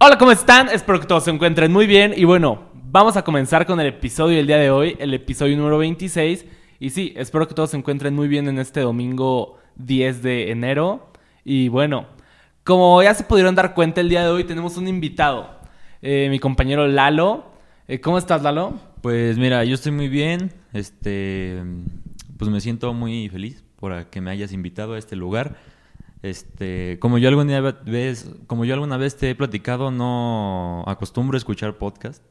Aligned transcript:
Hola, 0.00 0.16
¿cómo 0.16 0.30
están? 0.30 0.68
Espero 0.68 1.00
que 1.00 1.08
todos 1.08 1.24
se 1.24 1.32
encuentren 1.32 1.72
muy 1.72 1.88
bien. 1.88 2.14
Y 2.16 2.22
bueno, 2.22 2.70
vamos 2.72 3.16
a 3.16 3.24
comenzar 3.24 3.66
con 3.66 3.80
el 3.80 3.88
episodio 3.88 4.36
del 4.36 4.46
día 4.46 4.58
de 4.58 4.70
hoy, 4.70 4.96
el 5.00 5.12
episodio 5.12 5.56
número 5.56 5.76
26. 5.78 6.46
Y 6.78 6.90
sí, 6.90 7.12
espero 7.16 7.48
que 7.48 7.54
todos 7.54 7.70
se 7.70 7.78
encuentren 7.78 8.14
muy 8.14 8.28
bien 8.28 8.46
en 8.46 8.60
este 8.60 8.78
domingo 8.78 9.58
10 9.74 10.22
de 10.22 10.52
enero. 10.52 11.10
Y 11.44 11.66
bueno, 11.66 12.06
como 12.62 13.02
ya 13.02 13.12
se 13.12 13.24
pudieron 13.24 13.56
dar 13.56 13.74
cuenta, 13.74 14.00
el 14.00 14.08
día 14.08 14.22
de 14.22 14.28
hoy 14.28 14.44
tenemos 14.44 14.76
un 14.76 14.86
invitado, 14.86 15.58
eh, 16.00 16.28
mi 16.30 16.38
compañero 16.38 16.86
Lalo. 16.86 17.46
Eh, 17.88 18.00
¿Cómo 18.00 18.18
estás, 18.18 18.44
Lalo? 18.44 18.74
Pues 19.02 19.36
mira, 19.36 19.64
yo 19.64 19.74
estoy 19.74 19.90
muy 19.90 20.06
bien. 20.06 20.52
Este, 20.72 21.60
pues 22.36 22.48
me 22.48 22.60
siento 22.60 22.94
muy 22.94 23.28
feliz 23.30 23.64
por 23.74 24.06
que 24.06 24.20
me 24.20 24.30
hayas 24.30 24.52
invitado 24.52 24.94
a 24.94 24.98
este 24.98 25.16
lugar. 25.16 25.56
Este, 26.22 26.98
como 27.00 27.18
yo 27.18 27.28
alguna 27.28 27.60
vez, 27.60 28.30
como 28.46 28.64
yo 28.64 28.74
alguna 28.74 28.96
vez 28.96 29.16
te 29.16 29.30
he 29.30 29.34
platicado, 29.34 29.90
no 29.90 30.84
acostumbro 30.86 31.36
escuchar 31.36 31.78
podcast. 31.78 32.22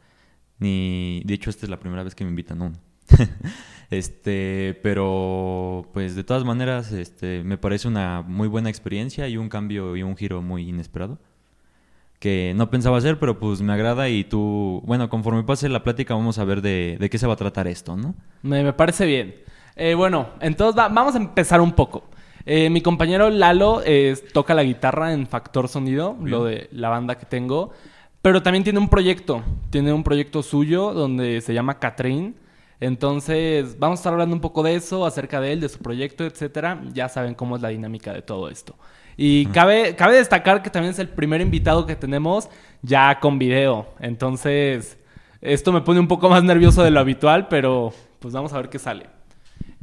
Ni, 0.60 1.22
de 1.26 1.34
hecho, 1.36 1.50
esta 1.50 1.66
es 1.66 1.70
la 1.70 1.80
primera 1.80 2.04
vez 2.04 2.16
que 2.16 2.24
me 2.24 2.32
invitan 2.32 2.62
uno. 2.62 2.78
este, 3.90 4.80
pero 4.84 5.90
pues 5.94 6.16
de 6.16 6.24
todas 6.24 6.44
maneras, 6.44 6.92
este, 6.92 7.44
me 7.44 7.58
parece 7.58 7.88
una 7.88 8.22
muy 8.22 8.48
buena 8.48 8.70
experiencia 8.70 9.28
y 9.28 9.38
un 9.38 9.50
cambio 9.50 9.96
y 9.96 10.04
un 10.04 10.18
giro 10.18 10.42
muy 10.42 10.68
inesperado 10.68 11.20
que 12.20 12.54
no 12.56 12.70
pensaba 12.70 12.98
hacer, 12.98 13.20
pero 13.20 13.40
pues 13.40 13.62
me 13.62 13.74
agrada 13.74 14.10
y 14.10 14.24
tú, 14.24 14.82
bueno, 14.86 15.10
conforme 15.10 15.44
pase 15.44 15.70
la 15.70 15.84
plática 15.84 16.16
vamos 16.16 16.40
a 16.40 16.46
ver 16.46 16.62
de, 16.62 17.08
qué 17.12 17.18
se 17.18 17.28
va 17.28 17.34
a 17.34 17.38
tratar 17.38 17.68
esto, 17.68 17.96
¿no? 17.96 18.16
Me, 18.42 18.74
parece 18.74 19.06
bien. 19.06 19.36
Eh, 19.76 19.94
bueno, 19.94 20.30
entonces 20.42 20.76
vamos 20.76 21.14
a 21.14 21.18
empezar 21.20 21.62
un 21.62 21.74
poco. 21.74 22.06
Eh, 22.50 22.70
mi 22.70 22.80
compañero 22.80 23.30
Lalo 23.30 23.84
toca 24.32 24.54
la 24.54 24.64
guitarra 24.64 25.12
en 25.12 25.28
Factor 25.28 25.68
Sonido, 25.68 26.16
lo 26.22 26.46
de 26.46 26.70
la 26.72 26.88
banda 26.88 27.18
que 27.18 27.26
tengo, 27.26 27.72
pero 28.22 28.42
también 28.42 28.64
tiene 28.64 28.80
un 28.80 28.88
proyecto, 28.88 29.44
tiene 29.70 29.92
un 29.92 30.02
proyecto 30.02 30.42
suyo 30.42 30.94
donde 30.94 31.42
se 31.42 31.54
llama 31.54 31.78
Catherine. 31.78 32.36
Entonces, 32.80 33.78
vamos 33.78 34.00
a 34.00 34.02
estar 34.02 34.14
hablando 34.14 34.34
un 34.34 34.40
poco 34.40 34.64
de 34.64 34.76
eso, 34.76 35.06
acerca 35.06 35.42
de 35.42 35.52
él, 35.52 35.60
de 35.60 35.68
su 35.68 35.80
proyecto, 35.80 36.24
etcétera. 36.24 36.82
Ya 36.94 37.10
saben 37.10 37.34
cómo 37.34 37.58
es 37.58 37.62
la 37.62 37.68
dinámica 37.68 38.14
de 38.14 38.22
todo 38.22 38.48
esto. 38.50 38.76
Y 39.18 39.48
cabe, 39.48 39.98
cabe 39.98 40.16
destacar 40.16 40.62
que 40.62 40.70
también 40.70 40.94
es 40.94 41.00
el 41.00 41.10
primer 41.10 41.42
invitado 41.42 41.86
que 41.86 41.98
tenemos 41.98 42.48
ya 42.82 43.20
con 43.20 43.40
video. 43.40 43.88
Entonces, 44.00 44.98
esto 45.42 45.74
me 45.74 45.82
pone 45.82 46.00
un 46.00 46.08
poco 46.08 46.30
más 46.30 46.46
nervioso 46.46 46.82
de 46.82 46.92
lo 46.92 47.02
habitual, 47.02 47.50
pero 47.50 47.92
pues 48.20 48.34
vamos 48.34 48.54
a 48.54 48.58
ver 48.58 48.70
qué 48.70 48.80
sale. 48.80 49.17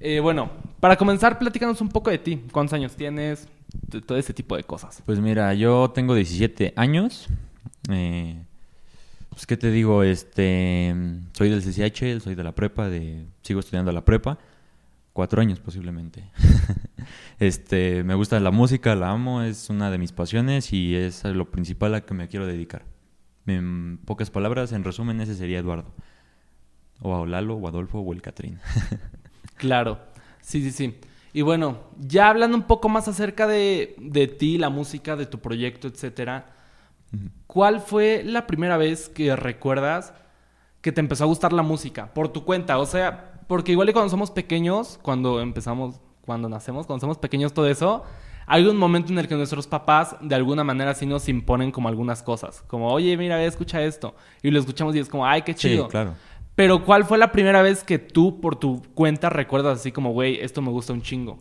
Eh, 0.07 0.21
bueno, 0.21 0.51
para 0.81 0.97
comenzar, 0.97 1.39
platícanos 1.39 1.81
un 1.81 1.89
poco 1.89 2.11
de 2.11 2.19
ti. 2.19 2.45
¿Cuántos 2.53 2.75
años 2.75 2.95
tienes? 2.95 3.49
todo 4.07 4.19
ese 4.19 4.35
tipo 4.35 4.55
de 4.55 4.63
cosas. 4.63 5.03
Pues 5.07 5.19
mira, 5.19 5.55
yo 5.55 5.91
tengo 5.95 6.15
17 6.15 6.75
años. 6.77 7.27
Eh, 7.89 8.45
pues, 9.31 9.47
¿qué 9.47 9.57
te 9.57 9.71
digo? 9.71 10.03
Este, 10.03 10.95
soy 11.33 11.49
del 11.49 11.63
CCH, 11.63 12.23
soy 12.23 12.35
de 12.35 12.45
la 12.45 12.55
prepa, 12.55 12.91
de, 12.91 13.25
sigo 13.41 13.61
estudiando 13.61 13.93
la 13.93 14.05
prepa. 14.05 14.39
Cuatro 15.15 15.41
años 15.41 15.59
posiblemente. 15.59 16.31
este, 17.39 18.05
me 18.05 18.15
gusta 18.15 18.39
la 18.39 18.51
música, 18.51 18.95
la 18.95 19.09
amo, 19.09 19.41
es 19.41 19.71
una 19.71 19.91
de 19.91 19.97
mis 19.97 20.13
pasiones 20.13 20.71
y 20.75 20.97
es 20.97 21.25
lo 21.25 21.51
principal 21.51 21.95
a 21.95 22.03
que 22.03 22.13
me 22.13 22.29
quiero 22.29 22.47
dedicar. 22.47 22.85
En 23.47 23.99
pocas 24.05 24.31
palabras, 24.31 24.73
en 24.73 24.85
resumen, 24.85 25.23
ese 25.23 25.35
sería 25.35 25.61
Eduardo. 25.61 25.95
O 27.01 27.23
a 27.23 27.27
Lalo, 27.27 27.55
o 27.55 27.69
Adolfo, 27.69 28.01
o 28.01 28.13
el 28.13 28.21
Catrín. 28.21 28.61
claro, 29.57 29.99
sí, 30.41 30.63
sí, 30.63 30.71
sí. 30.71 30.99
Y 31.33 31.43
bueno, 31.43 31.79
ya 31.99 32.29
hablando 32.29 32.57
un 32.57 32.63
poco 32.63 32.89
más 32.89 33.09
acerca 33.09 33.47
de, 33.47 33.97
de 33.99 34.29
ti, 34.29 34.57
la 34.57 34.71
música, 34.71 35.17
de 35.17 35.27
tu 35.27 35.41
proyecto, 35.41 35.89
etcétera, 35.89 36.47
¿cuál 37.47 37.81
fue 37.81 38.23
la 38.25 38.47
primera 38.47 38.77
vez 38.77 39.09
que 39.09 39.35
recuerdas 39.35 40.15
que 40.81 40.93
te 40.93 41.01
empezó 41.01 41.25
a 41.25 41.27
gustar 41.27 41.53
la 41.53 41.63
música? 41.63 42.15
Por 42.15 42.29
tu 42.29 42.45
cuenta, 42.45 42.79
o 42.79 42.87
sea, 42.87 43.43
porque 43.49 43.73
igual 43.73 43.89
y 43.89 43.93
cuando 43.93 44.11
somos 44.11 44.31
pequeños, 44.31 44.99
cuando 45.03 45.41
empezamos, 45.41 46.01
cuando 46.21 46.49
nacemos, 46.49 46.87
cuando 46.87 47.01
somos 47.01 47.19
pequeños, 47.19 47.53
todo 47.53 47.67
eso, 47.67 48.05
hay 48.47 48.67
un 48.67 48.77
momento 48.77 49.13
en 49.13 49.19
el 49.19 49.29
que 49.29 49.35
nuestros 49.35 49.67
papás 49.67 50.17
de 50.21 50.35
alguna 50.35 50.65
manera 50.65 50.95
sí 50.95 51.07
nos 51.07 51.29
imponen 51.29 51.73
como 51.73 51.89
algunas 51.89 52.23
cosas. 52.23 52.63
Como, 52.67 52.93
oye, 52.93 53.17
mira, 53.17 53.43
escucha 53.45 53.83
esto. 53.83 54.15
Y 54.43 54.51
lo 54.51 54.61
escuchamos 54.61 54.95
y 54.95 54.99
es 54.99 55.09
como, 55.09 55.27
ay, 55.27 55.43
qué 55.43 55.55
chido. 55.55 55.85
Sí, 55.85 55.91
claro. 55.91 56.15
Pero 56.55 56.85
¿cuál 56.85 57.05
fue 57.05 57.19
la 57.19 57.33
primera 57.33 57.63
vez 57.63 57.83
que 57.83 57.99
tú 57.99 58.41
por 58.41 58.57
tu 58.57 58.83
cuenta 58.95 59.29
recuerdas 59.31 59.81
así 59.81 59.93
como, 59.93 60.13
güey, 60.13 60.41
esto 60.41 60.63
me 60.63 60.71
gusta 60.71 60.93
un 60.93 61.03
chingo? 61.03 61.39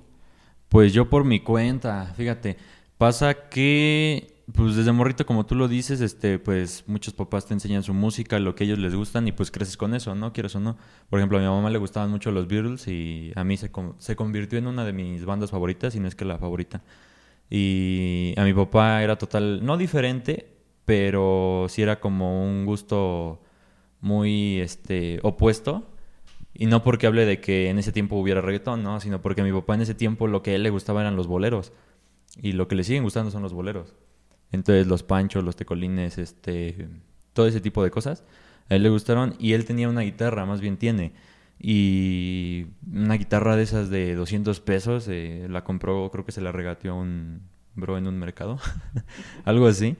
Pues 0.69 0.93
yo 0.93 1.09
por 1.09 1.23
mi 1.23 1.39
cuenta, 1.39 2.13
fíjate. 2.15 2.57
Pasa 2.97 3.49
que 3.49 4.33
pues 4.51 4.75
desde 4.75 4.91
morrito, 4.91 5.25
como 5.25 5.45
tú 5.45 5.55
lo 5.55 5.67
dices, 5.67 6.01
este, 6.01 6.37
pues 6.37 6.83
muchos 6.87 7.13
papás 7.13 7.45
te 7.45 7.53
enseñan 7.53 7.83
su 7.83 7.93
música, 7.93 8.39
lo 8.39 8.55
que 8.55 8.65
ellos 8.65 8.77
les 8.77 8.93
gustan 8.93 9.27
y 9.27 9.31
pues 9.31 9.51
creces 9.51 9.77
con 9.77 9.93
eso, 9.93 10.15
¿no? 10.15 10.33
Quieres 10.33 10.55
o 10.55 10.59
no. 10.59 10.77
Por 11.09 11.19
ejemplo, 11.19 11.37
a 11.37 11.41
mi 11.41 11.47
mamá 11.47 11.69
le 11.69 11.77
gustaban 11.77 12.09
mucho 12.09 12.31
los 12.31 12.47
Beatles 12.47 12.87
y 12.87 13.31
a 13.35 13.43
mí 13.43 13.55
se, 13.55 13.71
se 13.99 14.15
convirtió 14.15 14.59
en 14.59 14.67
una 14.67 14.83
de 14.83 14.93
mis 14.93 15.23
bandas 15.25 15.51
favoritas, 15.51 15.95
y 15.95 15.99
no 15.99 16.07
es 16.07 16.15
que 16.15 16.25
la 16.25 16.37
favorita. 16.37 16.83
Y 17.49 18.33
a 18.37 18.43
mi 18.43 18.53
papá 18.53 19.01
era 19.03 19.17
total, 19.17 19.65
no 19.65 19.77
diferente, 19.77 20.47
pero 20.85 21.67
sí 21.69 21.81
era 21.81 21.99
como 21.99 22.43
un 22.43 22.65
gusto 22.65 23.42
muy 24.03 24.59
este, 24.59 25.19
opuesto. 25.23 25.89
Y 26.53 26.67
no 26.67 26.83
porque 26.83 27.07
hable 27.07 27.25
de 27.25 27.41
que 27.41 27.69
en 27.69 27.79
ese 27.79 27.91
tiempo 27.91 28.17
hubiera 28.17 28.41
reggaetón, 28.41 28.83
¿no? 28.83 28.99
Sino 28.99 29.21
porque 29.21 29.41
a 29.41 29.43
mi 29.43 29.51
papá 29.51 29.73
en 29.73 29.81
ese 29.81 29.95
tiempo 29.95 30.27
lo 30.27 30.43
que 30.43 30.51
a 30.51 30.55
él 30.55 30.61
le 30.61 30.69
gustaba 30.69 31.01
eran 31.01 31.15
los 31.15 31.25
boleros. 31.25 31.71
Y 32.39 32.51
lo 32.51 32.67
que 32.67 32.75
le 32.75 32.83
siguen 32.83 33.03
gustando 33.03 33.31
son 33.31 33.41
los 33.41 33.53
boleros. 33.53 33.95
Entonces 34.51 34.85
los 34.85 35.01
panchos, 35.01 35.43
los 35.43 35.55
tecolines, 35.55 36.19
este, 36.19 36.89
todo 37.33 37.47
ese 37.47 37.61
tipo 37.61 37.83
de 37.83 37.89
cosas, 37.89 38.23
a 38.69 38.75
él 38.75 38.83
le 38.83 38.89
gustaron 38.89 39.35
y 39.39 39.53
él 39.53 39.65
tenía 39.65 39.89
una 39.89 40.01
guitarra, 40.01 40.45
más 40.45 40.61
bien 40.61 40.77
tiene. 40.77 41.13
Y 41.59 42.67
una 42.91 43.15
guitarra 43.15 43.55
de 43.55 43.63
esas 43.63 43.89
de 43.89 44.13
200 44.15 44.59
pesos, 44.59 45.07
eh, 45.07 45.47
la 45.49 45.63
compró, 45.63 46.11
creo 46.11 46.25
que 46.25 46.31
se 46.31 46.41
la 46.41 46.51
regateó 46.51 46.95
un 46.95 47.41
bro 47.75 47.97
en 47.97 48.05
un 48.05 48.19
mercado, 48.19 48.59
algo 49.45 49.65
así. 49.67 49.95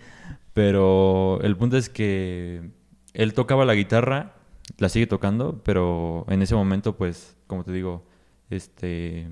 Pero 0.53 1.39
el 1.41 1.57
punto 1.57 1.77
es 1.77 1.89
que 1.89 2.69
él 3.13 3.33
tocaba 3.33 3.65
la 3.65 3.75
guitarra, 3.75 4.35
la 4.77 4.89
sigue 4.89 5.07
tocando, 5.07 5.61
pero 5.63 6.25
en 6.29 6.41
ese 6.41 6.55
momento, 6.55 6.95
pues, 6.95 7.37
como 7.47 7.63
te 7.63 7.71
digo, 7.71 8.05
este, 8.49 9.27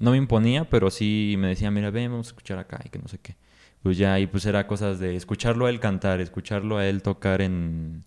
no 0.00 0.12
me 0.12 0.16
imponía, 0.16 0.68
pero 0.68 0.90
sí 0.90 1.36
me 1.38 1.48
decía, 1.48 1.70
mira, 1.70 1.90
ven, 1.90 2.10
vamos 2.10 2.28
a 2.28 2.30
escuchar 2.30 2.58
acá 2.58 2.80
y 2.84 2.88
que 2.88 2.98
no 2.98 3.08
sé 3.08 3.18
qué 3.18 3.36
pues 3.82 3.98
ya 3.98 4.18
y 4.20 4.26
pues 4.26 4.46
era 4.46 4.66
cosas 4.66 4.98
de 5.00 5.16
escucharlo 5.16 5.66
a 5.66 5.70
él 5.70 5.80
cantar, 5.80 6.20
escucharlo 6.20 6.78
a 6.78 6.86
él 6.86 7.02
tocar 7.02 7.42
en 7.42 8.04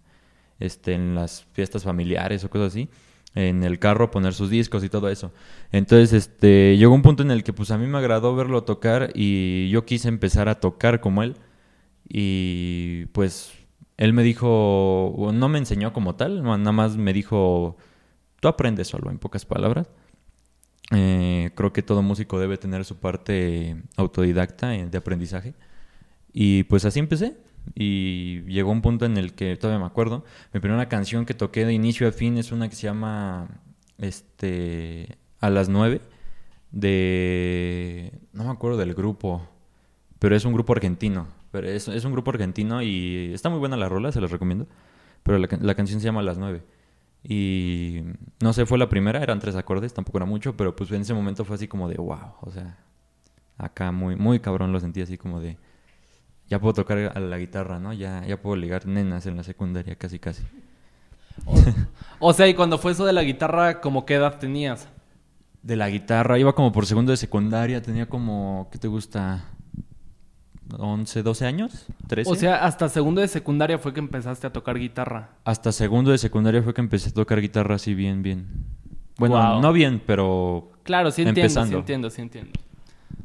este 0.59 0.93
en 0.93 1.15
las 1.15 1.45
fiestas 1.53 1.83
familiares 1.83 2.43
o 2.43 2.49
cosas 2.49 2.69
así, 2.69 2.89
en 3.35 3.63
el 3.63 3.79
carro 3.79 4.11
poner 4.11 4.33
sus 4.33 4.49
discos 4.49 4.83
y 4.83 4.89
todo 4.89 5.09
eso. 5.09 5.33
Entonces, 5.71 6.13
este 6.13 6.77
llegó 6.77 6.93
un 6.95 7.01
punto 7.01 7.23
en 7.23 7.31
el 7.31 7.43
que 7.43 7.53
pues 7.53 7.71
a 7.71 7.77
mí 7.77 7.87
me 7.87 7.97
agradó 7.97 8.35
verlo 8.35 8.63
tocar 8.63 9.11
y 9.13 9.69
yo 9.69 9.85
quise 9.85 10.07
empezar 10.07 10.47
a 10.49 10.59
tocar 10.59 11.01
como 11.01 11.23
él 11.23 11.35
y 12.07 13.07
pues 13.07 13.53
él 13.97 14.13
me 14.13 14.23
dijo, 14.23 15.31
no 15.33 15.49
me 15.49 15.57
enseñó 15.57 15.93
como 15.93 16.15
tal, 16.15 16.43
nada 16.43 16.71
más 16.71 16.97
me 16.97 17.13
dijo, 17.13 17.77
tú 18.39 18.47
aprendes 18.47 18.87
solo, 18.87 19.09
en 19.11 19.19
pocas 19.19 19.45
palabras. 19.45 19.89
Eh, 20.91 21.51
creo 21.55 21.73
que 21.73 21.81
todo 21.81 22.01
músico 22.01 22.39
debe 22.39 22.57
tener 22.57 22.85
su 22.85 22.97
parte 22.97 23.77
autodidacta 23.97 24.69
de 24.69 24.97
aprendizaje. 24.97 25.55
Y 26.33 26.63
pues 26.63 26.85
así 26.85 26.99
empecé. 26.99 27.37
Y 27.73 28.41
llegó 28.43 28.71
un 28.71 28.81
punto 28.81 29.05
en 29.05 29.17
el 29.17 29.33
que 29.33 29.55
todavía 29.57 29.79
me 29.79 29.87
acuerdo. 29.87 30.25
Mi 30.53 30.59
primera 30.59 30.87
canción 30.89 31.25
que 31.25 31.33
toqué 31.33 31.65
de 31.65 31.73
inicio 31.73 32.07
a 32.07 32.11
fin 32.11 32.37
es 32.37 32.51
una 32.51 32.69
que 32.69 32.75
se 32.75 32.83
llama 32.83 33.47
este 33.97 35.17
A 35.39 35.49
las 35.49 35.69
9 35.69 36.01
de 36.71 38.11
no 38.33 38.43
me 38.43 38.51
acuerdo 38.51 38.77
del 38.77 38.93
grupo, 38.93 39.47
pero 40.19 40.35
es 40.35 40.45
un 40.45 40.53
grupo 40.53 40.73
argentino. 40.73 41.27
Pero 41.55 41.69
es, 41.69 41.87
es 41.87 42.03
un 42.03 42.11
grupo 42.11 42.31
argentino 42.31 42.81
y 42.81 43.31
está 43.33 43.49
muy 43.49 43.59
buena 43.59 43.77
la 43.77 43.87
rola, 43.87 44.11
se 44.11 44.19
los 44.19 44.29
recomiendo. 44.29 44.67
Pero 45.23 45.37
la, 45.37 45.47
la 45.61 45.75
canción 45.75 46.01
se 46.01 46.05
llama 46.05 46.21
las 46.21 46.37
9. 46.37 46.61
Y 47.23 48.01
no 48.41 48.51
sé, 48.51 48.65
fue 48.65 48.77
la 48.77 48.89
primera, 48.89 49.23
eran 49.23 49.39
tres 49.39 49.55
acordes, 49.55 49.93
tampoco 49.93 50.19
era 50.19 50.25
mucho, 50.25 50.55
pero 50.55 50.75
pues 50.75 50.91
en 50.91 51.01
ese 51.01 51.13
momento 51.13 51.43
fue 51.43 51.55
así 51.55 51.67
como 51.67 51.89
de 51.89 51.95
wow, 51.95 52.33
o 52.41 52.51
sea, 52.51 52.77
acá 53.57 53.91
muy, 53.91 54.15
muy 54.15 54.39
cabrón 54.39 54.71
lo 54.71 54.79
sentí 54.79 55.01
así 55.01 55.17
como 55.17 55.41
de, 55.41 55.57
ya 56.47 56.59
puedo 56.59 56.73
tocar 56.73 57.13
a 57.15 57.19
la 57.19 57.37
guitarra, 57.39 57.79
¿no? 57.79 57.93
Ya, 57.93 58.23
ya 58.27 58.39
puedo 58.39 58.55
ligar 58.55 58.85
nenas 58.85 59.25
en 59.25 59.37
la 59.37 59.43
secundaria, 59.43 59.95
casi, 59.95 60.19
casi. 60.19 60.43
O, 62.19 62.31
sea, 62.31 62.47
y 62.47 62.53
cuando 62.53 62.77
fue 62.77 62.91
eso 62.91 63.05
de 63.05 63.13
la 63.13 63.23
guitarra, 63.23 63.81
¿cómo 63.81 64.05
qué 64.05 64.15
edad 64.15 64.37
tenías? 64.37 64.87
De 65.63 65.75
la 65.75 65.89
guitarra, 65.89 66.37
iba 66.37 66.53
como 66.53 66.71
por 66.71 66.85
segundo 66.85 67.11
de 67.11 67.17
secundaria, 67.17 67.81
tenía 67.81 68.07
como, 68.07 68.69
¿qué 68.71 68.77
te 68.77 68.87
gusta? 68.87 69.45
11, 70.77 71.23
12 71.23 71.45
años, 71.45 71.85
13. 72.07 72.31
O 72.31 72.35
sea, 72.35 72.65
hasta 72.65 72.89
segundo 72.89 73.21
de 73.21 73.27
secundaria 73.27 73.77
fue 73.77 73.93
que 73.93 73.99
empezaste 73.99 74.47
a 74.47 74.53
tocar 74.53 74.79
guitarra. 74.79 75.29
Hasta 75.43 75.71
segundo 75.71 76.11
de 76.11 76.17
secundaria 76.17 76.63
fue 76.63 76.73
que 76.73 76.81
empecé 76.81 77.09
a 77.09 77.13
tocar 77.13 77.41
guitarra 77.41 77.75
así 77.75 77.93
bien, 77.93 78.23
bien. 78.23 78.47
Bueno, 79.17 79.61
no 79.61 79.71
bien, 79.71 80.01
pero 80.05 80.71
Claro, 80.85 81.09
sí 81.09 81.23
entiendo, 81.23 81.65
sí 81.65 81.73
entiendo, 81.73 82.09
sí 82.11 82.21
entiendo. 82.21 82.51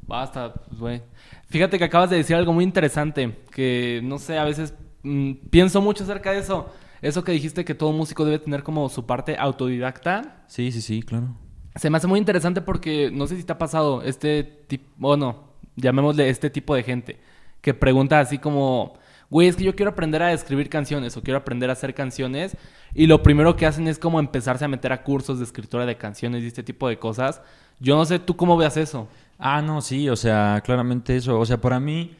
Basta, 0.07 0.55
pues 0.55 0.81
güey. 0.81 1.03
Fíjate 1.51 1.79
que 1.79 1.85
acabas 1.85 2.09
de 2.09 2.17
decir 2.17 2.35
algo 2.35 2.53
muy 2.55 2.65
interesante, 2.65 3.39
que 3.53 4.01
no 4.03 4.19
sé, 4.19 4.39
a 4.39 4.45
veces 4.45 4.75
mm, 5.03 5.33
pienso 5.51 5.83
mucho 5.83 6.05
acerca 6.05 6.33
de 6.33 6.39
eso. 6.39 6.73
Eso 7.03 7.23
que 7.23 7.33
dijiste 7.33 7.65
que 7.65 7.75
todo 7.75 7.93
músico 7.93 8.25
debe 8.25 8.39
tener 8.39 8.63
como 8.63 8.89
su 8.89 9.05
parte 9.05 9.37
autodidacta. 9.39 10.45
Sí, 10.47 10.73
sí, 10.73 10.81
sí, 10.81 11.03
claro. 11.03 11.37
Se 11.77 11.91
me 11.91 11.99
hace 11.99 12.07
muy 12.07 12.19
interesante 12.19 12.63
porque 12.63 13.11
no 13.13 13.27
sé 13.27 13.37
si 13.37 13.45
te 13.45 13.53
ha 13.53 13.59
pasado 13.59 14.03
este 14.03 14.43
tipo, 14.43 14.87
bueno, 14.97 15.51
llamémosle 15.77 16.31
este 16.31 16.49
tipo 16.49 16.75
de 16.75 16.83
gente, 16.83 17.21
que 17.61 17.75
pregunta 17.75 18.21
así 18.21 18.39
como, 18.39 18.95
güey, 19.29 19.49
es 19.49 19.57
que 19.57 19.65
yo 19.65 19.75
quiero 19.77 19.93
aprender 19.93 20.23
a 20.23 20.33
escribir 20.33 20.69
canciones 20.69 21.17
o 21.17 21.23
quiero 21.23 21.39
aprender 21.39 21.71
a 21.71 21.75
hacer 21.75 21.95
canciones 21.95 22.57
y 22.95 23.07
lo 23.07 23.23
primero 23.23 23.57
que 23.57 23.67
hacen 23.67 23.89
es 23.89 23.99
como 23.99 24.21
empezarse 24.21 24.65
a 24.65 24.69
meter 24.69 24.93
a 24.93 25.03
cursos 25.03 25.39
de 25.39 25.45
escritura 25.45 25.87
de 25.87 25.97
canciones 25.97 26.43
y 26.43 26.47
este 26.47 26.63
tipo 26.63 26.89
de 26.89 26.99
cosas. 26.99 27.41
Yo 27.79 27.97
no 27.97 28.05
sé 28.05 28.19
tú 28.19 28.37
cómo 28.37 28.57
veas 28.57 28.77
eso. 28.77 29.09
Ah, 29.39 29.63
no, 29.63 29.81
sí, 29.81 30.09
o 30.09 30.17
sea, 30.17 30.61
claramente 30.65 31.17
eso. 31.17 31.39
O 31.39 31.47
sea, 31.47 31.61
para 31.61 31.81
mí, 31.81 32.15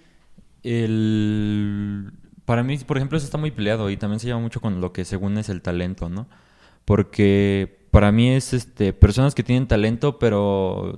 el... 0.63 2.13
Para 2.47 2.63
mí, 2.65 2.79
por 2.79 2.97
ejemplo, 2.97 3.17
eso 3.17 3.27
está 3.27 3.39
muy 3.39 3.51
peleado 3.51 3.91
y 3.91 3.97
también 3.97 4.19
se 4.19 4.27
llama 4.27 4.41
mucho 4.41 4.61
con 4.61 4.81
lo 4.81 4.93
que 4.93 5.05
según 5.05 5.39
es 5.39 5.49
el 5.49 5.63
talento, 5.63 6.09
¿no? 6.09 6.27
Porque 6.85 7.87
para 7.91 8.11
mí 8.11 8.31
es, 8.31 8.53
este, 8.55 8.93
personas 8.93 9.35
que 9.35 9.45
tienen 9.45 9.69
talento, 9.69 10.19
pero, 10.19 10.97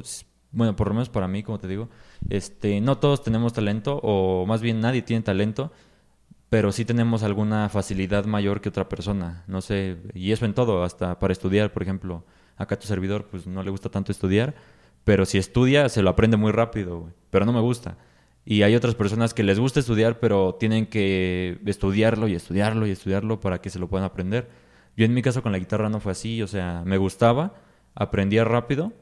bueno, 0.53 0.77
por 0.77 0.89
lo 0.89 0.95
menos 0.95 1.11
para 1.11 1.29
mí, 1.29 1.43
como 1.43 1.59
te 1.59 1.69
digo, 1.69 1.91
este, 2.31 2.81
no 2.81 2.99
todos 2.99 3.23
tenemos 3.23 3.53
talento, 3.53 4.01
o 4.03 4.47
más 4.47 4.61
bien 4.61 4.81
nadie 4.81 5.03
tiene 5.03 5.23
talento, 5.23 5.73
pero 6.49 6.73
sí 6.73 6.85
tenemos 6.85 7.23
alguna 7.23 7.69
facilidad 7.69 8.27
mayor 8.27 8.61
que 8.61 8.69
otra 8.69 8.89
persona, 8.89 9.45
no 9.47 9.61
sé, 9.61 9.97
y 10.15 10.33
eso 10.33 10.45
en 10.45 10.55
todo, 10.55 10.85
hasta 10.85 11.19
para 11.19 11.33
estudiar, 11.33 11.73
por 11.73 11.83
ejemplo, 11.83 12.25
acá 12.57 12.79
tu 12.79 12.87
servidor, 12.87 13.27
pues 13.31 13.47
no 13.47 13.63
le 13.63 13.71
gusta 13.71 13.89
tanto 13.91 14.13
estudiar, 14.13 14.55
pero 15.05 15.25
si 15.27 15.39
estudia, 15.39 15.89
se 15.89 16.03
lo 16.03 16.11
aprende 16.11 16.37
muy 16.37 16.53
rápido. 16.53 17.13
Pero 17.31 17.45
no 17.45 17.53
me 17.53 17.61
gusta. 17.61 17.97
Y 18.45 18.63
hay 18.63 18.75
otras 18.75 18.95
personas 18.95 19.35
que 19.35 19.43
les 19.43 19.59
gusta 19.59 19.81
estudiar, 19.81 20.21
pero 20.21 20.55
tienen 20.57 20.87
que 20.87 21.59
estudiarlo 21.67 22.29
y 22.29 22.35
estudiarlo 22.35 22.87
y 22.87 22.91
estudiarlo 22.91 23.41
para 23.41 23.61
que 23.61 23.71
se 23.71 23.79
lo 23.79 23.89
puedan 23.89 24.05
aprender. 24.05 24.51
Yo 24.97 25.05
en 25.05 25.15
mi 25.15 25.23
caso 25.23 25.43
con 25.43 25.53
la 25.53 25.59
guitarra 25.59 25.89
no 25.89 26.01
fue 26.01 26.13
así, 26.13 26.43
o 26.43 26.47
sea, 26.47 26.83
me 26.85 26.99
gustaba, 26.99 27.55
aprendía 27.95 28.45
rápido 28.45 28.93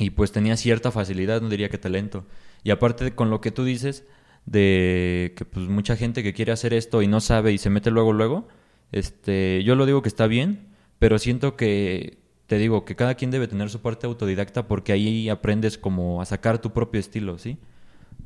y 0.00 0.10
pues 0.10 0.32
tenía 0.32 0.56
cierta 0.56 0.90
facilidad, 0.90 1.40
no 1.42 1.48
diría 1.48 1.68
que 1.68 1.78
talento. 1.78 2.24
Y 2.64 2.70
aparte 2.70 3.14
con 3.14 3.30
lo 3.30 3.40
que 3.40 3.50
tú 3.50 3.64
dices 3.64 4.04
de 4.46 5.34
que 5.36 5.44
pues 5.44 5.68
mucha 5.68 5.96
gente 5.96 6.22
que 6.22 6.32
quiere 6.32 6.52
hacer 6.52 6.72
esto 6.74 7.02
y 7.02 7.06
no 7.06 7.20
sabe 7.20 7.52
y 7.52 7.58
se 7.58 7.70
mete 7.70 7.90
luego 7.90 8.12
luego, 8.12 8.48
este, 8.92 9.62
yo 9.64 9.74
lo 9.76 9.86
digo 9.86 10.02
que 10.02 10.08
está 10.08 10.26
bien, 10.26 10.68
pero 10.98 11.18
siento 11.18 11.56
que 11.56 12.18
te 12.46 12.58
digo 12.58 12.84
que 12.84 12.96
cada 12.96 13.14
quien 13.14 13.30
debe 13.30 13.46
tener 13.46 13.70
su 13.70 13.80
parte 13.80 14.06
autodidacta 14.06 14.66
porque 14.66 14.92
ahí 14.92 15.28
aprendes 15.28 15.78
como 15.78 16.20
a 16.20 16.24
sacar 16.24 16.60
tu 16.60 16.72
propio 16.72 16.98
estilo, 16.98 17.38
¿sí? 17.38 17.58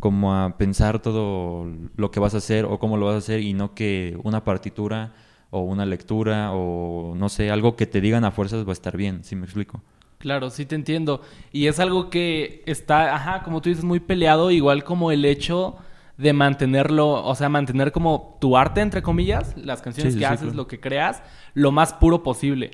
Como 0.01 0.35
a 0.35 0.57
pensar 0.57 1.03
todo 1.03 1.67
lo 1.97 2.11
que 2.11 2.21
vas 2.21 2.35
a 2.35 2.39
hacer 2.39 2.65
o 2.65 2.79
cómo 2.79 2.97
lo 2.97 3.07
vas 3.07 3.17
a 3.17 3.19
hacer 3.19 3.41
y 3.41 3.53
no 3.53 3.75
que 3.75 4.19
una 4.23 4.45
partitura 4.45 5.15
o 5.51 5.61
una 5.61 5.87
lectura 5.87 6.53
o 6.53 7.15
no 7.17 7.29
sé, 7.29 7.51
algo 7.51 7.77
que 7.77 7.87
te 7.87 8.01
digan 8.01 8.25
a 8.25 8.31
fuerzas 8.31 8.67
va 8.67 8.71
a 8.71 8.73
estar 8.73 8.97
bien, 8.97 9.25
¿sí 9.25 9.37
me 9.37 9.45
explico? 9.45 9.83
Claro, 10.25 10.49
sí 10.49 10.65
te 10.65 10.75
entiendo. 10.75 11.21
Y 11.53 11.67
es 11.67 11.79
algo 11.79 12.09
que 12.09 12.63
está, 12.65 13.15
ajá, 13.15 13.43
como 13.43 13.61
tú 13.61 13.69
dices, 13.69 13.85
muy 13.85 14.01
peleado, 14.01 14.51
igual 14.51 14.83
como 14.83 15.13
el 15.13 15.27
hecho 15.27 15.77
de 16.17 16.33
mantenerlo, 16.33 17.23
o 17.23 17.35
sea, 17.35 17.51
mantener 17.51 17.93
como 17.93 18.39
tu 18.41 18.57
arte, 18.57 18.81
entre 18.81 19.03
comillas, 19.03 19.55
las 19.59 19.83
canciones 19.83 20.17
que 20.17 20.25
haces, 20.25 20.55
lo 20.55 20.67
que 20.67 20.81
creas, 20.81 21.23
lo 21.53 21.73
más 21.73 21.93
puro 21.93 22.23
posible. 22.23 22.71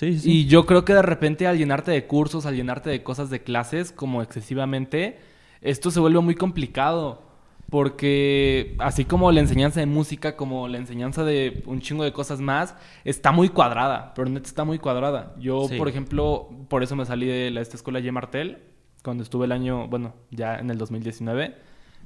Y 0.00 0.46
yo 0.46 0.64
creo 0.64 0.84
que 0.84 0.94
de 0.94 1.02
repente 1.02 1.48
al 1.48 1.58
llenarte 1.58 1.90
de 1.90 2.06
cursos, 2.06 2.46
al 2.46 2.54
llenarte 2.54 2.88
de 2.88 3.02
cosas 3.02 3.30
de 3.30 3.42
clases 3.42 3.90
como 3.90 4.22
excesivamente, 4.22 5.18
esto 5.62 5.90
se 5.90 5.98
vuelve 5.98 6.20
muy 6.20 6.36
complicado. 6.36 7.25
Porque 7.70 8.76
así 8.78 9.04
como 9.04 9.32
la 9.32 9.40
enseñanza 9.40 9.80
de 9.80 9.86
música, 9.86 10.36
como 10.36 10.68
la 10.68 10.78
enseñanza 10.78 11.24
de 11.24 11.62
un 11.66 11.80
chingo 11.80 12.04
de 12.04 12.12
cosas 12.12 12.40
más, 12.40 12.76
está 13.04 13.32
muy 13.32 13.48
cuadrada, 13.48 14.14
pero 14.14 14.28
neta 14.28 14.46
está 14.46 14.64
muy 14.64 14.78
cuadrada. 14.78 15.34
Yo, 15.38 15.66
por 15.76 15.88
ejemplo, 15.88 16.48
por 16.68 16.82
eso 16.82 16.94
me 16.94 17.04
salí 17.04 17.26
de 17.26 17.50
la, 17.50 17.60
esta 17.60 17.76
escuela 17.76 17.98
G. 17.98 18.12
Martel, 18.12 18.58
cuando 19.02 19.22
estuve 19.22 19.46
el 19.46 19.52
año, 19.52 19.88
bueno, 19.88 20.14
ya 20.30 20.56
en 20.58 20.70
el 20.70 20.78
2019. 20.78 21.56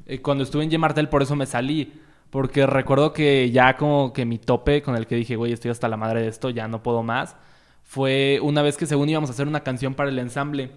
Eh, 0.07 0.23
cuando 0.23 0.45
estuve 0.45 0.65
en 0.65 0.71
G. 0.71 0.79
Martel, 0.79 1.09
por 1.09 1.23
eso 1.23 1.37
me 1.37 1.47
salí. 1.47 1.93
Porque 2.31 2.65
recuerdo 2.65 3.13
que 3.13 3.51
ya 3.51 3.77
como 3.77 4.13
que 4.13 4.25
mi 4.25 4.39
tope 4.39 4.83
con 4.83 4.95
el 4.97 5.07
que 5.07 5.17
dije, 5.17 5.37
güey, 5.37 5.53
estoy 5.53 5.73
hasta 5.73 5.89
la 5.89 5.97
madre 5.97 6.23
de 6.23 6.29
esto, 6.29 6.49
ya 6.49 6.69
no 6.69 6.83
puedo 6.83 7.03
más 7.03 7.37
fue 7.91 8.39
una 8.41 8.63
vez 8.63 8.77
que 8.77 8.87
según 8.87 9.09
íbamos 9.09 9.31
a 9.31 9.33
hacer 9.33 9.49
una 9.49 9.65
canción 9.65 9.95
para 9.95 10.11
el 10.11 10.19
ensamble. 10.21 10.71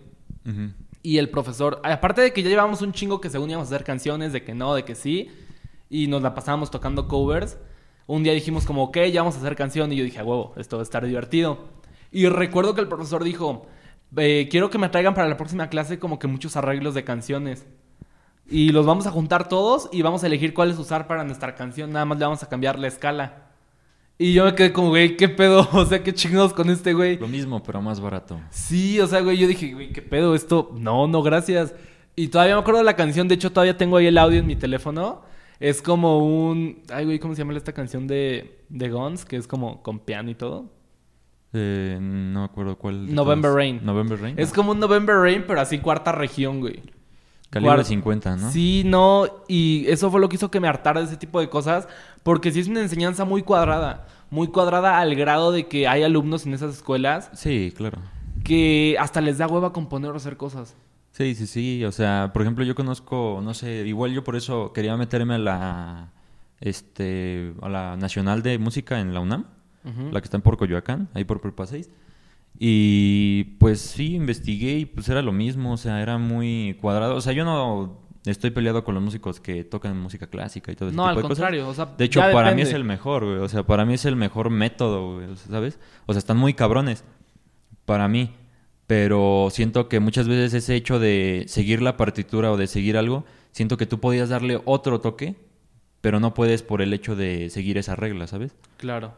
Y 1.04 1.18
el 1.18 1.30
profesor, 1.30 1.82
aparte 1.84 2.22
de 2.22 2.32
que 2.32 2.42
ya 2.42 2.50
llevábamos 2.50 2.82
un 2.82 2.94
chingo 2.94 3.20
que 3.20 3.30
según 3.30 3.50
íbamos 3.50 3.70
a 3.70 3.76
hacer 3.76 3.86
canciones, 3.86 4.32
de 4.32 4.44
que 4.44 4.56
no, 4.56 4.74
de 4.74 4.86
que 4.86 4.96
sí, 4.96 5.30
y 5.90 6.08
nos 6.08 6.22
la 6.22 6.34
pasábamos 6.34 6.72
tocando 6.72 7.10
covers, 7.10 7.58
un 8.08 8.24
día 8.24 8.32
dijimos 8.34 8.66
como, 8.66 8.84
ok, 8.86 8.98
ya 9.12 9.22
vamos 9.22 9.36
a 9.36 9.40
hacer 9.40 9.58
canción, 9.58 9.92
y 9.92 9.98
yo 9.98 10.06
dije, 10.06 10.20
a 10.20 10.24
huevo, 10.24 10.54
esto 10.56 10.78
va 10.78 10.82
a 10.82 10.84
estar 10.84 11.06
divertido. 11.06 11.68
Y 12.12 12.28
recuerdo 12.28 12.74
que 12.74 12.82
el 12.82 12.88
profesor 12.88 13.24
dijo, 13.24 13.68
quiero 14.16 14.70
que 14.70 14.78
me 14.78 14.88
traigan 14.88 15.14
para 15.14 15.28
la 15.28 15.36
próxima 15.36 15.68
clase 15.68 16.00
como 16.00 16.20
que 16.20 16.28
muchos 16.28 16.56
arreglos 16.56 16.94
de 16.94 17.04
canciones. 17.04 17.66
Y 18.48 18.70
los 18.72 18.86
vamos 18.86 19.06
a 19.06 19.12
juntar 19.12 19.50
todos 19.50 19.90
y 19.92 20.04
vamos 20.04 20.24
a 20.24 20.28
elegir 20.28 20.54
cuáles 20.54 20.80
usar 20.80 21.08
para 21.08 21.26
nuestra 21.26 21.56
canción, 21.56 21.92
nada 21.92 22.06
más 22.06 22.18
le 22.18 22.26
vamos 22.26 22.44
a 22.44 22.50
cambiar 22.50 22.80
la 22.80 22.88
escala. 22.88 23.53
Y 24.18 24.34
yo 24.34 24.46
me 24.46 24.56
quedé 24.56 24.72
como, 24.72 24.90
güey, 24.90 25.18
¿qué 25.18 25.28
pedo? 25.30 25.68
O 25.74 25.86
sea, 25.86 26.04
qué 26.04 26.14
chingados 26.14 26.54
con 26.54 26.70
este 26.70 26.94
güey. 26.94 27.18
Lo 27.18 27.28
mismo, 27.28 27.62
pero 27.64 27.82
más 27.82 28.00
barato. 28.00 28.40
Sí, 28.50 29.00
o 29.00 29.08
sea, 29.08 29.22
güey, 29.22 29.38
yo 29.38 29.48
dije, 29.48 29.74
güey, 29.74 29.92
¿qué 29.92 30.02
pedo? 30.02 30.36
Esto, 30.36 30.72
no, 30.78 31.08
no, 31.08 31.24
gracias. 31.24 31.74
Y 32.16 32.28
todavía 32.28 32.56
me 32.56 32.62
acuerdo 32.62 32.80
de 32.80 32.86
la 32.86 32.96
canción, 32.96 33.28
de 33.28 33.36
hecho, 33.36 33.52
todavía 33.52 33.78
tengo 33.78 33.98
ahí 33.98 34.06
el 34.06 34.18
audio 34.18 34.40
en 34.40 34.46
mi 34.46 34.56
teléfono. 34.56 35.22
Es 35.60 35.82
como 35.82 36.20
un. 36.20 36.84
Ay, 36.90 37.06
güey, 37.06 37.20
¿cómo 37.20 37.34
se 37.34 37.40
llama 37.40 37.56
esta 37.56 37.74
canción 37.74 38.06
de, 38.06 38.60
de 38.70 38.90
Guns? 38.90 39.26
Que 39.26 39.38
es 39.38 39.48
como 39.48 39.82
con 39.82 40.00
piano 40.00 40.30
y 40.30 40.36
todo. 40.36 40.72
Eh, 41.54 41.98
no 42.02 42.40
me 42.40 42.46
acuerdo 42.46 42.78
cuál. 42.78 43.14
November 43.14 43.52
Rain. 43.52 43.80
November 43.84 44.20
Rain. 44.20 44.36
Es 44.38 44.52
como 44.52 44.72
un 44.72 44.80
November 44.80 45.16
Rain, 45.16 45.46
pero 45.48 45.62
así 45.62 45.80
cuarta 45.80 46.12
región, 46.12 46.60
güey. 46.60 46.82
Calibre 47.54 47.84
50, 47.84 48.36
¿no? 48.36 48.52
Sí, 48.52 48.82
no, 48.84 49.28
y 49.48 49.86
eso 49.88 50.10
fue 50.10 50.20
lo 50.20 50.28
que 50.28 50.38
hizo 50.38 50.50
que 50.50 50.60
me 50.60 50.68
hartara 50.68 51.02
de 51.02 51.06
ese 51.06 51.18
tipo 51.18 51.40
de 51.40 51.50
cosas, 51.50 51.88
porque 52.24 52.52
sí 52.52 52.62
es 52.62 52.68
una 52.68 52.82
enseñanza 52.82 53.26
muy 53.26 53.44
cuadrada, 53.44 54.08
muy 54.30 54.48
cuadrada 54.48 55.00
al 55.00 55.16
grado 55.16 55.52
de 55.52 55.68
que 55.68 55.88
hay 55.88 56.04
alumnos 56.04 56.46
en 56.46 56.54
esas 56.54 56.74
escuelas. 56.76 57.30
Sí, 57.34 57.74
claro. 57.76 58.00
Que 58.44 58.96
hasta 59.00 59.22
les 59.22 59.38
da 59.38 59.48
hueva 59.48 59.74
componer 59.74 60.12
o 60.12 60.16
hacer 60.16 60.38
cosas. 60.38 60.76
Sí, 61.12 61.36
sí, 61.36 61.46
sí, 61.46 61.86
o 61.86 61.92
sea, 61.92 62.32
por 62.34 62.42
ejemplo, 62.42 62.66
yo 62.66 62.74
conozco, 62.74 63.40
no 63.44 63.54
sé, 63.54 63.86
igual 63.86 64.14
yo 64.14 64.24
por 64.24 64.36
eso 64.36 64.74
quería 64.74 64.98
meterme 64.98 65.36
a 65.36 65.38
la, 65.38 66.12
este, 66.60 67.54
a 67.62 67.70
la 67.70 67.98
Nacional 67.98 68.42
de 68.42 68.58
Música 68.58 69.00
en 69.00 69.14
la 69.14 69.20
UNAM, 69.20 69.46
la 70.12 70.22
que 70.22 70.26
está 70.26 70.38
en 70.38 70.42
por 70.42 70.58
Coyoacán, 70.58 71.10
ahí 71.14 71.24
por 71.24 71.40
Prepa 71.40 71.68
6. 71.68 71.90
Y 72.58 73.44
pues 73.60 73.82
sí, 73.82 74.16
investigué 74.16 74.78
y 74.78 74.86
pues 74.86 75.10
era 75.10 75.22
lo 75.22 75.34
mismo, 75.34 75.74
o 75.74 75.78
sea, 75.78 76.02
era 76.02 76.18
muy 76.18 76.78
cuadrado. 76.82 77.16
O 77.16 77.22
sea, 77.22 77.34
yo 77.34 77.46
no 77.46 78.00
estoy 78.26 78.52
peleado 78.52 78.84
con 78.84 78.96
los 78.96 79.04
músicos 79.04 79.40
que 79.40 79.64
tocan 79.64 80.00
música 80.00 80.28
clásica 80.28 80.72
y 80.72 80.76
todo 80.76 80.90
eso. 80.90 80.96
No, 80.96 81.08
al 81.08 81.22
contrario, 81.22 81.68
o 81.68 81.74
sea, 81.74 81.86
De 81.98 82.06
hecho, 82.06 82.22
para 82.22 82.54
mí 82.54 82.62
es 82.62 82.74
el 82.74 82.84
mejor, 82.84 83.26
güey. 83.26 83.38
O 83.38 83.50
sea, 83.50 83.64
para 83.64 83.86
mí 83.86 83.94
es 83.94 84.06
el 84.06 84.16
mejor 84.16 84.50
método, 84.50 85.16
güey, 85.16 85.36
¿sabes? 85.36 85.80
O 86.06 86.14
sea, 86.14 86.20
están 86.20 86.38
muy 86.38 86.54
cabrones 86.54 87.04
para 87.86 88.08
mí. 88.08 88.36
Pero 88.86 89.48
siento 89.50 89.88
que 89.88 90.00
muchas 90.00 90.28
veces 90.28 90.54
ese 90.54 90.76
hecho 90.76 91.00
de 91.00 91.46
seguir 91.48 91.82
la 91.82 91.96
partitura 91.96 92.52
o 92.52 92.58
de 92.58 92.68
seguir 92.68 92.98
algo, 92.98 93.26
siento 93.52 93.78
que 93.78 93.86
tú 93.86 94.00
podías 94.00 94.30
darle 94.30 94.62
otro 94.66 95.00
toque, 95.00 95.36
pero 96.02 96.20
no 96.20 96.34
puedes 96.34 96.64
por 96.64 96.82
el 96.82 96.94
hecho 96.94 97.16
de 97.16 97.50
seguir 97.50 97.78
esa 97.78 97.96
regla, 97.96 98.28
¿sabes? 98.28 98.56
Claro. 98.78 99.14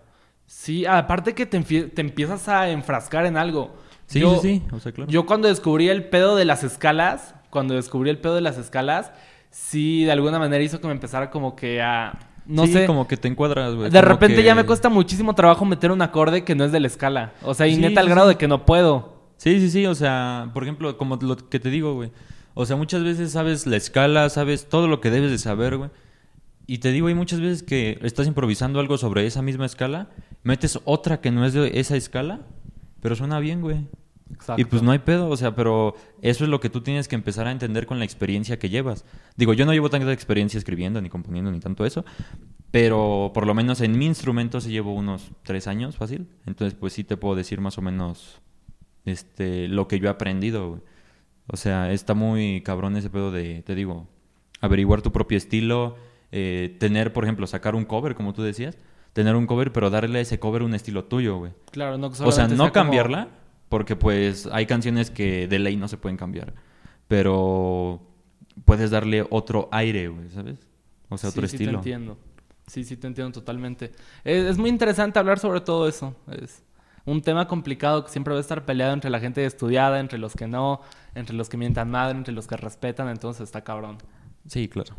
Sí, 0.45 0.85
aparte 0.85 1.33
que 1.33 1.47
te, 1.47 1.59
te 1.61 2.01
empiezas 2.01 2.47
a 2.47 2.69
enfrascar 2.69 3.25
en 3.25 3.37
algo. 3.37 3.75
Sí, 4.05 4.19
yo, 4.19 4.39
sí, 4.39 4.61
O 4.71 4.79
sea, 4.79 4.91
claro. 4.91 5.09
Yo 5.09 5.25
cuando 5.25 5.47
descubrí 5.47 5.89
el 5.89 6.03
pedo 6.05 6.35
de 6.35 6.45
las 6.45 6.63
escalas, 6.63 7.33
cuando 7.55 7.73
descubrí 7.73 8.09
el 8.09 8.17
pedo 8.17 8.35
de 8.35 8.41
las 8.41 8.57
escalas, 8.57 9.13
sí, 9.49 10.03
de 10.03 10.11
alguna 10.11 10.39
manera 10.39 10.61
hizo 10.61 10.81
que 10.81 10.87
me 10.87 10.93
empezara 10.93 11.31
como 11.31 11.55
que 11.55 11.81
a... 11.81 12.19
No 12.45 12.67
sé. 12.67 12.85
como 12.85 13.07
que 13.07 13.15
te 13.15 13.29
encuadras, 13.29 13.73
güey. 13.73 13.89
De 13.89 14.01
repente 14.01 14.43
ya 14.43 14.53
me 14.53 14.65
cuesta 14.65 14.89
muchísimo 14.89 15.33
trabajo 15.33 15.63
meter 15.63 15.89
un 15.89 16.01
acorde 16.01 16.43
que 16.43 16.53
no 16.53 16.65
es 16.65 16.73
de 16.73 16.81
la 16.81 16.87
escala. 16.87 17.31
O 17.43 17.53
sea, 17.53 17.65
y 17.65 17.77
neta 17.77 18.01
al 18.01 18.09
grado 18.09 18.27
de 18.27 18.35
que 18.35 18.49
no 18.49 18.65
puedo. 18.65 19.31
Sí, 19.37 19.61
sí, 19.61 19.71
sí. 19.71 19.85
O 19.85 19.95
sea, 19.95 20.51
por 20.53 20.63
ejemplo, 20.63 20.97
como 20.97 21.15
lo 21.15 21.37
que 21.37 21.61
te 21.61 21.69
digo, 21.69 21.93
güey. 21.93 22.11
O 22.53 22.65
sea, 22.65 22.75
muchas 22.75 23.05
veces 23.05 23.31
sabes 23.31 23.65
la 23.65 23.77
escala, 23.77 24.27
sabes 24.27 24.67
todo 24.67 24.89
lo 24.89 24.99
que 24.99 25.11
debes 25.11 25.31
de 25.31 25.37
saber, 25.37 25.77
güey. 25.77 25.89
Y 26.67 26.79
te 26.79 26.91
digo, 26.91 27.07
hay 27.07 27.15
muchas 27.15 27.39
veces 27.39 27.63
que 27.63 27.97
estás 28.01 28.27
improvisando 28.27 28.81
algo 28.81 28.97
sobre 28.97 29.25
esa 29.25 29.41
misma 29.41 29.65
escala, 29.65 30.09
metes 30.43 30.79
otra 30.83 31.21
que 31.21 31.31
no 31.31 31.45
es 31.45 31.53
de 31.53 31.79
esa 31.79 31.95
escala, 31.95 32.41
pero 33.01 33.15
suena 33.15 33.39
bien, 33.39 33.61
güey. 33.61 33.87
Exacto. 34.33 34.59
Y 34.61 34.65
pues 34.65 34.81
no 34.81 34.91
hay 34.91 34.99
pedo, 34.99 35.29
o 35.29 35.37
sea, 35.37 35.55
pero 35.55 35.95
eso 36.21 36.43
es 36.43 36.49
lo 36.49 36.59
que 36.59 36.69
tú 36.69 36.81
tienes 36.81 37.07
que 37.07 37.15
empezar 37.15 37.47
a 37.47 37.51
entender 37.51 37.85
con 37.85 37.99
la 37.99 38.05
experiencia 38.05 38.57
que 38.57 38.69
llevas. 38.69 39.05
Digo, 39.35 39.53
yo 39.53 39.65
no 39.65 39.73
llevo 39.73 39.89
tanta 39.89 40.11
experiencia 40.11 40.57
escribiendo, 40.57 40.99
ni 41.01 41.09
componiendo, 41.09 41.51
ni 41.51 41.59
tanto 41.59 41.85
eso, 41.85 42.03
pero 42.71 43.31
por 43.33 43.45
lo 43.47 43.53
menos 43.53 43.81
en 43.81 43.97
mi 43.97 44.05
instrumento 44.05 44.59
se 44.61 44.71
llevo 44.71 44.93
unos 44.93 45.31
tres 45.43 45.67
años 45.67 45.95
fácil. 45.95 46.27
Entonces, 46.45 46.77
pues 46.79 46.93
sí 46.93 47.03
te 47.03 47.17
puedo 47.17 47.35
decir 47.35 47.61
más 47.61 47.77
o 47.77 47.81
menos 47.81 48.41
este, 49.05 49.67
lo 49.67 49.87
que 49.87 49.99
yo 49.99 50.07
he 50.07 50.11
aprendido, 50.11 50.69
güey. 50.69 50.81
O 51.47 51.57
sea, 51.57 51.91
está 51.91 52.15
muy 52.15 52.61
cabrón 52.61 52.97
ese 52.97 53.09
pedo 53.11 53.31
de, 53.31 53.61
te 53.61 53.75
digo, 53.75 54.07
averiguar 54.61 55.03
tu 55.03 55.11
propio 55.11 55.37
estilo, 55.37 55.95
eh, 56.31 56.75
tener, 56.79 57.13
por 57.13 57.23
ejemplo, 57.23 57.45
sacar 57.45 57.75
un 57.75 57.85
cover, 57.85 58.15
como 58.15 58.33
tú 58.33 58.41
decías, 58.41 58.77
tener 59.13 59.35
un 59.35 59.45
cover, 59.45 59.71
pero 59.71 59.91
darle 59.91 60.17
a 60.19 60.21
ese 60.23 60.39
cover 60.39 60.63
un 60.63 60.73
estilo 60.73 61.05
tuyo, 61.05 61.37
güey. 61.37 61.51
Claro, 61.71 61.97
no 61.99 62.07
O 62.07 62.31
sea, 62.31 62.47
no 62.47 62.57
como- 62.57 62.71
cambiarla, 62.71 63.27
porque 63.69 63.95
pues 63.95 64.47
hay 64.51 64.65
canciones 64.65 65.11
que 65.11 65.47
de 65.47 65.59
ley 65.59 65.75
no 65.75 65.87
se 65.87 65.97
pueden 65.97 66.17
cambiar, 66.17 66.53
pero 67.07 68.01
puedes 68.65 68.91
darle 68.91 69.25
otro 69.29 69.69
aire, 69.71 70.07
güey, 70.07 70.29
¿sabes? 70.29 70.59
O 71.09 71.17
sea, 71.17 71.29
otro 71.29 71.47
sí, 71.47 71.51
Sí, 71.51 71.57
te 71.57 71.63
estilo. 71.63 71.79
entiendo. 71.79 72.17
Sí, 72.67 72.83
sí, 72.83 72.97
te 72.97 73.07
entiendo 73.07 73.31
totalmente. 73.31 73.91
Es, 74.23 74.43
es 74.45 74.57
muy 74.57 74.69
interesante 74.69 75.19
hablar 75.19 75.37
sobre 75.39 75.61
todo 75.61 75.87
eso. 75.87 76.15
Es 76.41 76.63
un 77.05 77.21
tema 77.21 77.47
complicado 77.47 78.03
que 78.03 78.11
siempre 78.11 78.33
va 78.33 78.39
a 78.39 78.41
estar 78.41 78.65
peleado 78.65 78.93
entre 78.93 79.11
la 79.11 79.19
gente 79.19 79.45
estudiada, 79.45 79.99
entre 79.99 80.17
los 80.17 80.33
que 80.35 80.47
no, 80.47 80.81
entre 81.13 81.35
los 81.35 81.47
que 81.49 81.57
mientan 81.57 81.91
madre, 81.91 82.17
entre 82.17 82.33
los 82.33 82.47
que 82.47 82.57
respetan, 82.57 83.07
entonces 83.09 83.43
está 83.43 83.63
cabrón. 83.63 83.97
Sí, 84.47 84.67
claro. 84.67 84.95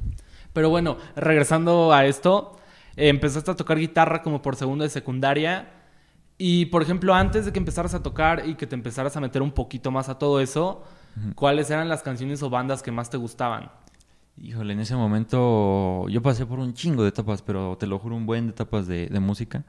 Pero 0.52 0.70
bueno, 0.70 0.96
regresando 1.16 1.92
a 1.92 2.06
esto, 2.06 2.56
eh, 2.96 3.08
empezaste 3.08 3.50
a 3.50 3.56
tocar 3.56 3.78
guitarra 3.78 4.22
como 4.22 4.42
por 4.42 4.54
segundo 4.56 4.84
de 4.84 4.90
secundaria. 4.90 5.68
Y 6.38 6.66
por 6.66 6.82
ejemplo, 6.82 7.14
antes 7.14 7.46
de 7.46 7.52
que 7.52 7.58
empezaras 7.58 7.94
a 7.94 8.02
tocar 8.02 8.46
y 8.46 8.54
que 8.56 8.66
te 8.66 8.74
empezaras 8.74 9.16
a 9.16 9.20
meter 9.20 9.42
un 9.42 9.52
poquito 9.52 9.90
más 9.90 10.08
a 10.08 10.18
todo 10.18 10.40
eso, 10.40 10.82
¿cuáles 11.34 11.70
eran 11.70 11.88
las 11.88 12.02
canciones 12.02 12.42
o 12.42 12.50
bandas 12.50 12.82
que 12.82 12.92
más 12.92 13.08
te 13.08 13.16
gustaban? 13.16 13.70
Híjole, 14.38 14.74
en 14.74 14.80
ese 14.80 14.94
momento 14.96 16.08
yo 16.08 16.20
pasé 16.20 16.44
por 16.44 16.58
un 16.58 16.74
chingo 16.74 17.02
de 17.02 17.08
etapas, 17.08 17.40
pero 17.40 17.76
te 17.78 17.86
lo 17.86 17.98
juro, 17.98 18.16
un 18.16 18.26
buen 18.26 18.46
de 18.46 18.50
etapas 18.50 18.86
de, 18.86 19.08
de 19.08 19.20
música. 19.20 19.64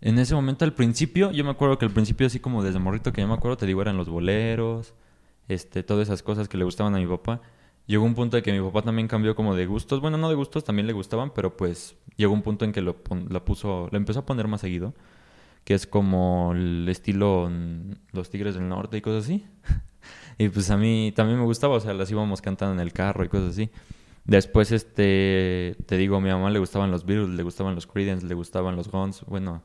En 0.00 0.18
ese 0.18 0.34
momento, 0.34 0.64
al 0.64 0.72
principio, 0.72 1.30
yo 1.32 1.44
me 1.44 1.50
acuerdo 1.50 1.78
que 1.78 1.84
al 1.84 1.90
principio, 1.90 2.26
así 2.26 2.40
como 2.40 2.62
desde 2.62 2.78
morrito 2.78 3.12
que 3.12 3.20
yo 3.20 3.28
me 3.28 3.34
acuerdo, 3.34 3.56
te 3.56 3.66
digo, 3.66 3.82
eran 3.82 3.96
los 3.96 4.08
boleros, 4.08 4.94
este, 5.48 5.82
todas 5.82 6.08
esas 6.08 6.22
cosas 6.22 6.48
que 6.48 6.56
le 6.58 6.64
gustaban 6.64 6.94
a 6.94 6.98
mi 6.98 7.06
papá. 7.06 7.40
Llegó 7.86 8.04
un 8.04 8.14
punto 8.14 8.36
de 8.36 8.42
que 8.42 8.52
mi 8.52 8.60
papá 8.60 8.82
también 8.82 9.06
cambió 9.06 9.36
como 9.36 9.54
de 9.54 9.66
gustos. 9.66 10.00
Bueno, 10.00 10.18
no 10.18 10.28
de 10.28 10.34
gustos, 10.34 10.64
también 10.64 10.86
le 10.86 10.92
gustaban, 10.92 11.30
pero 11.34 11.56
pues 11.56 11.96
llegó 12.16 12.32
un 12.34 12.42
punto 12.42 12.64
en 12.64 12.72
que 12.72 12.82
lo, 12.82 12.96
la 13.28 13.44
puso, 13.44 13.88
lo 13.90 13.96
empezó 13.96 14.20
a 14.20 14.26
poner 14.26 14.48
más 14.48 14.60
seguido, 14.60 14.92
que 15.66 15.74
es 15.74 15.88
como 15.88 16.52
el 16.54 16.88
estilo 16.88 17.50
mm, 17.50 17.90
Los 18.12 18.30
Tigres 18.30 18.54
del 18.54 18.68
Norte 18.68 18.98
y 18.98 19.00
cosas 19.00 19.24
así. 19.24 19.44
y 20.38 20.48
pues 20.48 20.70
a 20.70 20.76
mí 20.76 21.12
también 21.14 21.40
me 21.40 21.44
gustaba, 21.44 21.74
o 21.74 21.80
sea, 21.80 21.92
las 21.92 22.08
íbamos 22.08 22.40
cantando 22.40 22.74
en 22.74 22.80
el 22.80 22.92
carro 22.92 23.24
y 23.24 23.28
cosas 23.28 23.50
así. 23.50 23.68
Después, 24.24 24.70
este, 24.70 25.76
te 25.86 25.96
digo, 25.96 26.18
a 26.18 26.20
mi 26.20 26.30
mamá 26.30 26.50
le 26.50 26.60
gustaban 26.60 26.92
los 26.92 27.04
Beatles, 27.04 27.30
le 27.30 27.42
gustaban 27.42 27.74
los 27.74 27.88
Creedence, 27.88 28.24
le 28.24 28.34
gustaban 28.36 28.76
los 28.76 28.88
Guns, 28.88 29.24
bueno, 29.26 29.64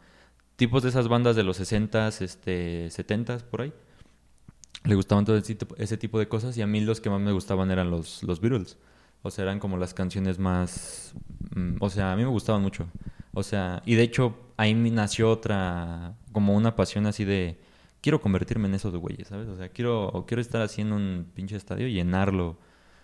tipos 0.55 0.81
de 0.81 0.89
esas 0.89 1.07
bandas 1.07 1.35
de 1.35 1.43
los 1.43 1.59
60s, 1.61 2.21
este, 2.21 2.87
70s, 2.87 3.43
por 3.43 3.61
ahí. 3.61 3.73
Le 4.85 4.95
gustaban 4.95 5.23
todo 5.23 5.37
ese 5.37 5.97
tipo, 5.97 6.17
de 6.17 6.27
cosas 6.27 6.57
y 6.57 6.63
a 6.63 6.67
mí 6.67 6.81
los 6.81 6.99
que 6.99 7.11
más 7.11 7.21
me 7.21 7.31
gustaban 7.31 7.69
eran 7.69 7.91
los, 7.91 8.23
los 8.23 8.41
Beatles. 8.41 8.79
O 9.21 9.29
sea, 9.29 9.43
eran 9.43 9.59
como 9.59 9.77
las 9.77 9.93
canciones 9.93 10.39
más... 10.39 11.13
mm, 11.55 11.75
o 11.79 11.91
sea, 11.91 12.11
a 12.11 12.15
mí 12.15 12.23
me 12.23 12.29
gustaban 12.29 12.63
mucho. 12.63 12.87
O 13.33 13.43
sea, 13.43 13.83
y 13.85 13.93
de 13.93 14.01
hecho 14.01 14.50
ahí 14.61 14.73
nació 14.75 15.31
otra, 15.31 16.15
como 16.31 16.55
una 16.55 16.75
pasión 16.75 17.07
así 17.07 17.25
de... 17.25 17.59
Quiero 18.01 18.21
convertirme 18.21 18.67
en 18.67 18.75
esos 18.75 18.95
güeyes, 18.95 19.27
¿sabes? 19.27 19.47
O 19.47 19.55
sea, 19.57 19.69
quiero, 19.69 20.25
quiero 20.27 20.41
estar 20.41 20.61
así 20.61 20.81
en 20.81 20.91
un 20.91 21.27
pinche 21.35 21.55
estadio 21.55 21.87
y 21.87 21.93
llenarlo. 21.93 22.57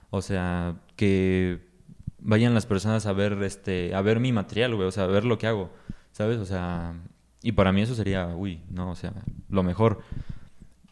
O 0.09 0.21
sea, 0.21 0.75
que 0.95 1.67
vayan 2.19 2.53
las 2.53 2.65
personas 2.65 3.05
a 3.05 3.13
ver 3.13 3.33
este 3.43 3.93
a 3.93 4.01
ver 4.01 4.19
mi 4.19 4.31
material, 4.31 4.75
güey, 4.75 4.87
o 4.87 4.91
sea, 4.91 5.03
a 5.03 5.07
ver 5.07 5.23
lo 5.23 5.37
que 5.37 5.47
hago, 5.47 5.69
¿sabes? 6.11 6.39
O 6.39 6.45
sea, 6.45 6.95
y 7.43 7.51
para 7.51 7.71
mí 7.71 7.81
eso 7.81 7.95
sería, 7.95 8.27
uy, 8.35 8.61
no, 8.69 8.91
o 8.91 8.95
sea, 8.95 9.13
lo 9.49 9.63
mejor. 9.63 10.01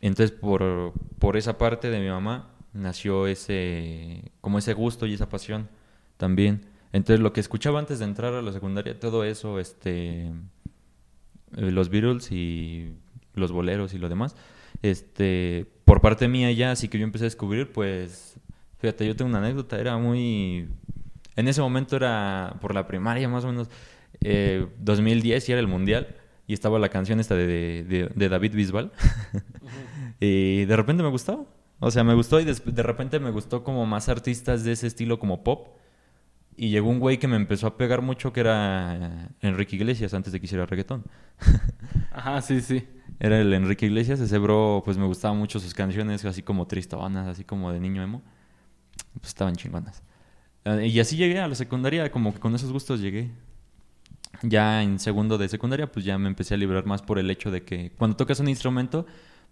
Entonces, 0.01 0.31
por, 0.31 0.93
por 1.19 1.37
esa 1.37 1.57
parte 1.57 1.89
de 1.89 1.99
mi 1.99 2.09
mamá 2.09 2.49
nació 2.73 3.27
ese 3.27 4.31
como 4.41 4.59
ese 4.59 4.73
gusto 4.73 5.07
y 5.07 5.13
esa 5.15 5.29
pasión 5.29 5.67
también. 6.17 6.67
Entonces, 6.93 7.21
lo 7.21 7.33
que 7.33 7.41
escuchaba 7.41 7.79
antes 7.79 7.99
de 7.99 8.05
entrar 8.05 8.33
a 8.33 8.41
la 8.41 8.53
secundaria, 8.53 8.99
todo 8.99 9.23
eso, 9.23 9.59
este 9.59 10.31
los 11.55 11.89
Beatles 11.89 12.31
y 12.31 12.93
los 13.33 13.51
boleros 13.51 13.93
y 13.93 13.97
lo 13.97 14.09
demás, 14.09 14.35
este, 14.81 15.65
por 15.85 16.01
parte 16.01 16.27
mía 16.27 16.51
ya, 16.51 16.71
así 16.71 16.87
que 16.87 16.97
yo 16.97 17.03
empecé 17.03 17.25
a 17.25 17.27
descubrir, 17.27 17.71
pues, 17.71 18.35
fíjate, 18.79 19.05
yo 19.07 19.15
tengo 19.15 19.29
una 19.29 19.39
anécdota, 19.39 19.79
era 19.79 19.97
muy, 19.97 20.67
en 21.35 21.47
ese 21.47 21.61
momento 21.61 21.95
era 21.95 22.55
por 22.61 22.73
la 22.73 22.87
primaria 22.87 23.27
más 23.27 23.43
o 23.43 23.47
menos, 23.47 23.69
eh, 24.21 24.67
2010 24.79 25.49
y 25.49 25.51
era 25.51 25.59
el 25.61 25.67
mundial 25.67 26.15
y 26.47 26.53
estaba 26.53 26.79
la 26.79 26.89
canción 26.89 27.19
esta 27.19 27.35
de, 27.35 27.83
de, 27.83 28.09
de 28.13 28.29
David 28.29 28.53
Bisbal 28.53 28.91
y 30.19 30.65
de 30.65 30.75
repente 30.75 31.03
me 31.03 31.09
gustó, 31.09 31.47
o 31.79 31.91
sea, 31.91 32.03
me 32.03 32.13
gustó 32.13 32.39
y 32.39 32.45
des- 32.45 32.63
de 32.65 32.83
repente 32.83 33.19
me 33.19 33.31
gustó 33.31 33.63
como 33.63 33.85
más 33.85 34.07
artistas 34.09 34.63
de 34.63 34.71
ese 34.73 34.87
estilo 34.87 35.19
como 35.19 35.43
pop. 35.43 35.67
Y 36.57 36.69
llegó 36.69 36.89
un 36.89 36.99
güey 36.99 37.17
que 37.17 37.27
me 37.27 37.35
empezó 37.35 37.67
a 37.67 37.77
pegar 37.77 38.01
mucho 38.01 38.31
que 38.31 38.39
era 38.39 39.29
Enrique 39.41 39.75
Iglesias 39.75 40.13
antes 40.13 40.31
de 40.31 40.39
que 40.39 40.45
hiciera 40.45 40.65
reggaetón. 40.65 41.03
Ajá, 42.11 42.41
sí, 42.41 42.61
sí. 42.61 42.87
Era 43.19 43.39
el 43.39 43.53
Enrique 43.53 43.85
Iglesias, 43.85 44.19
ese 44.19 44.37
bro, 44.37 44.81
pues 44.85 44.97
me 44.97 45.05
gustaban 45.05 45.37
mucho 45.37 45.59
sus 45.59 45.73
canciones, 45.73 46.23
así 46.25 46.41
como 46.41 46.67
tristonas, 46.67 47.27
así 47.27 47.43
como 47.43 47.71
de 47.71 47.79
niño 47.79 48.01
emo. 48.03 48.23
Pues 49.13 49.27
estaban 49.27 49.55
chingonas. 49.55 50.01
Eh, 50.65 50.87
y 50.87 50.99
así 50.99 51.17
llegué 51.17 51.39
a 51.39 51.47
la 51.47 51.55
secundaria, 51.55 52.11
como 52.11 52.33
que 52.33 52.39
con 52.39 52.55
esos 52.55 52.71
gustos 52.71 53.01
llegué. 53.01 53.31
Ya 54.41 54.81
en 54.83 54.99
segundo 54.99 55.37
de 55.37 55.47
secundaria, 55.49 55.91
pues 55.91 56.05
ya 56.05 56.17
me 56.17 56.27
empecé 56.27 56.53
a 56.53 56.57
librar 56.57 56.85
más 56.85 57.01
por 57.01 57.19
el 57.19 57.29
hecho 57.31 57.51
de 57.51 57.63
que 57.63 57.91
cuando 57.97 58.17
tocas 58.17 58.39
un 58.39 58.49
instrumento, 58.49 59.05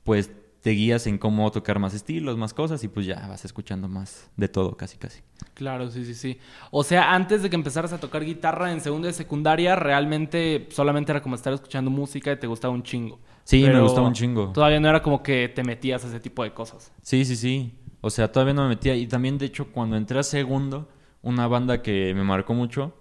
pues 0.04 0.32
te 0.64 0.70
guías 0.70 1.08
en 1.08 1.18
cómo 1.18 1.52
tocar 1.52 1.78
más 1.78 1.94
estilos, 1.94 2.38
más 2.38 2.54
cosas, 2.54 2.82
y 2.86 2.88
pues 2.88 3.06
ya 3.06 3.28
vas 3.28 3.44
escuchando 3.44 3.90
más 3.90 4.32
de 4.38 4.48
todo, 4.48 4.78
casi, 4.78 4.98
casi. 4.98 5.20
Claro, 5.56 5.92
sí, 5.92 6.06
sí, 6.06 6.16
sí. 6.16 6.40
O 6.72 6.86
sea, 6.86 7.14
antes 7.14 7.44
de 7.44 7.50
que 7.50 7.58
empezaras 7.58 7.92
a 7.92 8.00
tocar 8.00 8.24
guitarra 8.24 8.72
en 8.72 8.80
segundo 8.80 9.08
de 9.08 9.14
secundaria, 9.14 9.76
realmente 9.76 10.70
solamente 10.72 11.12
era 11.12 11.22
como 11.22 11.36
estar 11.36 11.52
escuchando 11.52 11.92
música 11.92 12.32
y 12.32 12.40
te 12.40 12.48
gustaba 12.48 12.74
un 12.74 12.82
chingo. 12.82 13.20
Sí, 13.44 13.62
me 13.62 13.82
gustaba 13.82 14.08
un 14.08 14.14
chingo. 14.14 14.54
Todavía 14.54 14.80
no 14.80 14.88
era 14.88 15.04
como 15.04 15.22
que 15.22 15.50
te 15.50 15.64
metías 15.64 16.06
a 16.06 16.08
ese 16.08 16.22
tipo 16.22 16.46
de 16.46 16.54
cosas. 16.54 16.94
Sí, 17.02 17.26
sí, 17.26 17.36
sí. 17.36 17.74
O 18.00 18.10
sea, 18.10 18.32
todavía 18.32 18.54
no 18.54 18.64
me 18.64 18.70
metía. 18.70 18.96
Y 18.96 19.06
también, 19.06 19.38
de 19.38 19.48
hecho, 19.48 19.70
cuando 19.70 19.98
entré 19.98 20.18
a 20.18 20.24
segundo, 20.24 20.88
una 21.24 21.46
banda 21.48 21.82
que 21.82 22.14
me 22.16 22.24
marcó 22.24 22.54
mucho, 22.54 22.96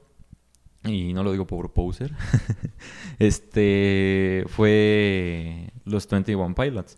y 0.82 1.12
no 1.12 1.22
lo 1.22 1.30
digo 1.30 1.46
por 1.46 1.72
poser, 1.72 2.12
este, 3.20 4.44
fue 4.48 5.70
los 5.84 6.08
21 6.08 6.56
Pilots. 6.56 6.96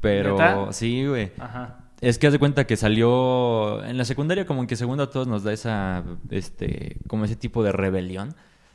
Pero, 0.00 0.32
¿Neta? 0.32 0.72
sí, 0.72 1.06
güey. 1.06 1.32
Ajá. 1.38 1.80
Es 2.00 2.18
que 2.18 2.26
haz 2.26 2.32
de 2.32 2.38
cuenta 2.38 2.66
que 2.66 2.76
salió 2.76 3.82
en 3.84 3.96
la 3.96 4.04
secundaria 4.04 4.46
como 4.46 4.60
en 4.60 4.66
que 4.66 4.76
segundo 4.76 5.04
a 5.04 5.10
todos 5.10 5.26
nos 5.26 5.42
da 5.42 5.52
esa, 5.52 6.04
este, 6.30 6.96
como 7.06 7.24
ese 7.24 7.36
tipo 7.36 7.62
de 7.62 7.72
rebelión, 7.72 8.34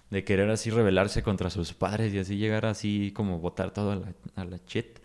de 0.09 0.23
querer 0.23 0.49
así 0.49 0.71
rebelarse 0.71 1.21
contra 1.21 1.49
sus 1.51 1.73
padres 1.73 2.13
y 2.13 2.19
así 2.19 2.37
llegar 2.37 2.65
así 2.65 3.11
como 3.15 3.39
botar 3.39 3.71
todo 3.71 3.91
a 3.91 3.95
la, 3.97 4.13
a 4.35 4.45
la 4.45 4.57
shit. 4.65 4.99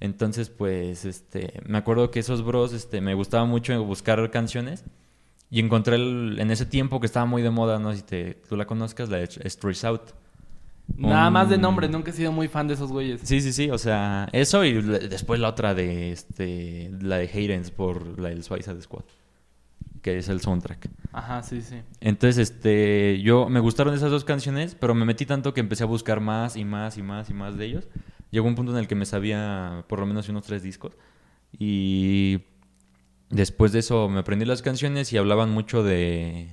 Entonces, 0.00 0.48
pues, 0.48 1.04
este, 1.04 1.60
me 1.66 1.76
acuerdo 1.78 2.10
que 2.10 2.20
esos 2.20 2.42
bros, 2.44 2.72
este, 2.72 3.00
me 3.00 3.14
gustaba 3.14 3.44
mucho 3.44 3.82
buscar 3.84 4.30
canciones 4.30 4.84
y 5.50 5.60
encontré 5.60 5.96
el- 5.96 6.36
en 6.40 6.50
ese 6.50 6.64
tiempo 6.66 7.00
que 7.00 7.06
estaba 7.06 7.26
muy 7.26 7.42
de 7.42 7.50
moda, 7.50 7.78
no 7.78 7.90
sé 7.90 7.98
si 7.98 8.02
te, 8.04 8.34
tú 8.48 8.56
la 8.56 8.64
conozcas, 8.66 9.08
la 9.10 9.18
de 9.18 9.26
Stress 9.50 9.84
Out. 9.84 10.02
Nada 10.96 11.28
Un- 11.28 11.32
más 11.32 11.48
de 11.50 11.58
nombre, 11.58 11.88
nunca 11.88 12.10
he 12.10 12.14
sido 12.14 12.32
muy 12.32 12.48
fan 12.48 12.66
de 12.68 12.74
esos 12.74 12.90
güeyes. 12.90 13.20
Sí, 13.22 13.40
sí, 13.40 13.52
sí, 13.52 13.70
o 13.70 13.78
sea, 13.78 14.28
eso 14.32 14.64
y 14.64 14.72
después 14.82 15.38
la 15.40 15.48
otra 15.48 15.74
de 15.74 16.10
este 16.12 16.90
la 17.00 17.18
de 17.18 17.28
Haydens 17.28 17.70
por 17.70 18.18
la 18.18 18.30
del 18.30 18.42
Suicide 18.42 18.80
Squad, 18.82 19.04
que 20.02 20.18
es 20.18 20.28
el 20.28 20.40
soundtrack. 20.40 20.88
Ajá, 21.12 21.42
sí, 21.42 21.62
sí. 21.62 21.76
Entonces, 22.00 22.50
este, 22.50 23.20
yo 23.22 23.48
me 23.48 23.60
gustaron 23.60 23.94
esas 23.94 24.10
dos 24.10 24.24
canciones, 24.24 24.74
pero 24.74 24.94
me 24.94 25.04
metí 25.04 25.24
tanto 25.26 25.54
que 25.54 25.60
empecé 25.60 25.84
a 25.84 25.86
buscar 25.86 26.20
más 26.20 26.56
y 26.56 26.64
más 26.64 26.96
y 26.98 27.02
más 27.02 27.30
y 27.30 27.34
más 27.34 27.56
de 27.56 27.66
ellos. 27.66 27.88
Llegó 28.30 28.46
un 28.48 28.54
punto 28.56 28.72
en 28.72 28.78
el 28.78 28.88
que 28.88 28.94
me 28.94 29.06
sabía 29.06 29.84
por 29.88 30.00
lo 30.00 30.06
menos 30.06 30.28
unos 30.28 30.44
tres 30.44 30.62
discos 30.62 30.92
y 31.58 32.40
después 33.30 33.72
de 33.72 33.78
eso 33.80 34.08
me 34.08 34.20
aprendí 34.20 34.44
las 34.44 34.62
canciones 34.62 35.12
y 35.12 35.16
hablaban 35.16 35.50
mucho 35.50 35.82
de 35.82 36.48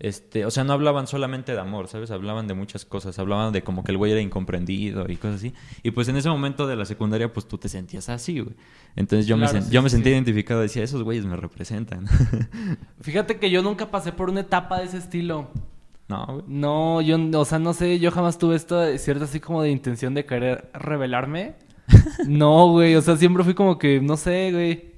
este, 0.00 0.46
o 0.46 0.50
sea, 0.50 0.62
no 0.64 0.72
hablaban 0.74 1.06
solamente 1.08 1.52
de 1.52 1.60
amor, 1.60 1.88
¿sabes? 1.88 2.10
Hablaban 2.10 2.46
de 2.46 2.54
muchas 2.54 2.84
cosas, 2.84 3.18
hablaban 3.18 3.52
de 3.52 3.62
como 3.62 3.82
que 3.84 3.90
el 3.92 3.98
güey 3.98 4.12
era 4.12 4.20
incomprendido 4.20 5.04
y 5.08 5.16
cosas 5.16 5.36
así. 5.36 5.54
Y 5.82 5.90
pues 5.90 6.08
en 6.08 6.16
ese 6.16 6.28
momento 6.28 6.66
de 6.66 6.76
la 6.76 6.84
secundaria, 6.84 7.32
pues 7.32 7.46
tú 7.48 7.58
te 7.58 7.68
sentías 7.68 8.08
así, 8.08 8.40
güey. 8.40 8.54
Entonces 8.96 9.26
yo 9.26 9.36
me, 9.36 9.48
Claro, 9.48 9.62
sí, 9.62 9.70
yo 9.70 9.82
me 9.82 9.88
sí, 9.90 9.96
sentía 9.96 10.12
sí. 10.12 10.14
identificado, 10.14 10.60
decía, 10.60 10.82
esos 10.84 11.02
güeyes 11.02 11.26
me 11.26 11.36
representan. 11.36 12.06
Fíjate 13.00 13.38
que 13.38 13.50
yo 13.50 13.62
nunca 13.62 13.90
pasé 13.90 14.12
por 14.12 14.30
una 14.30 14.40
etapa 14.40 14.78
de 14.78 14.84
ese 14.86 14.98
estilo. 14.98 15.50
no, 16.08 16.26
güey. 16.26 16.44
No, 16.46 17.00
yo, 17.00 17.18
o 17.38 17.44
sea, 17.44 17.58
no 17.58 17.72
sé, 17.74 17.98
yo 17.98 18.10
jamás 18.10 18.38
tuve 18.38 18.56
esta 18.56 18.96
cierta 18.98 19.24
así 19.24 19.40
como 19.40 19.62
de 19.62 19.70
intención 19.70 20.14
de 20.14 20.24
querer 20.24 20.70
revelarme. 20.74 21.54
No, 22.26 22.68
güey, 22.70 22.94
o 22.96 23.02
sea, 23.02 23.16
siempre 23.16 23.44
fui 23.44 23.54
como 23.54 23.78
que, 23.78 24.00
no 24.00 24.16
sé, 24.16 24.52
güey. 24.52 24.94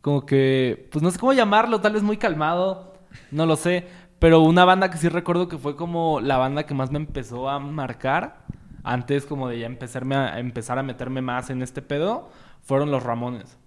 Como 0.00 0.26
que, 0.26 0.88
pues 0.92 1.02
no 1.02 1.10
sé 1.10 1.18
cómo 1.18 1.32
llamarlo, 1.32 1.80
tal 1.80 1.92
vez 1.94 2.02
muy 2.02 2.16
calmado, 2.18 2.94
no 3.30 3.46
lo 3.46 3.56
sé. 3.56 3.86
Pero 4.24 4.40
una 4.40 4.64
banda 4.64 4.90
que 4.90 4.96
sí 4.96 5.10
recuerdo 5.10 5.48
que 5.48 5.58
fue 5.58 5.76
como 5.76 6.18
la 6.18 6.38
banda 6.38 6.64
que 6.64 6.72
más 6.72 6.90
me 6.90 6.96
empezó 6.96 7.50
a 7.50 7.58
marcar, 7.58 8.38
antes 8.82 9.26
como 9.26 9.50
de 9.50 9.58
ya 9.58 9.66
empezarme 9.66 10.14
a, 10.14 10.36
a 10.36 10.40
empezar 10.40 10.78
a 10.78 10.82
meterme 10.82 11.20
más 11.20 11.50
en 11.50 11.60
este 11.60 11.82
pedo, 11.82 12.30
fueron 12.62 12.90
los 12.90 13.02
Ramones. 13.02 13.58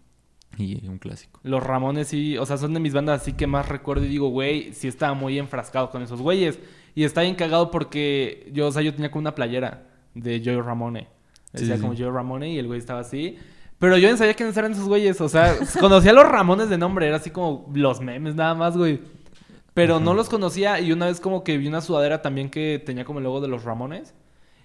Y 0.57 0.87
un 0.87 0.97
clásico. 0.97 1.39
Los 1.43 1.61
Ramones 1.61 2.07
sí, 2.07 2.39
o 2.39 2.45
sea, 2.47 2.57
son 2.57 2.73
de 2.73 2.79
mis 2.79 2.91
bandas 2.91 3.21
así 3.21 3.33
que 3.33 3.45
más 3.45 3.69
recuerdo 3.69 4.05
y 4.05 4.07
digo, 4.07 4.29
güey, 4.29 4.73
sí 4.73 4.87
estaba 4.87 5.13
muy 5.13 5.37
enfrascado 5.37 5.91
con 5.91 6.01
esos 6.01 6.23
güeyes. 6.23 6.57
Y 6.95 7.03
está 7.03 7.21
bien 7.21 7.35
cagado 7.35 7.69
porque 7.69 8.49
yo, 8.51 8.65
o 8.65 8.71
sea, 8.71 8.81
yo 8.81 8.95
tenía 8.95 9.11
como 9.11 9.21
una 9.21 9.35
playera 9.35 9.83
de 10.15 10.41
Joey 10.43 10.61
Ramone. 10.61 11.07
Decía 11.53 11.75
sí, 11.75 11.81
como 11.81 11.93
sí. 11.93 12.01
Joey 12.01 12.15
Ramone 12.15 12.49
y 12.49 12.57
el 12.57 12.65
güey 12.65 12.79
estaba 12.79 13.01
así. 13.01 13.37
Pero 13.77 13.95
yo 13.99 14.09
no 14.09 14.17
sabía 14.17 14.33
quiénes 14.33 14.57
eran 14.57 14.71
esos 14.71 14.87
güeyes. 14.87 15.21
O 15.21 15.29
sea, 15.29 15.55
conocía 15.79 16.09
a 16.09 16.15
los 16.15 16.27
Ramones 16.27 16.67
de 16.67 16.79
nombre. 16.79 17.07
Era 17.07 17.17
así 17.17 17.29
como 17.29 17.71
los 17.75 18.01
memes 18.01 18.33
nada 18.33 18.55
más, 18.55 18.75
güey. 18.75 18.99
Pero 19.77 19.99
no 19.99 20.15
los 20.15 20.27
conocía 20.27 20.79
y 20.79 20.91
una 20.91 21.05
vez 21.05 21.19
como 21.19 21.43
que 21.43 21.57
vi 21.59 21.67
una 21.67 21.81
sudadera 21.81 22.21
también 22.23 22.49
que 22.49 22.81
tenía 22.83 23.05
como 23.05 23.19
el 23.19 23.23
logo 23.25 23.41
de 23.41 23.47
los 23.47 23.63
Ramones. 23.63 24.15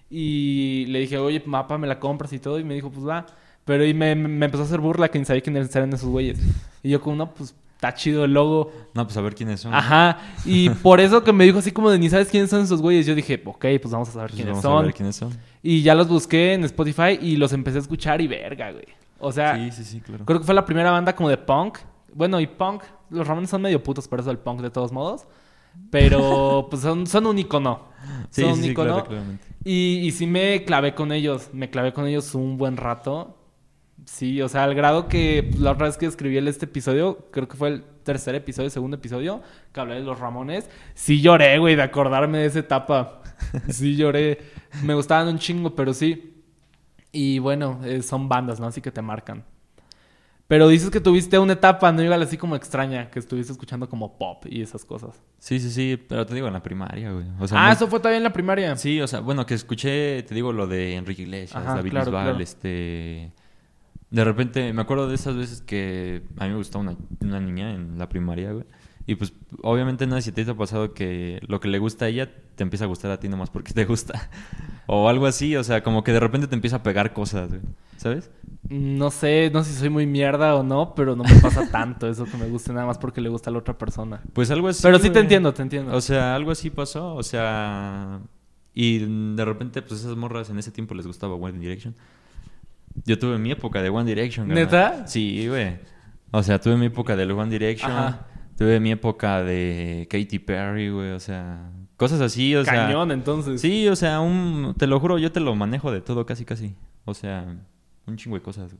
Y 0.09 0.85
le 0.89 0.99
dije, 0.99 1.17
oye, 1.17 1.41
mapa, 1.45 1.77
me 1.77 1.87
la 1.87 1.99
compras 1.99 2.33
y 2.33 2.39
todo. 2.39 2.59
Y 2.59 2.63
me 2.63 2.73
dijo, 2.73 2.89
pues 2.91 3.07
va. 3.07 3.25
Pero 3.65 3.85
y 3.85 3.93
me, 3.93 4.15
me 4.15 4.45
empezó 4.45 4.63
a 4.63 4.65
hacer 4.65 4.79
burla 4.79 5.09
que 5.09 5.19
ni 5.19 5.25
sabía 5.25 5.41
quiénes 5.41 5.75
eran 5.75 5.93
esos 5.93 6.09
güeyes. 6.09 6.39
Y 6.81 6.89
yo 6.89 6.99
como, 7.01 7.15
no, 7.15 7.33
pues 7.33 7.55
está 7.75 7.93
chido 7.93 8.25
el 8.25 8.33
logo. 8.33 8.71
No, 8.93 9.05
pues 9.05 9.15
a 9.17 9.21
ver 9.21 9.35
quiénes 9.35 9.61
son. 9.61 9.73
Ajá. 9.73 10.19
Y 10.45 10.69
por 10.83 10.99
eso 10.99 11.23
que 11.23 11.31
me 11.31 11.43
dijo 11.45 11.59
así 11.59 11.71
como 11.71 11.89
de 11.89 11.99
ni 11.99 12.09
sabes 12.09 12.29
quiénes 12.29 12.49
son 12.49 12.61
esos 12.63 12.81
güeyes. 12.81 13.05
Yo 13.05 13.15
dije, 13.15 13.41
ok, 13.45 13.65
pues 13.81 13.91
vamos 13.91 14.09
a 14.09 14.13
saber 14.13 14.29
Pues 14.31 14.35
quiénes 14.41 14.51
vamos 14.51 14.63
son. 14.63 14.77
a 14.77 14.81
ver 14.85 14.93
quiénes 14.93 15.15
son. 15.15 15.31
Y 15.61 15.81
ya 15.83 15.95
los 15.95 16.07
busqué 16.07 16.53
en 16.53 16.63
Spotify 16.65 17.19
y 17.21 17.35
los 17.37 17.53
empecé 17.53 17.77
a 17.77 17.81
escuchar 17.81 18.19
y 18.19 18.27
verga, 18.27 18.71
güey. 18.71 18.85
O 19.19 19.31
sea, 19.31 19.55
Sí, 19.55 19.71
sí, 19.71 19.83
sí, 19.83 20.01
claro. 20.01 20.25
creo 20.25 20.39
que 20.39 20.45
fue 20.45 20.55
la 20.55 20.65
primera 20.65 20.91
banda 20.91 21.15
como 21.15 21.29
de 21.29 21.37
punk. 21.37 21.77
Bueno, 22.13 22.39
y 22.39 22.45
punk, 22.47 22.83
los 23.13 23.27
Ramones 23.27 23.49
son 23.49 23.61
medio 23.61 23.81
putos 23.83 24.07
por 24.07 24.19
eso 24.19 24.31
el 24.31 24.39
punk 24.39 24.61
de 24.61 24.69
todos 24.69 24.91
modos. 24.91 25.27
Pero 25.89 26.67
pues 26.69 26.81
son, 26.81 27.07
son 27.07 27.25
un 27.25 27.39
icono. 27.39 27.87
Sí, 28.29 28.41
son 28.41 28.53
sí, 28.53 28.59
un 28.59 28.65
sí, 28.65 28.71
icono. 28.71 29.03
claro. 29.03 29.23
Y, 29.63 29.99
y 30.03 30.11
sí 30.11 30.27
me 30.27 30.63
clavé 30.65 30.93
con 30.93 31.11
ellos. 31.11 31.49
Me 31.53 31.69
clavé 31.69 31.93
con 31.93 32.07
ellos 32.07 32.35
un 32.35 32.57
buen 32.57 32.77
rato. 32.77 33.37
Sí, 34.05 34.41
o 34.41 34.49
sea, 34.49 34.65
al 34.65 34.75
grado 34.75 35.07
que 35.07 35.47
pues, 35.49 35.61
la 35.61 35.71
otra 35.71 35.87
vez 35.87 35.97
que 35.97 36.05
escribí 36.05 36.37
este 36.37 36.65
episodio, 36.65 37.27
creo 37.31 37.47
que 37.47 37.55
fue 37.55 37.69
el 37.69 37.83
tercer 38.03 38.35
episodio, 38.35 38.69
segundo 38.69 38.97
episodio, 38.97 39.41
que 39.71 39.79
hablé 39.79 39.95
de 39.95 40.01
los 40.01 40.19
Ramones. 40.19 40.69
Sí 40.93 41.21
lloré, 41.21 41.57
güey, 41.57 41.75
de 41.75 41.83
acordarme 41.83 42.39
de 42.39 42.45
esa 42.47 42.59
etapa. 42.59 43.19
Sí 43.69 43.97
lloré. 43.97 44.39
Me 44.83 44.93
gustaban 44.93 45.27
un 45.27 45.37
chingo, 45.37 45.75
pero 45.75 45.93
sí. 45.93 46.43
Y 47.11 47.39
bueno, 47.39 47.81
eh, 47.83 48.01
son 48.01 48.29
bandas, 48.29 48.59
¿no? 48.59 48.67
Así 48.67 48.81
que 48.81 48.91
te 48.91 49.01
marcan. 49.01 49.43
Pero 50.47 50.67
dices 50.67 50.89
que 50.89 50.99
tuviste 50.99 51.39
una 51.39 51.53
etapa, 51.53 51.91
¿no? 51.91 52.03
Igual 52.03 52.21
así 52.21 52.37
como 52.37 52.55
extraña, 52.55 53.09
que 53.09 53.19
estuviste 53.19 53.51
escuchando 53.51 53.87
como 53.89 54.17
pop 54.17 54.45
y 54.47 54.61
esas 54.61 54.83
cosas. 54.83 55.21
Sí, 55.39 55.59
sí, 55.59 55.71
sí, 55.71 55.97
pero 56.07 56.25
te 56.25 56.35
digo 56.35 56.47
en 56.47 56.53
la 56.53 56.61
primaria, 56.61 57.11
güey. 57.11 57.25
O 57.39 57.47
sea, 57.47 57.67
ah, 57.67 57.71
eso 57.71 57.87
fue 57.87 57.99
también 57.99 58.17
en 58.17 58.23
la 58.23 58.33
primaria. 58.33 58.75
Sí, 58.75 58.99
o 59.01 59.07
sea, 59.07 59.21
bueno, 59.21 59.45
que 59.45 59.53
escuché, 59.53 60.21
te 60.23 60.35
digo, 60.35 60.51
lo 60.51 60.67
de 60.67 60.95
Enrique 60.95 61.23
Iglesias, 61.23 61.63
Ajá, 61.63 61.75
David 61.75 61.91
claro, 61.91 62.05
Bisbal, 62.07 62.23
claro. 62.25 62.39
este... 62.39 63.31
De 64.09 64.23
repente, 64.23 64.73
me 64.73 64.81
acuerdo 64.83 65.07
de 65.07 65.15
esas 65.15 65.35
veces 65.35 65.61
que 65.61 66.21
a 66.37 66.43
mí 66.43 66.51
me 66.51 66.57
gustaba 66.57 66.83
una, 66.83 66.97
una 67.21 67.39
niña 67.39 67.73
en 67.73 67.97
la 67.97 68.09
primaria, 68.09 68.51
güey. 68.51 68.65
Y 69.07 69.15
pues, 69.15 69.33
obviamente, 69.63 70.05
no 70.07 70.15
sé 70.15 70.21
si 70.21 70.31
te 70.31 70.49
ha 70.49 70.55
pasado 70.55 70.93
que 70.93 71.39
lo 71.47 71.59
que 71.59 71.67
le 71.67 71.79
gusta 71.79 72.05
a 72.05 72.07
ella 72.09 72.29
te 72.55 72.63
empieza 72.63 72.85
a 72.85 72.87
gustar 72.87 73.11
a 73.11 73.19
ti 73.19 73.27
nomás 73.27 73.49
porque 73.49 73.73
te 73.73 73.85
gusta. 73.85 74.29
O 74.85 75.09
algo 75.09 75.25
así, 75.25 75.55
o 75.55 75.63
sea, 75.63 75.83
como 75.83 76.03
que 76.03 76.11
de 76.11 76.19
repente 76.19 76.47
te 76.47 76.55
empieza 76.55 76.77
a 76.77 76.83
pegar 76.83 77.13
cosas, 77.13 77.49
güey. 77.49 77.61
¿Sabes? 77.97 78.29
No 78.69 79.11
sé, 79.11 79.49
no 79.53 79.63
sé 79.63 79.71
si 79.71 79.79
soy 79.79 79.89
muy 79.89 80.05
mierda 80.05 80.55
o 80.55 80.63
no, 80.63 80.93
pero 80.95 81.15
no 81.15 81.23
me 81.23 81.35
pasa 81.41 81.69
tanto 81.71 82.07
eso 82.09 82.25
que 82.25 82.37
me 82.37 82.47
guste 82.47 82.73
nada 82.73 82.85
más 82.85 82.97
porque 82.97 83.21
le 83.21 83.29
gusta 83.29 83.49
a 83.49 83.53
la 83.53 83.59
otra 83.59 83.77
persona. 83.77 84.21
Pues 84.33 84.51
algo 84.51 84.67
así. 84.67 84.81
pero 84.81 84.97
sí 84.97 85.03
te 85.03 85.09
güey. 85.11 85.21
entiendo, 85.21 85.53
te 85.53 85.61
entiendo. 85.61 85.95
O 85.95 86.01
sea, 86.01 86.35
algo 86.35 86.51
así 86.51 86.69
pasó, 86.69 87.15
o 87.15 87.23
sea... 87.23 88.19
Y 88.75 89.35
de 89.35 89.45
repente, 89.45 89.83
pues 89.83 89.99
esas 89.99 90.15
morras 90.17 90.49
en 90.49 90.57
ese 90.57 90.71
tiempo 90.71 90.95
les 90.95 91.05
gustaba 91.05 91.35
One 91.35 91.59
Direction. 91.59 91.95
Yo 93.05 93.19
tuve 93.19 93.37
mi 93.37 93.51
época 93.51 93.81
de 93.81 93.89
One 93.89 94.05
Direction. 94.05 94.47
carnal. 94.47 94.65
¿Neta? 94.65 95.07
Sí, 95.07 95.47
güey. 95.47 95.77
O 96.31 96.41
sea, 96.41 96.59
tuve 96.59 96.75
mi 96.77 96.87
época 96.87 97.15
del 97.15 97.31
One 97.31 97.51
Direction. 97.51 97.91
Ajá. 97.91 98.25
Tuve 98.57 98.79
mi 98.79 98.91
época 98.91 99.43
de 99.43 100.07
Katy 100.09 100.39
Perry, 100.39 100.89
güey. 100.89 101.11
O 101.11 101.19
sea, 101.19 101.69
cosas 102.03 102.19
así, 102.19 102.53
o 102.53 102.65
sea... 102.65 102.87
Cañón, 102.87 103.11
entonces. 103.11 103.61
Sí, 103.61 103.87
o 103.87 103.95
sea, 103.95 104.19
un... 104.19 104.75
Te 104.77 104.87
lo 104.87 104.99
juro, 104.99 105.17
yo 105.17 105.31
te 105.31 105.39
lo 105.39 105.55
manejo 105.55 105.89
de 105.89 106.01
todo 106.01 106.25
casi, 106.25 106.43
casi. 106.43 106.75
O 107.05 107.13
sea, 107.13 107.45
un 108.05 108.17
chingo 108.17 108.35
de 108.35 108.41
cosas. 108.41 108.75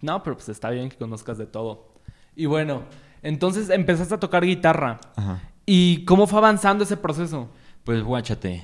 No, 0.00 0.22
pero 0.22 0.36
pues 0.36 0.48
está 0.48 0.70
bien 0.70 0.88
que 0.88 0.96
conozcas 0.96 1.36
de 1.36 1.46
todo. 1.46 1.94
Y 2.36 2.46
bueno, 2.46 2.84
entonces 3.22 3.70
empezaste 3.70 4.14
a 4.14 4.20
tocar 4.20 4.44
guitarra. 4.44 5.00
Ajá. 5.16 5.40
¿Y 5.66 6.04
cómo 6.04 6.28
fue 6.28 6.38
avanzando 6.38 6.84
ese 6.84 6.96
proceso? 6.96 7.50
Pues 7.82 8.04
guáchate. 8.04 8.62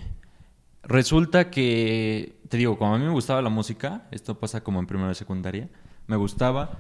Resulta 0.85 1.51
que, 1.51 2.39
te 2.49 2.59
digo, 2.59 2.79
como 2.79 2.95
a 2.95 2.99
mí 2.99 3.05
me 3.05 3.11
gustaba 3.11 3.43
la 3.43 3.51
música, 3.51 4.07
esto 4.13 4.39
pasa 4.39 4.63
como 4.63 4.79
en 4.79 4.87
primero 4.87 5.09
de 5.09 5.17
secundaria, 5.17 5.69
me 6.07 6.15
gustaba 6.15 6.79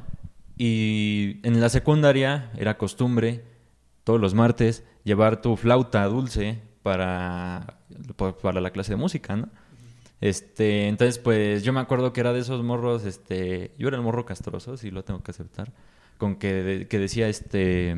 y 0.57 1.41
en 1.43 1.61
la 1.61 1.69
secundaria 1.71 2.53
era 2.57 2.79
costumbre 2.79 3.45
todos 4.05 4.21
los 4.21 4.33
martes 4.35 4.85
llevar 5.03 5.43
tu 5.43 5.57
flauta 5.57 6.05
dulce 6.05 6.62
para, 6.87 7.66
para 8.40 8.61
la 8.61 8.70
clase 8.70 8.92
de 8.92 8.96
música, 8.96 9.35
¿no? 9.35 9.49
Este, 10.20 10.87
entonces 10.87 11.18
pues 11.18 11.64
yo 11.64 11.72
me 11.72 11.81
acuerdo 11.81 12.12
que 12.12 12.20
era 12.20 12.33
de 12.33 12.38
esos 12.38 12.62
morros, 12.62 13.05
este, 13.05 13.75
yo 13.77 13.88
era 13.88 13.96
el 13.96 14.05
morro 14.05 14.25
castroso, 14.25 14.77
sí 14.77 14.92
lo 14.92 15.03
tengo 15.03 15.20
que 15.25 15.33
aceptar, 15.33 15.72
con 16.16 16.37
que, 16.37 16.53
de- 16.53 16.87
que 16.88 16.99
decía, 17.01 17.27
este, 17.29 17.94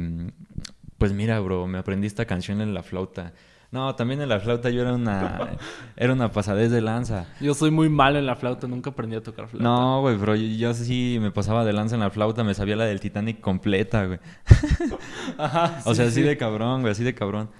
pues 0.96 1.12
mira, 1.12 1.38
bro, 1.40 1.66
me 1.66 1.77
aprendí 1.77 2.07
esta 2.07 2.24
canción 2.24 2.62
en 2.62 2.72
la 2.72 2.83
flauta. 2.83 3.35
No, 3.70 3.94
también 3.94 4.22
en 4.22 4.31
la 4.31 4.40
flauta 4.40 4.70
yo 4.70 4.81
era 4.81 4.94
una, 4.94 5.59
era 5.96 6.14
una 6.14 6.33
pasadez 6.33 6.70
de 6.70 6.81
lanza. 6.81 7.27
Yo 7.38 7.53
soy 7.53 7.70
muy 7.70 7.90
malo 7.90 8.18
en 8.18 8.24
la 8.24 8.35
flauta, 8.37 8.66
nunca 8.66 8.88
aprendí 8.90 9.14
a 9.14 9.22
tocar 9.22 9.46
flauta. 9.46 9.62
No, 9.62 10.01
güey, 10.01 10.16
bro, 10.16 10.35
yo, 10.35 10.46
yo 10.57 10.72
sí 10.72 11.18
me 11.20 11.31
pasaba 11.31 11.66
de 11.66 11.74
lanza 11.74 11.94
en 11.94 12.01
la 12.01 12.09
flauta, 12.11 12.42
me 12.42 12.55
sabía 12.55 12.77
la 12.77 12.87
del 12.87 12.98
Titanic 13.01 13.40
completa, 13.42 14.07
güey. 14.07 14.18
Ajá. 15.37 15.83
O 15.85 15.90
sí, 15.90 15.96
sea, 15.96 16.07
así 16.07 16.14
sí. 16.16 16.22
de 16.22 16.37
cabrón, 16.38 16.81
güey, 16.81 16.92
así 16.92 17.05
de 17.05 17.14
cabrón. 17.14 17.51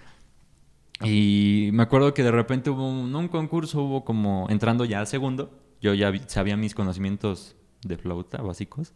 Y 1.04 1.70
me 1.72 1.84
acuerdo 1.84 2.12
que 2.12 2.22
de 2.22 2.30
repente 2.30 2.70
hubo 2.70 2.88
un, 2.88 3.14
un 3.14 3.28
concurso, 3.28 3.82
hubo 3.82 4.04
como 4.04 4.46
entrando 4.50 4.84
ya 4.84 5.00
al 5.00 5.06
segundo. 5.06 5.50
Yo 5.80 5.94
ya 5.94 6.12
sabía 6.26 6.56
mis 6.56 6.74
conocimientos 6.74 7.56
de 7.82 7.96
flauta 7.96 8.42
básicos. 8.42 8.92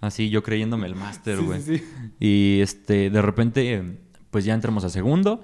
Así 0.00 0.30
yo 0.30 0.42
creyéndome 0.42 0.86
el 0.86 0.94
máster, 0.94 1.40
güey. 1.40 1.60
sí, 1.60 1.78
sí. 1.78 1.84
Y 2.18 2.60
este, 2.60 3.10
de 3.10 3.22
repente, 3.22 3.98
pues 4.30 4.44
ya 4.44 4.54
entramos 4.54 4.84
a 4.84 4.90
segundo. 4.90 5.40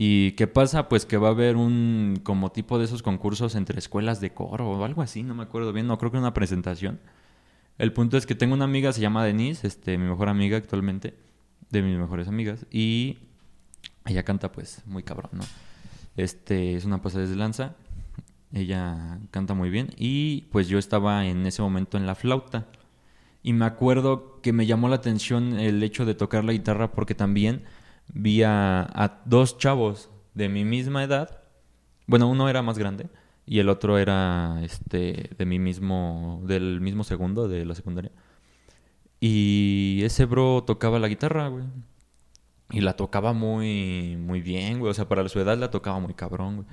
¿Y 0.00 0.32
qué 0.32 0.46
pasa? 0.46 0.88
Pues 0.88 1.04
que 1.04 1.16
va 1.16 1.28
a 1.28 1.30
haber 1.32 1.56
un 1.56 2.20
como 2.22 2.52
tipo 2.52 2.78
de 2.78 2.84
esos 2.84 3.02
concursos 3.02 3.56
entre 3.56 3.80
escuelas 3.80 4.20
de 4.20 4.32
coro 4.32 4.70
o 4.70 4.84
algo 4.84 5.02
así, 5.02 5.24
no 5.24 5.34
me 5.34 5.42
acuerdo 5.42 5.72
bien, 5.72 5.88
no 5.88 5.98
creo 5.98 6.12
que 6.12 6.18
una 6.18 6.34
presentación. 6.34 7.00
El 7.78 7.92
punto 7.92 8.16
es 8.16 8.24
que 8.24 8.36
tengo 8.36 8.54
una 8.54 8.64
amiga, 8.64 8.92
se 8.92 9.00
llama 9.00 9.24
Denise, 9.24 9.66
este, 9.66 9.98
mi 9.98 10.06
mejor 10.08 10.28
amiga 10.28 10.56
actualmente, 10.56 11.14
de 11.70 11.82
mis 11.82 11.98
mejores 11.98 12.28
amigas, 12.28 12.64
y 12.70 13.18
ella 14.08 14.24
canta 14.24 14.50
pues 14.50 14.82
muy 14.86 15.02
cabrón, 15.02 15.30
¿no? 15.32 15.44
Este, 16.16 16.74
es 16.74 16.84
una 16.84 17.00
pasada 17.00 17.26
de 17.26 17.36
lanza, 17.36 17.76
ella 18.52 19.20
canta 19.30 19.54
muy 19.54 19.70
bien, 19.70 19.90
y 19.96 20.42
pues 20.50 20.68
yo 20.68 20.78
estaba 20.78 21.26
en 21.26 21.46
ese 21.46 21.62
momento 21.62 21.96
en 21.96 22.06
la 22.06 22.14
flauta. 22.14 22.66
Y 23.42 23.52
me 23.52 23.66
acuerdo 23.66 24.40
que 24.42 24.52
me 24.52 24.66
llamó 24.66 24.88
la 24.88 24.96
atención 24.96 25.58
el 25.60 25.82
hecho 25.82 26.04
de 26.04 26.14
tocar 26.14 26.44
la 26.44 26.52
guitarra 26.52 26.90
porque 26.90 27.14
también 27.14 27.64
vi 28.12 28.42
a, 28.42 28.82
a 28.82 29.22
dos 29.26 29.58
chavos 29.58 30.10
de 30.34 30.48
mi 30.48 30.64
misma 30.64 31.04
edad. 31.04 31.42
Bueno, 32.06 32.28
uno 32.28 32.48
era 32.48 32.62
más 32.62 32.78
grande 32.78 33.08
y 33.46 33.60
el 33.60 33.68
otro 33.68 33.98
era 33.98 34.60
este 34.62 35.30
de 35.38 35.46
mi 35.46 35.58
mismo 35.58 36.42
del 36.44 36.80
mismo 36.80 37.04
segundo 37.04 37.48
de 37.48 37.64
la 37.64 37.74
secundaria. 37.74 38.10
Y 39.20 40.00
ese 40.02 40.26
bro 40.26 40.64
tocaba 40.64 40.98
la 40.98 41.08
guitarra, 41.08 41.48
güey. 41.48 41.64
Y 42.70 42.80
la 42.80 42.94
tocaba 42.94 43.32
muy 43.32 44.16
muy 44.18 44.42
bien, 44.42 44.78
güey, 44.78 44.90
o 44.90 44.94
sea, 44.94 45.08
para 45.08 45.26
su 45.28 45.40
edad 45.40 45.56
la 45.58 45.70
tocaba 45.70 45.98
muy 46.00 46.14
cabrón, 46.14 46.56
güey. 46.56 46.68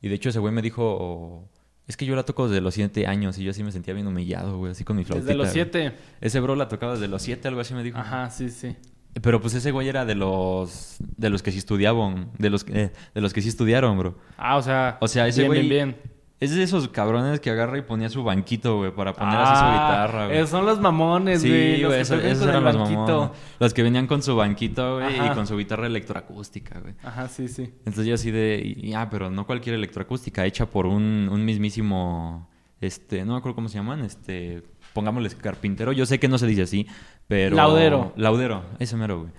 Y 0.00 0.08
de 0.08 0.14
hecho 0.14 0.28
ese 0.28 0.38
güey 0.38 0.52
me 0.52 0.62
dijo, 0.62 1.48
es 1.86 1.96
que 1.96 2.06
yo 2.06 2.14
la 2.16 2.24
toco 2.24 2.48
desde 2.48 2.60
los 2.60 2.74
siete 2.74 3.06
años 3.06 3.38
y 3.38 3.44
yo 3.44 3.50
así 3.50 3.62
me 3.64 3.72
sentía 3.72 3.94
bien 3.94 4.06
humillado, 4.06 4.58
güey, 4.58 4.72
así 4.72 4.84
con 4.84 4.96
mi 4.96 5.04
flautita. 5.04 5.26
Desde 5.26 5.36
los 5.36 5.46
güey. 5.46 5.54
siete. 5.54 5.92
Ese 6.20 6.40
bro 6.40 6.54
la 6.54 6.68
tocaba 6.68 6.92
desde 6.94 7.08
los 7.08 7.22
siete, 7.22 7.48
algo 7.48 7.60
así 7.60 7.74
me 7.74 7.82
dijo. 7.82 7.98
Ajá, 7.98 8.30
sí, 8.30 8.50
sí. 8.50 8.76
Pero 9.22 9.40
pues 9.40 9.54
ese 9.54 9.70
güey 9.70 9.88
era 9.88 10.04
de 10.04 10.14
los 10.14 10.96
de 10.98 11.30
los 11.30 11.42
que 11.42 11.50
sí 11.50 11.58
estudiaban, 11.58 12.30
de 12.38 12.50
los 12.50 12.66
eh, 12.68 12.92
de 13.14 13.20
los 13.20 13.32
que 13.32 13.42
sí 13.42 13.48
estudiaron, 13.48 13.98
bro. 13.98 14.18
Ah, 14.36 14.56
o 14.56 14.62
sea. 14.62 14.98
O 15.00 15.08
sea, 15.08 15.26
ese 15.26 15.42
bien, 15.42 15.48
güey 15.48 15.68
bien, 15.68 15.88
bien. 15.90 16.17
Es 16.40 16.54
de 16.54 16.62
esos 16.62 16.88
cabrones 16.88 17.40
que 17.40 17.50
agarra 17.50 17.78
y 17.78 17.82
ponía 17.82 18.08
su 18.08 18.22
banquito, 18.22 18.76
güey, 18.78 18.92
para 18.94 19.12
poner 19.12 19.34
así 19.38 19.58
su 19.58 19.64
Ah, 19.64 19.72
guitarra, 19.72 20.26
güey. 20.28 20.46
son 20.46 20.64
los 20.66 20.80
mamones, 20.80 21.44
güey. 21.44 21.76
Sí, 21.76 21.82
los 21.82 21.90
güey, 21.90 22.00
esos, 22.00 22.22
esos 22.24 22.46
eran 22.46 22.62
los 22.64 22.76
mamones. 22.76 23.30
Los 23.58 23.74
que 23.74 23.82
venían 23.82 24.06
con 24.06 24.22
su 24.22 24.36
banquito, 24.36 25.00
güey, 25.00 25.16
y 25.26 25.30
con 25.30 25.46
su 25.46 25.56
guitarra 25.56 25.86
electroacústica, 25.86 26.78
güey. 26.80 26.94
Ajá, 27.02 27.26
sí, 27.28 27.48
sí. 27.48 27.64
Entonces 27.78 28.06
yo 28.06 28.14
así 28.14 28.30
de, 28.30 28.62
y- 28.64 28.94
ah, 28.94 29.08
pero 29.10 29.30
no 29.30 29.46
cualquier 29.46 29.74
electroacústica, 29.74 30.46
hecha 30.46 30.66
por 30.66 30.86
un, 30.86 31.28
un 31.32 31.44
mismísimo, 31.44 32.48
este, 32.80 33.24
no 33.24 33.32
me 33.32 33.38
acuerdo 33.38 33.56
cómo 33.56 33.68
se 33.68 33.78
llaman, 33.78 34.04
este, 34.04 34.62
pongámosles 34.92 35.34
carpintero. 35.34 35.90
Yo 35.92 36.06
sé 36.06 36.20
que 36.20 36.28
no 36.28 36.38
se 36.38 36.46
dice 36.46 36.62
así, 36.62 36.86
pero... 37.26 37.56
Laudero. 37.56 38.12
Laudero, 38.16 38.62
ese 38.78 38.96
mero, 38.96 39.20
güey. 39.22 39.32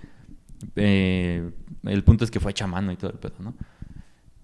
Eh, 0.76 1.50
el 1.84 2.04
punto 2.04 2.24
es 2.24 2.30
que 2.30 2.40
fue 2.40 2.50
hecha 2.50 2.64
a 2.64 2.68
mano 2.68 2.92
y 2.92 2.96
todo 2.96 3.10
el 3.10 3.18
pedo, 3.18 3.34
¿no? 3.38 3.54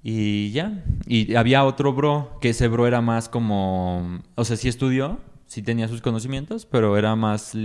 Y 0.08 0.52
ya. 0.52 0.84
Y 1.08 1.34
había 1.34 1.64
otro 1.64 1.92
bro, 1.92 2.38
que 2.40 2.50
ese 2.50 2.68
bro 2.68 2.86
era 2.86 3.00
más 3.00 3.28
como, 3.28 4.20
o 4.36 4.44
sea, 4.44 4.56
sí 4.56 4.68
estudió, 4.68 5.18
sí 5.46 5.62
tenía 5.62 5.88
sus 5.88 6.00
conocimientos, 6.00 6.64
pero 6.64 6.96
era 6.96 7.16
más, 7.16 7.56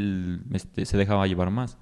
este, 0.52 0.88
se 0.88 0.98
dejaba 0.98 1.28
llevar 1.28 1.52
más. 1.52 1.78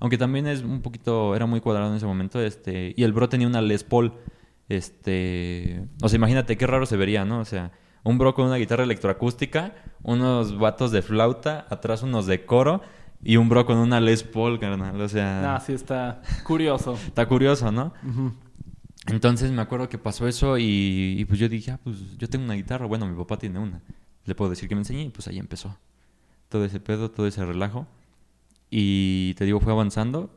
Aunque 0.00 0.18
también 0.18 0.46
es 0.46 0.64
un 0.64 0.82
poquito, 0.82 1.34
era 1.34 1.46
muy 1.46 1.62
cuadrado 1.62 1.88
en 1.88 1.96
ese 1.96 2.04
momento, 2.04 2.42
este, 2.42 2.92
y 2.94 3.04
el 3.04 3.14
bro 3.14 3.30
tenía 3.30 3.46
una 3.46 3.62
Les 3.62 3.84
Paul, 3.84 4.12
este, 4.68 5.82
o 6.02 6.10
sea, 6.10 6.18
imagínate 6.18 6.58
qué 6.58 6.66
raro 6.66 6.84
se 6.84 6.98
vería, 6.98 7.24
¿no? 7.24 7.40
O 7.40 7.46
sea, 7.46 7.72
un 8.04 8.18
bro 8.18 8.34
con 8.34 8.44
una 8.44 8.56
guitarra 8.56 8.84
electroacústica, 8.84 9.72
unos 10.02 10.58
vatos 10.58 10.92
de 10.92 11.00
flauta, 11.00 11.66
atrás 11.70 12.02
unos 12.02 12.26
de 12.26 12.44
coro, 12.44 12.82
y 13.24 13.36
un 13.36 13.48
bro 13.48 13.64
con 13.64 13.78
una 13.78 13.98
Les 13.98 14.24
Paul, 14.24 14.58
carnal, 14.58 15.00
o 15.00 15.08
sea, 15.08 15.54
Ah, 15.54 15.60
sí, 15.60 15.72
está 15.72 16.20
curioso. 16.44 16.98
está 17.06 17.24
curioso, 17.24 17.72
¿no? 17.72 17.94
Ujú. 18.06 18.32
Entonces 19.06 19.50
me 19.50 19.62
acuerdo 19.62 19.88
que 19.88 19.98
pasó 19.98 20.28
eso 20.28 20.58
y, 20.58 21.24
pues 21.26 21.40
yo 21.40 21.48
dije, 21.48 21.72
ah, 21.72 21.80
pues 21.82 22.16
yo 22.18 22.28
tengo 22.28 22.44
una 22.44 22.54
guitarra, 22.54 22.86
bueno, 22.86 23.06
mi 23.06 23.16
papá 23.16 23.38
tiene 23.38 23.58
una. 23.58 23.82
Le 24.24 24.34
puedo 24.34 24.50
decir 24.50 24.68
que 24.68 24.74
me 24.74 24.82
enseñe 24.82 25.02
y 25.02 25.08
pues 25.08 25.26
ahí 25.26 25.38
empezó. 25.38 25.76
Todo 26.48 26.64
ese 26.64 26.78
pedo, 26.78 27.10
todo 27.10 27.26
ese 27.26 27.44
relajo. 27.44 27.86
Y 28.70 29.34
te 29.34 29.44
digo, 29.44 29.58
fue 29.58 29.72
avanzando. 29.72 30.30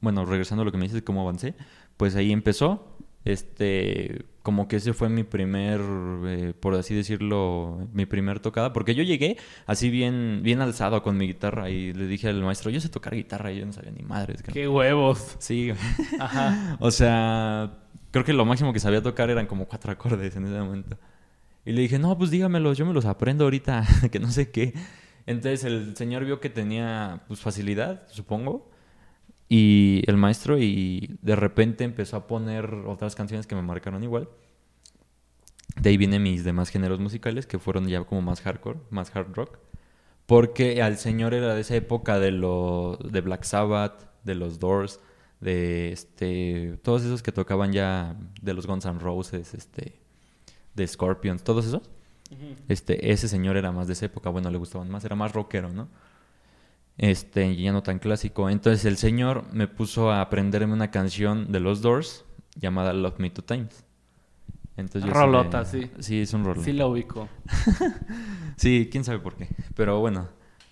Bueno, 0.00 0.24
regresando 0.24 0.62
a 0.62 0.64
lo 0.64 0.72
que 0.72 0.78
me 0.78 0.84
dices, 0.84 1.02
cómo 1.02 1.22
avancé. 1.22 1.54
Pues 1.96 2.14
ahí 2.14 2.30
empezó. 2.30 2.95
Este, 3.26 4.24
como 4.44 4.68
que 4.68 4.76
ese 4.76 4.92
fue 4.92 5.08
mi 5.08 5.24
primer, 5.24 5.80
eh, 6.26 6.54
por 6.58 6.76
así 6.76 6.94
decirlo, 6.94 7.88
mi 7.92 8.06
primer 8.06 8.38
tocada. 8.38 8.72
Porque 8.72 8.94
yo 8.94 9.02
llegué 9.02 9.36
así 9.66 9.90
bien, 9.90 10.42
bien 10.44 10.60
alzado 10.60 11.02
con 11.02 11.16
mi 11.16 11.26
guitarra 11.26 11.68
y 11.68 11.92
le 11.92 12.06
dije 12.06 12.28
al 12.28 12.40
maestro, 12.44 12.70
yo 12.70 12.80
sé 12.80 12.88
tocar 12.88 13.16
guitarra 13.16 13.50
y 13.50 13.58
yo 13.58 13.66
no 13.66 13.72
sabía 13.72 13.90
ni 13.90 14.04
madres. 14.04 14.42
cabrón". 14.42 14.54
Qué 14.54 14.68
huevos. 14.68 15.34
Sí, 15.40 15.72
Ajá. 16.20 16.76
o 16.80 16.92
sea, 16.92 17.78
creo 18.12 18.24
que 18.24 18.32
lo 18.32 18.44
máximo 18.44 18.72
que 18.72 18.78
sabía 18.78 19.02
tocar 19.02 19.28
eran 19.28 19.46
como 19.46 19.66
cuatro 19.66 19.90
acordes 19.90 20.36
en 20.36 20.44
ese 20.46 20.58
momento. 20.60 20.96
Y 21.64 21.72
le 21.72 21.82
dije, 21.82 21.98
no, 21.98 22.16
pues 22.16 22.30
dígamelos, 22.30 22.78
yo 22.78 22.86
me 22.86 22.92
los 22.94 23.06
aprendo 23.06 23.42
ahorita, 23.42 23.84
que 24.12 24.20
no 24.20 24.30
sé 24.30 24.52
qué. 24.52 24.72
Entonces 25.26 25.64
el 25.64 25.96
señor 25.96 26.24
vio 26.24 26.38
que 26.38 26.48
tenía 26.48 27.24
pues 27.26 27.40
facilidad, 27.40 28.06
supongo, 28.12 28.70
y 29.48 30.02
el 30.06 30.16
maestro, 30.16 30.58
y 30.58 31.18
de 31.22 31.36
repente 31.36 31.84
empezó 31.84 32.16
a 32.16 32.26
poner 32.26 32.72
otras 32.86 33.14
canciones 33.14 33.46
que 33.46 33.54
me 33.54 33.62
marcaron 33.62 34.02
igual. 34.02 34.28
De 35.80 35.90
ahí 35.90 35.96
vienen 35.96 36.22
mis 36.22 36.44
demás 36.44 36.70
géneros 36.70 37.00
musicales, 37.00 37.46
que 37.46 37.58
fueron 37.58 37.86
ya 37.86 38.02
como 38.04 38.22
más 38.22 38.40
hardcore, 38.40 38.80
más 38.90 39.14
hard 39.14 39.34
rock. 39.34 39.58
Porque 40.26 40.82
al 40.82 40.96
señor 40.96 41.34
era 41.34 41.54
de 41.54 41.60
esa 41.60 41.76
época 41.76 42.18
de, 42.18 42.32
lo, 42.32 42.98
de 43.04 43.20
Black 43.20 43.44
Sabbath, 43.44 44.10
de 44.24 44.34
los 44.34 44.58
Doors, 44.58 45.00
de 45.40 45.92
este, 45.92 46.78
todos 46.82 47.04
esos 47.04 47.22
que 47.22 47.30
tocaban 47.30 47.72
ya 47.72 48.16
de 48.42 48.54
los 48.54 48.66
Guns 48.66 48.86
N' 48.86 48.98
Roses, 48.98 49.54
este, 49.54 50.00
de 50.74 50.86
Scorpions, 50.86 51.44
todos 51.44 51.66
esos. 51.66 51.90
Este, 52.66 53.12
ese 53.12 53.28
señor 53.28 53.56
era 53.56 53.70
más 53.70 53.86
de 53.86 53.92
esa 53.92 54.06
época, 54.06 54.30
bueno, 54.30 54.50
le 54.50 54.58
gustaban 54.58 54.90
más, 54.90 55.04
era 55.04 55.14
más 55.14 55.32
rockero, 55.32 55.72
¿no? 55.72 55.88
Este, 56.98 57.54
ya 57.56 57.72
no 57.72 57.82
tan 57.82 57.98
clásico. 57.98 58.48
Entonces 58.48 58.84
el 58.86 58.96
señor 58.96 59.44
me 59.52 59.68
puso 59.68 60.10
a 60.10 60.20
aprenderme 60.22 60.72
una 60.72 60.90
canción 60.90 61.52
de 61.52 61.60
los 61.60 61.82
Doors 61.82 62.24
llamada 62.54 62.92
Love 62.92 63.18
Me 63.18 63.30
Two 63.30 63.44
Times. 63.44 63.84
Entonces 64.78 65.04
sí 65.10 65.10
Rolota, 65.14 65.60
me- 65.60 65.64
sí. 65.66 65.90
Sí, 66.00 66.20
es 66.22 66.32
un 66.32 66.44
rollo. 66.44 66.62
Sí 66.62 66.72
la 66.72 66.86
ubico. 66.86 67.28
Sí, 68.56 68.88
quién 68.90 69.04
sabe 69.04 69.18
por 69.18 69.36
qué. 69.36 69.48
Pero 69.74 70.00
bueno. 70.00 70.28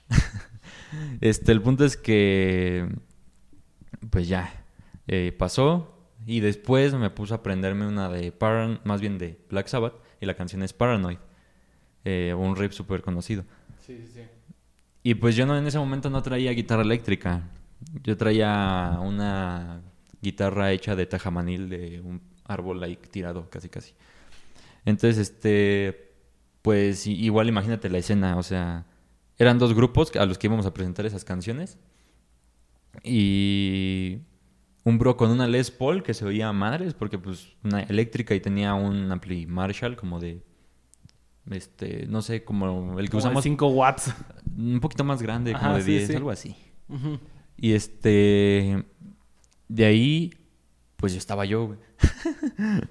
este, 1.21 1.53
el 1.53 1.61
punto 1.61 1.85
es 1.85 1.97
que. 1.97 2.89
Pues 4.11 4.29
ya. 4.29 4.65
eh, 5.07 5.35
pasó. 5.39 5.91
Y 6.27 6.41
después 6.41 6.95
me 6.95 7.11
puse 7.11 7.35
a 7.35 7.37
aprenderme 7.39 7.87
una 7.87 8.09
de 8.09 8.33
Paran, 8.33 8.81
más 8.85 9.03
bien 9.03 9.19
de 9.19 9.39
Black 9.51 9.67
Sabbath. 9.67 9.95
Y 10.21 10.27
la 10.27 10.35
canción 10.35 10.63
es 10.63 10.73
Paranoid. 10.73 11.19
eh, 12.07 12.35
un 12.37 12.57
riff 12.57 12.73
súper 12.73 13.03
conocido. 13.03 13.45
Sí, 13.81 13.99
sí, 13.99 14.11
sí. 14.15 14.21
Y 15.07 15.15
pues 15.17 15.37
yo 15.37 15.45
no 15.45 15.57
en 15.57 15.67
ese 15.67 15.79
momento 15.79 16.09
no 16.09 16.23
traía 16.23 16.51
guitarra 16.53 16.83
eléctrica. 16.83 17.43
Yo 18.03 18.17
traía 18.17 18.99
una 19.03 19.83
guitarra 20.23 20.73
hecha 20.73 20.97
de 20.97 21.05
tajamanil 21.05 21.69
de 21.69 22.01
un 22.01 22.23
árbol 22.47 22.83
ahí 22.83 22.97
tirado, 22.97 23.51
casi 23.51 23.69
casi. 23.69 23.93
Entonces, 24.87 25.19
este, 25.19 26.15
pues 26.63 27.07
igual 27.07 27.49
imagínate 27.49 27.91
la 27.91 27.99
escena, 27.99 28.39
o 28.39 28.43
sea, 28.43 28.87
eran 29.37 29.59
dos 29.59 29.75
grupos 29.75 30.11
a 30.17 30.25
los 30.25 30.39
que 30.39 30.47
íbamos 30.47 30.65
a 30.65 30.73
presentar 30.73 31.05
esas 31.05 31.25
canciones. 31.25 31.79
Y 33.03 34.21
un 34.85 34.99
bro 34.99 35.19
con 35.19 35.31
una 35.31 35.47
Les 35.47 35.71
Paul 35.71 36.03
que 36.03 36.15
se 36.15 36.25
oía 36.25 36.51
madres, 36.55 36.95
porque 36.95 37.19
pues 37.19 37.57
una 37.63 37.83
eléctrica 37.83 38.35
y 38.35 38.41
tenía 38.41 38.73
un 38.73 39.13
ampli 39.13 39.47
Marshall 39.47 39.97
como 39.97 40.19
de, 40.19 40.43
este, 41.51 42.07
no 42.07 42.23
sé, 42.23 42.45
como 42.45 42.99
el 42.99 43.07
que 43.07 43.11
Como 43.13 43.19
usamos 43.19 43.43
5 43.45 43.67
watts. 43.69 44.15
un 44.57 44.81
poquito 44.81 45.05
más 45.05 45.23
grande, 45.23 45.53
como 45.53 45.75
de 45.77 45.83
sí, 45.83 45.91
10, 45.93 46.07
sí. 46.07 46.15
algo 46.17 46.31
así. 46.31 46.57
Y 47.57 47.73
este. 47.73 48.85
De 49.69 49.85
ahí, 49.85 50.33
pues 50.97 51.13
yo 51.13 51.19
estaba 51.19 51.45
yo, 51.45 51.67
güey. 51.67 51.79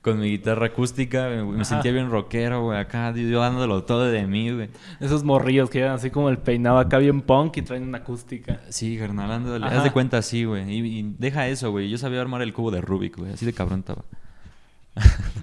Con 0.00 0.18
mi 0.20 0.30
guitarra 0.30 0.66
acústica, 0.66 1.28
me, 1.28 1.44
me 1.44 1.64
sentía 1.64 1.92
bien 1.92 2.10
rockero, 2.10 2.62
güey. 2.62 2.78
Acá, 2.78 3.12
yo 3.14 3.40
dándolo 3.40 3.84
todo 3.84 4.04
de 4.04 4.26
mí, 4.26 4.50
güey. 4.50 4.70
Esos 5.00 5.24
morrillos 5.24 5.68
que 5.68 5.78
llevan 5.78 5.94
así 5.94 6.10
como 6.10 6.30
el 6.30 6.38
peinado 6.38 6.78
acá 6.78 6.98
bien 6.98 7.20
punk 7.22 7.56
y 7.58 7.62
traen 7.62 7.82
una 7.82 7.98
acústica. 7.98 8.60
Sí, 8.70 8.96
carnal, 8.96 9.30
ándale. 9.30 9.66
Haz 9.66 9.84
de 9.84 9.90
cuenta 9.90 10.18
así, 10.18 10.44
güey. 10.44 10.70
Y, 10.72 10.98
y 11.00 11.14
deja 11.18 11.48
eso, 11.48 11.70
güey. 11.70 11.90
Yo 11.90 11.98
sabía 11.98 12.20
armar 12.20 12.40
el 12.42 12.52
cubo 12.52 12.70
de 12.70 12.80
Rubik, 12.80 13.16
güey. 13.18 13.32
Así 13.32 13.44
de 13.44 13.52
cabrón 13.52 13.80
estaba. 13.80 14.04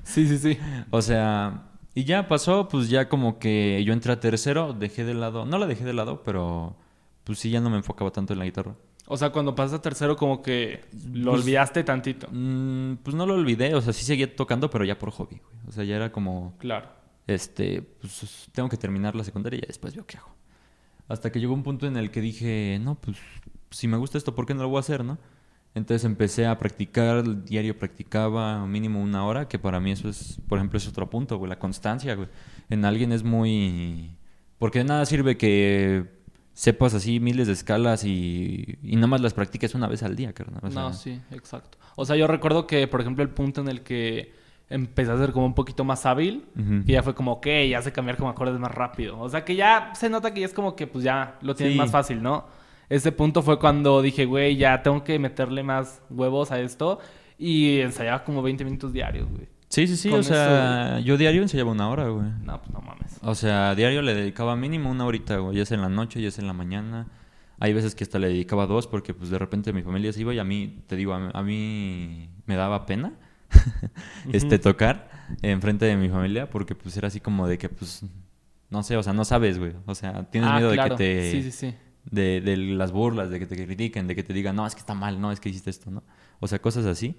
Sí, 0.03 0.27
sí, 0.27 0.37
sí. 0.37 0.57
O 0.91 1.01
sea, 1.01 1.70
y 1.93 2.03
ya 2.05 2.27
pasó, 2.27 2.67
pues 2.67 2.89
ya 2.89 3.09
como 3.09 3.39
que 3.39 3.83
yo 3.85 3.93
entré 3.93 4.13
a 4.13 4.19
tercero, 4.19 4.73
dejé 4.73 5.03
de 5.03 5.13
lado. 5.13 5.45
No 5.45 5.57
la 5.57 5.67
dejé 5.67 5.83
de 5.85 5.93
lado, 5.93 6.23
pero 6.23 6.75
pues 7.23 7.39
sí, 7.39 7.49
ya 7.51 7.59
no 7.61 7.69
me 7.69 7.77
enfocaba 7.77 8.11
tanto 8.11 8.33
en 8.33 8.39
la 8.39 8.45
guitarra. 8.45 8.75
O 9.07 9.17
sea, 9.17 9.31
cuando 9.31 9.55
pasas 9.55 9.79
a 9.79 9.81
tercero 9.81 10.15
como 10.15 10.41
que 10.41 10.85
lo 11.13 11.31
Pues- 11.31 11.43
olvidaste 11.43 11.83
tantito. 11.83 12.27
Mm, 12.31 12.95
pues 13.03 13.15
no 13.15 13.25
lo 13.25 13.33
olvidé, 13.35 13.75
o 13.75 13.81
sea, 13.81 13.91
sí 13.93 14.05
seguía 14.05 14.33
tocando, 14.35 14.69
pero 14.69 14.85
ya 14.85 14.97
por 14.97 15.11
hobby, 15.11 15.37
güey. 15.37 15.55
O 15.67 15.71
sea, 15.71 15.83
ya 15.83 15.97
era 15.97 16.11
como, 16.11 16.55
Claro. 16.59 16.87
este, 17.27 17.81
pues 17.81 18.47
tengo 18.53 18.69
que 18.69 18.77
terminar 18.77 19.15
la 19.15 19.23
secundaria 19.25 19.57
y 19.57 19.61
ya 19.61 19.67
después 19.67 19.93
veo 19.95 20.05
qué 20.05 20.17
hago. 20.17 20.33
Hasta 21.09 21.29
que 21.31 21.39
llegó 21.41 21.53
un 21.53 21.63
punto 21.63 21.87
en 21.87 21.97
el 21.97 22.09
que 22.09 22.21
dije, 22.21 22.79
no, 22.81 22.95
pues 22.95 23.17
si 23.69 23.87
me 23.89 23.97
gusta 23.97 24.17
esto, 24.17 24.33
¿por 24.33 24.45
qué 24.45 24.53
no 24.53 24.63
lo 24.63 24.69
voy 24.69 24.77
a 24.77 24.79
hacer, 24.79 25.03
no? 25.03 25.17
Entonces 25.73 26.03
empecé 26.03 26.45
a 26.47 26.57
practicar, 26.57 27.45
diario 27.45 27.77
practicaba 27.79 28.65
mínimo 28.67 29.01
una 29.01 29.25
hora, 29.25 29.47
que 29.47 29.57
para 29.57 29.79
mí 29.79 29.91
eso 29.91 30.09
es, 30.09 30.39
por 30.49 30.57
ejemplo, 30.57 30.77
es 30.77 30.87
otro 30.87 31.09
punto, 31.09 31.37
güey, 31.37 31.47
la 31.49 31.59
constancia, 31.59 32.13
güey. 32.15 32.27
En 32.69 32.83
alguien 32.85 33.11
es 33.13 33.23
muy... 33.23 34.15
Porque 34.59 34.79
de 34.79 34.85
nada 34.85 35.05
sirve 35.05 35.37
que 35.37 36.05
sepas 36.53 36.93
así 36.93 37.19
miles 37.21 37.47
de 37.47 37.53
escalas 37.53 38.03
y, 38.03 38.77
y 38.83 38.95
nada 38.95 39.07
más 39.07 39.21
las 39.21 39.33
practiques 39.33 39.73
una 39.73 39.87
vez 39.87 40.03
al 40.03 40.15
día, 40.17 40.33
carnal. 40.33 40.59
o 40.63 40.69
sea, 40.71 40.81
no, 40.81 40.93
sí, 40.93 41.19
exacto. 41.31 41.77
O 41.95 42.05
sea, 42.05 42.15
yo 42.17 42.27
recuerdo 42.27 42.67
que, 42.67 42.85
por 42.87 42.99
ejemplo, 42.99 43.23
el 43.23 43.29
punto 43.29 43.61
en 43.61 43.69
el 43.69 43.81
que 43.81 44.33
empecé 44.69 45.11
a 45.11 45.17
ser 45.17 45.31
como 45.31 45.45
un 45.45 45.53
poquito 45.53 45.83
más 45.85 46.05
hábil, 46.05 46.45
Ujú. 46.59 46.85
que 46.85 46.91
ya 46.93 47.01
fue 47.03 47.15
como, 47.15 47.31
ok, 47.33 47.47
ya 47.69 47.81
sé 47.81 47.91
cambiar 47.93 48.17
como 48.17 48.29
acordes 48.29 48.59
más 48.59 48.71
rápido. 48.71 49.19
O 49.19 49.29
sea, 49.29 49.43
que 49.45 49.55
ya 49.55 49.91
se 49.95 50.09
nota 50.09 50.33
que 50.33 50.41
ya 50.41 50.45
es 50.45 50.53
como 50.53 50.75
que 50.75 50.85
pues 50.85 51.03
ya 51.05 51.37
lo 51.41 51.55
tienes 51.55 51.73
Sí. 51.73 51.79
más 51.79 51.91
fácil, 51.91 52.21
¿no? 52.21 52.45
Ese 52.91 53.11
punto 53.11 53.41
fue 53.41 53.57
cuando 53.57 54.01
dije, 54.01 54.25
güey, 54.25 54.57
ya 54.57 54.83
tengo 54.83 55.03
que 55.03 55.17
meterle 55.17 55.63
más 55.63 56.01
huevos 56.09 56.51
a 56.51 56.59
esto. 56.59 56.99
Y 57.37 57.79
ensayaba 57.79 58.23
como 58.23 58.41
20 58.41 58.65
minutos 58.65 58.91
diarios, 58.93 59.27
güey. 59.29 59.47
Sí, 59.69 59.87
sí, 59.87 59.95
sí, 59.95 60.09
Con 60.09 60.19
o 60.19 60.23
sea, 60.23 60.99
yo 60.99 61.15
diario 61.17 61.41
ensayaba 61.41 61.71
una 61.71 61.89
hora, 61.89 62.09
güey. 62.09 62.27
No, 62.43 62.59
pues 62.61 62.71
no 62.71 62.81
mames. 62.81 63.17
O 63.23 63.33
sea, 63.33 63.73
diario 63.75 64.01
le 64.01 64.13
dedicaba 64.13 64.55
mínimo 64.57 64.91
una 64.91 65.05
horita, 65.05 65.37
güey. 65.37 65.55
Ya 65.57 65.65
sea 65.65 65.75
en 65.75 65.81
la 65.81 65.89
noche, 65.89 66.21
ya 66.21 66.29
sea 66.29 66.41
en 66.41 66.47
la 66.47 66.53
mañana. 66.53 67.07
Hay 67.59 67.71
veces 67.73 67.95
que 67.95 68.03
hasta 68.03 68.19
le 68.19 68.27
dedicaba 68.27 68.67
dos 68.67 68.87
porque 68.87 69.13
pues 69.13 69.29
de 69.29 69.39
repente 69.39 69.71
mi 69.71 69.81
familia 69.83 70.11
se 70.11 70.19
iba 70.21 70.33
y 70.33 70.39
a 70.39 70.43
mí, 70.43 70.83
te 70.87 70.95
digo, 70.97 71.13
a, 71.13 71.19
mí- 71.19 71.31
a 71.33 71.41
mí 71.43 72.29
me 72.45 72.55
daba 72.57 72.85
pena 72.85 73.13
este 74.33 74.59
tocar 74.59 75.09
enfrente 75.41 75.85
de 75.85 75.95
mi 75.95 76.09
familia 76.09 76.49
porque 76.49 76.75
pues 76.75 76.97
era 76.97 77.07
así 77.07 77.19
como 77.19 77.47
de 77.47 77.57
que 77.57 77.69
pues 77.69 78.03
no 78.69 78.83
sé, 78.83 78.97
o 78.97 79.03
sea, 79.03 79.13
no 79.13 79.25
sabes, 79.25 79.57
güey. 79.59 79.73
O 79.85 79.95
sea, 79.95 80.23
tienes 80.29 80.49
Ah, 80.51 80.57
miedo 80.57 80.71
claro. 80.73 80.95
de 80.95 81.05
que 81.05 81.21
te 81.21 81.31
Sí, 81.31 81.43
sí, 81.43 81.51
sí. 81.51 81.75
De, 82.05 82.41
de 82.41 82.57
las 82.57 82.91
burlas, 82.91 83.29
de 83.29 83.39
que 83.39 83.45
te 83.45 83.55
critiquen, 83.55 84.07
de 84.07 84.15
que 84.15 84.23
te 84.23 84.33
digan, 84.33 84.55
no, 84.55 84.65
es 84.65 84.73
que 84.73 84.79
está 84.79 84.93
mal, 84.93 85.19
no, 85.21 85.31
es 85.31 85.39
que 85.39 85.49
hiciste 85.49 85.69
esto, 85.69 85.91
¿no? 85.91 86.03
O 86.39 86.47
sea, 86.47 86.59
cosas 86.59 86.85
así. 86.85 87.17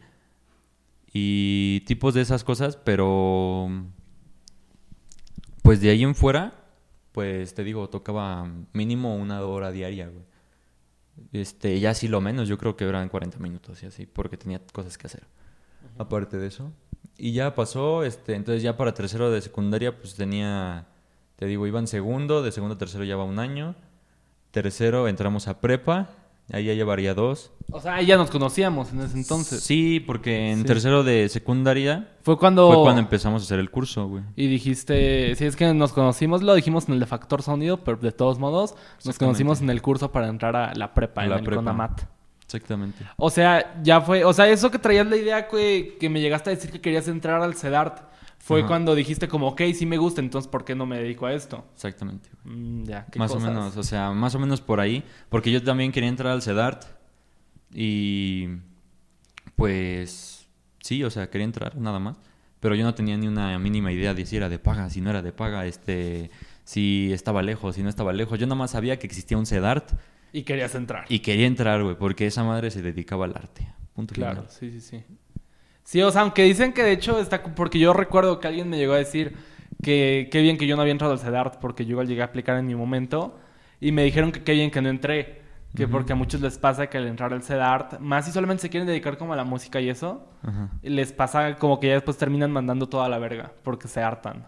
Y 1.13 1.81
tipos 1.87 2.15
de 2.15 2.23
esas 2.23 2.43
cosas, 2.43 2.77
pero 2.77 3.69
pues 5.63 5.81
de 5.81 5.91
ahí 5.91 6.03
en 6.03 6.15
fuera, 6.15 6.55
pues 7.13 7.55
te 7.55 7.65
digo, 7.65 7.89
tocaba 7.89 8.51
mínimo 8.73 9.15
una 9.17 9.43
hora 9.43 9.71
diaria, 9.71 10.09
güey. 10.09 10.25
Este, 11.33 11.79
ya 11.79 11.95
sí 11.95 12.09
lo 12.09 12.21
menos, 12.21 12.49
yo 12.49 12.59
creo 12.59 12.77
que 12.77 12.85
eran 12.85 13.09
40 13.09 13.39
minutos 13.39 13.83
y 13.83 13.87
así, 13.87 14.07
porque 14.07 14.37
tenía 14.37 14.61
cosas 14.73 14.97
que 14.99 15.07
hacer. 15.07 15.25
Aparte 15.99 16.39
de 16.39 16.47
eso. 16.47 16.73
Y 17.19 17.33
ya 17.33 17.55
pasó, 17.55 18.03
este, 18.05 18.35
entonces 18.35 18.63
ya 18.63 18.77
para 18.77 18.95
tercero 18.95 19.31
de 19.31 19.41
secundaria, 19.43 19.97
pues 19.99 20.15
tenía, 20.15 20.87
te 21.37 21.47
digo, 21.47 21.67
iba 21.67 21.79
en 21.79 21.87
segundo, 21.87 22.43
de 22.43 22.51
segundo 22.51 22.75
a 22.77 22.79
tercero 22.79 23.05
ya 23.05 23.17
va 23.17 23.25
un 23.25 23.39
año. 23.39 23.77
Tercero 24.53 25.09
entramos 25.09 25.49
a 25.49 25.61
prepa 25.61 26.11
Ahí 26.53 26.65
ya 26.65 26.75
llevaría 26.75 27.15
dos. 27.15 27.51
O 27.71 27.81
sea, 27.81 27.95
ahí 27.95 28.05
ya 28.07 28.17
nos 28.19 28.29
conocíamos 28.31 28.93
en 28.93 29.01
ese 29.01 29.17
entonces. 29.17 29.63
Sí, 29.63 30.01
porque 30.01 30.51
en 30.51 30.59
Sí. 30.59 30.65
tercero 30.65 31.03
de 31.05 31.29
secundaria 31.31 32.11
Fue 32.25 32.37
cuando... 32.37 32.67
fue 32.71 32.83
cuando 32.83 33.01
empezamos 33.01 33.43
a 33.43 33.45
hacer 33.47 33.59
el 33.61 33.71
curso, 33.71 34.07
güey. 34.09 34.25
Y 34.37 34.49
dijiste, 34.49 35.35
si 35.37 35.45
es 35.47 35.57
que 35.57 35.73
nos 35.73 35.93
conocimos, 35.95 36.43
lo 36.43 36.55
dijimos 36.55 36.89
en 36.89 36.95
el 36.95 37.01
de 37.01 37.07
Factor 37.07 37.43
Sonido, 37.43 37.79
pero 37.85 37.97
de 37.97 38.13
todos 38.13 38.39
modos, 38.39 38.75
nos 39.05 39.19
conocimos 39.19 39.63
en 39.63 39.71
el 39.71 39.81
curso 39.81 40.13
para 40.13 40.29
entrar 40.29 40.55
a 40.57 40.75
la 40.75 40.93
prepa, 40.93 41.23
A 41.23 41.25
en 41.25 41.31
la 41.31 41.37
el 41.37 41.45
prepa. 41.45 41.61
CONAMAT. 41.63 42.03
Exactamente. 42.45 43.03
O 43.17 43.31
sea, 43.31 43.81
ya 43.83 44.01
fue, 44.03 44.25
o 44.25 44.33
sea, 44.35 44.47
eso 44.49 44.71
que 44.71 44.79
traías 44.79 45.07
la 45.07 45.17
idea 45.17 45.49
que, 45.49 45.97
que 45.99 46.11
me 46.11 46.21
llegaste 46.21 46.51
a 46.51 46.55
decir 46.55 46.71
que 46.71 46.81
querías 46.83 47.09
entrar 47.09 47.41
al 47.41 47.55
CEDART, 47.55 48.01
fue 48.45 48.59
Ajá. 48.61 48.69
cuando 48.69 48.97
dijiste 48.97 49.29
como, 49.29 49.47
ok, 49.49 49.63
sí 49.73 49.87
me 49.87 49.99
gusta, 49.99 50.21
entonces 50.21 50.49
¿por 50.51 50.65
qué 50.65 50.75
no 50.75 50.85
me 50.85 50.99
dedico 50.99 51.27
a 51.27 51.33
esto? 51.33 51.65
Exactamente. 51.75 52.29
Mm, 52.43 52.83
ya, 52.83 53.07
qué 53.07 53.19
Más 53.21 53.31
cosas. 53.31 53.47
o 53.49 53.51
menos, 53.53 53.77
o 53.77 53.83
sea, 53.85 54.11
más 54.11 54.35
o 54.35 54.41
menos 54.41 54.61
por 54.61 54.81
ahí. 54.81 55.05
Porque 55.29 55.53
yo 55.53 55.63
también 55.63 55.93
quería 55.93 56.09
entrar 56.09 56.33
al 56.33 56.43
CEDART. 56.43 56.85
Y 57.73 58.49
pues 59.57 60.49
sí, 60.81 61.05
o 61.05 61.11
sea, 61.11 61.31
quería 61.31 61.45
entrar 61.45 61.77
nada 61.77 61.99
más. 61.99 62.19
Pero 62.61 62.75
yo 62.75 62.85
no 62.85 62.95
tenía 62.95 63.17
ni 63.17 63.27
una 63.27 63.59
mínima 63.59 63.93
idea 63.93 64.15
de 64.15 64.25
si 64.25 64.37
era 64.37 64.49
de 64.49 64.59
paga, 64.59 64.89
si 64.91 65.01
no 65.01 65.11
era 65.11 65.21
de 65.23 65.33
paga, 65.33 65.67
este, 65.67 66.31
si 66.65 67.13
estaba 67.13 67.43
lejos, 67.43 67.75
si 67.75 67.83
no 67.83 67.89
estaba 67.89 68.13
lejos. 68.13 68.39
Yo 68.39 68.47
nada 68.47 68.57
más 68.57 68.71
sabía 68.73 68.99
que 68.99 69.07
existía 69.07 69.37
un 69.37 69.47
CEDART 69.47 69.93
Y 70.33 70.43
querías 70.45 70.75
entrar. 70.77 71.05
y 71.09 71.21
quería 71.21 71.47
entrar, 71.47 71.83
güey, 71.83 71.97
porque 71.97 72.27
esa 72.27 72.45
madre 72.45 72.71
se 72.71 72.81
dedicaba 72.83 73.25
al 73.25 73.33
arte. 73.37 73.67
Punto 73.95 74.15
Claro, 74.15 74.43
final. 74.43 74.51
sí, 74.51 74.71
sí, 74.71 74.81
sí. 74.81 75.05
Sí, 75.93 76.01
o 76.01 76.11
sea, 76.11 76.23
aunque 76.23 76.45
dicen 76.45 76.73
que 76.73 76.83
de 76.83 76.93
hecho 76.93 77.21
está... 77.21 77.43
Porque 77.43 77.79
yo 77.79 77.93
recuerdo 77.93 78.41
que 78.41 78.49
alguien 78.49 78.71
me 78.71 78.79
llegó 78.79 78.95
a 78.95 78.97
decir 78.97 79.37
que 79.83 80.31
qué 80.33 80.41
bien 80.41 80.57
que 80.57 80.67
yo 80.67 80.75
no 80.75 80.81
había 80.81 80.93
entrado 80.93 81.13
al 81.13 81.19
CEDART 81.19 81.59
porque 81.61 81.85
yo 81.85 81.91
igual 81.91 82.07
llegué 82.07 82.23
a 82.23 82.25
aplicar 82.25 82.57
en 82.57 82.65
mi 82.65 82.75
momento 82.75 83.39
y 83.79 83.93
me 83.93 84.03
dijeron 84.03 84.33
que 84.33 84.43
qué 84.43 84.55
bien 84.55 84.71
que 84.71 84.81
no 84.81 84.89
entré. 84.89 85.43
Que 85.77 85.87
porque 85.87 86.15
a 86.15 86.17
muchos 86.17 86.41
les 86.41 86.57
pasa 86.57 86.87
que 86.87 86.97
al 86.97 87.07
entrar 87.09 87.35
al 87.35 87.43
CEDART, 87.43 87.99
más 87.99 88.25
si 88.25 88.33
solamente 88.33 88.63
se 88.63 88.71
quieren 88.71 88.87
dedicar 88.87 89.19
como 89.19 89.35
a 89.35 89.37
la 89.37 89.45
música 89.45 89.83
y 89.83 89.91
eso, 89.91 90.27
les 90.81 91.13
pasa 91.13 91.57
como 91.57 91.79
que 91.79 91.89
ya 91.89 91.93
después 91.93 92.17
terminan 92.17 92.51
mandando 92.51 92.89
toda 92.89 93.07
la 93.11 93.19
verga 93.19 93.53
porque 93.63 93.87
se 93.87 94.01
hartan. 94.01 94.47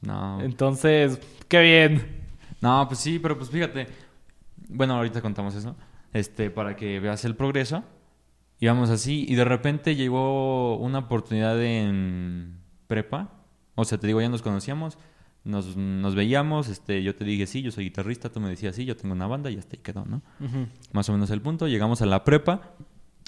No. 0.00 0.40
Entonces, 0.40 1.20
qué 1.48 1.60
bien. 1.60 2.22
No, 2.62 2.88
pues 2.88 3.00
sí, 3.00 3.18
pero 3.18 3.36
pues 3.36 3.50
fíjate. 3.50 3.88
Bueno, 4.70 4.94
ahorita 4.94 5.20
contamos 5.20 5.54
eso. 5.54 5.76
Este, 6.14 6.48
para 6.48 6.76
que 6.76 6.98
veas 6.98 7.26
el 7.26 7.36
progreso. 7.36 7.84
Íbamos 8.58 8.90
así 8.90 9.26
y 9.28 9.34
de 9.34 9.44
repente 9.44 9.96
llegó 9.96 10.76
una 10.78 11.00
oportunidad 11.00 11.62
en 11.62 12.58
prepa. 12.86 13.30
O 13.74 13.84
sea, 13.84 13.98
te 13.98 14.06
digo, 14.06 14.20
ya 14.20 14.28
nos 14.30 14.40
conocíamos, 14.40 14.96
nos, 15.44 15.76
nos 15.76 16.14
veíamos, 16.14 16.68
este, 16.68 17.02
yo 17.02 17.14
te 17.14 17.24
dije, 17.24 17.46
sí, 17.46 17.60
yo 17.62 17.70
soy 17.70 17.84
guitarrista, 17.84 18.30
tú 18.30 18.40
me 18.40 18.48
decías, 18.48 18.74
sí, 18.74 18.84
yo 18.86 18.96
tengo 18.96 19.14
una 19.14 19.26
banda 19.26 19.50
y 19.50 19.58
hasta 19.58 19.76
ahí 19.76 19.82
quedó, 19.82 20.04
¿no? 20.06 20.22
Más 20.92 21.08
o 21.08 21.12
menos 21.12 21.30
el 21.30 21.42
punto. 21.42 21.68
Llegamos 21.68 22.00
a 22.02 22.06
la 22.06 22.24
prepa. 22.24 22.72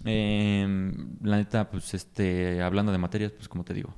Eh, 0.05 0.93
la 1.23 1.37
neta, 1.37 1.71
pues, 1.71 1.93
este, 1.93 2.63
hablando 2.63 2.93
de 2.93 2.99
materias, 2.99 3.33
pues, 3.33 3.49
como 3.49 3.65
te 3.65 3.75
digo, 3.75 3.93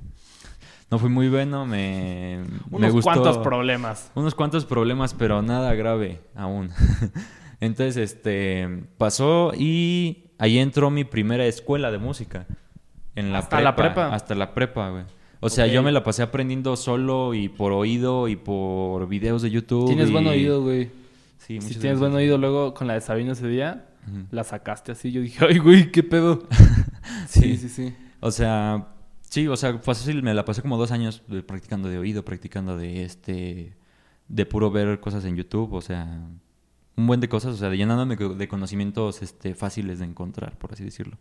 no 0.90 0.98
fui 0.98 1.10
muy 1.10 1.28
bueno, 1.28 1.66
me, 1.66 2.42
me 2.70 2.76
Unos 2.76 2.92
gustó. 2.92 3.12
cuantos 3.12 3.38
problemas. 3.38 4.10
Unos 4.16 4.34
cuantos 4.34 4.64
problemas, 4.64 5.14
pero 5.14 5.40
nada 5.42 5.72
grave 5.74 6.20
aún. 6.34 6.70
Entonces, 7.60 7.96
este, 7.96 8.86
pasó 8.98 9.52
y 9.56 10.29
ahí 10.40 10.58
entró 10.58 10.90
mi 10.90 11.04
primera 11.04 11.46
escuela 11.46 11.90
de 11.92 11.98
música. 11.98 12.46
En 13.14 13.32
la 13.32 13.38
Hasta 13.38 13.60
la 13.60 13.76
prepa. 13.76 14.12
Hasta 14.14 14.34
la 14.34 14.52
prepa, 14.54 14.90
güey. 14.90 15.04
O 15.40 15.48
sea, 15.48 15.66
yo 15.66 15.82
me 15.82 15.90
la 15.92 16.02
pasé 16.02 16.22
aprendiendo 16.22 16.76
solo 16.76 17.32
y 17.34 17.48
por 17.48 17.72
oído 17.72 18.28
y 18.28 18.36
por 18.36 19.08
videos 19.08 19.42
de 19.42 19.50
YouTube. 19.50 19.86
Tienes 19.86 20.08
y- 20.10 20.12
buen 20.12 20.26
oído, 20.26 20.62
güey. 20.62 20.90
Sí, 21.38 21.54
Si 21.60 21.68
tienes 21.68 21.78
gracias. 21.82 21.98
buen 22.00 22.12
oído, 22.14 22.36
luego 22.38 22.74
con 22.74 22.86
la 22.86 22.94
de 22.94 23.00
Sabino 23.00 23.32
ese 23.32 23.48
día, 23.48 23.86
la 24.30 24.44
sacaste 24.44 24.92
así. 24.92 25.10
Yo 25.12 25.20
dije, 25.22 25.44
ay, 25.48 25.58
güey, 25.58 25.90
qué 25.90 26.02
pedo. 26.02 26.42
sí, 27.26 27.56
sí, 27.56 27.68
sí. 27.68 27.94
O 28.20 28.30
sea, 28.30 28.88
sí, 29.22 29.48
o 29.48 29.56
sea, 29.56 29.78
fácil, 29.78 30.22
me 30.22 30.34
la 30.34 30.44
pasé 30.44 30.60
como 30.62 30.76
dos 30.76 30.90
años 30.92 31.22
eh, 31.30 31.42
practicando 31.42 31.88
de 31.88 31.98
oído, 31.98 32.24
practicando 32.24 32.76
de 32.76 33.02
este, 33.04 33.74
de 34.28 34.46
puro 34.46 34.70
ver 34.70 35.00
cosas 35.00 35.24
en 35.24 35.36
YouTube, 35.36 35.72
o 35.72 35.80
sea, 35.80 36.20
un 37.00 37.06
buen 37.06 37.20
de 37.20 37.28
cosas, 37.28 37.54
o 37.54 37.56
sea, 37.56 37.70
llenándome 37.70 38.16
de 38.16 38.48
conocimientos 38.48 39.22
este, 39.22 39.54
fáciles 39.54 39.98
de 39.98 40.04
encontrar, 40.04 40.56
por 40.58 40.72
así 40.72 40.84
decirlo. 40.84 41.16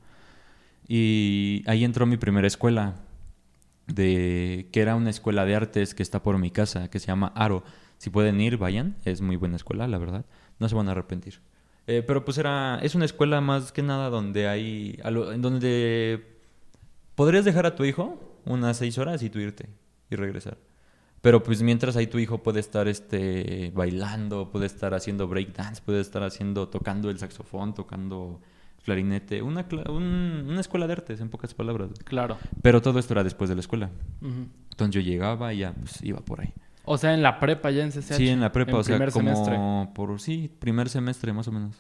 Y 0.88 1.64
ahí 1.68 1.84
entró 1.84 2.06
mi 2.06 2.18
primera 2.18 2.48
escuela, 2.48 2.96
de 3.88 4.68
que 4.72 4.82
era 4.82 4.96
una 4.96 5.10
escuela 5.10 5.46
de 5.46 5.56
artes 5.56 5.96
que 5.96 6.04
está 6.04 6.22
por 6.22 6.38
mi 6.38 6.52
casa, 6.52 6.90
que 6.90 7.00
se 7.00 7.08
llama 7.08 7.32
Aro. 7.36 7.64
Si 7.98 8.10
pueden 8.10 8.40
ir, 8.40 8.58
vayan, 8.58 8.96
es 9.06 9.22
muy 9.22 9.36
buena 9.36 9.56
escuela, 9.56 9.88
la 9.88 9.98
verdad, 9.98 10.26
no 10.60 10.70
se 10.70 10.76
van 10.76 10.88
a 10.88 10.92
arrepentir. 10.92 11.40
Eh, 11.88 12.04
pero 12.06 12.24
pues 12.24 12.38
era, 12.38 12.80
es 12.84 12.94
una 12.94 13.06
escuela 13.06 13.42
más 13.42 13.72
que 13.72 13.82
nada 13.82 14.10
donde 14.10 14.48
hay, 14.48 15.00
en 15.04 15.42
donde 15.42 16.40
podrías 17.16 17.46
dejar 17.46 17.66
a 17.66 17.76
tu 17.76 17.84
hijo 17.84 18.38
unas 18.46 18.78
seis 18.78 18.98
horas 18.98 19.24
y 19.24 19.30
tú 19.30 19.40
irte 19.40 19.70
y 20.10 20.16
regresar. 20.16 20.58
Pero 21.22 21.44
pues 21.44 21.62
mientras 21.62 21.96
ahí 21.98 22.08
tu 22.08 22.18
hijo 22.20 22.42
puede 22.44 22.60
estar 22.62 22.88
este, 22.88 23.72
bailando, 23.76 24.50
puede 24.52 24.66
estar 24.68 24.94
haciendo 24.94 25.28
breakdance, 25.28 25.82
puede 25.82 26.00
estar 26.00 26.24
haciendo, 26.24 26.70
tocando 26.70 27.10
el 27.10 27.18
saxofón, 27.20 27.74
tocando 27.74 28.40
clarinete, 28.86 29.42
una, 29.42 29.66
un- 29.90 30.46
una 30.50 30.62
escuela 30.62 30.88
de 30.88 30.94
artes, 30.94 31.20
en 31.20 31.30
pocas 31.30 31.54
palabras. 31.54 31.90
Claro. 32.06 32.38
Pero 32.62 32.82
todo 32.82 33.00
esto 33.00 33.14
era 33.14 33.24
después 33.24 33.50
de 33.50 33.56
la 33.56 33.62
escuela. 33.62 33.90
Entonces 34.22 34.96
yo 34.96 35.02
llegaba 35.02 35.54
y 35.54 35.60
ya 35.60 35.74
pues 35.74 36.02
iba 36.04 36.20
por 36.20 36.42
ahí. 36.42 36.54
O 36.86 36.98
sea, 36.98 37.14
en 37.14 37.22
la 37.22 37.40
prepa 37.40 37.70
ya 37.72 37.84
en 37.84 37.92
CCH. 37.92 38.14
Sí, 38.16 38.30
en 38.30 38.40
la 38.40 38.52
prepa, 38.52 38.78
o 38.78 38.84
sea, 38.84 38.96
primer 38.96 39.12
como 39.12 39.30
semestre. 39.36 39.60
por 39.94 40.20
sí, 40.22 40.50
primer 40.60 40.90
semestre 40.90 41.34
más 41.34 41.48
o 41.48 41.52
menos. 41.52 41.76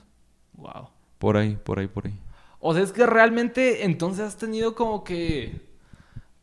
Wow. 0.54 0.90
Por 1.18 1.38
ahí, 1.38 1.58
por 1.64 1.80
ahí, 1.80 1.88
por 1.88 2.06
ahí. 2.08 2.14
O 2.60 2.74
sea, 2.74 2.84
es 2.84 2.92
que 2.92 3.06
realmente 3.06 3.86
entonces 3.86 4.26
has 4.26 4.38
tenido 4.38 4.76
como 4.76 5.04
que. 5.06 5.69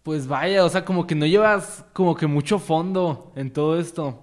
Pues 0.06 0.28
vaya, 0.28 0.64
o 0.64 0.68
sea, 0.68 0.84
como 0.84 1.04
que 1.04 1.16
no 1.16 1.26
llevas 1.26 1.84
como 1.92 2.14
que 2.14 2.28
mucho 2.28 2.60
fondo 2.60 3.32
en 3.34 3.52
todo 3.52 3.76
esto. 3.76 4.22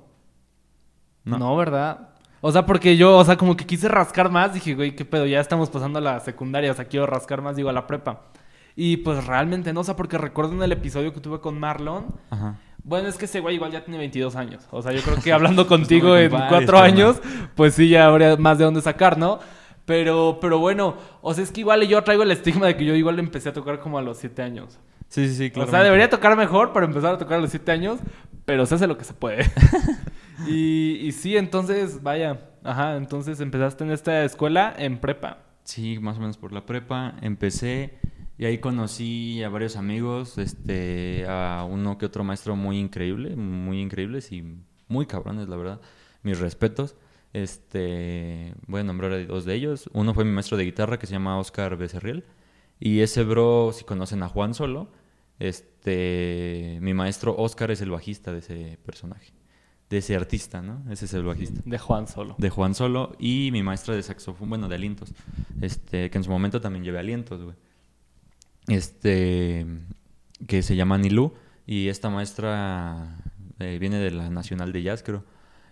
No. 1.25 1.37
No, 1.37 1.57
¿verdad? 1.57 2.11
O 2.39 2.53
sea, 2.53 2.65
porque 2.65 2.95
yo, 2.95 3.17
o 3.17 3.25
sea, 3.25 3.35
como 3.35 3.57
que 3.57 3.65
quise 3.65 3.89
rascar 3.89 4.31
más. 4.31 4.53
Dije, 4.53 4.75
güey, 4.75 4.95
qué 4.95 5.03
pedo, 5.03 5.25
ya 5.25 5.41
estamos 5.41 5.69
pasando 5.69 5.99
a 5.99 6.01
la 6.01 6.21
secundaria. 6.21 6.71
O 6.71 6.73
sea, 6.73 6.85
quiero 6.85 7.05
rascar 7.05 7.41
más, 7.41 7.57
digo, 7.57 7.67
a 7.67 7.73
la 7.73 7.85
prepa. 7.85 8.21
Y 8.77 8.95
pues 8.95 9.27
realmente 9.27 9.73
no, 9.73 9.81
o 9.81 9.83
sea, 9.83 9.97
porque 9.97 10.17
recuerdo 10.17 10.53
en 10.53 10.63
el 10.63 10.71
episodio 10.71 11.11
que 11.11 11.19
tuve 11.19 11.41
con 11.41 11.59
Marlon. 11.59 12.15
Ajá. 12.29 12.55
Bueno, 12.81 13.09
es 13.09 13.17
que 13.17 13.25
ese 13.25 13.41
güey 13.41 13.55
igual 13.55 13.73
ya 13.73 13.83
tiene 13.83 13.97
22 13.97 14.37
años. 14.37 14.65
O 14.71 14.81
sea, 14.81 14.93
yo 14.93 15.01
creo 15.01 15.17
que 15.17 15.33
hablando 15.33 15.67
contigo 15.67 16.15
en 16.15 16.29
cuatro 16.29 16.79
años, 16.79 17.21
pues 17.55 17.73
sí, 17.73 17.89
ya 17.89 18.05
habría 18.05 18.37
más 18.37 18.57
de 18.57 18.63
dónde 18.63 18.79
sacar, 18.79 19.17
¿no? 19.17 19.39
Pero, 19.83 20.37
pero 20.39 20.59
bueno, 20.59 20.95
o 21.21 21.33
sea, 21.33 21.43
es 21.43 21.51
que 21.51 21.59
igual 21.59 21.85
yo 21.85 22.01
traigo 22.05 22.23
el 22.23 22.31
estigma 22.31 22.67
de 22.67 22.77
que 22.77 22.85
yo 22.85 22.95
igual 22.95 23.19
empecé 23.19 23.49
a 23.49 23.53
tocar 23.53 23.81
como 23.81 23.97
a 23.97 24.01
los 24.01 24.17
7 24.17 24.41
años. 24.41 24.79
Sí, 25.13 25.27
sí, 25.27 25.35
sí, 25.35 25.51
claro. 25.51 25.67
O 25.67 25.71
sea, 25.71 25.83
debería 25.83 26.09
tocar 26.09 26.35
mejor 26.35 26.73
para 26.73 26.87
empezar 26.87 27.13
a 27.13 27.17
tocar 27.19 27.37
a 27.37 27.41
los 27.41 27.51
7 27.51 27.71
años, 27.71 27.99
pero 28.45 28.65
se 28.65 28.73
hace 28.73 28.87
lo 28.87 28.97
que 28.97 29.03
se 29.03 29.13
puede. 29.13 29.45
y, 30.47 30.93
y 31.03 31.11
sí, 31.11 31.37
entonces, 31.37 32.01
vaya, 32.01 32.49
ajá, 32.63 32.95
entonces 32.97 33.39
empezaste 33.39 33.83
en 33.83 33.91
esta 33.91 34.23
escuela 34.23 34.73
en 34.75 34.97
prepa. 34.97 35.43
Sí, 35.65 35.99
más 35.99 36.17
o 36.17 36.19
menos 36.19 36.37
por 36.37 36.51
la 36.51 36.65
prepa. 36.65 37.13
Empecé 37.21 37.99
y 38.39 38.45
ahí 38.45 38.57
conocí 38.57 39.43
a 39.43 39.49
varios 39.49 39.75
amigos, 39.75 40.39
este, 40.39 41.27
a 41.27 41.63
uno 41.69 41.99
que 41.99 42.07
otro 42.07 42.23
maestro 42.23 42.55
muy 42.55 42.79
increíble, 42.79 43.35
muy 43.35 43.81
increíbles 43.81 44.31
y 44.31 44.57
muy 44.87 45.05
cabrones, 45.05 45.47
la 45.47 45.57
verdad. 45.57 45.81
Mis 46.23 46.39
respetos. 46.39 46.95
Este, 47.33 48.55
voy 48.65 48.81
a 48.81 48.83
nombrar 48.83 49.11
a 49.11 49.23
dos 49.25 49.45
de 49.45 49.53
ellos. 49.53 49.91
Uno 49.93 50.15
fue 50.15 50.25
mi 50.25 50.31
maestro 50.31 50.57
de 50.57 50.65
guitarra 50.65 50.97
que 50.97 51.05
se 51.05 51.13
llama 51.13 51.37
Oscar 51.37 51.77
Becerriel. 51.77 52.25
Y 52.79 53.01
ese 53.01 53.23
bro, 53.23 53.69
si 53.73 53.83
conocen 53.83 54.23
a 54.23 54.27
Juan 54.27 54.55
Solo, 54.55 54.89
este, 55.39 56.77
mi 56.81 56.93
maestro 56.93 57.35
Oscar 57.37 57.71
es 57.71 57.81
el 57.81 57.91
bajista 57.91 58.31
de 58.31 58.39
ese 58.39 58.79
personaje, 58.85 59.33
de 59.89 59.97
ese 59.97 60.15
artista, 60.15 60.61
¿no? 60.61 60.83
Ese 60.91 61.05
es 61.05 61.13
el 61.13 61.23
bajista 61.23 61.61
De 61.65 61.77
Juan 61.77 62.07
Solo. 62.07 62.35
de 62.37 62.49
Juan 62.49 62.75
Solo 62.75 63.15
y 63.19 63.49
mi 63.51 63.63
maestra 63.63 63.95
de 63.95 64.03
saxofón, 64.03 64.49
bueno, 64.49 64.67
de 64.67 64.75
alientos, 64.75 65.13
este, 65.61 66.09
que 66.09 66.17
en 66.17 66.23
su 66.23 66.29
momento 66.29 66.61
también 66.61 66.83
llevé 66.83 66.99
alientos, 66.99 67.43
güey. 67.43 67.55
Este, 68.67 69.65
que 70.47 70.61
se 70.61 70.75
llama 70.75 70.97
Nilú 70.97 71.33
y 71.65 71.89
esta 71.89 72.09
maestra 72.09 73.17
eh, 73.59 73.77
viene 73.79 73.97
de 73.97 74.11
la 74.11 74.29
Nacional 74.29 74.71
de 74.71 74.83
Jazz, 74.83 75.03
creo. 75.03 75.25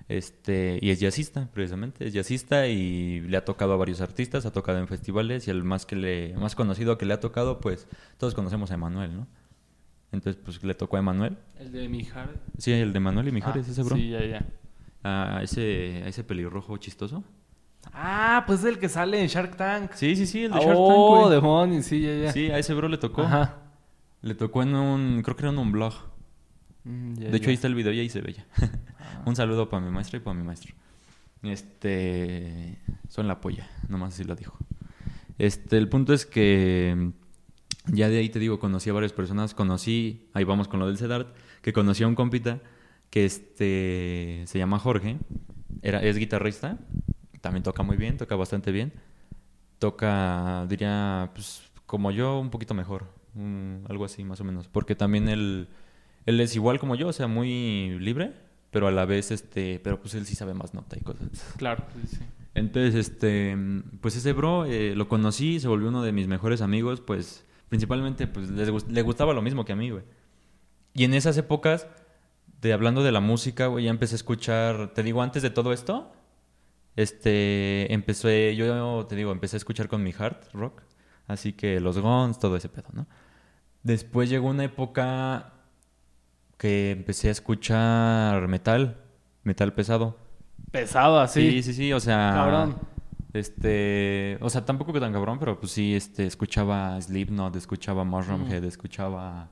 Este, 0.08 0.78
y 0.82 0.90
es 0.90 1.00
jazzista, 1.00 1.50
precisamente, 1.54 2.06
es 2.06 2.14
jazzista 2.14 2.68
y 2.68 3.22
le 3.22 3.38
ha 3.38 3.46
tocado 3.46 3.72
a 3.72 3.78
varios 3.78 4.02
artistas, 4.02 4.46
ha 4.46 4.52
tocado 4.52 4.80
en 4.80 4.90
festivales 4.90 5.48
y 5.48 5.52
el 5.52 5.64
más 5.64 5.86
que 5.86 5.96
le 5.96 6.34
más 6.36 6.54
conocido 6.54 6.98
que 6.98 7.06
le 7.06 7.14
ha 7.14 7.22
tocado, 7.22 7.62
pues 7.62 7.88
todos 8.18 8.34
conocemos 8.34 8.72
a 8.72 8.74
Emanuel, 8.74 9.16
¿no? 9.16 9.28
Entonces, 10.12 10.42
pues 10.44 10.64
le 10.64 10.74
tocó 10.74 10.98
a 10.98 11.00
Emanuel. 11.00 11.38
El 11.60 11.72
de 11.72 11.88
Mijares. 11.88 12.38
Sí, 12.58 12.72
el 12.74 12.92
de 12.94 13.00
Manuel 13.00 13.30
y 13.30 13.32
Mijares, 13.32 13.68
Ah, 13.68 13.72
ese 13.72 13.84
bro. 13.84 13.96
Sí, 13.96 14.10
ya, 14.10 14.26
ya. 14.26 14.46
A 15.04 15.42
ese, 15.42 16.04
a 16.06 16.08
ese 16.08 16.24
pelirrojo 16.24 16.78
chistoso. 16.78 17.24
Ah, 17.94 18.44
pues 18.46 18.60
es 18.60 18.66
el 18.66 18.80
que 18.80 18.90
sale 18.90 19.22
en 19.22 19.28
Shark 19.28 19.56
Tank. 19.56 19.94
Sí, 19.94 20.16
sí, 20.16 20.28
sí, 20.28 20.44
el 20.44 20.52
de 20.52 20.60
Shark 20.60 20.70
Tank, 20.70 20.78
oh, 20.78 21.20
güey. 21.22 21.32
demonios, 21.32 21.86
sí, 21.86 22.02
ya, 22.02 22.16
ya. 22.16 22.32
Sí, 22.32 22.52
a 22.52 22.60
ese 22.60 22.74
bro 22.74 22.88
le 22.88 22.98
tocó. 22.98 23.24
Ajá. 23.24 23.58
Le 24.22 24.36
tocó 24.36 24.62
en 24.62 24.76
un, 24.76 25.22
creo 25.24 25.36
que 25.36 25.44
era 25.44 25.52
en 25.52 25.58
un 25.58 25.72
blog. 25.72 25.94
Mm, 26.84 27.14
ya, 27.16 27.30
de 27.30 27.38
hecho, 27.38 27.46
ya. 27.46 27.50
ahí 27.50 27.56
está 27.56 27.68
el 27.68 27.76
video 27.76 27.94
y 27.94 28.00
ahí 28.00 28.10
se 28.10 28.22
veía. 28.22 28.46
un 29.26 29.36
saludo 29.36 29.70
para 29.70 29.84
mi 29.84 29.92
maestra 29.92 30.18
y 30.18 30.20
para 30.20 30.36
mi 30.36 30.44
maestro. 30.44 30.76
Este. 31.42 32.78
Son 33.10 33.28
la 33.28 33.42
polla, 33.42 33.68
nomás 33.90 34.14
así 34.14 34.24
lo 34.24 34.36
dijo. 34.36 34.58
Este, 35.38 35.78
el 35.78 35.90
punto 35.90 36.14
es 36.14 36.26
que. 36.26 37.12
Ya 37.88 38.10
de 38.10 38.20
ahí 38.20 38.30
te 38.30 38.40
digo, 38.40 38.60
conocí 38.60 38.90
a 38.90 38.94
varias 38.94 39.14
personas. 39.14 39.54
Conocí, 39.54 40.28
ahí 40.34 40.44
vamos 40.44 40.68
con 40.68 40.80
lo 40.80 40.88
del 40.88 40.98
CEDART, 40.98 41.36
que 41.62 41.74
conocí 41.74 42.04
a 42.04 42.08
un 42.08 42.16
compita 42.16 42.60
que 43.10 43.26
este 43.26 44.44
se 44.46 44.58
llama 44.60 44.80
Jorge. 44.80 45.18
Era, 45.82 46.02
es 46.04 46.18
guitarrista. 46.18 46.78
También 47.42 47.64
toca 47.64 47.82
muy 47.84 47.98
bien, 47.98 48.18
toca 48.18 48.36
bastante 48.36 48.72
bien. 48.72 48.94
Toca, 49.80 50.66
diría, 50.70 51.32
pues 51.34 51.64
como 51.86 52.12
yo, 52.12 52.40
un 52.40 52.50
poquito 52.52 52.74
mejor. 52.74 53.06
un- 53.34 53.86
algo 53.90 54.04
así, 54.06 54.24
más 54.26 54.42
o 54.42 54.44
menos. 54.44 54.68
Porque 54.68 54.94
también 54.94 55.30
él, 55.30 55.70
él 56.26 56.40
es 56.42 56.54
igual 56.56 56.80
como 56.80 56.96
yo, 56.96 57.08
o 57.08 57.14
sea, 57.14 57.28
muy 57.28 57.98
libre, 58.00 58.34
pero 58.72 58.88
a 58.88 58.92
la 58.92 59.06
vez, 59.06 59.32
este, 59.32 59.80
pero 59.84 60.00
pues 60.02 60.14
él 60.16 60.26
sí 60.26 60.36
sabe 60.36 60.54
más 60.54 60.74
nota 60.74 60.98
y 61.00 61.02
cosas. 61.02 61.30
Claro, 61.58 61.86
sí, 61.96 62.18
sí. 62.18 62.24
Entonces, 62.54 62.94
este, 62.96 63.56
pues 64.02 64.18
ese 64.18 64.34
bro 64.34 64.66
eh, 64.66 64.94
lo 64.96 65.08
conocí, 65.08 65.62
se 65.62 65.70
volvió 65.70 65.88
uno 65.88 66.04
de 66.04 66.12
mis 66.12 66.28
mejores 66.28 66.62
amigos, 66.62 67.00
pues 67.00 67.46
principalmente 67.72 68.28
pues 68.28 68.50
les 68.52 68.70
gust- 68.70 68.90
le 68.90 69.02
gustaba 69.02 69.34
lo 69.34 69.42
mismo 69.42 69.64
que 69.64 69.72
a 69.72 69.76
mí, 69.78 69.90
güey. 69.90 70.04
Y 70.94 71.06
en 71.06 71.14
esas 71.14 71.38
épocas, 71.38 71.88
de 72.62 72.74
hablando 72.74 73.02
de 73.02 73.14
la 73.14 73.22
música, 73.22 73.68
güey, 73.68 73.86
ya 73.86 73.92
empecé 73.92 74.16
a 74.16 74.18
escuchar, 74.18 74.94
te 74.94 75.04
digo, 75.04 75.22
antes 75.22 75.42
de 75.42 75.50
todo 75.52 75.72
esto, 75.72 76.12
este, 76.98 77.92
empecé, 77.94 78.56
yo 78.58 79.06
te 79.08 79.16
digo, 79.16 79.32
empecé 79.32 79.56
a 79.56 79.60
escuchar 79.60 79.88
con 79.88 80.04
mi 80.04 80.14
hard 80.18 80.36
rock, 80.54 80.82
así 81.28 81.54
que 81.54 81.80
los 81.80 81.98
Guns, 81.98 82.40
todo 82.40 82.58
ese 82.58 82.68
pedo, 82.68 82.90
¿no? 82.94 83.08
Después 83.84 84.30
llegó 84.30 84.50
una 84.50 84.66
época 84.66 85.54
que 86.58 86.92
empecé 86.92 87.30
a 87.30 87.32
escuchar 87.32 88.48
metal, 88.50 88.98
metal 89.44 89.74
pesado. 89.74 90.18
Pesado 90.72 91.20
así. 91.22 91.50
Sí, 91.52 91.64
sí, 91.64 91.74
sí, 91.74 91.94
o 91.94 92.00
sea. 92.02 92.32
Cabrón. 92.36 92.76
Este. 93.34 94.38
O 94.42 94.50
sea, 94.50 94.66
tampoco 94.66 94.92
que 94.94 95.00
tan 95.00 95.14
cabrón, 95.14 95.40
pero 95.40 95.60
pues 95.60 95.72
sí, 95.72 95.96
este, 95.96 96.26
escuchaba 96.26 97.00
Slipknot, 97.02 97.56
escuchaba 97.56 98.04
Mushroomhead, 98.04 98.64
escuchaba. 98.66 99.52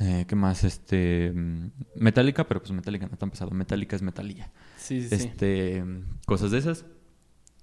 eh, 0.00 0.24
¿Qué 0.28 0.36
más? 0.36 0.64
Este. 0.64 1.32
mm, 1.34 1.70
Metallica, 1.96 2.46
pero 2.46 2.60
pues 2.60 2.72
Metallica 2.72 3.06
no 3.10 3.16
tan 3.16 3.30
pesado. 3.30 3.50
Metallica 3.50 3.96
es 3.96 4.02
metalilla. 4.02 4.50
Sí, 4.76 5.02
sí. 5.08 5.14
Este. 5.14 5.82
mm, 5.82 6.18
Cosas 6.26 6.50
de 6.52 6.58
esas. 6.58 6.84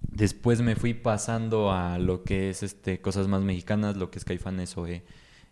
Después 0.01 0.61
me 0.61 0.75
fui 0.75 0.93
pasando 0.93 1.71
a 1.71 1.97
lo 1.97 2.23
que 2.23 2.49
es 2.51 2.61
este 2.61 3.01
cosas 3.01 3.27
más 3.27 3.41
mexicanas, 3.41 3.97
lo 3.97 4.11
que 4.11 4.19
es 4.19 4.25
Caifanes 4.25 4.77
o 4.77 4.85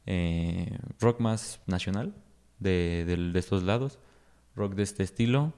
eh, 0.05 0.77
rock 0.99 1.19
más 1.19 1.61
nacional 1.65 2.13
de, 2.59 3.05
del- 3.07 3.33
de 3.33 3.39
estos 3.39 3.63
lados, 3.63 3.97
rock 4.55 4.75
de 4.75 4.83
este 4.83 5.01
estilo. 5.03 5.53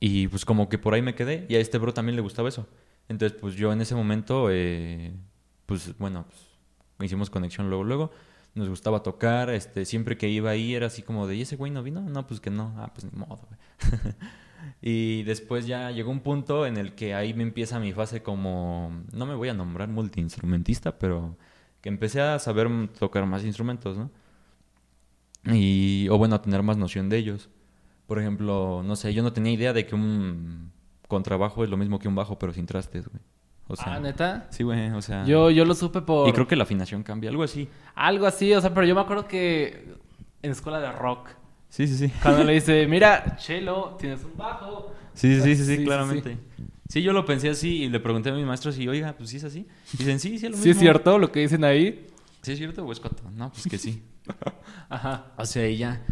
Y 0.00 0.28
pues 0.28 0.44
como 0.46 0.68
que 0.70 0.78
por 0.78 0.94
ahí 0.94 1.02
me 1.02 1.14
quedé 1.14 1.46
y 1.50 1.54
a 1.56 1.60
este 1.60 1.76
bro 1.78 1.92
también 1.92 2.16
le 2.16 2.22
gustaba 2.22 2.48
eso. 2.48 2.66
Entonces 3.08 3.38
pues 3.40 3.54
yo 3.54 3.72
en 3.72 3.80
ese 3.80 3.94
momento, 3.94 4.48
eh, 4.50 5.12
pues 5.66 5.96
bueno, 5.98 6.26
pues, 6.28 7.06
hicimos 7.06 7.30
conexión 7.30 7.68
luego, 7.68 7.84
luego. 7.84 8.10
Nos 8.54 8.68
gustaba 8.68 9.02
tocar, 9.02 9.50
este, 9.50 9.84
siempre 9.84 10.16
que 10.16 10.28
iba 10.28 10.50
ahí 10.50 10.74
era 10.74 10.86
así 10.86 11.02
como 11.02 11.26
de, 11.26 11.36
¿y 11.36 11.42
ese 11.42 11.56
güey 11.56 11.72
no 11.72 11.82
vino? 11.82 12.00
No, 12.02 12.26
pues 12.26 12.40
que 12.40 12.50
no. 12.50 12.72
Ah, 12.78 12.92
pues 12.94 13.04
ni 13.04 13.18
modo, 13.18 13.40
güey. 13.48 14.14
y 14.82 15.24
después 15.24 15.66
ya 15.66 15.90
llegó 15.90 16.10
un 16.12 16.20
punto 16.20 16.66
en 16.66 16.76
el 16.76 16.94
que 16.94 17.14
ahí 17.14 17.34
me 17.34 17.42
empieza 17.42 17.80
mi 17.80 17.92
fase 17.92 18.22
como, 18.22 19.02
no 19.12 19.26
me 19.26 19.34
voy 19.34 19.48
a 19.48 19.54
nombrar 19.54 19.88
multiinstrumentista, 19.88 20.98
pero 20.98 21.36
que 21.80 21.88
empecé 21.88 22.20
a 22.20 22.38
saber 22.38 22.68
tocar 22.98 23.26
más 23.26 23.44
instrumentos, 23.44 23.98
¿no? 23.98 24.10
Y, 25.52 26.08
o 26.08 26.18
bueno, 26.18 26.36
a 26.36 26.42
tener 26.42 26.62
más 26.62 26.76
noción 26.76 27.08
de 27.08 27.18
ellos. 27.18 27.50
Por 28.06 28.18
ejemplo, 28.18 28.82
no 28.84 28.96
sé, 28.96 29.14
yo 29.14 29.22
no 29.22 29.32
tenía 29.32 29.52
idea 29.52 29.72
de 29.72 29.86
que 29.86 29.94
un 29.94 30.72
contrabajo 31.14 31.64
es 31.64 31.70
lo 31.70 31.76
mismo 31.76 31.98
que 31.98 32.08
un 32.08 32.14
bajo, 32.14 32.38
pero 32.38 32.52
sin 32.52 32.66
trastes, 32.66 33.08
güey. 33.08 33.22
O 33.66 33.76
sea, 33.76 33.94
ah, 33.94 34.00
¿neta? 34.00 34.46
sí, 34.50 34.62
güey, 34.62 34.90
o 34.90 35.00
sea... 35.00 35.24
Yo, 35.24 35.50
yo 35.50 35.64
lo 35.64 35.74
supe 35.74 36.02
por... 36.02 36.28
Y 36.28 36.32
creo 36.32 36.46
que 36.46 36.56
la 36.56 36.64
afinación 36.64 37.02
cambia, 37.02 37.30
algo 37.30 37.42
así. 37.42 37.68
Algo 37.94 38.26
así, 38.26 38.52
o 38.52 38.60
sea, 38.60 38.74
pero 38.74 38.86
yo 38.86 38.94
me 38.94 39.00
acuerdo 39.00 39.26
que 39.26 39.94
en 40.42 40.50
escuela 40.50 40.80
de 40.80 40.92
rock, 40.92 41.28
Sí, 41.70 41.86
sí, 41.88 41.96
sí. 41.96 42.12
cuando 42.22 42.44
le 42.44 42.52
dice, 42.52 42.86
mira, 42.94 43.36
Chelo, 43.36 43.96
tienes 43.98 44.22
un 44.24 44.36
bajo. 44.36 44.92
Sí, 45.14 45.40
sí, 45.40 45.56
sí, 45.56 45.64
sí, 45.64 45.76
Sí, 45.76 45.84
claramente. 45.84 46.36
Sí, 46.88 47.02
yo 47.02 47.12
lo 47.12 47.24
pensé 47.24 47.48
así 47.48 47.84
y 47.84 47.88
le 47.88 47.98
pregunté 48.00 48.30
a 48.30 48.34
mis 48.34 48.44
maestros 48.44 48.78
y, 48.78 48.86
oiga, 48.86 49.14
pues 49.16 49.30
sí 49.30 49.38
es 49.38 49.44
así. 49.44 49.66
Dicen, 49.96 50.20
sí, 50.20 50.38
sí, 50.38 50.46
es 50.46 50.52
lo 50.52 50.56
Sí 50.58 50.62
es 50.70 50.76
mismo. 50.76 50.80
cierto 50.82 51.18
lo 51.18 51.32
que 51.32 51.40
dicen 51.40 51.64
ahí. 51.64 52.06
¿Sí 52.42 52.52
es 52.52 52.58
cierto 52.58 52.84
o 52.84 52.92
es? 52.92 53.00
No, 53.34 53.50
pues 53.50 53.66
que 53.66 53.78
sí. 53.78 54.02
Ajá. 54.90 55.32
O 55.38 55.46
sea, 55.46 55.66
y 55.68 55.78
ya. 55.78 56.02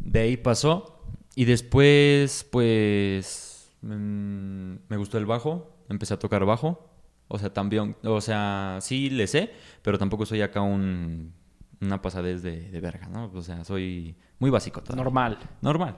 De 0.00 0.20
ahí 0.20 0.36
pasó. 0.36 1.00
Y 1.34 1.46
después, 1.46 2.46
pues. 2.50 3.45
Mm, 3.86 4.78
me 4.88 4.96
gustó 4.96 5.18
el 5.18 5.26
bajo. 5.26 5.84
Empecé 5.88 6.14
a 6.14 6.18
tocar 6.18 6.44
bajo. 6.44 6.90
O 7.28 7.38
sea, 7.38 7.52
también. 7.52 7.96
O 8.04 8.20
sea, 8.20 8.78
sí 8.80 9.10
le 9.10 9.26
sé, 9.26 9.50
pero 9.82 9.98
tampoco 9.98 10.26
soy 10.26 10.42
acá 10.42 10.62
un. 10.62 11.32
Una 11.80 12.00
pasadez 12.00 12.42
de, 12.42 12.70
de 12.70 12.80
verga, 12.80 13.06
¿no? 13.08 13.30
O 13.34 13.42
sea, 13.42 13.62
soy 13.64 14.16
muy 14.38 14.48
básico 14.50 14.80
todavía. 14.80 15.04
Normal. 15.04 15.38
Normal. 15.60 15.96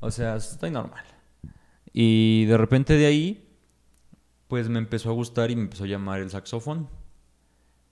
O 0.00 0.10
sea, 0.10 0.36
estoy 0.36 0.70
normal. 0.70 1.04
Y 1.92 2.44
de 2.44 2.56
repente 2.56 2.94
de 2.94 3.06
ahí, 3.06 3.56
pues 4.46 4.68
me 4.68 4.78
empezó 4.78 5.10
a 5.10 5.12
gustar 5.12 5.50
y 5.50 5.56
me 5.56 5.62
empezó 5.62 5.84
a 5.84 5.88
llamar 5.88 6.20
el 6.20 6.30
saxofón. 6.30 6.88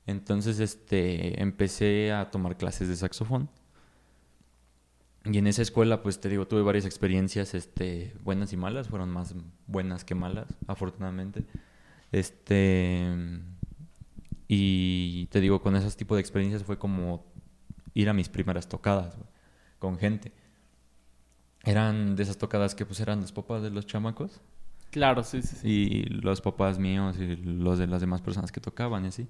Entonces, 0.07 0.61
este, 0.61 1.41
empecé 1.43 2.13
a 2.13 2.31
tomar 2.31 2.57
clases 2.57 2.89
de 2.89 2.97
saxofón. 2.97 3.51
Y 5.31 5.39
en 5.39 5.47
esa 5.47 5.63
escuela, 5.63 6.03
pues 6.03 6.21
te 6.21 6.29
digo, 6.29 6.47
tuve 6.47 6.63
varias 6.63 6.85
experiencias, 6.85 7.55
este, 7.55 8.15
buenas 8.23 8.53
y 8.53 8.57
malas. 8.57 8.89
Fueron 8.89 9.11
más 9.11 9.35
buenas 9.67 10.05
que 10.05 10.15
malas, 10.15 10.47
afortunadamente. 10.67 11.45
Este, 12.13 13.13
y 14.49 15.27
te 15.27 15.41
digo, 15.41 15.61
con 15.61 15.75
esos 15.77 15.97
tipos 15.97 16.17
de 16.17 16.21
experiencias 16.21 16.63
fue 16.63 16.79
como 16.79 17.25
ir 17.95 18.09
a 18.09 18.13
mis 18.13 18.29
primeras 18.29 18.69
tocadas, 18.69 19.17
güey, 19.17 19.29
con 19.79 19.99
gente. 19.99 20.33
Eran 21.65 22.15
de 22.15 22.23
esas 22.23 22.39
tocadas 22.39 22.75
que 22.75 22.87
pues 22.87 23.01
eran 23.01 23.21
los 23.21 23.33
papás 23.33 23.63
de 23.63 23.71
los 23.71 23.87
chamacos 23.87 24.41
Claro, 24.91 25.25
sí, 25.25 25.43
sí, 25.43 25.57
sí. 25.57 25.69
y 25.69 26.03
los 26.05 26.41
papás 26.41 26.79
míos 26.79 27.19
y 27.19 27.37
los 27.37 27.79
de 27.79 27.87
las 27.87 28.01
demás 28.01 28.23
personas 28.23 28.53
que 28.53 28.61
tocaban 28.61 29.05
y 29.05 29.09
así. 29.09 29.29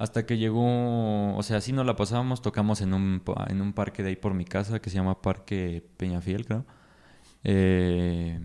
Hasta 0.00 0.24
que 0.24 0.38
llegó, 0.38 1.36
o 1.36 1.42
sea, 1.42 1.58
así 1.58 1.72
nos 1.74 1.84
la 1.84 1.94
pasábamos, 1.94 2.40
tocamos 2.40 2.80
en 2.80 2.94
un, 2.94 3.22
en 3.48 3.60
un 3.60 3.74
parque 3.74 4.02
de 4.02 4.08
ahí 4.08 4.16
por 4.16 4.32
mi 4.32 4.46
casa 4.46 4.80
que 4.80 4.88
se 4.88 4.96
llama 4.96 5.20
Parque 5.20 5.84
Peñafiel, 5.98 6.46
creo. 6.46 6.64
Eh, 7.44 8.40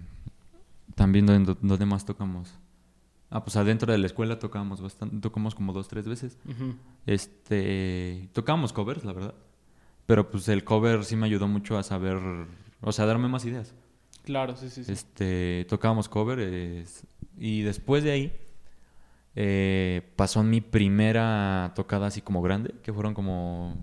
también, 0.95 1.25
¿dónde, 1.25 1.55
dónde 1.61 1.85
más 1.85 2.03
tocamos? 2.03 2.53
Ah, 3.29 3.45
pues 3.45 3.55
adentro 3.55 3.89
de 3.89 3.97
la 3.97 4.05
escuela 4.05 4.37
tocábamos 4.37 4.81
bastante, 4.81 5.15
tocamos 5.21 5.55
como 5.55 5.71
dos, 5.71 5.87
tres 5.87 6.05
veces. 6.09 6.37
Este, 7.05 8.27
tocábamos 8.33 8.73
covers, 8.73 9.05
la 9.05 9.13
verdad. 9.13 9.33
Pero 10.05 10.29
pues 10.29 10.49
el 10.49 10.65
cover 10.65 11.05
sí 11.05 11.15
me 11.15 11.25
ayudó 11.25 11.47
mucho 11.47 11.77
a 11.77 11.83
saber, 11.83 12.17
o 12.81 12.91
sea, 12.91 13.05
a 13.05 13.07
darme 13.07 13.29
más 13.29 13.45
ideas. 13.45 13.73
Claro, 14.23 14.57
sí, 14.57 14.69
sí, 14.69 14.83
sí. 14.83 14.91
Este, 14.91 15.65
tocábamos 15.69 16.09
cover 16.09 16.39
es- 16.39 17.05
y 17.37 17.61
después 17.61 18.03
de 18.03 18.11
ahí 18.11 18.33
eh, 19.35 20.13
pasó 20.15 20.43
mi 20.43 20.61
primera 20.61 21.73
tocada 21.75 22.07
así 22.07 22.21
como 22.21 22.41
grande, 22.41 22.73
que 22.83 22.93
fueron 22.93 23.13
como 23.13 23.75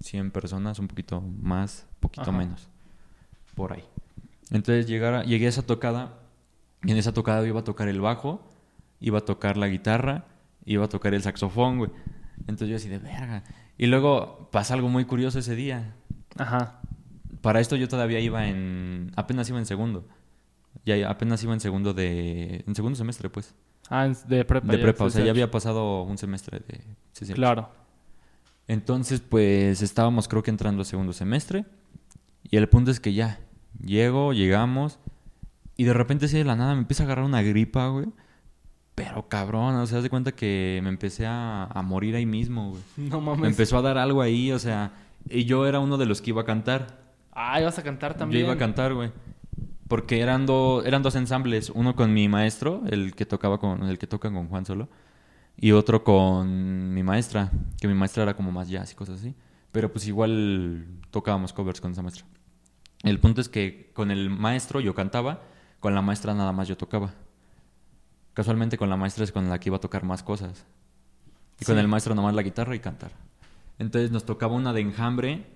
100 0.00 0.30
personas, 0.30 0.78
un 0.78 0.88
poquito 0.88 1.20
más, 1.20 1.86
poquito 2.00 2.22
Ajá. 2.22 2.32
menos, 2.32 2.68
por 3.54 3.72
ahí. 3.72 3.84
Entonces 4.50 4.86
llegara, 4.86 5.22
llegué 5.24 5.46
a 5.46 5.50
esa 5.50 5.62
tocada 5.62 6.18
y 6.82 6.90
en 6.90 6.96
esa 6.96 7.12
tocada 7.12 7.46
iba 7.46 7.60
a 7.60 7.64
tocar 7.64 7.88
el 7.88 8.00
bajo, 8.00 8.42
iba 9.00 9.18
a 9.18 9.24
tocar 9.24 9.56
la 9.56 9.68
guitarra, 9.68 10.26
iba 10.64 10.84
a 10.84 10.88
tocar 10.88 11.14
el 11.14 11.22
saxofón, 11.22 11.78
güey. 11.78 11.90
Entonces 12.40 12.68
yo 12.68 12.76
así 12.76 12.88
de 12.88 12.98
verga. 12.98 13.44
Y 13.78 13.86
luego 13.86 14.48
pasa 14.50 14.74
algo 14.74 14.88
muy 14.88 15.04
curioso 15.04 15.38
ese 15.38 15.54
día 15.54 15.94
Ajá. 16.36 16.80
para 17.40 17.60
esto 17.60 17.76
yo 17.76 17.88
todavía 17.88 18.20
iba 18.20 18.46
en 18.46 19.10
apenas 19.16 19.48
iba 19.48 19.58
en 19.58 19.66
segundo 19.66 20.06
ya 20.84 21.08
apenas 21.08 21.42
iba 21.42 21.54
en 21.54 21.60
segundo 21.60 21.94
de 21.94 22.62
en 22.66 22.74
segundo 22.74 22.96
semestre 22.96 23.30
pues 23.30 23.54
Ah, 23.90 24.06
de 24.06 24.44
prepa. 24.44 24.66
de 24.70 24.78
ya, 24.78 24.82
prepa 24.82 25.04
o 25.04 25.10
sea 25.10 25.24
ya 25.24 25.30
había 25.32 25.50
pasado 25.50 26.02
un 26.04 26.16
semestre 26.16 26.60
de 26.66 26.80
CCH. 27.12 27.34
Claro. 27.34 27.68
entonces 28.68 29.20
pues 29.20 29.82
estábamos 29.82 30.28
creo 30.28 30.42
que 30.42 30.50
entrando 30.50 30.82
a 30.82 30.84
segundo 30.84 31.12
semestre 31.12 31.64
y 32.44 32.56
el 32.56 32.68
punto 32.68 32.90
es 32.90 33.00
que 33.00 33.12
ya 33.12 33.40
llego 33.84 34.32
llegamos 34.32 34.98
y 35.76 35.84
de 35.84 35.92
repente 35.92 36.26
así 36.26 36.36
de 36.38 36.44
la 36.44 36.56
nada 36.56 36.74
me 36.74 36.80
empieza 36.82 37.02
a 37.02 37.06
agarrar 37.06 37.24
una 37.24 37.42
gripa 37.42 37.88
güey 37.88 38.06
pero 38.94 39.28
cabrón 39.28 39.74
o 39.76 39.86
sea 39.86 39.98
haz 39.98 40.04
de 40.04 40.10
cuenta 40.10 40.32
que 40.32 40.80
me 40.82 40.88
empecé 40.88 41.26
a, 41.26 41.64
a 41.64 41.82
morir 41.82 42.14
ahí 42.14 42.26
mismo 42.26 42.70
güey 42.70 42.82
No 43.10 43.20
me 43.20 43.30
mames. 43.32 43.50
empezó 43.50 43.78
a 43.78 43.82
dar 43.82 43.98
algo 43.98 44.22
ahí 44.22 44.52
o 44.52 44.58
sea 44.58 44.92
y 45.28 45.44
yo 45.44 45.66
era 45.66 45.80
uno 45.80 45.96
de 45.98 46.06
los 46.06 46.22
que 46.22 46.30
iba 46.30 46.42
a 46.42 46.44
cantar 46.44 46.98
Ah, 47.32 47.60
ibas 47.60 47.78
a 47.78 47.82
cantar 47.82 48.14
también. 48.16 48.40
Yo 48.40 48.46
iba 48.46 48.54
a 48.54 48.58
cantar, 48.58 48.92
güey. 48.92 49.12
Porque 49.90 50.20
eran, 50.20 50.46
do- 50.46 50.84
eran 50.84 51.02
dos 51.02 51.16
ensambles, 51.16 51.68
uno 51.74 51.96
con 51.96 52.14
mi 52.14 52.28
maestro, 52.28 52.82
el 52.88 53.12
que 53.16 53.26
tocaba 53.26 53.58
con 53.58 53.82
el 53.82 53.98
que 53.98 54.06
toca 54.06 54.30
con 54.32 54.46
Juan 54.48 54.64
solo, 54.64 54.88
y 55.56 55.72
otro 55.72 56.04
con 56.04 56.94
mi 56.94 57.02
maestra, 57.02 57.50
que 57.80 57.88
mi 57.88 57.94
maestra 57.94 58.22
era 58.22 58.34
como 58.36 58.52
más 58.52 58.68
jazz 58.70 58.92
y 58.92 58.94
cosas 58.94 59.18
así, 59.18 59.34
pero 59.72 59.90
pues 59.92 60.06
igual 60.06 60.86
tocábamos 61.10 61.52
covers 61.52 61.80
con 61.80 61.90
esa 61.92 62.02
maestra. 62.02 62.24
El 63.02 63.18
punto 63.18 63.40
es 63.40 63.48
que 63.48 63.90
con 63.92 64.10
el 64.12 64.30
maestro 64.30 64.80
yo 64.80 64.94
cantaba, 64.94 65.42
Con 65.80 65.94
la 65.94 66.02
maestra 66.02 66.34
nada 66.34 66.52
más 66.52 66.68
yo 66.68 66.76
tocaba. 66.76 67.14
Casualmente 68.34 68.76
con 68.76 68.90
la 68.90 68.96
maestra 68.96 69.24
es 69.24 69.32
con 69.32 69.48
la 69.48 69.58
que 69.58 69.70
iba 69.70 69.78
a 69.78 69.80
tocar 69.80 70.04
más 70.04 70.22
cosas. 70.22 70.66
Y 71.58 71.64
con 71.64 71.74
Sí. 71.76 71.80
el 71.80 71.88
maestro 71.88 72.14
nomás 72.14 72.34
la 72.34 72.42
guitarra 72.42 72.74
y 72.76 72.80
cantar. 72.80 73.10
Entonces 73.78 74.10
nos 74.10 74.24
tocaba 74.26 74.54
una 74.54 74.74
de 74.74 74.82
enjambre, 74.82 75.46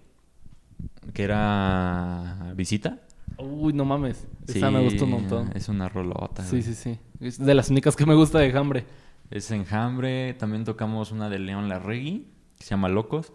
que 1.12 1.22
era 1.24 2.52
visita. 2.56 3.00
Uy, 3.38 3.72
no 3.72 3.84
mames. 3.84 4.26
Esa 4.46 4.70
me 4.70 4.82
gustó 4.82 5.04
un 5.04 5.10
montón. 5.12 5.50
Es 5.54 5.68
una 5.68 5.88
rolota. 5.88 6.42
Sí, 6.44 6.62
sí, 6.62 6.74
sí. 6.74 6.98
Es 7.20 7.38
de 7.38 7.54
las 7.54 7.70
únicas 7.70 7.96
que 7.96 8.06
me 8.06 8.14
gusta 8.14 8.38
de 8.38 8.56
Hambre. 8.56 8.86
Es 9.30 9.50
enjambre. 9.50 10.34
También 10.34 10.64
tocamos 10.64 11.10
una 11.12 11.28
de 11.28 11.38
León 11.38 11.68
Larregui, 11.68 12.28
que 12.58 12.64
se 12.64 12.70
llama 12.70 12.88
Locos. 12.88 13.32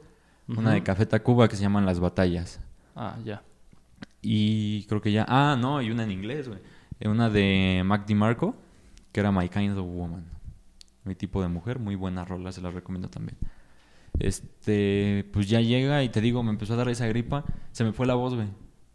Una 0.47 0.71
de 0.71 0.81
Café 0.83 1.05
Tacuba, 1.05 1.47
que 1.47 1.55
se 1.55 1.61
llaman 1.61 1.85
Las 1.85 1.99
Batallas. 1.99 2.59
Ah, 2.95 3.17
ya. 3.23 3.43
Y 4.21 4.83
creo 4.85 5.01
que 5.01 5.11
ya. 5.11 5.25
Ah, 5.27 5.55
no, 5.59 5.81
y 5.81 5.91
una 5.91 6.03
en 6.03 6.11
inglés, 6.11 6.47
güey. 6.47 6.59
Eh, 6.99 7.07
Una 7.07 7.29
de 7.29 7.81
Mac 7.85 8.05
DiMarco, 8.05 8.55
que 9.11 9.19
era 9.19 9.31
My 9.31 9.47
Kind 9.47 9.77
of 9.77 9.85
Woman. 9.85 10.25
Mi 11.05 11.15
tipo 11.15 11.41
de 11.41 11.47
mujer, 11.47 11.79
muy 11.79 11.95
buena 11.95 12.25
rola, 12.25 12.51
se 12.51 12.61
la 12.61 12.71
recomiendo 12.71 13.09
también. 13.09 13.37
Este, 14.19 15.25
pues 15.31 15.47
ya 15.47 15.61
llega 15.61 16.03
y 16.03 16.09
te 16.09 16.19
digo, 16.19 16.43
me 16.43 16.49
empezó 16.49 16.73
a 16.73 16.77
dar 16.77 16.89
esa 16.89 17.07
gripa, 17.07 17.45
se 17.71 17.83
me 17.83 17.93
fue 17.93 18.05
la 18.05 18.15
voz, 18.15 18.35
güey. 18.35 18.47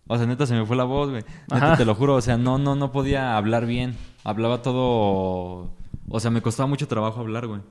O 0.07 0.17
sea, 0.17 0.27
neta, 0.27 0.47
se 0.47 0.55
me 0.55 0.67
fue 0.67 0.77
la 0.77 0.85
voz, 0.85 1.11
güey. 1.11 1.23
Neta, 1.51 1.57
Ajá. 1.67 1.77
te 1.77 1.85
lo 1.85 1.95
juro, 1.95 2.15
o 2.15 2.21
sea, 2.21 2.37
no, 2.37 2.59
no, 2.59 2.75
no 2.75 2.93
podía 2.93 3.37
hablar 3.37 3.67
bien. 3.67 3.97
Hablaba 4.23 4.63
todo. 4.63 5.71
O 6.09 6.21
sea, 6.21 6.31
me 6.31 6.43
costaba 6.43 6.67
mucho 6.67 6.87
trabajo 6.89 7.21
hablar, 7.21 7.47
güey. 7.47 7.63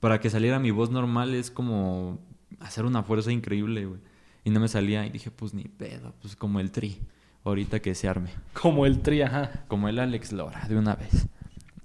Para 0.00 0.20
que 0.20 0.30
saliera 0.30 0.58
mi 0.58 0.70
voz 0.70 0.90
normal 0.90 1.34
es 1.34 1.50
como 1.50 2.18
hacer 2.60 2.84
una 2.84 3.02
fuerza 3.02 3.32
increíble, 3.32 3.84
güey. 3.86 4.00
Y 4.44 4.50
no 4.50 4.60
me 4.60 4.68
salía. 4.68 5.04
Y 5.04 5.10
dije, 5.10 5.30
pues 5.30 5.52
ni 5.52 5.64
pedo, 5.64 6.14
pues 6.22 6.36
como 6.36 6.60
el 6.60 6.70
tri. 6.70 7.00
Ahorita 7.44 7.80
que 7.80 7.94
se 7.94 8.08
arme. 8.08 8.30
Como 8.60 8.86
el 8.86 9.00
tri, 9.00 9.22
ajá. 9.22 9.64
Como 9.68 9.88
el 9.88 9.98
Alex 9.98 10.32
Lora, 10.32 10.66
de 10.68 10.76
una 10.76 10.94
vez. 10.94 11.28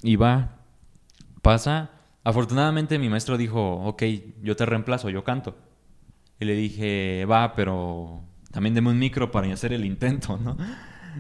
Y 0.01 0.15
va, 0.15 0.57
pasa. 1.41 1.91
Afortunadamente 2.23 2.99
mi 2.99 3.09
maestro 3.09 3.37
dijo, 3.37 3.75
ok, 3.85 4.03
yo 4.41 4.55
te 4.55 4.65
reemplazo, 4.65 5.09
yo 5.09 5.23
canto. 5.23 5.55
Y 6.39 6.45
le 6.45 6.55
dije, 6.55 7.25
va, 7.25 7.53
pero 7.53 8.21
también 8.53 8.75
deme 8.75 8.91
un 8.91 8.99
micro 8.99 9.31
para 9.31 9.51
hacer 9.51 9.73
el 9.73 9.83
intento, 9.83 10.37
¿no? 10.37 10.55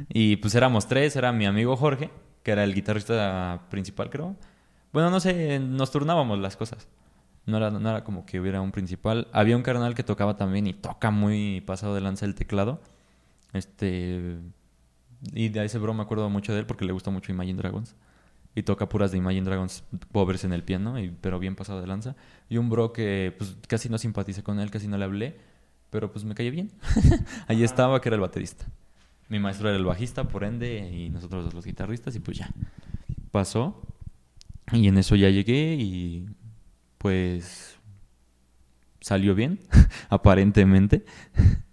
Y 0.09 0.37
pues 0.37 0.53
éramos 0.53 0.87
tres, 0.87 1.15
era 1.15 1.31
mi 1.31 1.47
amigo 1.47 1.75
Jorge, 1.75 2.11
que 2.43 2.51
era 2.51 2.63
el 2.63 2.75
guitarrista 2.75 3.65
principal, 3.71 4.11
creo. 4.11 4.35
Bueno, 4.91 5.09
no 5.09 5.19
sé, 5.19 5.59
nos 5.59 5.89
turnábamos 5.89 6.37
las 6.37 6.55
cosas. 6.55 6.87
No 7.47 7.57
era, 7.57 7.71
no 7.71 7.89
era 7.89 8.03
como 8.03 8.25
que 8.27 8.39
hubiera 8.39 8.61
un 8.61 8.71
principal. 8.71 9.27
Había 9.33 9.57
un 9.57 9.63
carnal 9.63 9.95
que 9.95 10.03
tocaba 10.03 10.37
también 10.37 10.67
y 10.67 10.73
toca 10.73 11.09
muy 11.09 11.61
pasado 11.61 11.95
de 11.95 12.01
lanza 12.01 12.25
el 12.25 12.35
teclado. 12.35 12.79
Este. 13.51 14.37
Y 15.33 15.49
de 15.49 15.65
ese 15.65 15.79
bro 15.79 15.95
me 15.95 16.03
acuerdo 16.03 16.29
mucho 16.29 16.53
de 16.53 16.59
él 16.59 16.65
porque 16.67 16.85
le 16.85 16.93
gusta 16.93 17.09
mucho 17.09 17.31
Imagine 17.31 17.57
Dragons. 17.57 17.95
Y 18.53 18.61
toca 18.61 18.87
puras 18.87 19.11
de 19.11 19.17
Imagine 19.17 19.45
Dragons 19.45 19.83
pobres 20.11 20.43
en 20.43 20.53
el 20.53 20.63
piano, 20.63 20.99
y, 20.99 21.09
pero 21.09 21.39
bien 21.39 21.55
pasado 21.55 21.81
de 21.81 21.87
lanza. 21.87 22.15
Y 22.47 22.57
un 22.57 22.69
bro 22.69 22.93
que 22.93 23.33
pues 23.35 23.57
casi 23.67 23.89
no 23.89 23.97
simpaticé 23.97 24.43
con 24.43 24.59
él, 24.59 24.69
casi 24.69 24.87
no 24.87 24.99
le 24.99 25.05
hablé, 25.05 25.39
pero 25.93 26.11
pues 26.11 26.25
me 26.25 26.33
cayó 26.33 26.49
bien. 26.49 26.71
Ahí 27.47 27.63
estaba, 27.63 28.01
que 28.01 28.09
era 28.09 28.15
el 28.15 28.21
baterista. 28.21 28.65
Mi 29.29 29.37
maestro 29.37 29.69
era 29.69 29.77
el 29.77 29.85
bajista, 29.85 30.27
por 30.27 30.43
ende, 30.43 30.89
y 30.91 31.11
nosotros 31.11 31.53
los 31.53 31.63
guitarristas, 31.63 32.15
y 32.15 32.19
pues 32.19 32.39
ya. 32.39 32.49
Pasó. 33.29 33.79
Y 34.71 34.87
en 34.87 34.97
eso 34.97 35.15
ya 35.15 35.29
llegué 35.29 35.75
y 35.75 36.25
pues 36.97 37.77
salió 39.01 39.35
bien, 39.35 39.59
aparentemente. 40.09 41.05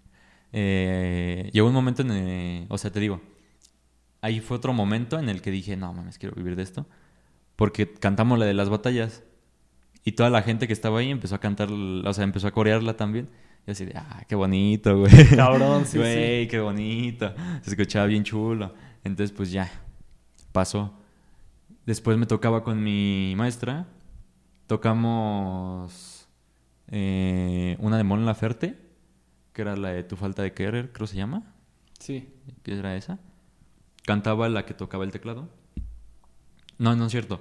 Eh, 0.53 1.49
llegó 1.53 1.69
un 1.69 1.75
momento 1.75 2.03
en 2.03 2.11
el, 2.11 2.67
o 2.71 2.77
sea, 2.77 2.91
te 2.91 2.99
digo, 2.99 3.21
ahí 4.21 4.41
fue 4.41 4.57
otro 4.57 4.73
momento 4.73 5.17
en 5.17 5.29
el 5.29 5.43
que 5.43 5.53
dije, 5.53 5.77
no 5.77 5.95
mames, 5.95 6.19
quiero 6.19 6.35
vivir 6.35 6.57
de 6.57 6.65
esto. 6.65 6.89
Porque 7.55 7.89
cantamos 7.95 8.37
la 8.37 8.47
de 8.47 8.55
las 8.55 8.69
batallas. 8.69 9.23
Y 10.05 10.13
toda 10.13 10.29
la 10.29 10.43
gente 10.43 10.67
que 10.67 10.73
estaba 10.73 10.99
ahí 10.99 11.09
empezó 11.09 11.37
a 11.37 11.39
cantar, 11.39 11.71
o 11.71 12.13
sea, 12.13 12.25
empezó 12.25 12.49
a 12.49 12.51
corearla 12.51 12.97
también. 12.97 13.29
Y 13.67 13.71
así 13.71 13.85
de, 13.85 13.97
ah, 13.97 14.25
qué 14.29 14.35
bonito, 14.35 14.99
güey. 14.99 15.29
Cabrón, 15.37 15.87
sí, 15.87 15.99
Güey, 15.99 16.49
qué 16.49 16.61
bonito. 16.61 17.33
Se 17.63 17.71
escuchaba 17.71 18.07
bien 18.07 18.25
chulo. 18.25 18.75
Entonces, 19.05 19.35
pues 19.37 19.51
ya, 19.51 19.71
pasó. 20.53 20.95
Después 21.87 22.17
me 22.17 22.27
tocaba 22.27 22.63
con 22.63 22.83
mi 22.83 23.35
maestra. 23.37 23.87
Tocamos 24.67 26.29
eh, 26.89 27.77
una 27.81 27.97
de 27.97 28.05
Mon 28.05 28.25
Laferte, 28.25 28.77
que 29.53 29.63
era 29.63 29.77
la 29.77 29.91
de 29.91 30.05
Tu 30.05 30.17
falta 30.17 30.43
de 30.43 30.53
querer, 30.53 30.93
creo 30.93 31.07
se 31.07 31.17
llama. 31.17 31.43
Sí. 31.99 32.29
¿Qué 32.63 32.79
era 32.79 32.97
esa? 32.97 33.19
Cantaba 34.05 34.49
la 34.49 34.65
que 34.67 34.75
tocaba 34.75 35.05
el 35.05 35.13
teclado. 35.13 35.49
No, 36.79 36.97
no 36.97 37.07
es 37.07 37.13
cierto. 37.13 37.41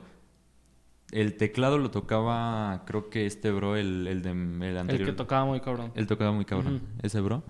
El 1.12 1.38
teclado 1.38 1.78
lo 1.78 1.90
tocaba, 1.92 2.84
creo 2.86 3.10
que 3.10 3.26
este 3.26 3.52
bro, 3.52 3.76
el, 3.76 4.06
el 4.08 4.22
de 4.22 4.32
el 4.32 4.64
El 4.64 4.78
anterior. 4.78 5.08
que 5.10 5.14
tocaba 5.14 5.46
muy 5.46 5.60
cabrón. 5.60 5.92
Él 5.96 6.06
tocaba 6.08 6.32
muy 6.32 6.46
cabrón, 6.46 6.82
ese 7.02 7.20
bro. 7.20 7.44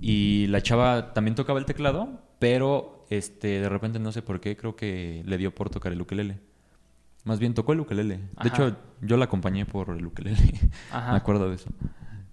Y 0.00 0.46
la 0.48 0.62
chava 0.62 1.12
también 1.12 1.34
tocaba 1.34 1.58
el 1.58 1.64
teclado, 1.64 2.22
pero 2.38 3.04
este 3.10 3.60
de 3.60 3.68
repente 3.68 3.98
no 3.98 4.12
sé 4.12 4.22
por 4.22 4.40
qué, 4.40 4.56
creo 4.56 4.76
que 4.76 5.22
le 5.26 5.38
dio 5.38 5.52
por 5.54 5.70
tocar 5.70 5.92
el 5.92 6.00
ukelele. 6.00 6.38
Más 7.24 7.40
bien 7.40 7.52
tocó 7.52 7.72
el 7.72 7.80
ukelele. 7.80 8.20
De 8.42 8.48
hecho, 8.48 8.76
yo 9.02 9.16
la 9.16 9.24
acompañé 9.24 9.66
por 9.66 9.90
el 9.96 10.06
ukelele. 10.06 10.54
Ajá. 10.92 11.10
Me 11.12 11.16
acuerdo 11.18 11.48
de 11.48 11.56
eso. 11.56 11.68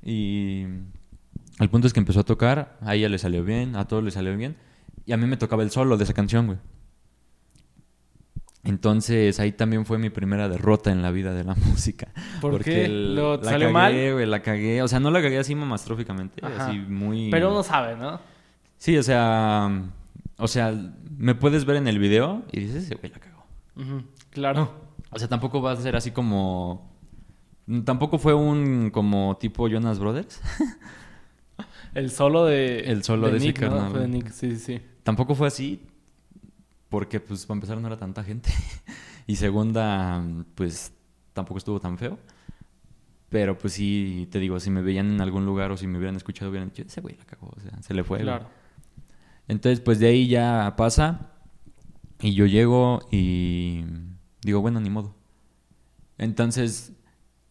Y 0.03 0.65
el 1.59 1.69
punto 1.69 1.87
es 1.87 1.93
que 1.93 1.99
empezó 1.99 2.19
a 2.19 2.23
tocar, 2.23 2.77
a 2.81 2.93
ella 2.93 3.09
le 3.09 3.17
salió 3.17 3.43
bien, 3.43 3.75
a 3.75 3.87
todos 3.87 4.03
le 4.03 4.11
salió 4.11 4.37
bien, 4.37 4.55
y 5.07 5.13
a 5.13 5.17
mí 5.17 5.25
me 5.25 5.37
tocaba 5.37 5.63
el 5.63 5.71
solo 5.71 5.97
de 5.97 6.03
esa 6.03 6.13
canción, 6.13 6.45
güey. 6.45 6.59
Entonces 8.65 9.39
ahí 9.39 9.51
también 9.51 9.85
fue 9.85 9.97
mi 9.97 10.09
primera 10.09 10.49
derrota 10.49 10.91
en 10.91 11.01
la 11.01 11.11
vida 11.11 11.33
de 11.33 11.43
la 11.43 11.55
música. 11.67 12.07
¿Por 12.41 12.51
Porque 12.51 12.71
qué? 12.71 12.85
el- 12.85 13.15
¿Lo- 13.15 13.37
la 13.37 13.43
salió 13.43 13.67
cagué, 13.71 13.73
mal? 13.73 14.13
güey, 14.13 14.25
la 14.25 14.41
cagué. 14.41 14.81
O 14.81 14.87
sea, 14.87 14.99
no 14.99 15.11
la 15.11 15.21
cagué 15.21 15.37
así 15.37 15.55
mamastróficamente, 15.55 16.45
Ajá. 16.45 16.67
así 16.67 16.77
muy... 16.79 17.29
Pero 17.31 17.51
uno 17.51 17.63
sabe, 17.63 17.95
¿no? 17.95 18.19
Sí, 18.77 18.97
o 18.97 19.03
sea... 19.03 19.83
O 20.37 20.47
sea, 20.49 20.73
me 21.17 21.33
puedes 21.35 21.63
ver 21.63 21.77
en 21.77 21.87
el 21.87 21.97
video 21.99 22.43
y 22.51 22.59
dices, 22.61 22.89
güey 22.99 23.11
la 23.13 23.19
cagó. 23.19 23.45
Claro. 24.31 24.69
O 25.11 25.17
sea, 25.19 25.29
tampoco 25.29 25.61
va 25.61 25.71
a 25.71 25.75
ser 25.77 25.95
así 25.95 26.11
como... 26.11 26.93
Tampoco 27.85 28.19
fue 28.19 28.33
un 28.33 28.89
como 28.91 29.37
tipo 29.39 29.67
Jonas 29.69 29.97
Brothers. 29.97 30.39
El 31.93 32.11
solo 32.11 32.45
de. 32.45 32.79
El 32.81 33.03
solo 33.03 33.29
de 33.29 33.39
Nick, 33.39 33.61
¿no? 33.61 33.69
carnal, 33.69 33.91
Fue 33.91 34.01
de. 34.01 34.07
Nick, 34.07 34.29
sí, 34.31 34.57
sí. 34.57 34.81
Tampoco 35.03 35.33
fue 35.33 35.47
así, 35.47 35.81
porque 36.95 37.19
pues 37.19 37.45
para 37.45 37.57
empezar 37.57 37.77
no 37.77 37.87
era 37.87 37.97
tanta 37.97 38.23
gente. 38.23 38.49
y 39.27 39.35
segunda, 39.35 40.23
pues 40.55 40.93
tampoco 41.33 41.57
estuvo 41.57 41.77
tan 41.77 41.97
feo. 41.97 42.17
Pero 43.27 43.57
pues 43.57 43.73
sí, 43.73 44.29
te 44.31 44.39
digo, 44.39 44.61
si 44.61 44.69
me 44.69 44.81
veían 44.81 45.11
en 45.11 45.19
algún 45.19 45.45
lugar 45.45 45.73
o 45.73 45.75
si 45.75 45.87
me 45.87 45.97
hubieran 45.97 46.15
escuchado, 46.15 46.51
hubieran 46.51 46.69
dicho, 46.69 46.83
ese 46.83 47.01
güey 47.01 47.17
la 47.17 47.25
cagó, 47.25 47.51
o 47.53 47.59
sea, 47.59 47.81
se 47.81 47.93
le 47.93 48.05
fue. 48.05 48.19
güey". 48.19 48.27
Claro. 48.27 48.47
Entonces, 49.49 49.81
pues 49.81 49.99
de 49.99 50.07
ahí 50.07 50.29
ya 50.29 50.75
pasa 50.77 51.33
y 52.21 52.33
yo 52.33 52.45
llego 52.45 53.01
y 53.11 53.83
digo, 54.41 54.61
bueno, 54.61 54.79
ni 54.79 54.89
modo. 54.89 55.17
Entonces, 56.17 56.93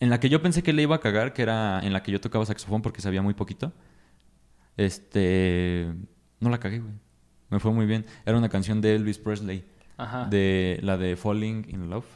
en 0.01 0.09
la 0.09 0.21
que 0.21 0.31
yo 0.31 0.41
pensé 0.41 0.63
que 0.63 0.73
le 0.73 0.81
iba 0.81 0.97
a 0.97 1.01
cagar, 1.01 1.35
que 1.35 1.43
era 1.43 1.81
en 1.81 1.93
la 1.93 2.03
que 2.03 2.13
yo 2.13 2.19
tocaba 2.19 2.47
saxofón 2.47 2.81
porque 2.81 3.03
sabía 3.03 3.21
muy 3.21 3.35
poquito, 3.35 3.75
este, 4.79 5.93
no 6.41 6.49
la 6.49 6.59
cagué, 6.59 6.79
güey. 6.79 7.04
Me 7.51 7.61
fue 7.61 7.73
muy 7.73 7.87
bien. 7.87 8.05
Era 8.25 8.37
una 8.39 8.49
canción 8.49 8.81
de 8.81 8.95
Elvis 8.95 9.19
Presley, 9.19 9.65
Ajá. 9.97 10.27
de 10.27 10.79
la 10.83 10.97
de 10.97 11.17
Falling 11.17 11.67
in 11.69 11.91
Love, 11.91 12.07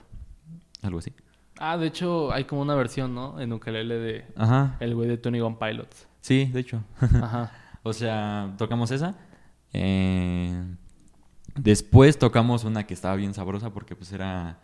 algo 0.83 0.99
así. 0.99 1.13
Ah, 1.59 1.77
de 1.77 1.87
hecho, 1.89 2.33
hay 2.33 2.45
como 2.45 2.63
una 2.63 2.75
versión, 2.75 3.15
¿no? 3.15 3.41
En 3.41 3.53
ukelele 3.53 3.97
de 3.97 4.25
Ajá. 4.37 4.77
el 4.81 4.95
güey 4.95 5.09
de 5.09 5.19
Tony 5.19 5.41
One 5.41 5.57
Pilots. 5.61 6.07
Sí, 6.21 6.47
de 6.47 6.61
hecho. 6.61 6.83
Ajá. 7.01 7.53
O 7.85 7.93
sea, 7.93 8.55
tocamos 8.59 8.91
esa. 8.91 9.15
Eh, 9.73 10.53
después 11.55 12.19
tocamos 12.19 12.65
una 12.65 12.87
que 12.87 12.93
estaba 12.93 13.15
bien 13.17 13.33
sabrosa 13.33 13.71
porque 13.73 13.97
pues 13.97 14.13
era... 14.13 14.59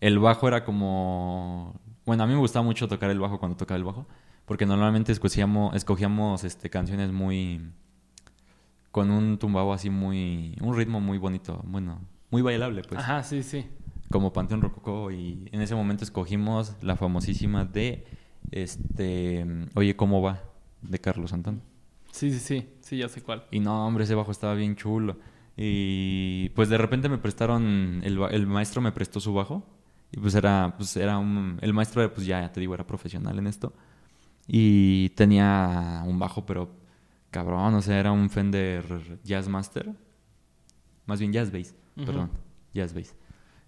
El 0.00 0.18
bajo 0.18 0.48
era 0.48 0.64
como... 0.64 1.78
Bueno, 2.06 2.22
a 2.22 2.26
mí 2.26 2.32
me 2.32 2.38
gustaba 2.38 2.64
mucho 2.64 2.88
tocar 2.88 3.10
el 3.10 3.18
bajo 3.20 3.38
cuando 3.38 3.56
tocaba 3.56 3.76
el 3.76 3.84
bajo. 3.84 4.06
Porque 4.46 4.64
normalmente 4.64 5.12
escogíamos, 5.12 5.74
escogíamos 5.74 6.44
este, 6.44 6.70
canciones 6.70 7.12
muy... 7.12 7.60
Con 8.92 9.10
un 9.10 9.38
tumbado 9.38 9.72
así 9.72 9.90
muy... 9.90 10.56
Un 10.60 10.76
ritmo 10.76 11.00
muy 11.00 11.18
bonito. 11.18 11.60
Bueno, 11.66 12.00
muy 12.30 12.42
bailable 12.42 12.82
pues. 12.82 13.00
Ajá, 13.00 13.24
sí, 13.24 13.42
sí. 13.42 13.66
Como 14.10 14.32
Panteón 14.32 14.62
Rococó. 14.62 15.10
Y 15.10 15.48
en 15.50 15.60
ese 15.60 15.74
momento 15.74 16.04
escogimos 16.04 16.76
la 16.80 16.94
famosísima 16.94 17.64
de... 17.64 18.06
Este... 18.50 19.44
Oye, 19.74 19.96
¿cómo 19.96 20.22
va? 20.22 20.44
De 20.82 21.00
Carlos 21.00 21.30
Santana. 21.30 21.58
Sí, 22.12 22.30
sí, 22.30 22.38
sí. 22.38 22.68
Sí, 22.80 22.98
ya 22.98 23.08
sé 23.08 23.22
cuál. 23.22 23.44
Y 23.50 23.58
no, 23.58 23.86
hombre, 23.86 24.04
ese 24.04 24.14
bajo 24.14 24.30
estaba 24.30 24.54
bien 24.54 24.76
chulo. 24.76 25.16
Y 25.56 26.50
pues 26.50 26.68
de 26.68 26.78
repente 26.78 27.08
me 27.08 27.18
prestaron, 27.18 28.00
el, 28.04 28.18
el 28.30 28.46
maestro 28.46 28.80
me 28.80 28.92
prestó 28.92 29.18
su 29.18 29.34
bajo. 29.34 29.66
Y 30.10 30.20
pues 30.20 30.34
era, 30.34 30.74
pues 30.76 30.94
era 30.96 31.16
un, 31.18 31.58
el 31.62 31.72
maestro, 31.72 32.12
pues 32.12 32.26
ya, 32.26 32.42
ya 32.42 32.52
te 32.52 32.60
digo, 32.60 32.74
era 32.74 32.86
profesional 32.86 33.38
en 33.38 33.46
esto. 33.46 33.72
Y 34.46 35.08
tenía 35.10 36.02
un 36.06 36.18
bajo, 36.18 36.44
pero 36.44 36.81
cabrón, 37.32 37.74
o 37.74 37.82
sea, 37.82 37.98
era 37.98 38.12
un 38.12 38.30
Fender 38.30 39.18
Jazzmaster. 39.24 39.92
Más 41.06 41.18
bien 41.18 41.32
Jazz 41.32 41.50
Bass. 41.50 41.74
Perdón, 41.96 42.30
jazz 42.72 42.94
bass. 42.94 43.14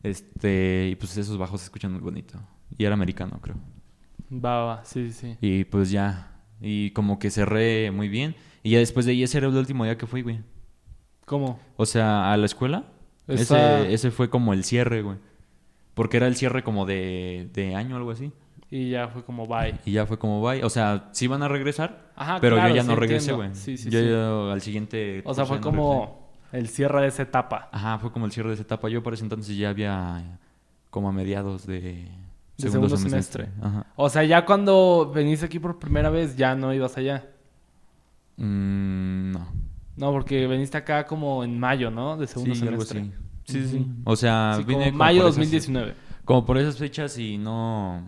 Este, 0.03 0.89
y 0.93 0.95
pues 0.95 1.17
esos 1.17 1.37
bajos 1.37 1.61
se 1.61 1.65
escuchan 1.67 1.93
muy 1.93 2.01
bonito. 2.01 2.39
Y 2.79 2.85
era 2.85 2.95
americano, 2.95 3.39
creo. 3.43 3.57
Va, 4.33 4.65
va, 4.65 4.85
sí, 4.85 5.11
sí. 5.13 5.37
Y 5.41 5.65
pues 5.65 5.91
ya, 5.91 6.41
y 6.61 6.91
como 6.93 7.19
que 7.19 7.31
cerré 7.31 7.91
muy 7.91 8.09
bien. 8.09 8.35
Y 8.63 8.71
ya 8.71 8.79
después 8.79 9.05
de 9.07 9.13
ahí, 9.13 9.23
ese 9.23 9.39
era 9.39 9.49
el 9.49 9.57
último 9.57 9.85
día 9.85 9.99
que 9.99 10.07
fui, 10.07 10.23
güey. 10.23 10.41
¿Cómo? 11.27 11.59
O 11.77 11.85
sea, 11.87 12.33
a 12.33 12.37
la 12.37 12.47
escuela. 12.47 12.85
Esa- 13.27 13.81
Ese, 13.83 13.95
ese 13.95 14.11
fue 14.11 14.31
como 14.31 14.53
el 14.55 14.65
cierre, 14.65 15.03
güey. 15.03 15.19
Porque 15.95 16.17
era 16.17 16.27
el 16.27 16.37
cierre 16.37 16.63
como 16.65 16.87
de, 16.87 17.51
de 17.53 17.75
año 17.75 17.95
o 17.95 17.99
algo 17.99 18.11
así. 18.11 18.33
Y 18.77 18.91
ya 18.91 19.07
fue 19.07 19.23
como 19.23 19.47
bye. 19.47 19.79
Y 19.85 19.93
ya 19.93 20.05
fue 20.05 20.19
como 20.19 20.43
bye. 20.43 20.65
O 20.65 20.69
sea, 20.69 21.09
sí 21.13 21.29
van 21.29 21.45
a 21.45 21.49
regresar, 21.49 22.11
Ajá, 22.17 22.39
pero 22.41 22.57
claro, 22.57 22.71
yo 22.71 22.75
ya 22.75 22.83
sí 22.83 22.89
no 22.89 22.97
regresé, 22.97 23.33
güey. 23.33 23.55
Sí, 23.55 23.77
sí, 23.77 23.89
yo 23.89 24.01
ya 24.01 24.53
al 24.53 24.61
siguiente. 24.63 25.23
O 25.25 25.33
sea, 25.33 25.47
fue 25.47 25.59
no 25.59 25.63
como 25.63 26.29
el 26.51 26.69
cierre 26.69 27.03
de 27.03 27.07
esa 27.07 27.23
etapa. 27.23 27.69
Ajá, 27.71 27.99
fue 28.01 28.11
como 28.11 28.27
el 28.27 28.33
cierre 28.33 28.49
de 28.49 28.55
esa 28.55 28.65
etapa. 28.65 28.89
Yo 28.89 29.01
por 29.01 29.15
ese 29.15 29.23
entonces 29.23 29.57
ya 29.57 29.69
había 29.69 30.41
como 30.91 31.09
a 31.09 31.13
mediados 31.13 31.69
de, 31.69 32.09
De 32.59 32.69
segundo 32.69 32.97
semestre. 32.97 33.49
Ajá. 33.63 33.87
O 33.95 34.09
sea, 34.09 34.25
ya 34.25 34.45
cuando 34.45 35.09
veniste 35.15 35.47
aquí 35.47 35.61
por 35.61 35.79
primera 35.79 36.11
vez, 36.11 36.37
ya 36.37 36.57
no 36.57 36.75
ibas 36.75 36.97
allá. 36.97 37.29
Mm, 38.39 39.31
no. 39.31 39.47
No, 39.97 40.11
porque 40.11 40.49
veniste 40.49 40.77
acá 40.77 41.07
como 41.07 41.45
en 41.45 41.61
mayo, 41.61 41.93
¿no? 41.93 42.17
De 42.17 42.27
segundo 42.27 42.55
algo 42.55 42.65
semestre. 42.85 43.01
así. 43.03 43.13
Sí, 43.45 43.63
sí, 43.63 43.69
sí. 43.69 43.87
O 44.03 44.17
sea, 44.17 44.59
vine 44.67 44.87
como 44.87 44.99
mayo 44.99 45.21
por 45.21 45.29
esas- 45.29 45.37
2019. 45.37 45.95
Como 46.25 46.45
por 46.45 46.59
esas 46.59 46.77
fechas 46.77 47.17
y 47.19 47.39
no... 47.39 48.03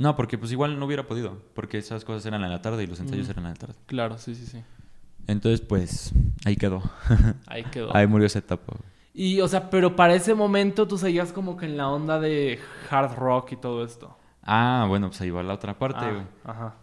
No, 0.00 0.16
porque 0.16 0.38
pues 0.38 0.50
igual 0.50 0.78
no 0.78 0.86
hubiera 0.86 1.06
podido. 1.06 1.36
Porque 1.54 1.78
esas 1.78 2.04
cosas 2.04 2.24
eran 2.26 2.42
en 2.42 2.50
la 2.50 2.62
tarde 2.62 2.82
y 2.82 2.86
los 2.86 2.98
ensayos 3.00 3.28
eran 3.28 3.44
en 3.44 3.50
la 3.52 3.56
tarde. 3.56 3.74
Claro, 3.86 4.16
sí, 4.18 4.34
sí, 4.34 4.46
sí. 4.46 4.62
Entonces, 5.26 5.60
pues, 5.60 6.12
ahí 6.44 6.56
quedó. 6.56 6.82
Ahí 7.46 7.64
quedó. 7.64 7.94
ahí 7.94 8.06
murió 8.06 8.26
esa 8.26 8.38
etapa. 8.40 8.64
güey. 8.68 8.90
Y, 9.12 9.40
o 9.40 9.46
sea, 9.48 9.68
pero 9.70 9.94
para 9.96 10.14
ese 10.14 10.34
momento 10.34 10.88
tú 10.88 10.96
seguías 10.96 11.32
como 11.32 11.56
que 11.56 11.66
en 11.66 11.76
la 11.76 11.88
onda 11.88 12.18
de 12.18 12.58
hard 12.90 13.14
rock 13.16 13.52
y 13.52 13.56
todo 13.56 13.84
esto. 13.84 14.16
Ah, 14.42 14.86
bueno, 14.88 15.08
pues 15.08 15.20
ahí 15.20 15.30
va 15.30 15.42
la 15.42 15.52
otra 15.54 15.78
parte, 15.78 16.00
Ah, 16.04 16.10
güey. 16.10 16.22
ajá. 16.44 16.74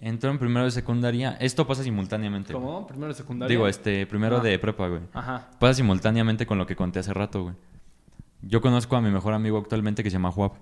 Entró 0.00 0.30
en 0.30 0.38
primero 0.38 0.64
de 0.64 0.70
secundaria. 0.72 1.36
Esto 1.40 1.66
pasa 1.66 1.82
simultáneamente. 1.82 2.52
¿Cómo? 2.52 2.86
¿Primero 2.86 3.08
de 3.08 3.14
secundaria? 3.14 3.48
Digo, 3.56 3.66
este, 3.68 4.06
primero 4.06 4.38
Ah. 4.38 4.40
de 4.40 4.58
prepa, 4.58 4.88
güey. 4.88 5.02
Ajá. 5.14 5.48
Pasa 5.58 5.74
simultáneamente 5.74 6.44
con 6.44 6.58
lo 6.58 6.66
que 6.66 6.76
conté 6.76 6.98
hace 6.98 7.14
rato, 7.14 7.44
güey. 7.44 7.54
Yo 8.42 8.60
conozco 8.60 8.96
a 8.96 9.00
mi 9.00 9.10
mejor 9.10 9.32
amigo 9.32 9.56
actualmente 9.58 10.02
que 10.02 10.10
se 10.10 10.14
llama 10.14 10.30
Juap. 10.32 10.54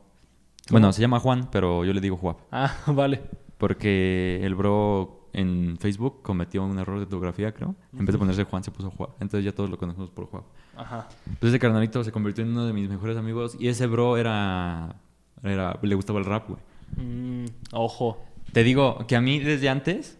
Bueno, 0.71 0.93
se 0.93 1.01
llama 1.01 1.21
Juan, 1.21 1.49
pero 1.51 1.85
yo 1.85 1.93
le 1.93 2.01
digo 2.01 2.17
Juap. 2.17 2.39
Ah, 2.51 2.75
vale. 2.87 3.23
Porque 3.59 4.41
el 4.43 4.55
bro 4.55 5.29
en 5.33 5.77
Facebook 5.79 6.23
cometió 6.23 6.65
un 6.65 6.79
error 6.79 6.97
de 6.97 7.05
ortografía, 7.05 7.53
creo. 7.53 7.75
En 7.97 8.05
vez 8.07 8.13
de 8.13 8.19
ponerse 8.19 8.45
Juan, 8.45 8.65
se 8.65 8.71
puso 8.71 8.91
Juap. 8.91 9.21
Entonces 9.21 9.45
ya 9.45 9.53
todos 9.53 9.69
lo 9.69 9.79
conocemos 9.79 10.11
por 10.11 10.27
Juap. 10.27 10.45
Ajá. 10.77 11.09
Entonces 11.27 11.51
ese 11.51 11.59
carnalito 11.59 12.03
se 12.05 12.13
convirtió 12.13 12.45
en 12.45 12.51
uno 12.51 12.67
de 12.67 12.73
mis 12.73 12.89
mejores 12.89 13.17
amigos. 13.17 13.57
Y 13.59 13.69
ese 13.69 13.87
bro 13.87 14.17
era... 14.17 14.97
era 15.43 15.79
le 15.83 15.95
gustaba 15.95 16.19
el 16.19 16.25
rap, 16.25 16.49
güey. 16.49 16.61
Mm, 16.97 17.47
ojo. 17.73 18.19
Te 18.53 18.65
digo 18.65 19.07
que 19.07 19.17
a 19.17 19.21
mí 19.21 19.39
desde 19.39 19.69
antes, 19.69 20.19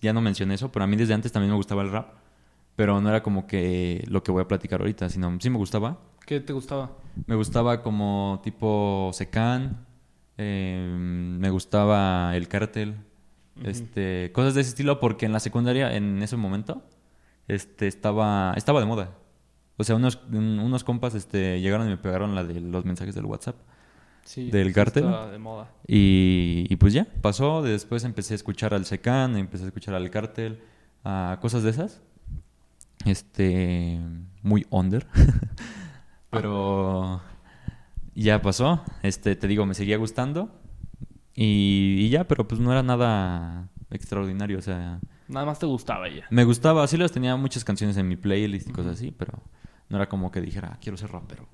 ya 0.00 0.12
no 0.12 0.20
mencioné 0.20 0.54
eso, 0.54 0.70
pero 0.70 0.84
a 0.84 0.86
mí 0.86 0.96
desde 0.96 1.14
antes 1.14 1.32
también 1.32 1.50
me 1.50 1.56
gustaba 1.56 1.82
el 1.82 1.90
rap. 1.90 2.14
Pero 2.76 3.00
no 3.00 3.08
era 3.08 3.22
como 3.22 3.46
que 3.46 4.04
lo 4.08 4.22
que 4.22 4.32
voy 4.32 4.42
a 4.42 4.48
platicar 4.48 4.80
ahorita, 4.80 5.08
sino 5.08 5.36
sí 5.40 5.50
me 5.50 5.58
gustaba. 5.58 5.98
¿Qué 6.30 6.38
te 6.38 6.52
gustaba? 6.52 6.92
Me 7.26 7.34
gustaba 7.34 7.82
como 7.82 8.40
tipo 8.44 9.10
Secan, 9.12 9.84
eh, 10.38 10.88
me 10.96 11.50
gustaba 11.50 12.36
el 12.36 12.46
cártel, 12.46 12.94
este, 13.64 14.30
cosas 14.32 14.54
de 14.54 14.60
ese 14.60 14.70
estilo, 14.70 15.00
porque 15.00 15.26
en 15.26 15.32
la 15.32 15.40
secundaria, 15.40 15.92
en 15.96 16.22
ese 16.22 16.36
momento, 16.36 16.84
este, 17.48 17.88
estaba, 17.88 18.54
estaba 18.56 18.78
de 18.78 18.86
moda. 18.86 19.10
O 19.76 19.82
sea, 19.82 19.96
unos, 19.96 20.20
un- 20.30 20.60
unos 20.60 20.84
compas 20.84 21.16
este, 21.16 21.60
llegaron 21.60 21.88
y 21.88 21.90
me 21.90 21.96
pegaron 21.96 22.36
la 22.36 22.44
de 22.44 22.60
los 22.60 22.84
mensajes 22.84 23.16
del 23.16 23.24
WhatsApp. 23.24 23.56
Sí. 24.22 24.52
¿Del 24.52 24.72
cártel? 24.72 25.06
de 25.32 25.38
moda. 25.40 25.68
Y, 25.88 26.64
y 26.70 26.76
pues 26.76 26.92
ya, 26.92 27.08
pasó. 27.22 27.60
Después 27.60 28.04
empecé 28.04 28.34
a 28.34 28.36
escuchar 28.36 28.72
al 28.72 28.84
Secan, 28.86 29.36
empecé 29.36 29.64
a 29.64 29.66
escuchar 29.66 29.94
al 29.96 30.08
Cártel, 30.10 30.60
a 31.02 31.38
cosas 31.40 31.64
de 31.64 31.70
esas. 31.70 32.00
Este, 33.04 33.98
muy 34.44 34.64
under. 34.70 35.08
Pero 36.30 37.20
ya 38.14 38.40
pasó. 38.42 38.82
Este, 39.02 39.36
te 39.36 39.46
digo, 39.48 39.66
me 39.66 39.74
seguía 39.74 39.96
gustando. 39.96 40.50
Y, 41.34 41.96
y 42.00 42.08
ya, 42.10 42.24
pero 42.24 42.46
pues 42.46 42.60
no 42.60 42.70
era 42.72 42.82
nada 42.82 43.68
extraordinario. 43.90 44.58
O 44.58 44.62
sea, 44.62 45.00
Nada 45.28 45.46
más 45.46 45.58
te 45.58 45.66
gustaba 45.66 46.08
ella. 46.08 46.26
me 46.30 46.44
gustaba. 46.44 46.86
Sí, 46.86 46.96
las 46.96 47.12
tenía 47.12 47.36
muchas 47.36 47.64
canciones 47.64 47.96
en 47.96 48.08
mi 48.08 48.16
playlist 48.16 48.68
y 48.68 48.72
cosas 48.72 48.94
así, 48.94 49.10
pero 49.16 49.42
no 49.88 49.96
era 49.96 50.08
como 50.08 50.30
que 50.30 50.40
dijera, 50.40 50.70
"Ah, 50.74 50.78
quiero 50.80 50.96
ser 50.96 51.10
rapero. 51.12 51.48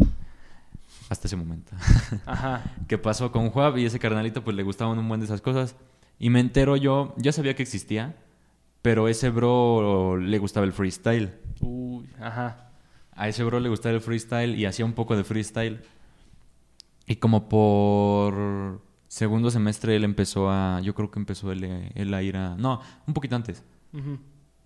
Hasta 1.09 1.29
ese 1.29 1.37
momento 1.37 1.73
Ajá. 2.27 2.65
que 2.89 2.99
pasó 2.99 3.31
con 3.31 3.51
Juab 3.51 3.79
y 3.79 3.85
ese 3.85 3.99
carnalito 3.99 4.43
pues 4.43 4.57
le 4.57 4.63
gustaban 4.63 4.99
un 4.99 5.07
buen 5.09 5.21
de 5.21 5.27
esas 5.27 5.41
cosas. 5.41 5.77
Y 6.19 6.31
me 6.31 6.41
entero 6.41 6.77
yo, 6.77 7.15
ya 7.19 7.33
sabía 7.33 7.55
que 7.55 7.63
existía, 7.63 8.17
pero 8.83 9.07
ese 9.09 9.29
bro 9.31 10.17
le 10.17 10.39
gustaba 10.39 10.65
el 10.67 10.73
freestyle. 10.73 11.33
Uy, 11.61 12.09
ajá. 12.21 12.66
A 13.17 13.29
ese 13.29 13.43
bro 13.45 13.61
le 13.61 13.69
gustaba 13.69 13.95
el 13.95 14.01
freestyle 14.01 14.55
y 14.59 14.67
hacía 14.67 14.85
un 14.85 14.93
poco 14.93 15.17
de 15.17 15.25
freestyle. 15.25 15.81
Y 17.07 17.17
como 17.17 17.49
por 17.49 18.83
segundo 19.09 19.51
semestre 19.51 19.97
él 19.97 20.05
empezó 20.05 20.51
a, 20.51 20.81
yo 20.81 20.95
creo 20.95 21.11
que 21.11 21.19
empezó 21.19 21.51
él, 21.53 21.91
él 21.95 22.15
a 22.15 22.23
ir 22.23 22.37
a, 22.37 22.57
no, 22.57 22.81
un 23.07 23.15
poquito 23.15 23.37
antes. 23.37 23.63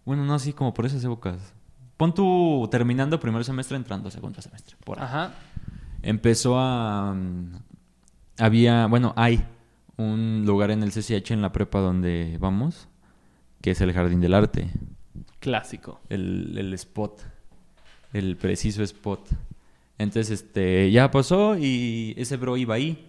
Bueno, 0.04 0.24
no, 0.24 0.34
así 0.34 0.52
como 0.52 0.74
por 0.74 0.86
esas 0.86 1.04
épocas. 1.04 1.54
Pon 1.96 2.14
tú 2.14 2.66
terminando 2.70 3.20
primer 3.20 3.44
semestre, 3.44 3.76
entrando 3.76 4.10
segundo 4.10 4.40
semestre. 4.40 4.76
Por 4.84 4.98
ahí 4.98 5.04
Ajá. 5.04 5.34
empezó 6.02 6.58
a... 6.58 7.14
Había, 8.38 8.86
bueno, 8.86 9.12
hay 9.16 9.44
un 9.98 10.44
lugar 10.46 10.70
en 10.70 10.82
el 10.82 10.90
CCH 10.92 11.32
en 11.32 11.42
la 11.42 11.52
prepa 11.52 11.78
donde 11.80 12.38
vamos, 12.40 12.88
que 13.60 13.72
es 13.72 13.80
el 13.82 13.92
Jardín 13.92 14.20
del 14.20 14.32
Arte, 14.32 14.70
Clásico. 15.40 16.00
el, 16.08 16.56
el 16.56 16.72
spot, 16.72 17.20
el 18.12 18.36
preciso 18.36 18.82
spot. 18.82 19.28
Entonces, 19.98 20.30
este, 20.30 20.90
ya 20.90 21.10
pasó 21.10 21.56
y 21.58 22.14
ese 22.16 22.36
bro 22.36 22.56
iba 22.56 22.74
ahí. 22.74 23.06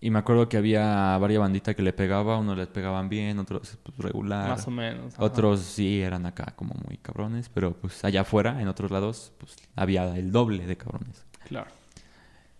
Y 0.00 0.10
me 0.10 0.18
acuerdo 0.18 0.48
que 0.48 0.56
había 0.56 1.16
varias 1.18 1.40
banditas 1.40 1.74
que 1.74 1.82
le 1.82 1.92
pegaba, 1.92 2.38
unos 2.38 2.56
les 2.56 2.66
pegaban 2.66 3.08
bien, 3.08 3.38
otros 3.38 3.78
pues, 3.82 3.98
regular. 3.98 4.48
Más 4.50 4.66
o 4.66 4.70
menos. 4.70 5.14
ajá. 5.14 5.24
Otros 5.24 5.60
sí 5.60 6.02
eran 6.02 6.26
acá 6.26 6.52
como 6.54 6.74
muy 6.86 6.98
cabrones, 6.98 7.48
pero 7.48 7.72
pues 7.72 8.04
allá 8.04 8.20
afuera, 8.20 8.60
en 8.60 8.68
otros 8.68 8.90
lados, 8.90 9.32
pues 9.38 9.56
había 9.74 10.16
el 10.16 10.32
doble 10.32 10.66
de 10.66 10.76
cabrones. 10.76 11.24
Claro. 11.48 11.70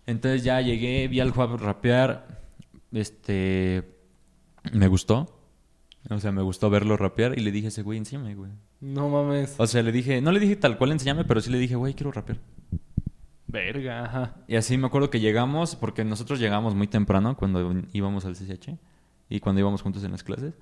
Entonces 0.07 0.43
ya 0.43 0.61
llegué, 0.61 1.07
vi 1.07 1.19
al 1.19 1.31
Juan 1.31 1.57
rapear, 1.59 2.41
este, 2.91 3.83
me 4.71 4.87
gustó. 4.87 5.37
O 6.09 6.19
sea, 6.19 6.31
me 6.31 6.41
gustó 6.41 6.69
verlo 6.69 6.95
rapear 6.95 7.37
y 7.37 7.41
le 7.41 7.51
dije 7.51 7.67
a 7.67 7.69
ese 7.69 7.81
güey, 7.81 7.97
enséñame, 7.97 8.35
güey. 8.35 8.51
No 8.79 9.09
mames. 9.09 9.55
O 9.57 9.65
sea, 9.67 9.81
le 9.83 9.91
dije, 9.91 10.21
no 10.21 10.31
le 10.31 10.39
dije 10.39 10.55
tal 10.55 10.77
cual, 10.77 10.91
enséñame, 10.91 11.25
pero 11.25 11.41
sí 11.41 11.49
le 11.49 11.57
dije, 11.57 11.75
güey, 11.75 11.93
quiero 11.93 12.11
rapear. 12.11 12.37
Verga, 13.47 14.03
ajá. 14.05 14.35
Y 14.47 14.55
así 14.57 14.77
me 14.77 14.87
acuerdo 14.87 15.09
que 15.09 15.19
llegamos, 15.19 15.75
porque 15.75 16.03
nosotros 16.03 16.39
llegamos 16.39 16.75
muy 16.75 16.87
temprano 16.87 17.37
cuando 17.37 17.73
íbamos 17.93 18.25
al 18.25 18.33
CCH 18.35 18.71
y 19.29 19.39
cuando 19.39 19.61
íbamos 19.61 19.81
juntos 19.81 20.03
en 20.03 20.11
las 20.11 20.23
clases. 20.23 20.53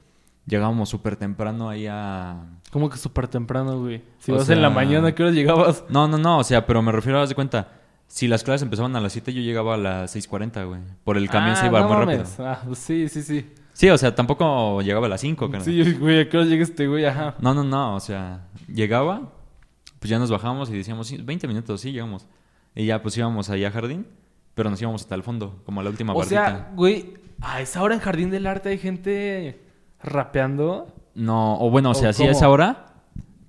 Llegábamos 0.46 0.90
súper 0.90 1.16
temprano 1.16 1.70
ahí 1.70 1.88
a... 1.90 2.46
¿Cómo 2.72 2.88
que 2.90 2.98
súper 2.98 3.28
temprano, 3.28 3.80
güey? 3.80 4.04
Si 4.20 4.32
O 4.32 4.36
vas 4.36 4.48
en 4.52 4.62
la 4.62 4.70
mañana, 4.70 5.08
¿a 5.08 5.16
qué 5.16 5.24
hora 5.24 5.32
llegabas? 5.32 5.84
No, 5.90 6.08
no, 6.08 6.20
no, 6.20 6.38
o 6.38 6.44
sea, 6.44 6.68
pero 6.68 6.84
me 6.84 6.92
refiero, 6.92 7.20
haz 7.20 7.30
de 7.30 7.36
cuenta, 7.36 7.72
si 8.08 8.28
las 8.28 8.44
clases 8.44 8.62
empezaban 8.62 8.96
a 8.96 9.02
las 9.02 9.14
7, 9.14 9.34
yo 9.34 9.42
llegaba 9.42 9.74
a 9.74 9.78
las 9.78 10.16
6.40, 10.16 10.68
güey. 10.68 10.82
Por 11.04 11.18
el 11.18 11.28
camión 11.32 11.56
Ah, 11.56 11.60
se 11.62 11.66
iba 11.66 11.82
no 11.82 11.88
muy 11.88 11.98
mames. 11.98 12.38
rápido. 12.38 12.48
Ah, 12.48 12.62
pues 12.64 12.78
sí, 12.78 13.10
sí, 13.10 13.24
sí. 13.24 13.50
Sí, 13.76 13.90
o 13.90 13.98
sea, 13.98 14.16
tampoco 14.16 14.82
llegaba 14.82 15.08
a 15.08 15.10
las 15.10 15.20
5, 15.20 15.52
carnal. 15.52 15.66
Sí, 15.66 15.94
güey, 16.00 16.22
¿a 16.22 16.30
qué 16.30 16.38
hora 16.38 16.46
llega 16.46 16.64
este 16.64 16.88
güey? 16.88 17.04
Ajá. 17.06 17.36
No, 17.40 17.54
no, 17.54 17.66
no, 17.66 17.96
o 17.96 18.00
sea, 18.00 18.48
llegaba, 18.74 19.34
pues 20.00 20.10
ya 20.10 20.18
nos 20.18 20.32
bajamos 20.32 20.70
y 20.70 20.78
decíamos, 20.78 21.08
sí, 21.08 21.18
20 21.18 21.46
minutos, 21.50 21.82
sí, 21.82 21.92
llegamos. 21.92 22.26
Y 22.74 22.86
ya 22.86 23.02
pues 23.02 23.18
íbamos 23.18 23.50
allá 23.50 23.68
a 23.68 23.72
jardín, 23.72 24.08
pero 24.54 24.70
nos 24.70 24.82
íbamos 24.82 25.02
hasta 25.02 25.16
el 25.16 25.24
fondo, 25.24 25.62
como 25.66 25.82
a 25.82 25.84
la 25.84 25.90
última 25.90 26.14
O 26.14 26.18
bardita. 26.20 26.48
sea, 26.48 26.72
güey, 26.74 27.16
a 27.42 27.60
esa 27.60 27.84
hora 27.84 27.96
en 27.96 28.00
Jardín 28.00 28.32
del 28.32 28.48
Arte 28.48 28.70
hay 28.70 28.78
gente 28.78 29.62
rapeando. 30.02 30.88
No, 31.14 31.60
o 31.60 31.70
bueno, 31.70 31.90
o 31.90 31.92
¿O 31.92 31.96
sea, 31.96 32.14
sí 32.14 32.24
a 32.24 32.32
esa 32.32 32.48
hora, 32.48 32.94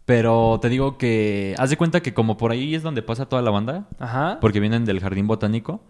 pero 0.06 0.58
te 0.60 0.68
digo 0.68 0.98
que, 0.98 1.54
haz 1.56 1.70
de 1.70 1.76
cuenta 1.76 2.00
que 2.02 2.14
como 2.14 2.36
por 2.36 2.50
ahí 2.50 2.74
es 2.74 2.82
donde 2.82 3.02
pasa 3.02 3.26
toda 3.28 3.42
la 3.42 3.50
banda, 3.52 3.86
Ajá. 4.00 4.38
porque 4.40 4.58
vienen 4.58 4.84
del 4.84 4.98
jardín 4.98 5.28
botánico, 5.28 5.80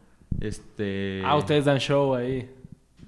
este... 0.40 1.22
Ah, 1.24 1.36
ustedes 1.36 1.64
dan 1.64 1.78
show 1.78 2.14
ahí. 2.14 2.50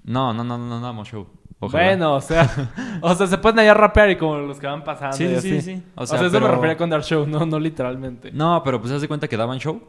No, 0.09 0.33
no, 0.33 0.43
no, 0.43 0.57
no, 0.59 0.67
no 0.67 0.81
damos 0.81 1.09
show. 1.09 1.27
Ojalá. 1.61 1.85
Bueno, 1.85 2.15
o 2.15 2.21
sea, 2.21 2.49
o 3.03 3.15
sea, 3.15 3.27
se 3.27 3.37
pueden 3.39 3.59
allá 3.59 3.75
rapear 3.75 4.11
y 4.11 4.17
como 4.17 4.39
los 4.39 4.59
que 4.59 4.67
van 4.67 4.85
pasando. 4.85 5.17
Sí, 5.17 5.25
y 5.25 5.35
sí, 5.37 5.41
sí, 5.41 5.57
así. 5.59 5.77
sí. 5.77 5.83
O 5.97 6.03
O 6.03 6.07
sea, 6.07 6.19
sea, 6.19 6.29
eso 6.29 6.41
me 6.41 6.49
refería 6.49 6.77
con 6.77 6.89
dar 6.89 7.03
show, 7.03 7.27
no, 7.27 7.45
no 7.45 7.59
literalmente. 7.59 8.31
No, 8.33 8.63
pero 8.65 8.81
pues 8.81 8.93
haz 8.93 9.01
de 9.01 9.09
cuenta 9.09 9.29
que 9.29 9.37
daban 9.37 9.59
show 9.59 9.83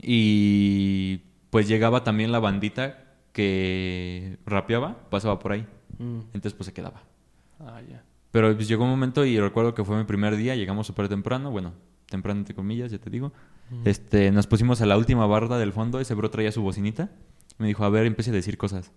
y 0.00 1.18
pues 1.50 1.66
llegaba 1.66 2.04
también 2.04 2.30
la 2.30 2.38
bandita 2.38 2.98
que 3.32 4.38
rapeaba, 4.46 4.96
pasaba 5.10 5.38
por 5.38 5.52
ahí. 5.52 5.66
Mm. 5.98 6.18
Entonces 6.34 6.54
pues 6.54 6.66
se 6.66 6.72
quedaba. 6.72 7.02
Ah, 7.60 7.80
ya. 7.88 8.04
Pero 8.30 8.54
pues 8.54 8.68
llegó 8.68 8.84
un 8.84 8.90
momento 8.90 9.24
y 9.24 9.40
recuerdo 9.40 9.74
que 9.74 9.84
fue 9.84 9.96
mi 9.96 10.04
primer 10.04 10.36
día, 10.36 10.54
llegamos 10.54 10.86
súper 10.86 11.08
temprano, 11.08 11.50
bueno, 11.50 11.72
temprano 12.08 12.40
entre 12.40 12.54
comillas, 12.54 12.90
ya 12.92 12.98
te 12.98 13.10
digo. 13.10 13.32
Este, 13.84 14.30
nos 14.30 14.46
pusimos 14.46 14.80
a 14.80 14.86
la 14.86 14.96
última 14.96 15.26
barda 15.26 15.58
del 15.58 15.72
fondo, 15.72 16.00
ese 16.00 16.14
bro 16.14 16.30
traía 16.30 16.52
su 16.52 16.62
bocinita. 16.62 17.10
Me 17.58 17.66
dijo, 17.66 17.84
a 17.84 17.90
ver, 17.90 18.06
empiece 18.06 18.30
a 18.30 18.34
decir 18.34 18.56
cosas. 18.56 18.92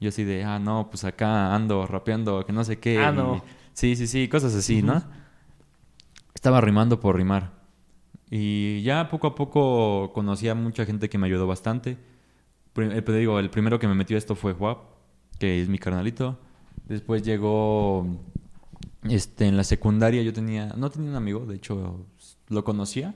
Yo 0.00 0.08
así 0.10 0.24
de, 0.24 0.44
ah, 0.44 0.58
no, 0.58 0.88
pues 0.90 1.04
acá 1.04 1.54
ando 1.54 1.86
rapeando, 1.86 2.44
que 2.44 2.52
no 2.52 2.64
sé 2.64 2.78
qué. 2.78 2.98
Ah, 3.02 3.12
y- 3.12 3.16
no. 3.16 3.42
Sí, 3.72 3.96
sí, 3.96 4.06
sí, 4.06 4.28
cosas 4.28 4.54
así, 4.54 4.82
¿no? 4.82 5.02
Estaba 6.34 6.60
rimando 6.60 7.00
por 7.00 7.16
rimar. 7.16 7.52
Y 8.30 8.82
ya 8.82 9.08
poco 9.08 9.26
a 9.28 9.34
poco 9.34 10.12
conocí 10.12 10.48
a 10.48 10.54
mucha 10.54 10.84
gente 10.84 11.08
que 11.08 11.18
me 11.18 11.26
ayudó 11.26 11.46
bastante. 11.46 11.96
Prim- 12.72 12.92
eh, 12.92 13.02
te 13.02 13.12
digo, 13.16 13.38
el 13.38 13.50
primero 13.50 13.78
que 13.78 13.86
me 13.88 13.94
metió 13.94 14.16
a 14.16 14.18
esto 14.18 14.34
fue 14.34 14.52
Juap, 14.52 14.78
que 15.38 15.60
es 15.62 15.68
mi 15.68 15.78
carnalito. 15.78 16.38
Después 16.88 17.22
llegó, 17.22 18.06
este, 19.04 19.46
en 19.46 19.56
la 19.56 19.64
secundaria 19.64 20.22
yo 20.22 20.32
tenía, 20.32 20.72
no 20.76 20.90
tenía 20.90 21.10
un 21.10 21.16
amigo, 21.16 21.46
de 21.46 21.56
hecho 21.56 22.06
lo 22.48 22.64
conocía, 22.64 23.14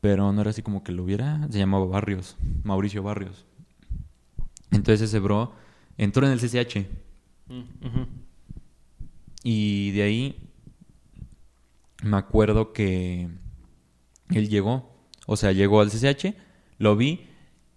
pero 0.00 0.32
no 0.32 0.40
era 0.40 0.50
así 0.50 0.62
como 0.62 0.82
que 0.84 0.92
lo 0.92 1.04
hubiera. 1.04 1.46
Se 1.50 1.58
llamaba 1.58 1.86
Barrios, 1.86 2.36
Mauricio 2.64 3.02
Barrios. 3.02 3.44
Entonces 4.70 5.02
ese 5.02 5.18
bro 5.20 5.52
entró 5.98 6.26
en 6.26 6.32
el 6.32 6.40
CCH. 6.40 6.86
Y 9.44 9.90
de 9.90 10.02
ahí 10.02 10.48
me 12.02 12.16
acuerdo 12.16 12.72
que 12.72 13.28
él 14.30 14.48
llegó. 14.48 14.90
O 15.26 15.36
sea, 15.36 15.52
llegó 15.52 15.80
al 15.80 15.90
CCH, 15.90 16.34
lo 16.78 16.96
vi. 16.96 17.26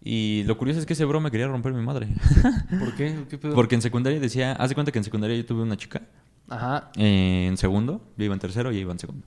Y 0.07 0.43
lo 0.45 0.57
curioso 0.57 0.79
es 0.79 0.85
que 0.85 0.93
ese 0.93 1.05
bro 1.05 1.19
me 1.19 1.31
quería 1.31 1.47
romper 1.47 1.73
mi 1.73 1.81
madre. 1.81 2.07
¿Por 2.79 2.95
qué? 2.95 3.25
¿Qué 3.27 3.37
pedo? 3.39 3.55
Porque 3.55 3.73
en 3.75 3.81
secundaria 3.81 4.19
decía, 4.19 4.53
haz 4.53 4.69
de 4.69 4.75
cuenta 4.75 4.91
que 4.91 4.99
en 4.99 5.03
secundaria 5.03 5.35
yo 5.35 5.45
tuve 5.45 5.63
una 5.63 5.77
chica. 5.77 6.03
Ajá. 6.47 6.91
en 6.95 7.57
segundo, 7.57 8.07
yo 8.15 8.25
iba 8.25 8.35
en 8.35 8.39
tercero 8.39 8.71
y 8.71 8.75
ella 8.75 8.81
iba 8.81 8.91
en 8.91 8.99
segundo. 8.99 9.25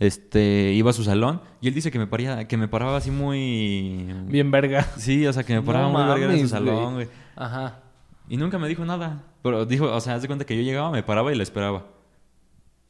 Este, 0.00 0.72
iba 0.72 0.90
a 0.90 0.92
su 0.92 1.04
salón 1.04 1.40
y 1.60 1.68
él 1.68 1.74
dice 1.74 1.90
que 1.90 1.98
me 1.98 2.06
paría, 2.06 2.46
que 2.46 2.56
me 2.58 2.68
paraba 2.68 2.98
así 2.98 3.10
muy 3.10 4.06
Bien 4.26 4.50
verga. 4.50 4.82
Sí, 4.98 5.26
o 5.26 5.32
sea, 5.32 5.44
que 5.44 5.54
me 5.54 5.60
No 5.60 5.64
paraba 5.64 5.88
muy 5.88 6.02
verga 6.04 6.34
en 6.34 6.40
su 6.40 6.48
salón, 6.48 6.94
güey. 6.94 7.08
Ajá. 7.36 7.82
Y 8.28 8.36
nunca 8.36 8.58
me 8.58 8.68
dijo 8.68 8.84
nada. 8.84 9.24
Pero 9.42 9.66
dijo, 9.66 9.86
o 9.92 10.00
sea, 10.00 10.14
haz 10.14 10.22
de 10.22 10.28
cuenta 10.28 10.44
que 10.44 10.56
yo 10.56 10.62
llegaba, 10.62 10.90
me 10.90 11.02
paraba 11.02 11.32
y 11.32 11.36
la 11.36 11.42
esperaba. 11.42 11.86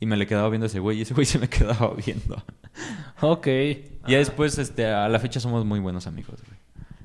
Y 0.00 0.06
me 0.06 0.16
le 0.16 0.26
quedaba 0.26 0.48
viendo 0.48 0.64
a 0.64 0.68
ese 0.68 0.78
güey 0.78 0.98
y 0.98 1.02
ese 1.02 1.14
güey 1.14 1.26
se 1.26 1.38
me 1.38 1.48
quedaba 1.48 1.92
viendo. 1.94 2.42
Ok. 3.20 3.46
Ya 4.08 4.18
después, 4.18 4.58
este, 4.58 4.86
a 4.86 5.08
la 5.08 5.18
fecha 5.18 5.40
somos 5.40 5.64
muy 5.64 5.80
buenos 5.80 6.06
amigos, 6.06 6.42
güey. 6.46 6.58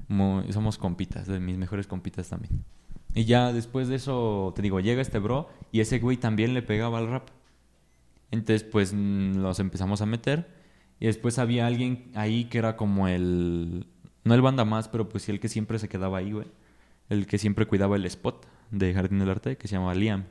Muy- 0.07 0.51
somos 0.53 0.77
compitas, 0.77 1.27
de 1.27 1.39
mis 1.39 1.57
mejores 1.57 1.88
compitas 1.88 2.29
también. 2.29 2.63
Y 3.13 3.25
ya 3.25 3.51
después 3.53 3.88
de 3.88 3.95
eso, 3.95 4.53
te 4.55 4.61
digo, 4.61 4.79
llega 4.79 5.01
este 5.01 5.19
bro 5.19 5.49
y 5.71 5.79
ese 5.82 5.99
güey 5.99 6.17
también 6.17 6.53
le 6.53 6.61
pegaba 6.61 6.97
al 6.97 7.07
rap. 7.09 7.29
Entonces, 8.32 8.63
pues, 8.63 8.93
mm, 8.93 9.38
los 9.38 9.59
empezamos 9.59 10.01
a 10.01 10.05
meter. 10.05 10.47
Y 10.99 11.07
después 11.07 11.39
había 11.39 11.65
alguien 11.67 12.11
ahí 12.15 12.45
que 12.45 12.59
era 12.59 12.77
como 12.77 13.07
el... 13.07 13.88
No 14.23 14.36
el 14.36 14.41
banda 14.41 14.65
más, 14.65 14.88
pero 14.88 15.09
pues 15.09 15.23
sí 15.23 15.32
el 15.32 15.39
que 15.39 15.49
siempre 15.49 15.79
se 15.79 15.89
quedaba 15.89 16.19
ahí, 16.19 16.32
güey. 16.32 16.47
El 17.12 17.28
que 17.28 17.38
siempre 17.38 17.66
cuidaba 17.68 17.95
el 17.97 18.05
spot 18.05 18.45
de 18.72 18.93
Jardín 18.93 19.20
del 19.20 19.30
Arte, 19.30 19.57
que 19.57 19.68
se 19.68 19.76
llama 19.76 19.93
Liam. 19.93 20.24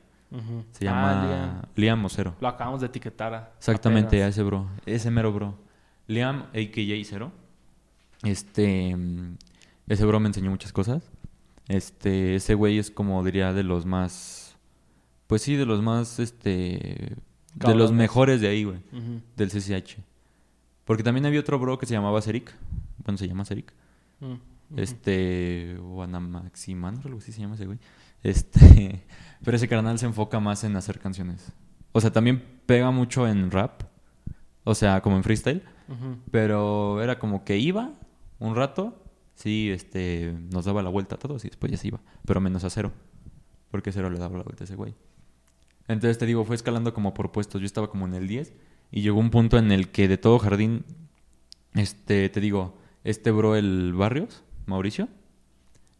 Se 0.71 0.87
Ah, 0.87 0.91
llama 0.91 1.25
Liam. 1.25 1.61
Liam 1.75 2.05
Ocero. 2.05 2.35
Lo 2.41 2.47
acabamos 2.47 2.81
de 2.81 2.87
etiquetar. 2.87 3.33
a- 3.33 3.51
Exactamente, 3.57 4.23
a 4.23 4.27
ese 4.27 4.41
bro. 4.43 4.67
Ese 4.85 5.11
mero 5.11 5.31
bro. 5.31 5.57
Liam, 6.07 6.43
a.k.a. 6.53 7.03
Cero. 7.05 7.31
Este... 8.23 8.95
mm, 8.95 9.35
Ese 9.87 10.05
bro 10.05 10.19
me 10.19 10.27
enseñó 10.27 10.49
muchas 10.49 10.71
cosas. 10.73 11.09
Este... 11.67 12.35
Ese 12.35 12.53
güey 12.55 12.77
es 12.79 12.91
como 12.91 13.23
diría 13.23 13.53
de 13.53 13.63
los 13.63 13.85
más... 13.85 14.55
Pues 15.27 15.41
sí, 15.43 15.55
de 15.55 15.65
los 15.65 15.81
más, 15.81 16.19
este... 16.19 17.15
De 17.55 17.75
los 17.75 17.91
mejores 17.91 18.39
de 18.41 18.47
ahí, 18.47 18.63
güey. 18.63 18.79
Del 19.35 19.49
CCH. 19.49 19.97
Porque 20.85 21.03
también 21.03 21.25
había 21.25 21.39
otro 21.41 21.59
bro 21.59 21.77
que 21.77 21.85
se 21.85 21.93
llamaba 21.93 22.21
Serik. 22.21 22.53
Bueno, 23.03 23.17
se 23.17 23.27
llama 23.27 23.43
Serik. 23.45 23.71
Mm, 24.71 24.73
ujú. 24.73 24.81
Este... 24.81 25.75
Algo 27.03 27.17
así 27.17 27.31
se 27.31 27.41
llama 27.41 27.55
ese 27.55 27.65
güey. 27.65 27.79
Este... 28.23 29.03
Pero 29.43 29.57
ese 29.57 29.67
canal 29.67 29.97
se 29.97 30.05
enfoca 30.05 30.39
más 30.39 30.63
en 30.63 30.75
hacer 30.75 30.99
canciones. 30.99 31.51
O 31.91 31.99
sea, 31.99 32.11
también 32.11 32.43
pega 32.65 32.91
mucho 32.91 33.27
en 33.27 33.49
rap. 33.51 33.83
O 34.63 34.75
sea, 34.75 35.01
como 35.01 35.17
en 35.17 35.23
freestyle. 35.23 35.63
Pero 36.31 37.01
era 37.01 37.19
como 37.19 37.43
que 37.43 37.57
iba 37.57 37.91
un 38.39 38.55
rato. 38.55 39.03
Sí, 39.35 39.69
este... 39.71 40.37
Nos 40.51 40.65
daba 40.65 40.81
la 40.83 40.89
vuelta 40.89 41.15
a 41.15 41.19
todos 41.19 41.43
y 41.45 41.49
después 41.49 41.71
ya 41.71 41.77
se 41.77 41.87
iba. 41.87 41.99
Pero 42.25 42.39
menos 42.39 42.63
a 42.63 42.69
cero. 42.69 42.91
Porque 43.71 43.91
cero 43.91 44.09
le 44.09 44.19
daba 44.19 44.37
la 44.37 44.43
vuelta 44.43 44.63
a 44.63 44.65
ese 44.65 44.75
güey. 44.75 44.93
Entonces 45.87 46.17
te 46.17 46.25
digo, 46.25 46.45
fue 46.45 46.55
escalando 46.55 46.93
como 46.93 47.13
por 47.13 47.31
puestos. 47.31 47.59
Yo 47.59 47.65
estaba 47.65 47.89
como 47.89 48.05
en 48.05 48.13
el 48.13 48.27
10. 48.27 48.53
Y 48.91 49.01
llegó 49.01 49.19
un 49.19 49.31
punto 49.31 49.57
en 49.57 49.71
el 49.71 49.89
que 49.89 50.07
de 50.07 50.17
todo 50.17 50.39
jardín... 50.39 50.85
Este, 51.73 52.29
te 52.29 52.39
digo... 52.39 52.77
Este 53.03 53.31
bro, 53.31 53.55
el 53.55 53.93
Barrios, 53.93 54.43
Mauricio. 54.71 55.07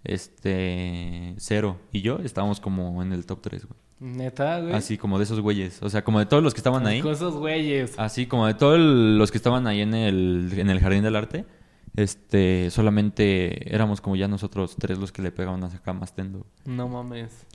Este... 0.03 1.35
Cero. 1.37 1.77
Y 1.91 2.01
yo 2.01 2.17
estábamos 2.19 2.59
como 2.59 3.03
en 3.03 3.13
el 3.13 3.25
top 3.25 3.41
3, 3.41 3.65
güey. 3.67 3.79
Neta, 4.01 4.59
güey. 4.59 4.73
Así 4.73 4.97
como 4.97 5.19
de 5.19 5.25
esos 5.25 5.39
güeyes. 5.39 5.81
O 5.83 5.89
sea, 5.89 6.03
como 6.03 6.17
de 6.17 6.25
todos 6.25 6.41
los 6.41 6.55
que 6.55 6.59
estaban 6.59 6.87
ahí. 6.87 7.01
Con 7.01 7.11
esos 7.11 7.35
güeyes. 7.35 7.93
Así 7.99 8.25
como 8.25 8.47
de 8.47 8.55
todos 8.55 8.79
los 8.79 9.29
que 9.29 9.37
estaban 9.37 9.67
ahí 9.67 9.81
en 9.81 9.93
el, 9.93 10.51
en 10.57 10.71
el 10.71 10.79
Jardín 10.79 11.03
del 11.03 11.15
Arte. 11.15 11.45
Este, 11.95 12.71
solamente 12.71 13.73
éramos 13.73 14.01
como 14.01 14.15
ya 14.15 14.27
nosotros 14.27 14.75
tres 14.79 14.97
los 14.97 15.11
que 15.11 15.21
le 15.21 15.31
pegaban 15.31 15.63
acá 15.63 15.93
más 15.93 16.15
tendo. 16.15 16.47
No 16.65 16.87
mames. 16.87 17.45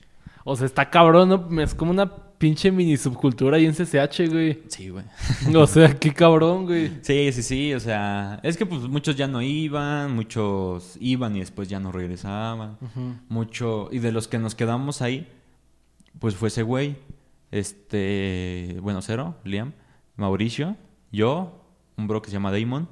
O 0.49 0.55
sea, 0.55 0.64
está 0.66 0.88
cabrón, 0.88 1.28
¿no? 1.28 1.61
Es 1.61 1.74
como 1.74 1.90
una 1.90 2.09
pinche 2.38 2.70
mini 2.70 2.97
subcultura 2.97 3.57
ahí 3.57 3.66
en 3.66 3.72
CCH, 3.72 4.30
güey. 4.30 4.62
Sí, 4.68 4.90
güey. 4.90 5.05
O 5.57 5.66
sea, 5.66 5.99
qué 5.99 6.14
cabrón, 6.14 6.66
güey. 6.66 6.92
Sí, 7.03 7.32
sí, 7.32 7.42
sí, 7.42 7.74
o 7.74 7.80
sea, 7.80 8.38
es 8.44 8.57
que 8.57 8.64
pues 8.64 8.82
muchos 8.82 9.16
ya 9.16 9.26
no 9.26 9.42
iban, 9.42 10.14
muchos 10.14 10.97
iban 11.01 11.34
y 11.34 11.40
después 11.40 11.68
ya 11.68 11.80
no 11.80 11.90
regresaban. 11.90 12.78
Ujú. 12.80 13.16
Mucho, 13.28 13.88
y 13.90 13.99
de 13.99 14.12
los 14.12 14.28
que 14.28 14.38
nos 14.38 14.55
quedamos 14.55 15.03
ahí, 15.03 15.26
pues 16.20 16.36
fue 16.36 16.47
ese 16.47 16.62
güey, 16.62 16.94
este, 17.51 18.76
bueno, 18.82 19.03
Cero, 19.03 19.34
Liam, 19.42 19.72
Mauricio, 20.14 20.76
yo, 21.11 21.61
un 21.97 22.07
bro 22.07 22.22
que 22.22 22.30
se 22.30 22.34
llama 22.34 22.53
Damon, 22.53 22.88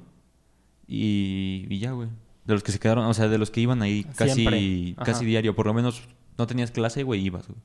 y, 0.87 1.67
y 1.69 1.79
ya, 1.79 1.91
güey. 1.93 2.09
De 2.43 2.53
los 2.53 2.63
que 2.63 2.73
se 2.73 2.79
quedaron, 2.79 3.05
o 3.05 3.13
sea, 3.13 3.29
de 3.29 3.37
los 3.37 3.49
que 3.49 3.61
iban 3.61 3.81
ahí 3.81 4.03
casi. 4.15 4.93
Ajá. 4.97 5.05
casi 5.05 5.25
diario, 5.25 5.55
por 5.55 5.65
lo 5.65 5.73
menos 5.73 6.03
no 6.37 6.47
tenías 6.47 6.71
clase, 6.71 7.03
güey, 7.03 7.21
ibas, 7.25 7.47
güey. 7.47 7.59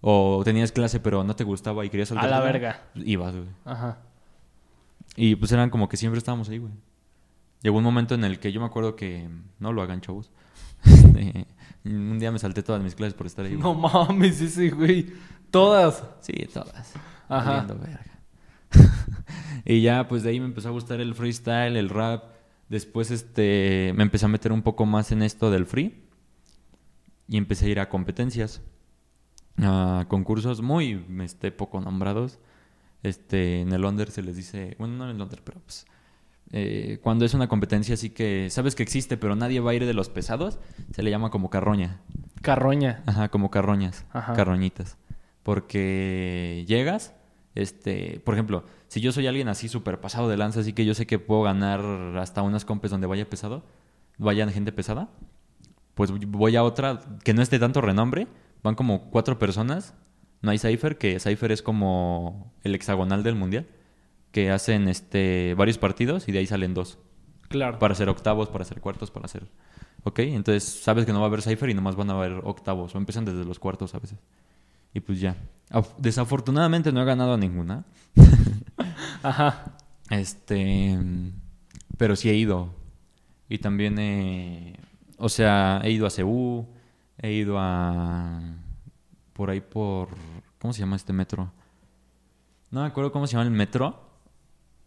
O 0.00 0.42
tenías 0.44 0.70
clase 0.70 1.00
pero 1.00 1.24
no 1.24 1.34
te 1.34 1.42
gustaba 1.44 1.84
y 1.84 1.90
querías 1.90 2.10
A 2.12 2.14
saltar. 2.14 2.30
la 2.30 2.40
verga. 2.40 2.82
Ibas, 2.94 3.34
güey. 3.34 3.48
Ajá. 3.64 3.98
Y 5.16 5.34
pues 5.36 5.50
eran 5.52 5.70
como 5.70 5.88
que 5.88 5.96
siempre 5.96 6.18
estábamos 6.18 6.48
ahí, 6.48 6.58
güey. 6.58 6.72
Llegó 7.62 7.78
un 7.78 7.84
momento 7.84 8.14
en 8.14 8.22
el 8.24 8.38
que 8.38 8.52
yo 8.52 8.60
me 8.60 8.66
acuerdo 8.66 8.94
que 8.94 9.28
no 9.58 9.72
lo 9.72 9.82
hagan, 9.82 10.00
chavos. 10.00 10.30
Este, 10.84 11.46
un 11.84 12.18
día 12.20 12.30
me 12.30 12.38
salté 12.38 12.62
todas 12.62 12.80
mis 12.82 12.94
clases 12.94 13.14
por 13.14 13.26
estar 13.26 13.44
ahí. 13.44 13.54
güey. 13.56 13.62
No 13.62 13.74
mames, 13.74 14.40
ese 14.40 14.70
güey. 14.70 15.06
Todas. 15.50 16.04
Sí, 16.20 16.32
todas. 16.52 16.94
Ajá. 17.28 17.62
Verga. 17.62 18.00
y 19.64 19.80
ya, 19.80 20.06
pues 20.06 20.22
de 20.22 20.30
ahí 20.30 20.38
me 20.40 20.46
empezó 20.46 20.68
a 20.68 20.72
gustar 20.72 21.00
el 21.00 21.14
freestyle, 21.14 21.76
el 21.76 21.88
rap. 21.88 22.24
Después, 22.68 23.10
este, 23.10 23.92
me 23.96 24.02
empecé 24.04 24.26
a 24.26 24.28
meter 24.28 24.52
un 24.52 24.62
poco 24.62 24.86
más 24.86 25.10
en 25.10 25.22
esto 25.22 25.50
del 25.50 25.66
free. 25.66 26.04
Y 27.28 27.36
empecé 27.36 27.66
a 27.66 27.68
ir 27.68 27.80
a 27.80 27.88
competencias. 27.88 28.62
A 29.62 30.06
concursos 30.08 30.62
muy, 30.62 31.04
este, 31.22 31.52
poco 31.52 31.80
nombrados. 31.80 32.38
Este, 33.02 33.60
en 33.60 33.72
el 33.72 33.84
under 33.84 34.10
se 34.10 34.22
les 34.22 34.36
dice, 34.36 34.74
bueno, 34.78 34.94
no 34.96 35.04
en 35.10 35.16
el 35.16 35.22
under, 35.22 35.42
pero 35.42 35.60
pues... 35.60 35.86
eh, 36.50 36.98
cuando 37.02 37.24
es 37.24 37.34
una 37.34 37.46
competencia 37.46 37.94
así 37.94 38.10
que 38.10 38.48
sabes 38.50 38.74
que 38.74 38.82
existe, 38.82 39.16
pero 39.16 39.36
nadie 39.36 39.60
va 39.60 39.70
a 39.70 39.74
ir 39.74 39.84
de 39.86 39.94
los 39.94 40.08
pesados, 40.08 40.58
se 40.92 41.02
le 41.02 41.10
llama 41.10 41.30
como 41.30 41.48
carroña. 41.50 42.00
Carroña. 42.42 43.02
Ajá, 43.06 43.28
como 43.28 43.50
carroñas, 43.50 44.04
Ajá. 44.12 44.32
carroñitas. 44.32 44.96
Porque 45.42 46.64
llegas, 46.66 47.14
este, 47.54 48.20
por 48.24 48.34
ejemplo, 48.34 48.64
si 48.88 49.00
yo 49.00 49.12
soy 49.12 49.26
alguien 49.26 49.48
así 49.48 49.68
súper 49.68 50.00
pasado 50.00 50.28
de 50.28 50.36
lanza, 50.36 50.60
así 50.60 50.72
que 50.72 50.84
yo 50.84 50.94
sé 50.94 51.06
que 51.06 51.18
puedo 51.18 51.42
ganar 51.42 51.80
hasta 52.18 52.42
unas 52.42 52.64
compes 52.64 52.90
donde 52.90 53.06
vaya 53.06 53.28
pesado, 53.28 53.64
vayan 54.18 54.50
gente 54.50 54.72
pesada, 54.72 55.08
pues 55.98 56.10
voy 56.28 56.56
a 56.56 56.62
otra 56.62 57.00
que 57.24 57.34
no 57.34 57.42
esté 57.42 57.58
tanto 57.58 57.82
renombre, 57.82 58.26
van 58.62 58.74
como 58.74 59.10
cuatro 59.10 59.38
personas, 59.38 59.92
no 60.40 60.50
hay 60.52 60.58
Cypher, 60.58 60.96
que 60.96 61.18
Cypher 61.20 61.52
es 61.52 61.60
como 61.60 62.54
el 62.62 62.74
hexagonal 62.74 63.22
del 63.24 63.34
mundial, 63.34 63.66
que 64.32 64.50
hacen 64.52 64.88
este 64.88 65.54
varios 65.58 65.76
partidos 65.76 66.28
y 66.28 66.32
de 66.32 66.38
ahí 66.38 66.46
salen 66.46 66.72
dos 66.72 66.98
Claro. 67.48 67.78
para 67.80 67.92
hacer 67.94 68.08
octavos, 68.08 68.48
para 68.48 68.62
hacer 68.62 68.80
cuartos, 68.80 69.10
para 69.10 69.24
hacer. 69.26 69.48
¿Ok? 70.04 70.20
Entonces 70.20 70.62
sabes 70.64 71.04
que 71.04 71.12
no 71.12 71.18
va 71.18 71.24
a 71.26 71.28
haber 71.28 71.42
cipher 71.42 71.68
y 71.70 71.74
nomás 71.74 71.96
van 71.96 72.10
a 72.10 72.12
haber 72.14 72.40
octavos. 72.44 72.94
O 72.94 72.98
empiezan 72.98 73.24
desde 73.24 73.44
los 73.44 73.58
cuartos 73.58 73.94
a 73.94 73.98
veces. 73.98 74.18
Y 74.94 75.00
pues 75.00 75.18
ya. 75.20 75.34
Af- 75.70 75.96
Desafortunadamente 75.98 76.92
no 76.92 77.02
he 77.02 77.04
ganado 77.04 77.34
a 77.34 77.36
ninguna. 77.36 77.84
Ajá. 79.22 79.72
Este. 80.10 80.96
Pero 81.96 82.16
sí 82.16 82.30
he 82.30 82.34
ido. 82.34 82.74
Y 83.48 83.58
también 83.58 83.98
he. 83.98 84.76
O 85.18 85.28
sea, 85.28 85.80
he 85.84 85.90
ido 85.90 86.06
a 86.06 86.10
Ceú. 86.10 86.66
He 87.20 87.32
ido 87.32 87.56
a. 87.58 88.40
Por 89.32 89.50
ahí 89.50 89.60
por. 89.60 90.08
¿Cómo 90.58 90.72
se 90.72 90.80
llama 90.80 90.96
este 90.96 91.12
metro? 91.12 91.52
No 92.70 92.80
me 92.82 92.86
acuerdo 92.86 93.12
cómo 93.12 93.26
se 93.26 93.32
llama 93.32 93.44
el 93.44 93.50
metro. 93.50 94.04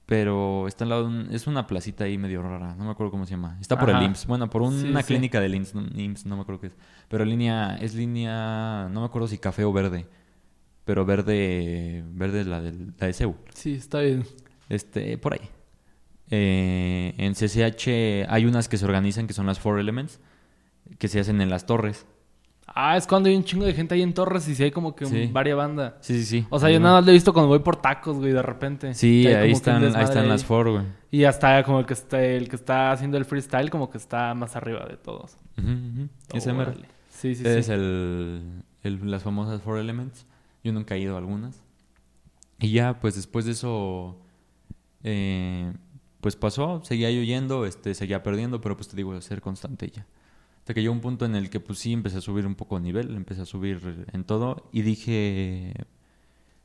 pero 0.05 0.67
está 0.67 0.84
al 0.84 0.89
lado 0.89 1.03
de 1.03 1.07
un- 1.07 1.34
es 1.34 1.47
una 1.47 1.65
placita 1.67 2.03
ahí 2.03 2.17
medio 2.17 2.41
rara, 2.43 2.75
no 2.75 2.84
me 2.84 2.91
acuerdo 2.91 3.11
cómo 3.11 3.25
se 3.25 3.32
llama. 3.32 3.57
Está 3.61 3.79
por 3.79 3.89
el. 3.91 4.01
IMSS, 4.03 4.27
bueno, 4.27 4.49
por 4.49 4.61
Sí, 4.73 4.89
una 4.89 5.01
sí. 5.03 5.07
clínica 5.07 5.39
del 5.39 5.55
IMSS, 5.55 5.73
no, 5.75 5.82
IMSS, 6.01 6.25
no 6.25 6.36
me 6.36 6.41
acuerdo 6.41 6.59
qué 6.59 6.67
es. 6.67 6.73
Pero 7.07 7.23
línea, 7.23 7.77
es 7.77 7.95
línea, 7.95 8.89
no 8.91 8.99
me 8.99 9.05
acuerdo 9.05 9.29
si 9.29 9.38
café 9.38 9.63
o 9.63 9.71
verde, 9.71 10.05
pero 10.84 11.05
verde, 11.05 12.03
verde 12.09 12.41
es 12.41 12.47
la, 12.47 12.59
del, 12.59 12.93
la 12.99 13.07
de. 13.07 13.13
Sí, 13.53 13.73
está 13.73 13.99
bien. 14.01 14.25
Este, 14.67 15.17
por 15.17 15.32
ahí. 15.34 15.49
Eh, 16.34 17.13
en 17.17 17.34
CCH 17.34 18.25
hay 18.29 18.45
unas 18.45 18.69
que 18.69 18.77
se 18.77 18.86
organizan 18.86 19.27
que 19.27 19.34
son 19.34 19.45
las 19.45 19.59
Four 19.59 19.79
Elements, 19.79 20.19
que 20.97 21.07
se 21.07 21.19
hacen 21.19 21.41
en 21.41 21.49
las 21.49 21.65
torres. 21.65 22.05
Ah, 22.73 22.95
es 22.95 23.05
cuando 23.05 23.27
hay 23.27 23.36
un 23.36 23.43
chingo 23.43 23.65
de 23.65 23.73
gente 23.73 23.95
ahí 23.95 24.01
en 24.01 24.13
Torres 24.13 24.47
y 24.47 24.55
si 24.55 24.63
hay 24.63 24.71
como 24.71 24.95
que 24.95 25.05
Sí. 25.05 25.29
varias 25.29 25.57
bandas. 25.57 25.95
Sí, 25.99 26.17
sí, 26.19 26.25
sí. 26.25 26.47
O 26.49 26.57
sea, 26.57 26.69
yo 26.69 26.79
nada 26.79 26.95
más 26.95 27.05
lo 27.05 27.11
he 27.11 27.13
visto 27.13 27.34
cuando 27.34 27.49
voy 27.49 27.59
por 27.59 27.75
tacos, 27.75 28.15
güey, 28.17 28.32
de 28.32 28.41
repente. 28.41 28.93
Sí, 28.93 29.27
ahí 29.27 29.51
están, 29.51 29.84
ahí 29.93 30.03
están 30.05 30.29
las 30.29 30.41
ahí. 30.41 30.47
Four, 30.47 30.71
güey. 30.71 30.84
Y 31.11 31.25
hasta 31.25 31.61
como 31.65 31.82
el 31.82 31.86
que 31.86 31.93
está, 31.93 32.23
el 32.23 32.47
que 32.47 32.55
está 32.55 32.93
haciendo 32.93 33.17
el 33.17 33.25
freestyle, 33.25 33.69
como 33.69 33.89
que 33.89 33.97
está 33.97 34.34
más 34.36 34.55
arriba 34.55 34.86
de 34.86 34.95
todos. 34.95 35.36
Ese 36.34 36.53
mero. 36.53 36.71
Órale. 36.71 36.88
Sí, 37.09 37.36
sí, 37.36 37.43
es 37.45 37.65
sí. 37.65 37.73
el, 37.73 38.63
el- 38.84 39.11
las 39.11 39.23
famosas 39.23 39.61
Four 39.61 39.77
Elements. 39.79 40.25
Yo 40.63 40.71
nunca 40.71 40.95
he 40.95 40.99
ido 40.99 41.15
a 41.15 41.17
algunas. 41.17 41.61
Y 42.57 42.71
ya, 42.71 42.99
pues 43.01 43.15
después 43.15 43.43
de 43.43 43.51
eso, 43.51 44.17
eh, 45.03 45.73
pues 46.22 46.36
pasó, 46.36 46.82
seguía 46.84 47.11
yo 47.11 47.22
yendo, 47.24 47.65
este, 47.65 47.93
seguía 47.93 48.24
perdiendo, 48.24 48.61
pero 48.61 48.78
pues 48.78 48.88
te 48.88 48.95
digo, 48.95 49.19
ser 49.22 49.41
constante 49.41 49.89
ya. 49.89 50.05
Hasta 50.59 50.76
que 50.76 50.82
llegó 50.82 50.93
un 50.93 51.01
punto 51.01 51.26
en 51.26 51.36
el 51.36 51.49
que 51.49 51.59
pues 51.59 51.80
sí 51.80 51.91
empecé 51.91 52.19
a 52.19 52.22
subir 52.22 52.45
un 52.45 52.55
poco 52.55 52.76
de 52.76 52.84
nivel, 52.84 53.15
empecé 53.15 53.41
a 53.41 53.45
subir 53.45 54.05
en 54.13 54.24
todo 54.24 54.69
y 54.72 54.84
dije, 54.84 55.74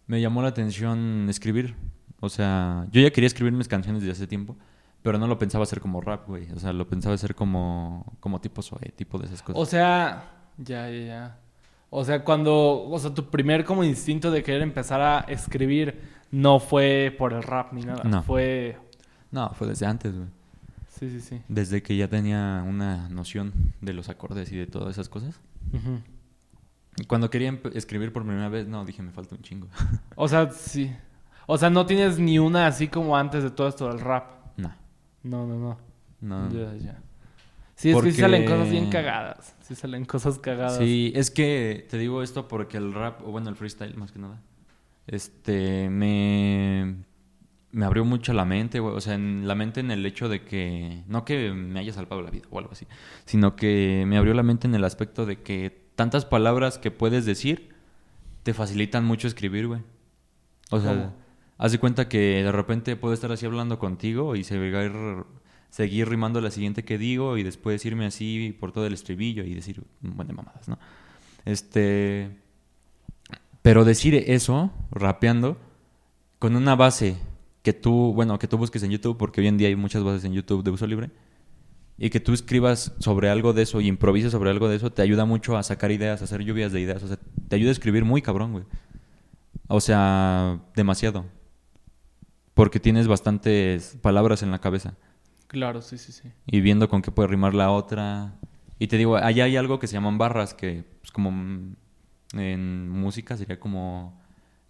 me 0.06 0.20
llamó 0.20 0.42
la 0.42 0.48
atención 0.48 1.26
escribir. 1.30 1.74
O 2.20 2.28
sea, 2.28 2.86
yo 2.92 3.00
ya 3.00 3.10
quería 3.10 3.26
escribir 3.26 3.52
mis 3.52 3.68
canciones 3.68 4.02
desde 4.02 4.12
hace 4.12 4.26
tiempo, 4.26 4.56
pero 5.02 5.18
no 5.18 5.26
lo 5.26 5.38
pensaba 5.38 5.64
hacer 5.64 5.80
como 5.80 6.02
rap, 6.02 6.28
güey. 6.28 6.50
O 6.52 6.58
sea, 6.58 6.74
lo 6.74 6.86
pensaba 6.86 7.14
hacer 7.14 7.34
como, 7.34 8.16
como 8.20 8.40
tipo 8.40 8.60
soe, 8.60 8.92
tipo 8.94 9.18
de 9.18 9.26
esas 9.26 9.42
cosas. 9.42 9.62
O 9.62 9.64
sea, 9.64 10.30
ya, 10.58 10.90
ya, 10.90 11.06
ya. 11.06 11.38
O 11.88 12.04
sea, 12.04 12.24
cuando, 12.24 12.82
o 12.88 12.98
sea, 12.98 13.14
tu 13.14 13.30
primer 13.30 13.64
como 13.64 13.82
instinto 13.82 14.30
de 14.30 14.42
querer 14.42 14.62
empezar 14.62 15.00
a 15.00 15.20
escribir 15.20 16.00
no 16.30 16.58
fue 16.58 17.14
por 17.16 17.32
el 17.32 17.42
rap 17.42 17.72
ni 17.72 17.82
nada. 17.82 18.02
No. 18.04 18.22
Fue, 18.22 18.76
No, 19.30 19.50
fue 19.54 19.66
desde 19.68 19.86
antes, 19.86 20.14
güey. 20.14 20.28
sí, 20.88 21.10
sí, 21.10 21.20
sí. 21.20 21.42
Desde 21.48 21.82
que 21.82 21.96
ya 21.96 22.08
tenía 22.08 22.64
una 22.66 23.08
noción 23.08 23.52
de 23.80 23.92
los 23.92 24.08
acordes 24.08 24.50
y 24.52 24.56
de 24.56 24.66
todas 24.66 24.90
esas 24.90 25.08
cosas. 25.08 25.40
Y 26.98 27.04
Cuando 27.04 27.28
quería 27.28 27.58
escribir 27.74 28.12
por 28.12 28.24
primera 28.24 28.48
vez, 28.48 28.66
no, 28.66 28.84
dije, 28.84 29.02
me 29.02 29.12
falta 29.12 29.34
un 29.34 29.42
chingo. 29.42 29.68
O 30.16 30.28
sea, 30.28 30.50
sí. 30.50 30.90
O 31.46 31.58
sea, 31.58 31.70
no 31.70 31.86
tienes 31.86 32.18
ni 32.18 32.38
una 32.38 32.66
así 32.66 32.88
como 32.88 33.16
antes 33.16 33.42
de 33.42 33.50
todo 33.50 33.68
esto 33.68 33.88
del 33.88 34.00
rap. 34.00 34.30
no, 34.56 34.72
No, 35.22 35.46
no, 35.46 35.56
no. 35.58 35.78
no. 36.20 36.50
Ya, 36.52 36.74
ya. 36.76 37.02
Sí, 37.74 37.90
es 37.90 38.02
que 38.02 38.12
sí 38.12 38.20
salen 38.22 38.46
cosas 38.46 38.70
bien 38.70 38.88
cagadas. 38.88 39.54
Sí 39.60 39.74
salen 39.74 40.06
cosas 40.06 40.38
cagadas. 40.38 40.78
Sí, 40.78 41.12
es 41.14 41.30
que 41.30 41.86
te 41.90 41.98
digo 41.98 42.22
esto 42.22 42.48
porque 42.48 42.78
el 42.78 42.94
rap, 42.94 43.20
o 43.22 43.30
bueno, 43.30 43.50
el 43.50 43.56
freestyle 43.56 43.94
más 43.98 44.12
que 44.12 44.18
nada, 44.18 44.40
este, 45.06 45.90
me, 45.90 46.96
me 47.76 47.84
abrió 47.84 48.06
mucho 48.06 48.32
la 48.32 48.46
mente, 48.46 48.80
güey. 48.80 48.96
O 48.96 49.00
sea, 49.02 49.14
en 49.14 49.46
la 49.46 49.54
mente 49.54 49.80
en 49.80 49.90
el 49.90 50.06
hecho 50.06 50.30
de 50.30 50.42
que, 50.42 51.02
no 51.08 51.26
que 51.26 51.52
me 51.52 51.78
haya 51.78 51.92
salvado 51.92 52.22
la 52.22 52.30
vida 52.30 52.46
o 52.48 52.58
algo 52.58 52.72
así, 52.72 52.86
sino 53.26 53.54
que 53.54 54.04
me 54.06 54.16
abrió 54.16 54.32
la 54.32 54.42
mente 54.42 54.66
en 54.66 54.74
el 54.74 54.82
aspecto 54.82 55.26
de 55.26 55.42
que 55.42 55.90
tantas 55.94 56.24
palabras 56.24 56.78
que 56.78 56.90
puedes 56.90 57.26
decir 57.26 57.74
te 58.44 58.54
facilitan 58.54 59.04
mucho 59.04 59.28
escribir, 59.28 59.66
güey. 59.66 59.82
O 60.70 60.80
sea, 60.80 60.90
¿Cómo? 60.90 61.14
haz 61.58 61.72
de 61.72 61.78
cuenta 61.78 62.08
que 62.08 62.42
de 62.42 62.50
repente 62.50 62.96
puedo 62.96 63.12
estar 63.12 63.30
así 63.30 63.44
hablando 63.44 63.78
contigo 63.78 64.36
y 64.36 64.44
seguir, 64.44 64.94
seguir 65.68 66.08
rimando 66.08 66.40
la 66.40 66.50
siguiente 66.50 66.82
que 66.82 66.96
digo 66.96 67.36
y 67.36 67.42
después 67.42 67.84
irme 67.84 68.06
así 68.06 68.56
por 68.58 68.72
todo 68.72 68.86
el 68.86 68.94
estribillo 68.94 69.44
y 69.44 69.52
decir 69.52 69.82
un 70.02 70.16
buen 70.16 70.28
de 70.28 70.32
mamadas, 70.32 70.66
¿no? 70.66 70.78
Este. 71.44 72.38
Pero 73.60 73.84
decir 73.84 74.14
eso, 74.14 74.72
rapeando, 74.90 75.58
con 76.38 76.56
una 76.56 76.74
base 76.74 77.18
que 77.66 77.72
tú, 77.72 78.12
bueno, 78.14 78.38
que 78.38 78.46
tú 78.46 78.56
busques 78.58 78.80
en 78.84 78.92
YouTube, 78.92 79.18
porque 79.18 79.40
hoy 79.40 79.48
en 79.48 79.58
día 79.58 79.66
hay 79.66 79.74
muchas 79.74 80.04
bases 80.04 80.22
en 80.22 80.32
YouTube 80.32 80.62
de 80.62 80.70
uso 80.70 80.86
libre, 80.86 81.10
y 81.98 82.10
que 82.10 82.20
tú 82.20 82.32
escribas 82.32 82.92
sobre 83.00 83.28
algo 83.28 83.54
de 83.54 83.62
eso 83.62 83.80
y 83.80 83.88
improvises 83.88 84.30
sobre 84.30 84.50
algo 84.50 84.68
de 84.68 84.76
eso, 84.76 84.92
te 84.92 85.02
ayuda 85.02 85.24
mucho 85.24 85.56
a 85.56 85.64
sacar 85.64 85.90
ideas, 85.90 86.20
a 86.20 86.26
hacer 86.26 86.44
lluvias 86.44 86.70
de 86.70 86.80
ideas. 86.80 87.02
O 87.02 87.08
sea, 87.08 87.18
te 87.48 87.56
ayuda 87.56 87.70
a 87.70 87.72
escribir 87.72 88.04
muy 88.04 88.22
cabrón, 88.22 88.52
güey. 88.52 88.64
O 89.66 89.80
sea, 89.80 90.60
demasiado. 90.76 91.24
Porque 92.54 92.78
tienes 92.78 93.08
bastantes 93.08 93.98
palabras 94.00 94.44
en 94.44 94.52
la 94.52 94.60
cabeza. 94.60 94.94
Claro, 95.48 95.82
sí, 95.82 95.98
sí, 95.98 96.12
sí. 96.12 96.30
Y 96.46 96.60
viendo 96.60 96.88
con 96.88 97.02
qué 97.02 97.10
puede 97.10 97.26
rimar 97.26 97.52
la 97.52 97.72
otra. 97.72 98.36
Y 98.78 98.86
te 98.86 98.96
digo, 98.96 99.16
allá 99.16 99.42
hay 99.42 99.56
algo 99.56 99.80
que 99.80 99.88
se 99.88 99.94
llaman 99.94 100.18
barras, 100.18 100.54
que 100.54 100.84
pues, 101.00 101.10
como 101.10 101.30
en 102.32 102.90
música 102.90 103.36
sería 103.36 103.58
como 103.58 104.20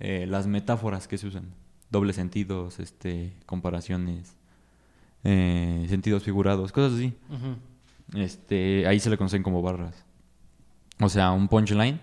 eh, 0.01 0.25
las 0.27 0.47
metáforas 0.47 1.07
que 1.07 1.19
se 1.19 1.27
usan. 1.27 1.66
Dobles 1.91 2.17
sentidos, 2.17 2.81
este, 2.81 3.33
comparaciones, 3.47 4.37
eh, 5.25 5.87
sentidos 5.89 6.23
figurados, 6.23 6.73
cosas 6.73 6.95
así. 6.95 7.15
Este, 8.15 8.87
ahí 8.87 9.01
se 9.01 9.11
le 9.11 9.17
conocen 9.17 9.43
como 9.43 9.63
barras. 9.63 10.05
O 11.01 11.09
sea, 11.09 11.33
un 11.33 11.49
punchline, 11.49 12.01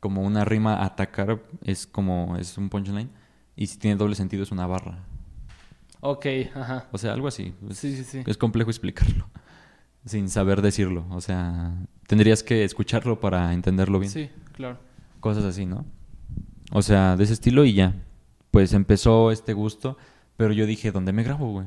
como 0.00 0.22
una 0.22 0.44
rima 0.44 0.84
atacar, 0.84 1.42
es 1.62 1.86
como, 1.86 2.36
es 2.38 2.56
un 2.58 2.68
punchline. 2.68 3.10
Y 3.56 3.66
si 3.66 3.78
tiene 3.78 3.96
doble 3.96 4.14
sentido 4.14 4.42
es 4.42 4.52
una 4.52 4.66
barra. 4.66 5.04
Ok, 6.00 6.26
ajá. 6.54 6.86
O 6.92 6.98
sea, 6.98 7.12
algo 7.14 7.26
así. 7.28 7.54
Es, 7.70 7.78
Sí, 7.78 7.96
sí, 7.96 8.04
sí. 8.04 8.22
es 8.26 8.36
complejo 8.36 8.70
explicarlo. 8.70 9.28
Sin 10.04 10.28
saber 10.28 10.62
decirlo. 10.62 11.06
O 11.10 11.20
sea, 11.20 11.74
tendrías 12.06 12.42
que 12.42 12.64
escucharlo 12.64 13.18
para 13.18 13.52
entenderlo 13.54 13.98
bien. 13.98 14.12
Sí, 14.12 14.30
claro. 14.52 14.78
Cosas 15.20 15.44
así, 15.44 15.66
¿no? 15.66 15.84
O 16.70 16.82
sea, 16.82 17.16
de 17.16 17.24
ese 17.24 17.32
estilo 17.32 17.64
y 17.64 17.72
ya. 17.72 17.94
Pues 18.56 18.72
empezó 18.72 19.30
este 19.32 19.52
gusto. 19.52 19.98
Pero 20.38 20.54
yo 20.54 20.64
dije, 20.64 20.90
¿dónde 20.90 21.12
me 21.12 21.22
grabo, 21.22 21.52
güey? 21.52 21.66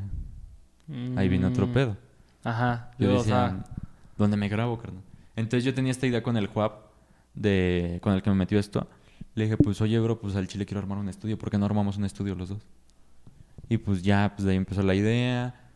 Ahí 1.17 1.29
viene 1.29 1.45
otro 1.45 1.67
Mm. 1.67 1.71
pedo. 1.71 1.97
Ajá. 2.43 2.89
Yo 2.97 3.05
Yo, 3.09 3.13
o 3.13 3.17
decía, 3.19 3.35
sea, 3.35 3.65
¿dónde 4.17 4.37
me 4.37 4.49
grabo, 4.49 4.79
carnal? 4.79 5.03
Entonces 5.35 5.63
yo 5.63 5.75
tenía 5.75 5.91
esta 5.91 6.07
idea 6.07 6.23
con 6.23 6.35
el 6.35 6.47
Juap, 6.47 6.85
de, 7.35 7.99
con 8.01 8.13
el 8.13 8.23
que 8.23 8.31
me 8.31 8.35
metió 8.35 8.57
esto. 8.57 8.87
Le 9.35 9.43
dije, 9.43 9.55
pues 9.57 9.79
oye, 9.81 9.99
bro, 9.99 10.19
pues 10.19 10.35
al 10.35 10.47
chile 10.47 10.65
quiero 10.65 10.79
armar 10.79 10.97
un 10.97 11.09
estudio. 11.09 11.37
¿Por 11.37 11.51
qué 11.51 11.59
no 11.59 11.65
armamos 11.67 11.97
un 11.97 12.05
estudio 12.05 12.33
los 12.33 12.49
dos? 12.49 12.61
Y 13.69 13.77
pues 13.77 14.01
ya, 14.01 14.33
pues 14.35 14.45
de 14.45 14.51
ahí 14.53 14.57
empezó 14.57 14.81
la 14.81 14.95
idea. 14.95 15.69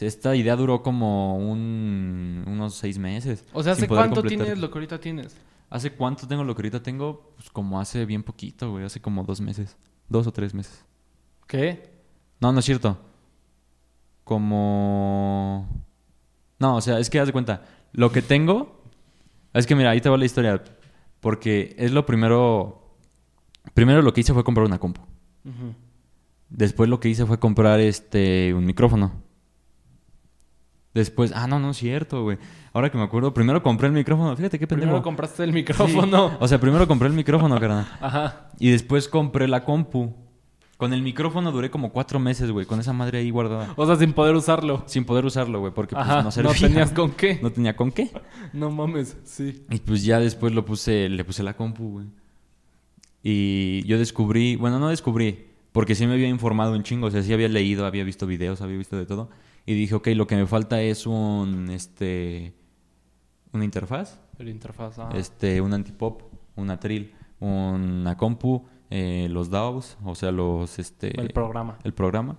Esta 0.00 0.36
idea 0.36 0.54
duró 0.54 0.84
como 0.84 1.36
un, 1.36 2.44
unos 2.46 2.76
seis 2.76 2.96
meses. 2.96 3.44
o 3.52 3.64
sea, 3.64 3.72
¿hace 3.72 3.88
cuánto 3.88 4.20
completar. 4.20 4.44
tienes 4.46 4.60
lo 4.62 4.70
que 4.70 4.78
ahorita 4.78 5.00
tienes? 5.00 5.36
¿Hace 5.68 5.90
cuánto 5.90 6.28
tengo 6.28 6.44
lo 6.44 6.54
que 6.54 6.60
ahorita 6.60 6.80
tengo? 6.80 7.32
Pues 7.34 7.50
como 7.50 7.80
hace 7.80 8.06
bien 8.06 8.22
poquito, 8.22 8.70
güey. 8.70 8.84
Hace 8.84 9.00
como 9.00 9.24
dos 9.24 9.40
meses. 9.40 9.76
Dos 10.10 10.26
o 10.26 10.32
tres 10.32 10.52
meses. 10.52 10.84
¿Qué? 11.46 11.88
No, 12.40 12.52
no 12.52 12.58
es 12.58 12.64
cierto. 12.66 12.98
Como... 14.24 15.66
No, 16.58 16.76
o 16.76 16.80
sea, 16.80 16.98
es 16.98 17.08
que 17.08 17.18
haz 17.18 17.26
de 17.28 17.32
cuenta. 17.32 17.62
Lo 17.92 18.12
que 18.12 18.20
tengo... 18.20 18.82
Es 19.54 19.66
que 19.66 19.74
mira, 19.74 19.90
ahí 19.90 20.00
te 20.00 20.10
va 20.10 20.18
la 20.18 20.26
historia. 20.26 20.62
Porque 21.20 21.74
es 21.78 21.92
lo 21.92 22.04
primero... 22.04 22.96
Primero 23.72 24.02
lo 24.02 24.12
que 24.12 24.20
hice 24.20 24.34
fue 24.34 24.44
comprar 24.44 24.66
una 24.66 24.78
compu. 24.78 25.00
Después 26.48 26.90
lo 26.90 26.98
que 26.98 27.08
hice 27.08 27.24
fue 27.24 27.38
comprar 27.38 27.78
este 27.80 28.52
un 28.52 28.66
micrófono. 28.66 29.12
Después, 30.92 31.32
ah, 31.34 31.46
no, 31.46 31.60
no 31.60 31.70
es 31.70 31.76
cierto, 31.76 32.22
güey. 32.24 32.38
Ahora 32.72 32.90
que 32.90 32.98
me 32.98 33.04
acuerdo, 33.04 33.32
primero 33.32 33.62
compré 33.62 33.86
el 33.86 33.92
micrófono. 33.92 34.36
Fíjate 34.36 34.58
qué 34.58 34.66
pendejo. 34.66 34.88
Primero 34.90 35.02
compraste 35.04 35.44
el 35.44 35.50
Sí. 35.50 35.54
micrófono. 35.54 36.36
O 36.40 36.48
sea, 36.48 36.58
primero 36.60 36.88
compré 36.88 37.06
el 37.08 37.14
micrófono, 37.14 37.54
carnal. 37.60 37.86
Ajá. 38.00 38.48
Y 38.58 38.70
después 38.70 39.06
compré 39.08 39.46
la 39.48 39.64
compu. 39.64 40.12
Con 40.76 40.92
el 40.94 41.02
micrófono 41.02 41.52
duré 41.52 41.70
como 41.70 41.90
cuatro 41.92 42.18
meses, 42.18 42.50
güey. 42.50 42.64
Con 42.66 42.80
esa 42.80 42.92
madre 42.94 43.18
ahí 43.18 43.30
guardada. 43.30 43.72
O 43.76 43.86
sea, 43.86 43.96
sin 43.96 44.14
poder 44.14 44.34
usarlo. 44.34 44.82
Sin 44.86 45.04
poder 45.04 45.26
usarlo, 45.26 45.60
güey. 45.60 45.72
Porque 45.74 45.94
pues, 45.94 46.04
Ajá. 46.06 46.16
no 46.18 46.22
No, 46.24 46.30
servía. 46.32 46.54
tenías 46.54 46.90
con 46.90 47.10
qué. 47.12 47.38
No 47.42 47.50
tenía 47.52 47.76
con 47.76 47.92
qué. 47.92 48.10
No 48.54 48.70
mames, 48.70 49.16
sí. 49.24 49.64
Y 49.70 49.78
pues 49.80 50.02
ya 50.04 50.18
después 50.18 50.52
lo 50.54 50.64
puse, 50.64 51.08
le 51.10 51.22
puse 51.24 51.42
la 51.42 51.54
compu, 51.54 51.90
güey. 51.90 52.06
Y 53.22 53.82
yo 53.86 53.98
descubrí, 53.98 54.56
bueno, 54.56 54.78
no 54.78 54.88
descubrí, 54.88 55.46
porque 55.72 55.94
sí 55.94 56.06
me 56.06 56.14
había 56.14 56.28
informado 56.28 56.72
un 56.72 56.82
chingo, 56.82 57.08
o 57.08 57.10
sea, 57.10 57.22
sí 57.22 57.32
había 57.32 57.48
leído, 57.48 57.84
había 57.84 58.02
visto 58.02 58.26
videos, 58.26 58.62
había 58.62 58.78
visto 58.78 58.96
de 58.96 59.04
todo. 59.06 59.28
Y 59.66 59.74
dije, 59.74 59.94
ok, 59.94 60.08
lo 60.14 60.26
que 60.26 60.36
me 60.36 60.46
falta 60.46 60.80
es 60.82 61.06
un, 61.06 61.70
este, 61.70 62.54
una 63.52 63.64
interfaz, 63.64 64.20
El 64.38 64.48
interfaz. 64.48 64.98
ajá. 64.98 65.16
este, 65.16 65.60
un 65.60 65.72
antipop, 65.74 66.22
un 66.56 66.70
atril, 66.70 67.14
una 67.40 68.16
compu, 68.16 68.66
eh, 68.90 69.28
los 69.30 69.50
DAWs, 69.50 69.96
o 70.04 70.14
sea, 70.14 70.32
los, 70.32 70.78
este, 70.78 71.18
el 71.20 71.30
programa. 71.30 71.78
el 71.84 71.94
programa, 71.94 72.38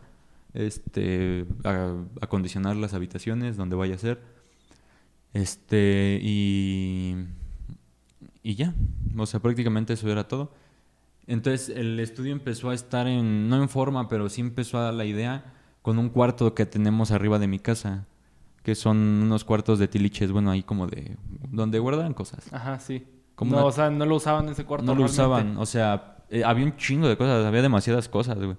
este, 0.54 1.46
a- 1.64 1.96
acondicionar 2.22 2.76
las 2.76 2.94
habitaciones 2.94 3.56
donde 3.56 3.76
vaya 3.78 3.96
a 3.96 4.00
ser, 4.00 4.22
este, 5.34 6.20
y, 6.22 7.16
y 8.44 8.56
ya, 8.56 8.74
o 9.18 9.26
sea, 9.26 9.40
prácticamente 9.40 9.94
eso 9.94 10.10
era 10.12 10.28
todo. 10.28 10.54
Entonces 11.28 11.70
el 11.70 12.00
estudio 12.00 12.34
empezó 12.34 12.70
a 12.72 12.74
estar 12.74 13.08
en, 13.08 13.48
no 13.48 13.62
en 13.62 13.70
forma, 13.70 14.10
pero 14.10 14.28
sí 14.28 14.42
empezó 14.42 14.78
a 14.80 14.82
dar 14.84 14.94
la 14.94 15.06
idea 15.06 15.54
con 15.82 15.98
un 16.00 16.10
cuarto 16.10 16.54
que 16.54 16.66
tenemos 16.66 17.12
arriba 17.12 17.40
de 17.40 17.48
mi 17.48 17.60
casa, 17.60 18.06
que 18.64 18.76
son 18.76 18.98
unos 18.98 19.44
cuartos 19.44 19.80
de 19.80 19.88
tiliches, 19.88 20.32
bueno, 20.32 20.52
ahí 20.52 20.64
como 20.64 20.88
de 20.88 21.18
donde 21.50 21.80
guardan 21.80 22.14
cosas. 22.14 22.52
Ajá, 22.54 22.80
sí. 22.80 23.06
Como 23.36 23.52
no, 23.52 23.58
una- 23.58 23.66
o 23.66 23.72
sea, 23.72 23.90
no 23.90 24.06
lo 24.06 24.16
usaban 24.18 24.50
ese 24.50 24.66
cuarto. 24.66 24.86
No 24.86 24.94
lo 24.96 25.06
usaban, 25.06 25.58
o 25.58 25.66
sea, 25.66 26.18
eh, 26.30 26.44
había 26.44 26.66
un 26.66 26.76
chingo 26.78 27.08
de 27.08 27.18
cosas, 27.18 27.44
había 27.46 27.62
demasiadas 27.64 28.08
cosas, 28.10 28.38
güey. 28.38 28.58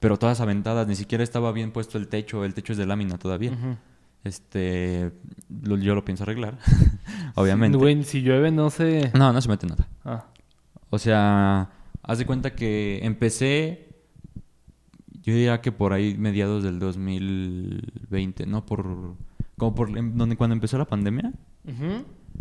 Pero 0.00 0.18
todas 0.18 0.40
aventadas, 0.40 0.86
ni 0.86 0.96
siquiera 0.96 1.24
estaba 1.24 1.50
bien 1.52 1.72
puesto 1.72 1.96
el 1.96 2.08
techo, 2.08 2.44
el 2.44 2.52
techo 2.52 2.72
es 2.72 2.78
de 2.78 2.84
lámina 2.86 3.16
todavía. 3.16 3.52
Este, 4.22 5.12
lo- 5.62 5.76
yo 5.78 5.94
lo 5.94 6.04
pienso 6.04 6.24
arreglar, 6.24 6.58
obviamente. 7.34 7.76
Güey, 7.78 8.02
si 8.04 8.20
llueve, 8.22 8.50
no 8.50 8.70
sé. 8.70 9.10
No, 9.14 9.32
no 9.32 9.40
se 9.40 9.48
mete 9.48 9.66
nada. 9.66 9.86
Ah, 10.04 10.24
O 10.90 10.98
sea, 10.98 11.70
haz 12.02 12.18
de 12.18 12.26
cuenta 12.26 12.54
que 12.54 13.00
empecé, 13.02 13.93
yo 15.24 15.34
diría 15.34 15.60
que 15.60 15.72
por 15.72 15.92
ahí 15.92 16.16
mediados 16.16 16.62
del 16.62 16.78
2020, 16.78 18.46
¿no? 18.46 18.64
Por, 18.64 18.84
como 19.56 19.74
por 19.74 19.90
donde 20.16 20.36
cuando 20.36 20.54
empezó 20.54 20.78
la 20.78 20.84
pandemia. 20.84 21.32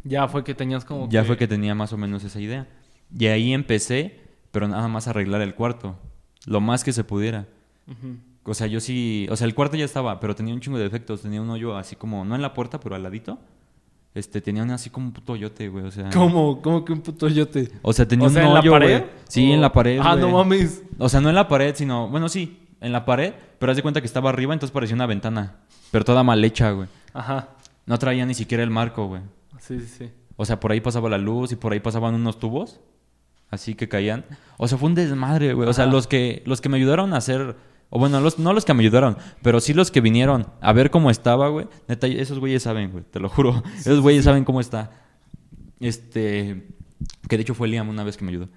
Ya 0.03 0.27
fue 0.27 0.43
que 0.43 0.53
tenías 0.53 0.86
como. 0.86 1.07
ya 1.09 1.23
fue 1.23 1.38
que 1.38 1.47
tenía 1.47 1.75
más 1.75 1.93
o 1.93 1.97
menos 1.97 2.23
esa 2.23 2.39
idea. 2.39 2.67
Y 3.17 3.27
ahí 3.27 3.53
empecé, 3.53 4.19
pero 4.51 4.67
nada 4.67 4.88
más 4.88 5.07
a 5.07 5.11
arreglar 5.11 5.41
el 5.41 5.55
cuarto, 5.55 5.95
lo 6.45 6.61
más 6.61 6.84
que 6.84 6.93
se 6.93 7.03
pudiera. 7.03 7.47
O 8.45 8.53
sea, 8.53 8.67
yo 8.67 8.79
sí, 8.81 9.27
o 9.29 9.36
sea, 9.38 9.45
el 9.47 9.55
cuarto 9.55 9.77
ya 9.77 9.86
estaba, 9.86 10.19
pero 10.19 10.36
tenía 10.36 10.53
un 10.53 10.59
chingo 10.59 10.77
de 10.77 10.84
defectos, 10.84 11.21
tenía 11.21 11.41
un 11.41 11.49
hoyo 11.49 11.77
así 11.77 11.95
como, 11.95 12.25
no 12.25 12.36
en 12.36 12.41
la 12.41 12.53
puerta, 12.53 12.79
pero 12.79 12.95
al 12.95 13.03
ladito. 13.03 13.39
Este, 14.15 14.41
tenía 14.41 14.61
un 14.61 14.69
así 14.69 14.91
como 14.91 15.07
un 15.07 15.13
puto 15.13 15.34
hoyote, 15.34 15.69
güey, 15.69 15.86
o 15.86 15.91
sea. 15.91 16.09
¿Cómo? 16.11 16.61
¿Cómo 16.61 16.86
que 16.86 16.93
un 16.93 17.01
puto 17.01 17.27
yote? 17.29 17.71
O 17.81 17.93
sea, 17.93 18.07
tenía 18.07 18.27
O 18.27 18.29
sea, 18.29 18.41
un 18.43 18.47
¿en 18.49 18.53
la 18.53 18.59
hoyo, 18.59 18.71
pared? 18.71 18.99
güey. 18.99 19.11
Sí, 19.27 19.51
en 19.51 19.61
la 19.61 19.71
pared, 19.73 19.99
Ah, 20.03 20.15
güey. 20.15 20.21
no 20.21 20.38
mames. 20.38 20.84
O 20.99 21.09
sea, 21.09 21.19
no 21.19 21.29
en 21.29 21.36
la 21.36 21.47
pared, 21.47 21.73
sino, 21.75 22.09
bueno, 22.09 22.29
sí, 22.29 22.59
en 22.84 22.91
la 22.91 23.05
pared, 23.05 23.34
pero 23.57 23.71
haz 23.71 23.75
de 23.75 23.81
cuenta 23.81 24.01
que 24.01 24.07
estaba 24.07 24.29
arriba, 24.29 24.53
entonces 24.53 24.73
parecía 24.73 24.95
una 24.95 25.07
ventana, 25.07 25.55
pero 25.91 26.05
toda 26.05 26.23
mal 26.23 26.43
hecha, 26.43 26.71
güey. 26.71 26.88
Ajá. 27.13 27.49
No 27.86 27.97
traía 27.97 28.25
ni 28.25 28.34
siquiera 28.34 28.63
el 28.63 28.69
marco, 28.69 29.07
güey. 29.07 29.21
Sí, 29.59 29.79
sí, 29.79 29.88
sí. 29.88 30.11
O 30.36 30.45
sea, 30.45 30.59
por 30.59 30.71
ahí 30.71 30.81
pasaba 30.81 31.09
la 31.09 31.17
luz 31.17 31.51
y 31.51 31.55
por 31.55 31.73
ahí 31.73 31.79
pasaban 31.79 32.13
unos 32.13 32.39
tubos, 32.39 32.79
así 33.49 33.75
que 33.75 33.88
caían. 33.88 34.25
O 34.57 34.67
sea, 34.67 34.77
fue 34.77 34.89
un 34.89 34.95
desmadre, 34.95 35.53
güey. 35.53 35.67
O 35.67 35.73
sea, 35.73 35.86
los 35.86 36.07
que 36.07 36.43
los 36.45 36.61
que 36.61 36.69
me 36.69 36.77
ayudaron 36.77 37.13
a 37.13 37.17
hacer 37.17 37.55
o 37.95 37.99
bueno, 37.99 38.19
los, 38.19 38.39
no 38.39 38.53
los 38.53 38.65
que 38.65 38.73
me 38.73 38.81
ayudaron, 38.81 39.17
pero 39.43 39.59
sí 39.59 39.71
los 39.71 39.91
que 39.91 40.01
vinieron 40.01 40.47
a 40.61 40.73
ver 40.73 40.89
cómo 40.89 41.11
estaba, 41.11 41.49
güey. 41.49 41.67
Neta, 41.88 42.07
esos 42.07 42.39
güeyes 42.39 42.63
saben, 42.63 42.91
güey, 42.91 43.03
te 43.03 43.19
lo 43.19 43.29
juro. 43.29 43.61
esos 43.77 44.01
güeyes 44.01 44.25
saben 44.25 44.45
cómo 44.45 44.59
está. 44.59 44.89
Este, 45.79 46.69
que 47.29 47.38
de 47.38 47.43
hecho 47.43 47.53
fue 47.53 47.67
Liam 47.67 47.89
una 47.89 48.03
vez 48.03 48.17
que 48.17 48.25
me 48.25 48.31
ayudó. 48.31 48.49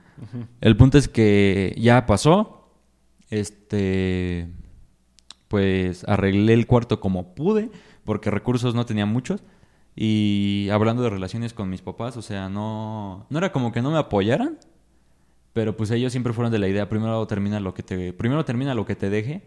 El 0.62 0.74
punto 0.78 0.96
es 0.96 1.06
que 1.06 1.74
ya 1.76 2.06
pasó. 2.06 2.55
Este, 3.30 4.48
pues 5.48 6.04
arreglé 6.08 6.52
el 6.52 6.66
cuarto 6.66 7.00
como 7.00 7.34
pude, 7.34 7.70
porque 8.04 8.30
recursos 8.30 8.74
no 8.74 8.86
tenía 8.86 9.06
muchos. 9.06 9.42
Y 9.94 10.68
hablando 10.70 11.02
de 11.02 11.10
relaciones 11.10 11.54
con 11.54 11.70
mis 11.70 11.80
papás, 11.80 12.16
o 12.18 12.22
sea, 12.22 12.48
no, 12.48 13.26
no 13.30 13.38
era 13.38 13.50
como 13.50 13.72
que 13.72 13.80
no 13.80 13.90
me 13.90 13.98
apoyaran, 13.98 14.58
pero 15.54 15.74
pues 15.74 15.90
ellos 15.90 16.12
siempre 16.12 16.34
fueron 16.34 16.52
de 16.52 16.58
la 16.58 16.68
idea, 16.68 16.86
primero 16.88 17.26
termina 17.26 17.60
lo 17.60 17.72
que 17.72 17.82
te, 17.82 18.12
primero 18.12 18.44
termina 18.44 18.74
lo 18.74 18.84
que 18.84 18.94
te 18.94 19.08
deje 19.08 19.42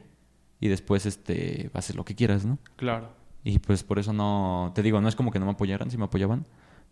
y 0.59 0.67
después 0.67 1.05
este, 1.05 1.69
haces 1.75 1.95
lo 1.95 2.03
que 2.03 2.15
quieras, 2.15 2.45
¿no? 2.45 2.57
Claro. 2.77 3.09
Y 3.43 3.59
pues 3.59 3.83
por 3.83 3.99
eso 3.99 4.11
no, 4.11 4.71
te 4.73 4.81
digo, 4.81 4.99
no 5.01 5.07
es 5.07 5.15
como 5.15 5.29
que 5.29 5.37
no 5.37 5.45
me 5.45 5.51
apoyaran, 5.51 5.91
sí 5.91 5.97
me 5.99 6.05
apoyaban, 6.05 6.47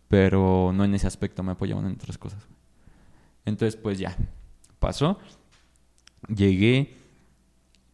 pero 0.06 0.70
no 0.72 0.84
en 0.84 0.94
ese 0.94 1.08
aspecto, 1.08 1.42
me 1.42 1.50
apoyaban 1.50 1.84
en 1.86 1.94
otras 1.94 2.16
cosas. 2.16 2.46
Entonces 3.44 3.74
pues 3.74 3.98
ya, 3.98 4.16
pasó, 4.78 5.18
llegué, 6.34 6.94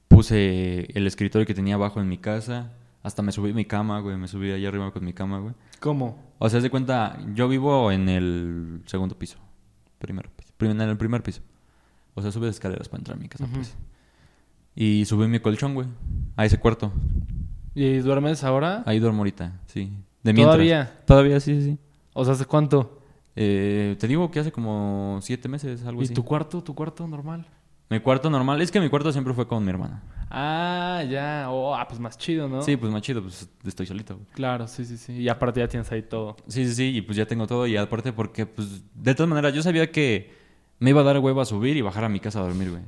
puse 0.09 0.87
el 0.97 1.07
escritorio 1.07 1.47
que 1.47 1.55
tenía 1.55 1.75
abajo 1.75 2.01
en 2.01 2.09
mi 2.09 2.18
casa, 2.18 2.72
hasta 3.03 3.22
me 3.22 3.33
subí 3.33 3.51
a 3.51 3.55
mi 3.55 3.64
cama, 3.64 4.01
güey, 4.01 4.16
me 4.16 4.29
subí 4.29 4.51
allá 4.53 4.68
arriba 4.68 4.91
con 4.93 5.05
mi 5.05 5.12
cama, 5.12 5.39
güey. 5.41 5.55
¿Cómo? 5.81 6.18
O 6.39 6.49
sea, 6.49 6.59
haz 6.59 6.62
de 6.62 6.70
cuenta, 6.70 7.18
yo 7.35 7.49
vivo 7.49 7.91
en 7.93 8.09
el 8.09 8.81
segundo 8.87 9.18
piso, 9.18 9.39
primero 9.99 10.31
piso, 10.37 10.53
prim- 10.57 10.70
en 10.72 10.81
el 10.83 10.97
primer 10.97 11.22
piso. 11.22 11.43
O 12.14 12.22
sea, 12.22 12.31
subes 12.31 12.51
escaleras 12.51 12.89
para 12.89 13.01
entrar 13.01 13.18
a 13.18 13.20
mi 13.20 13.29
casa, 13.29 13.47
pues. 13.53 13.77
Y 14.77 15.05
subí 15.05 15.27
mi 15.29 15.41
colchón, 15.41 15.75
güey, 15.75 15.89
a 16.37 16.45
ese 16.45 16.59
cuarto. 16.59 16.93
¿Y 17.75 17.99
duermes 17.99 18.45
ahora? 18.45 18.83
Ahí 18.87 19.01
duermo 19.01 19.18
ahorita, 19.18 19.61
sí. 19.66 19.91
De 20.22 20.33
mientras. 20.33 20.55
¿Todavía? 20.55 21.01
Todavía, 21.07 21.41
sí, 21.41 21.61
sí, 21.61 21.70
sí. 21.72 21.79
O 22.12 22.25
sea, 22.25 22.35
¿hace 22.35 22.47
cuánto? 22.47 23.01
Eh, 23.37 23.97
te 23.99 24.07
digo 24.07 24.31
que 24.31 24.39
hace 24.39 24.53
como 24.53 25.18
siete 25.22 25.49
meses, 25.49 25.85
algo 25.85 26.01
¿Y 26.03 26.05
así. 26.05 26.14
tu 26.14 26.25
cuarto? 26.25 26.62
¿Tu 26.62 26.72
cuarto 26.75 27.07
normal? 27.09 27.47
Mi 27.91 28.01
cuarto 28.01 28.30
normal, 28.30 28.61
es 28.62 28.70
que 28.70 28.80
mi 28.80 28.89
cuarto 28.89 29.12
siempre 29.12 29.35
fue 29.35 29.47
con 29.47 29.62
mi 29.64 29.70
hermana. 29.70 30.03
Ah, 30.30 31.05
ya. 31.09 31.47
Oh, 31.51 31.74
ah, 31.74 31.87
pues 31.87 32.01
más 32.01 32.18
chido, 32.18 32.49
¿no? 32.49 32.62
Sí, 32.62 32.76
pues 32.76 32.91
más 32.91 33.03
chido, 33.03 33.22
pues 33.22 33.49
estoy 33.64 33.87
solito. 33.87 34.14
güey. 34.14 34.26
Claro, 34.32 34.66
sí, 34.66 34.85
sí, 34.85 34.97
sí. 34.97 35.12
Y 35.12 35.28
aparte 35.28 35.61
ya 35.61 35.68
tienes 35.68 35.91
ahí 35.93 36.03
todo. 36.03 36.37
Sí, 36.49 36.66
sí, 36.66 36.74
sí, 36.74 36.97
y 36.97 37.03
pues 37.03 37.16
ya 37.16 37.26
tengo 37.26 37.47
todo. 37.47 37.66
Y 37.66 37.76
aparte 37.76 38.12
porque, 38.12 38.47
pues, 38.47 38.82
de 38.95 39.14
todas 39.14 39.28
maneras, 39.28 39.53
yo 39.55 39.62
sabía 39.62 39.93
que 39.93 40.32
me 40.78 40.91
iba 40.91 41.03
a 41.03 41.05
dar 41.05 41.18
hueva 41.18 41.43
a 41.43 41.45
subir 41.45 41.76
y 41.76 41.82
bajar 41.82 42.05
a 42.05 42.09
mi 42.09 42.20
casa 42.20 42.41
a 42.41 42.43
dormir, 42.43 42.70
güey. 42.70 42.82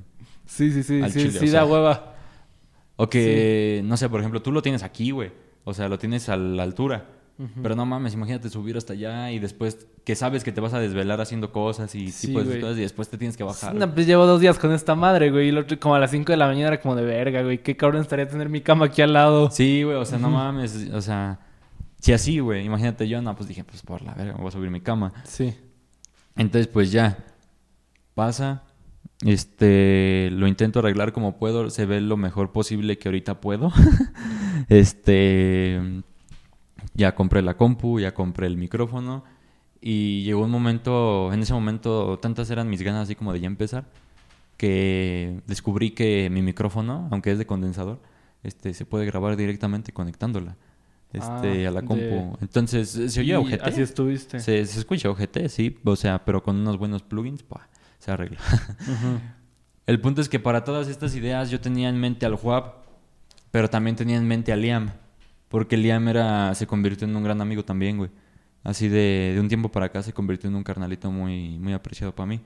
Sí, 0.46 0.72
sí, 0.72 0.82
sí. 0.82 1.02
Al 1.02 1.12
sí, 1.12 1.20
chile, 1.20 1.38
sí 1.38 1.44
o 1.44 1.48
sea. 1.48 1.60
da 1.60 1.66
hueva. 1.66 2.14
O 2.96 3.08
que, 3.08 3.82
no 3.84 3.96
sé, 3.96 4.08
por 4.08 4.20
ejemplo, 4.20 4.40
tú 4.42 4.50
lo 4.50 4.62
tienes 4.62 4.82
aquí, 4.82 5.10
güey. 5.10 5.30
O 5.64 5.74
sea, 5.74 5.88
lo 5.88 5.98
tienes 5.98 6.28
a 6.28 6.36
la 6.36 6.62
altura. 6.62 7.06
Pero 7.62 7.76
no 7.76 7.84
mames, 7.84 8.14
imagínate 8.14 8.48
subir 8.48 8.78
hasta 8.78 8.94
allá 8.94 9.30
y 9.30 9.38
después 9.38 9.86
que 10.04 10.16
sabes 10.16 10.42
que 10.42 10.52
te 10.52 10.62
vas 10.62 10.72
a 10.72 10.80
desvelar 10.80 11.20
haciendo 11.20 11.52
cosas 11.52 11.94
y 11.94 12.10
Sí, 12.10 12.28
tipo 12.28 12.42
de 12.42 12.60
cosas 12.60 12.78
y 12.78 12.80
después 12.80 13.10
te 13.10 13.18
tienes 13.18 13.36
que 13.36 13.44
bajar. 13.44 13.74
No, 13.74 13.92
pues 13.92 14.06
llevo 14.06 14.24
dos 14.24 14.40
días 14.40 14.58
con 14.58 14.72
esta 14.72 14.94
madre, 14.94 15.30
güey. 15.30 15.46
Y 15.46 15.48
el 15.50 15.58
otro, 15.58 15.78
como 15.78 15.94
a 15.94 15.98
las 15.98 16.12
5 16.12 16.32
de 16.32 16.38
la 16.38 16.46
mañana 16.46 16.68
era 16.68 16.80
como 16.80 16.94
de 16.96 17.04
verga, 17.04 17.42
güey. 17.42 17.62
Qué 17.62 17.76
cabrón 17.76 18.00
estaría 18.00 18.26
tener 18.26 18.48
mi 18.48 18.62
cama 18.62 18.86
aquí 18.86 19.02
al 19.02 19.12
lado. 19.12 19.50
Sí, 19.50 19.82
güey, 19.82 19.96
o 19.96 20.04
sea, 20.06 20.18
no 20.18 20.30
mames, 20.30 20.88
o 20.90 21.02
sea, 21.02 21.40
si 22.00 22.14
así, 22.14 22.38
güey, 22.38 22.64
imagínate 22.64 23.06
yo, 23.06 23.20
no, 23.20 23.36
pues 23.36 23.48
dije, 23.48 23.64
pues 23.64 23.82
por 23.82 24.00
la 24.00 24.14
verga, 24.14 24.32
me 24.32 24.38
voy 24.38 24.48
a 24.48 24.52
subir 24.52 24.70
mi 24.70 24.80
cama. 24.80 25.12
Sí. 25.24 25.54
Entonces, 26.36 26.68
pues 26.68 26.90
ya, 26.90 27.18
pasa, 28.14 28.62
este, 29.24 30.30
lo 30.32 30.46
intento 30.46 30.78
arreglar 30.78 31.12
como 31.12 31.38
puedo, 31.38 31.68
se 31.68 31.84
ve 31.84 32.00
lo 32.00 32.16
mejor 32.16 32.52
posible 32.52 32.96
que 32.96 33.08
ahorita 33.08 33.40
puedo. 33.40 33.72
este, 34.68 36.02
ya 36.96 37.14
compré 37.14 37.42
la 37.42 37.56
compu, 37.56 38.00
ya 38.00 38.14
compré 38.14 38.46
el 38.46 38.56
micrófono 38.56 39.24
y 39.80 40.22
llegó 40.24 40.42
un 40.44 40.50
momento, 40.50 41.32
en 41.32 41.42
ese 41.42 41.52
momento, 41.52 42.18
tantas 42.18 42.50
eran 42.50 42.68
mis 42.68 42.82
ganas 42.82 43.02
así 43.04 43.14
como 43.14 43.32
de 43.32 43.40
ya 43.40 43.46
empezar, 43.46 43.84
que 44.56 45.40
descubrí 45.46 45.90
que 45.90 46.28
mi 46.30 46.42
micrófono, 46.42 47.08
aunque 47.10 47.30
es 47.32 47.38
de 47.38 47.46
condensador, 47.46 48.00
este, 48.42 48.72
se 48.74 48.84
puede 48.86 49.04
grabar 49.06 49.36
directamente 49.36 49.92
conectándola. 49.92 50.56
Este, 51.12 51.66
Ah, 51.66 51.68
a 51.68 51.72
la 51.72 51.80
de- 51.82 51.86
compu. 51.86 52.36
Entonces, 52.40 52.88
se 52.90 53.20
oye 53.20 53.36
ojete. 53.36 53.64
Así 53.64 53.80
estuviste. 53.80 54.40
Se, 54.40 54.64
se 54.66 54.78
escucha 54.78 55.08
ojete, 55.08 55.48
sí, 55.48 55.78
o 55.84 55.96
sea, 55.96 56.24
pero 56.24 56.42
con 56.42 56.56
unos 56.56 56.78
buenos 56.78 57.02
plugins, 57.02 57.42
pa, 57.42 57.68
se 57.98 58.10
arregla. 58.10 58.38
El 59.86 60.00
punto 60.00 60.20
es 60.20 60.28
que 60.28 60.40
para 60.40 60.64
todas 60.64 60.88
estas 60.88 61.14
ideas 61.14 61.50
yo 61.50 61.60
tenía 61.60 61.88
en 61.88 61.98
mente 62.00 62.26
al 62.26 62.34
Juab, 62.34 62.74
pero 63.50 63.70
también 63.70 63.94
tenía 63.94 64.16
en 64.16 64.26
mente 64.26 64.52
a 64.52 64.56
Liam, 64.56 64.90
porque 65.48 65.76
Liam 65.76 66.08
era, 66.08 66.54
se 66.54 66.66
convirtió 66.66 67.06
en 67.06 67.14
un 67.16 67.22
gran 67.22 67.40
amigo 67.40 67.64
también, 67.64 67.98
güey. 67.98 68.10
Así 68.64 68.88
de, 68.88 69.32
de 69.34 69.40
un 69.40 69.48
tiempo 69.48 69.70
para 69.70 69.86
acá 69.86 70.02
se 70.02 70.12
convirtió 70.12 70.50
en 70.50 70.56
un 70.56 70.64
carnalito 70.64 71.10
muy, 71.10 71.58
muy 71.58 71.72
apreciado 71.72 72.14
para 72.14 72.26
mí. 72.26 72.40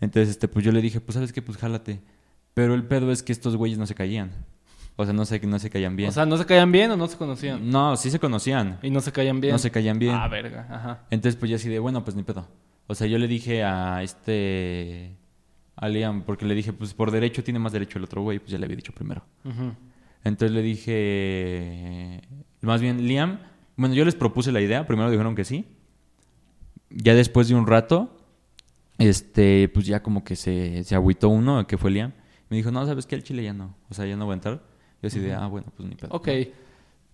Entonces, 0.00 0.30
este, 0.30 0.48
pues 0.48 0.64
yo 0.64 0.72
le 0.72 0.82
dije, 0.82 1.00
pues 1.00 1.14
sabes 1.14 1.32
qué, 1.32 1.40
pues 1.40 1.56
jálate. 1.56 2.00
Pero 2.54 2.74
el 2.74 2.82
pedo 2.84 3.12
es 3.12 3.22
que 3.22 3.32
estos 3.32 3.56
güeyes 3.56 3.78
no 3.78 3.86
se 3.86 3.94
caían. 3.94 4.32
O 4.96 5.04
sea, 5.04 5.14
no 5.14 5.24
se, 5.24 5.38
no 5.46 5.58
se 5.58 5.70
caían 5.70 5.96
bien. 5.96 6.08
O 6.10 6.12
sea, 6.12 6.26
¿no 6.26 6.36
se 6.36 6.44
caían 6.44 6.70
bien 6.72 6.90
o 6.90 6.96
no 6.96 7.06
se 7.06 7.16
conocían? 7.16 7.70
no, 7.70 7.96
sí 7.96 8.10
se 8.10 8.18
conocían. 8.18 8.78
Y 8.82 8.90
no 8.90 9.00
se 9.00 9.12
caían 9.12 9.40
bien. 9.40 9.52
No 9.52 9.58
se 9.58 9.70
caían 9.70 9.98
bien. 9.98 10.14
Ah, 10.14 10.28
verga. 10.28 10.66
Ajá. 10.68 11.06
Entonces, 11.10 11.38
pues 11.38 11.50
ya 11.50 11.56
así 11.56 11.68
de, 11.68 11.78
bueno, 11.78 12.04
pues 12.04 12.16
ni 12.16 12.24
pedo. 12.24 12.46
O 12.88 12.94
sea, 12.94 13.06
yo 13.06 13.18
le 13.18 13.28
dije 13.28 13.62
a 13.62 14.02
este. 14.02 15.16
A 15.76 15.88
Liam, 15.88 16.22
porque 16.22 16.44
le 16.44 16.54
dije, 16.54 16.72
pues 16.72 16.92
por 16.92 17.10
derecho 17.10 17.42
tiene 17.42 17.58
más 17.58 17.72
derecho 17.72 17.98
el 17.98 18.04
otro 18.04 18.22
güey, 18.22 18.38
pues 18.38 18.50
ya 18.50 18.58
le 18.58 18.66
había 18.66 18.76
dicho 18.76 18.92
primero. 18.92 19.22
Ujú. 19.44 19.72
Entonces 20.24 20.54
le 20.54 20.62
dije. 20.62 22.20
Más 22.60 22.80
bien, 22.80 23.06
Liam. 23.06 23.40
Bueno, 23.76 23.94
yo 23.94 24.04
les 24.04 24.14
propuse 24.14 24.52
la 24.52 24.60
idea, 24.60 24.86
primero 24.86 25.10
dijeron 25.10 25.34
que 25.34 25.44
sí. 25.44 25.64
Ya 26.90 27.14
después 27.14 27.48
de 27.48 27.54
un 27.54 27.66
rato, 27.66 28.16
este, 28.98 29.68
pues 29.72 29.86
ya 29.86 30.02
como 30.02 30.22
que 30.24 30.36
se, 30.36 30.84
se 30.84 30.94
agüitó 30.94 31.28
uno, 31.30 31.66
que 31.66 31.78
fue 31.78 31.90
Liam. 31.90 32.12
Me 32.50 32.56
dijo, 32.58 32.70
no, 32.70 32.84
¿sabes 32.86 33.06
qué? 33.06 33.14
El 33.14 33.22
chile 33.22 33.42
ya 33.42 33.54
no. 33.54 33.74
O 33.88 33.94
sea, 33.94 34.04
ya 34.06 34.14
no 34.16 34.26
voy 34.26 34.32
a 34.32 34.34
entrar. 34.34 34.62
Yo 35.00 35.06
así 35.08 35.18
de, 35.18 35.32
ah, 35.34 35.46
bueno, 35.46 35.72
pues 35.76 35.88
ni 35.88 35.94
pedo. 35.96 36.10
Ok. 36.12 36.28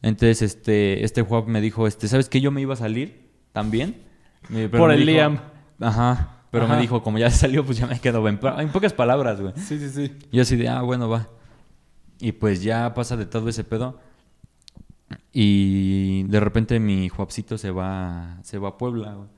Entonces, 0.02 0.42
este, 0.42 1.04
este 1.04 1.22
Juan 1.22 1.44
me 1.46 1.60
dijo, 1.60 1.86
este, 1.86 2.08
¿sabes 2.08 2.28
qué? 2.28 2.40
Yo 2.40 2.50
me 2.50 2.60
iba 2.60 2.74
a 2.74 2.76
salir 2.76 3.30
también. 3.52 4.02
Pero 4.48 4.70
Por 4.70 4.90
el 4.90 4.98
dijo- 5.00 5.10
Liam. 5.12 5.40
Ajá. 5.80 6.34
Pero 6.50 6.64
Ajá. 6.64 6.74
me 6.74 6.80
dijo, 6.80 7.02
como 7.02 7.18
ya 7.18 7.30
salió, 7.30 7.64
pues 7.64 7.78
ya 7.78 7.86
me 7.86 8.00
quedo. 8.00 8.26
En, 8.28 8.40
en 8.58 8.68
pocas 8.70 8.92
palabras, 8.92 9.40
güey. 9.40 9.52
Sí, 9.56 9.78
sí, 9.78 9.88
sí. 9.90 10.12
Yo 10.32 10.42
así 10.42 10.56
de, 10.56 10.68
ah, 10.68 10.82
bueno, 10.82 11.08
va. 11.08 11.28
Y 12.20 12.32
pues 12.32 12.62
ya 12.62 12.94
pasa 12.94 13.16
de 13.16 13.26
todo 13.26 13.48
ese 13.48 13.64
pedo. 13.64 13.98
Y 15.32 16.24
de 16.24 16.40
repente 16.40 16.80
mi 16.80 17.08
Juapcito 17.08 17.58
se 17.58 17.70
va, 17.70 18.38
se 18.42 18.58
va 18.58 18.70
a 18.70 18.78
Puebla, 18.78 19.14
güey. 19.14 19.28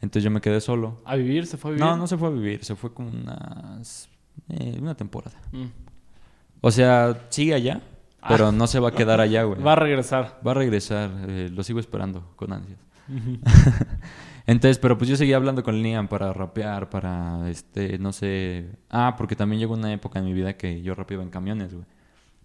Entonces 0.00 0.24
yo 0.24 0.30
me 0.30 0.40
quedé 0.40 0.60
solo. 0.60 1.00
¿A 1.04 1.16
vivir? 1.16 1.46
¿Se 1.46 1.56
fue 1.56 1.70
a 1.70 1.74
vivir? 1.74 1.84
No, 1.84 1.96
no 1.96 2.06
se 2.06 2.16
fue 2.16 2.28
a 2.28 2.30
vivir, 2.30 2.64
se 2.64 2.76
fue 2.76 2.92
como 2.92 3.08
unas, 3.08 4.08
eh, 4.48 4.78
una 4.80 4.94
temporada. 4.94 5.36
Mm. 5.52 5.66
O 6.60 6.70
sea, 6.70 7.26
sigue 7.30 7.54
allá, 7.54 7.80
pero 8.28 8.52
no 8.52 8.66
se 8.66 8.78
va 8.78 8.90
a 8.90 8.92
quedar 8.92 9.20
allá, 9.20 9.44
güey. 9.44 9.60
Va 9.60 9.72
a 9.72 9.76
regresar. 9.76 10.40
Va 10.46 10.52
a 10.52 10.54
regresar, 10.54 11.10
eh, 11.28 11.50
lo 11.52 11.62
sigo 11.62 11.80
esperando 11.80 12.32
con 12.36 12.52
ansias. 12.52 12.78
Entonces, 14.46 14.78
pero 14.78 14.96
pues 14.96 15.10
yo 15.10 15.16
seguía 15.16 15.36
hablando 15.36 15.64
con 15.64 15.82
Liam 15.82 16.06
para 16.06 16.32
rapear, 16.32 16.88
para, 16.88 17.50
este, 17.50 17.98
no 17.98 18.12
sé... 18.12 18.70
Ah, 18.90 19.16
porque 19.18 19.34
también 19.34 19.58
llegó 19.58 19.74
una 19.74 19.92
época 19.92 20.20
en 20.20 20.24
mi 20.24 20.32
vida 20.32 20.56
que 20.56 20.82
yo 20.82 20.94
rapeaba 20.94 21.24
en 21.24 21.30
camiones, 21.30 21.74
güey. 21.74 21.84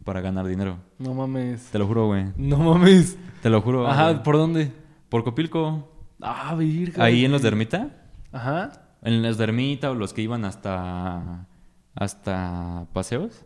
Para 0.04 0.22
ganar 0.22 0.47
dinero. 0.47 0.78
No 0.97 1.14
mames. 1.14 1.70
Te 1.72 1.80
lo 1.80 1.88
juro, 1.88 2.08
güey. 2.08 2.26
No 2.38 2.58
mames. 2.58 3.18
Te 3.41 3.49
lo 3.49 3.62
juro. 3.62 3.88
Ajá, 3.88 4.12
güey. 4.12 4.24
¿por 4.24 4.38
dónde? 4.38 4.72
Por 5.10 5.24
Copilco. 5.24 5.89
Ah, 6.22 6.56
virga. 6.56 7.04
Ahí 7.04 7.26
en 7.26 7.32
los 7.32 7.41
de. 7.41 7.49
Ermita. 7.49 7.89
Ajá. 8.32 8.72
En 9.04 9.22
los 9.22 9.38
de 9.38 9.43
Ermita 9.43 9.91
o 9.91 9.95
los 9.95 10.14
que 10.14 10.22
iban 10.22 10.45
hasta... 10.45 11.47
Hasta 11.95 12.88
paseos. 12.93 13.45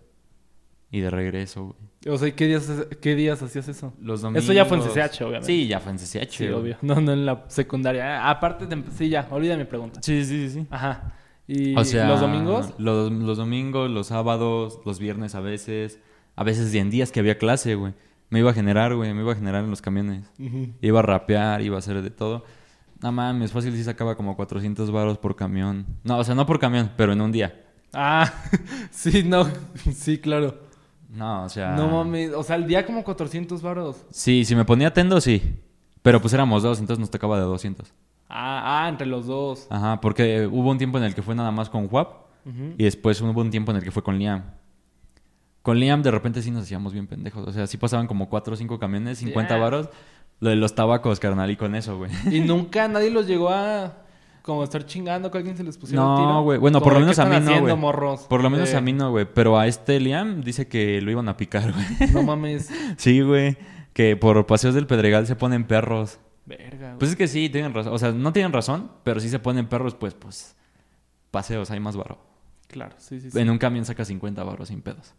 Y 0.91 0.99
de 0.99 1.10
regreso, 1.10 1.66
güey. 1.66 2.14
O 2.14 2.18
sea, 2.20 2.34
¿qué 2.36 2.45
días, 2.45 2.72
qué 3.01 3.16
días 3.16 3.41
hacías 3.41 3.68
eso? 3.68 3.93
Los 3.99 4.22
domingos. 4.22 4.43
Eso 4.43 4.53
ya 4.53 4.66
fue 4.66 4.78
en 4.78 4.84
CCH, 4.84 5.22
obviamente. 5.24 5.47
Sí, 5.47 5.68
ya 5.68 5.80
fue 5.80 5.91
en 5.91 5.97
CCH. 5.97 6.30
Sí, 6.30 6.47
güey. 6.47 6.53
obvio. 6.53 6.78
No, 6.84 7.01
no 7.01 7.14
en 7.14 7.26
la 7.26 7.45
secundaria. 7.47 8.24
Ah, 8.24 8.30
aparte, 8.30 8.68
de, 8.68 8.84
sí, 8.95 9.10
ya, 9.10 9.28
olvida 9.32 9.58
mi 9.58 9.66
pregunta. 9.66 10.01
Sí, 10.03 10.24
sí, 10.24 10.49
sí. 10.49 10.68
Ajá. 10.70 11.16
¿Y 11.47 11.76
O 11.76 11.84
sea, 11.84 12.08
los 12.08 12.22
domingos? 12.22 12.74
Los, 12.78 13.12
los 13.12 13.38
domingos, 13.38 13.89
los 13.89 14.08
sábados, 14.08 14.80
los 14.86 14.99
viernes 14.99 15.34
a 15.34 15.39
veces. 15.41 15.99
A 16.36 16.43
veces 16.43 16.73
en 16.73 16.89
días 16.89 17.11
que 17.11 17.19
había 17.19 17.38
clase, 17.38 17.75
güey. 17.75 17.93
Me 18.29 18.39
iba 18.39 18.51
a 18.51 18.53
generar, 18.53 18.95
güey. 18.95 19.13
Me 19.13 19.21
iba 19.21 19.31
a 19.31 19.36
generar 19.36 19.63
en 19.63 19.69
los 19.69 19.81
camiones. 19.81 20.25
Iba 20.81 20.99
a 20.99 21.03
rapear, 21.03 21.61
iba 21.61 21.75
a 21.75 21.79
hacer 21.79 22.01
de 22.01 22.09
todo. 22.09 22.43
No 23.01 23.11
mames, 23.11 23.51
fácil 23.51 23.73
sí 23.75 23.83
sacaba 23.83 24.15
como 24.15 24.36
400 24.36 24.89
varos 24.91 25.17
por 25.17 25.36
camión. 25.36 25.86
No, 26.03 26.17
o 26.17 26.23
sea, 26.23 26.33
no 26.33 26.45
por 26.45 26.59
camión, 26.59 26.91
pero 26.97 27.13
en 27.13 27.21
un 27.21 27.31
día. 27.31 27.63
Ah, 27.93 28.33
sí, 28.91 29.23
no. 29.23 29.47
Sí, 29.93 30.17
claro. 30.17 30.57
No, 31.09 31.43
o 31.43 31.49
sea... 31.49 31.75
No 31.75 31.88
mames. 31.88 32.33
O 32.33 32.43
sea, 32.43 32.55
al 32.55 32.67
día 32.67 32.86
como 32.86 33.03
400 33.03 33.61
varos. 33.61 34.05
Sí, 34.09 34.43
si 34.43 34.55
me 34.55 34.65
ponía 34.65 34.93
tendo, 34.93 35.21
sí. 35.21 35.59
Pero 36.01 36.21
pues 36.21 36.33
éramos 36.33 36.63
dos, 36.63 36.79
entonces 36.79 36.99
nos 36.99 37.09
tocaba 37.09 37.38
de 37.38 37.43
200. 37.45 37.91
Ah, 38.29 38.83
ah, 38.86 38.89
entre 38.89 39.07
los 39.07 39.27
dos. 39.27 39.67
Ajá, 39.69 40.01
porque 40.01 40.47
hubo 40.47 40.71
un 40.71 40.77
tiempo 40.77 40.97
en 40.97 41.03
el 41.03 41.15
que 41.15 41.21
fue 41.21 41.36
nada 41.36 41.51
más 41.51 41.69
con 41.69 41.88
Juap. 41.88 42.25
Y 42.77 42.83
después 42.83 43.19
hubo 43.21 43.41
un 43.41 43.49
tiempo 43.49 43.71
en 43.71 43.77
el 43.77 43.83
que 43.83 43.89
fue 43.91 44.03
con 44.03 44.19
Liam. 44.19 44.43
Con 45.66 45.80
Liam 45.80 46.03
de 46.03 46.11
repente 46.11 46.43
sí 46.43 46.51
nos 46.51 46.63
hacíamos 46.63 46.93
bien 46.93 47.07
pendejos. 47.07 47.43
O 47.47 47.51
sea, 47.51 47.66
sí 47.66 47.78
pasaban 47.78 48.05
como 48.05 48.30
4 48.30 48.53
o 48.53 48.55
5 48.55 48.78
camiones, 48.78 49.18
50 49.18 49.55
Ya. 49.55 49.59
varos. 49.59 49.89
Lo 50.39 50.51
de 50.51 50.55
los 50.57 50.76
tabacos, 50.76 51.20
carnal, 51.20 51.49
y 51.49 51.55
con 51.55 51.74
eso, 51.74 51.97
güey. 51.97 52.11
Y 52.32 52.39
nunca 52.45 52.88
nadie 52.88 53.09
los 53.09 53.26
llegó 53.26 53.49
a 53.49 53.93
como 54.43 54.63
estar 54.63 54.86
chingando 54.86 55.32
que 55.32 55.39
alguien 55.39 55.57
se 55.57 55.63
les 55.63 55.76
pusiera 55.76 56.03
No, 56.03 56.18
el 56.18 56.24
tiro. 56.24 56.41
güey. 56.43 56.59
Bueno, 56.59 56.80
por 56.82 56.93
lo 56.93 56.99
de, 56.99 57.05
menos 57.05 57.16
¿qué 57.16 57.22
a 57.24 57.26
mí 57.26 57.32
no, 57.32 57.38
haciendo, 57.38 57.61
güey. 57.63 57.76
morros? 57.78 58.22
Por 58.30 58.43
lo 58.43 58.51
menos 58.51 58.70
Eh, 58.70 58.78
a 58.78 58.82
mí 58.82 58.93
no, 58.93 59.09
güey. 59.09 59.26
Pero 59.34 59.57
a 59.57 59.66
este 59.66 59.99
Liam 59.99 60.41
dice 60.43 60.68
que 60.68 61.01
lo 61.01 61.09
iban 61.09 61.28
a 61.30 61.36
picar, 61.36 61.74
güey. 61.74 61.86
No 62.13 62.22
mames. 62.22 62.70
sí, 62.97 63.22
güey. 63.22 63.57
Que 63.93 64.16
por 64.16 64.45
paseos 64.45 64.76
del 64.76 64.86
Pedregal 64.86 65.26
se 65.26 65.36
ponen 65.36 65.63
perros. 65.66 66.20
Verga, 66.45 66.89
güey. 66.89 66.99
Pues 66.99 67.09
es 67.11 67.18
que 67.18 67.28
sí, 67.28 67.49
tienen 67.49 67.74
razón. 67.74 67.91
O 67.91 67.97
sea, 67.97 68.11
no 68.11 68.32
tienen 68.34 68.53
razón, 68.53 68.91
pero 69.03 69.20
sí 69.20 69.30
se 69.30 69.39
ponen 69.39 69.66
perros, 69.68 69.95
pues, 69.95 70.13
pues. 70.13 70.55
Paseos, 71.32 71.72
hay 71.72 71.80
más 71.80 71.95
varo. 71.97 72.20
Claro, 72.68 72.93
sí, 72.99 73.20
sí, 73.20 73.32
sí. 73.32 73.39
En 73.39 73.49
un 73.49 73.57
camión 73.57 73.84
saca 73.86 74.05
50 74.05 74.43
varos 74.43 74.68
sin 74.68 74.82
pedos. 74.82 75.13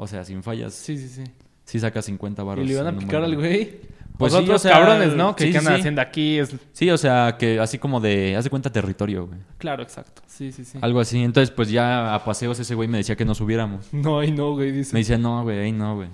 O 0.00 0.06
sea, 0.06 0.24
sin 0.24 0.42
fallas. 0.42 0.72
Sí, 0.72 0.96
sí, 0.96 1.08
sí. 1.08 1.24
Sí 1.64 1.78
saca 1.78 2.00
50 2.00 2.42
varos. 2.42 2.64
¿Y 2.64 2.68
le 2.68 2.72
iban 2.72 2.86
a 2.86 2.98
picar 2.98 3.22
al 3.22 3.36
güey? 3.36 3.80
Pues 4.16 4.32
sí, 4.32 4.38
otros 4.38 4.56
o 4.56 4.58
sea, 4.58 4.72
cabrones, 4.72 5.14
¿no? 5.14 5.36
Que 5.36 5.44
sí, 5.44 5.52
¿qué 5.52 5.58
andan 5.58 5.74
sí. 5.74 5.80
haciendo 5.80 6.00
aquí? 6.00 6.38
Es... 6.38 6.56
Sí, 6.72 6.90
o 6.90 6.96
sea, 6.96 7.36
que 7.38 7.60
así 7.60 7.78
como 7.78 8.00
de... 8.00 8.34
Haz 8.34 8.44
de 8.44 8.50
cuenta 8.50 8.72
territorio, 8.72 9.26
güey. 9.26 9.38
Claro, 9.58 9.82
exacto. 9.82 10.22
Sí, 10.26 10.52
sí, 10.52 10.64
sí. 10.64 10.78
Algo 10.80 11.00
así. 11.00 11.22
Entonces, 11.22 11.50
pues 11.50 11.70
ya 11.70 12.14
a 12.14 12.24
paseos 12.24 12.58
ese 12.58 12.74
güey 12.74 12.88
me 12.88 12.96
decía 12.96 13.14
que 13.14 13.26
no 13.26 13.34
subiéramos. 13.34 13.92
No, 13.92 14.20
ahí 14.20 14.30
no, 14.30 14.54
güey, 14.54 14.72
dice. 14.72 14.94
Me 14.94 15.00
decía, 15.00 15.18
no, 15.18 15.42
güey, 15.42 15.58
ahí 15.58 15.72
no, 15.72 15.96
güey. 15.96 16.08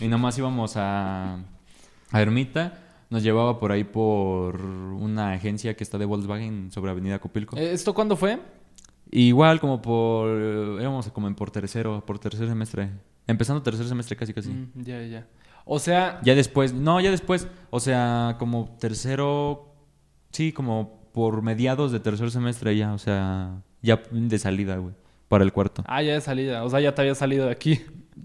Y 0.00 0.06
nomás 0.08 0.36
íbamos 0.36 0.76
a... 0.76 1.38
A 2.10 2.20
Ermita. 2.20 2.78
Nos 3.08 3.22
llevaba 3.22 3.58
por 3.58 3.72
ahí 3.72 3.84
por 3.84 4.60
una 4.60 5.32
agencia 5.32 5.74
que 5.74 5.82
está 5.82 5.96
de 5.96 6.04
Volkswagen 6.04 6.70
sobre 6.70 6.90
Avenida 6.90 7.18
Copilco. 7.18 7.56
Eh, 7.56 7.72
¿Esto 7.72 7.94
cuándo 7.94 8.16
fue? 8.16 8.38
Igual 9.10 9.60
como 9.60 9.80
por... 9.80 10.28
Éramos 10.78 11.08
como 11.08 11.26
en 11.26 11.34
por 11.34 11.50
tercero, 11.50 12.04
por 12.04 12.18
tercer 12.18 12.46
semestre. 12.46 12.90
Empezando 13.30 13.62
tercer 13.62 13.86
semestre 13.86 14.16
casi 14.16 14.32
casi. 14.34 14.50
Mm, 14.50 14.72
ya, 14.82 15.02
ya. 15.02 15.26
O 15.64 15.78
sea, 15.78 16.20
Ya 16.24 16.34
después, 16.34 16.72
no, 16.72 17.00
ya 17.00 17.10
después, 17.10 17.46
o 17.70 17.80
sea, 17.80 18.36
como 18.38 18.76
tercero, 18.80 19.74
sí, 20.32 20.52
como 20.52 21.00
por 21.12 21.42
mediados 21.42 21.92
de 21.92 22.00
tercer 22.00 22.30
semestre 22.30 22.76
ya, 22.76 22.92
o 22.92 22.98
sea, 22.98 23.62
ya 23.82 24.02
de 24.10 24.38
salida, 24.38 24.76
güey, 24.76 24.94
para 25.28 25.44
el 25.44 25.52
cuarto. 25.52 25.84
ah, 25.86 26.02
ya 26.02 26.14
de 26.14 26.20
salida. 26.20 26.64
O 26.64 26.70
sea, 26.70 26.80
ya 26.80 26.94
te 26.94 27.02
había 27.02 27.14
salido 27.14 27.46
de 27.46 27.52
aquí. 27.52 27.80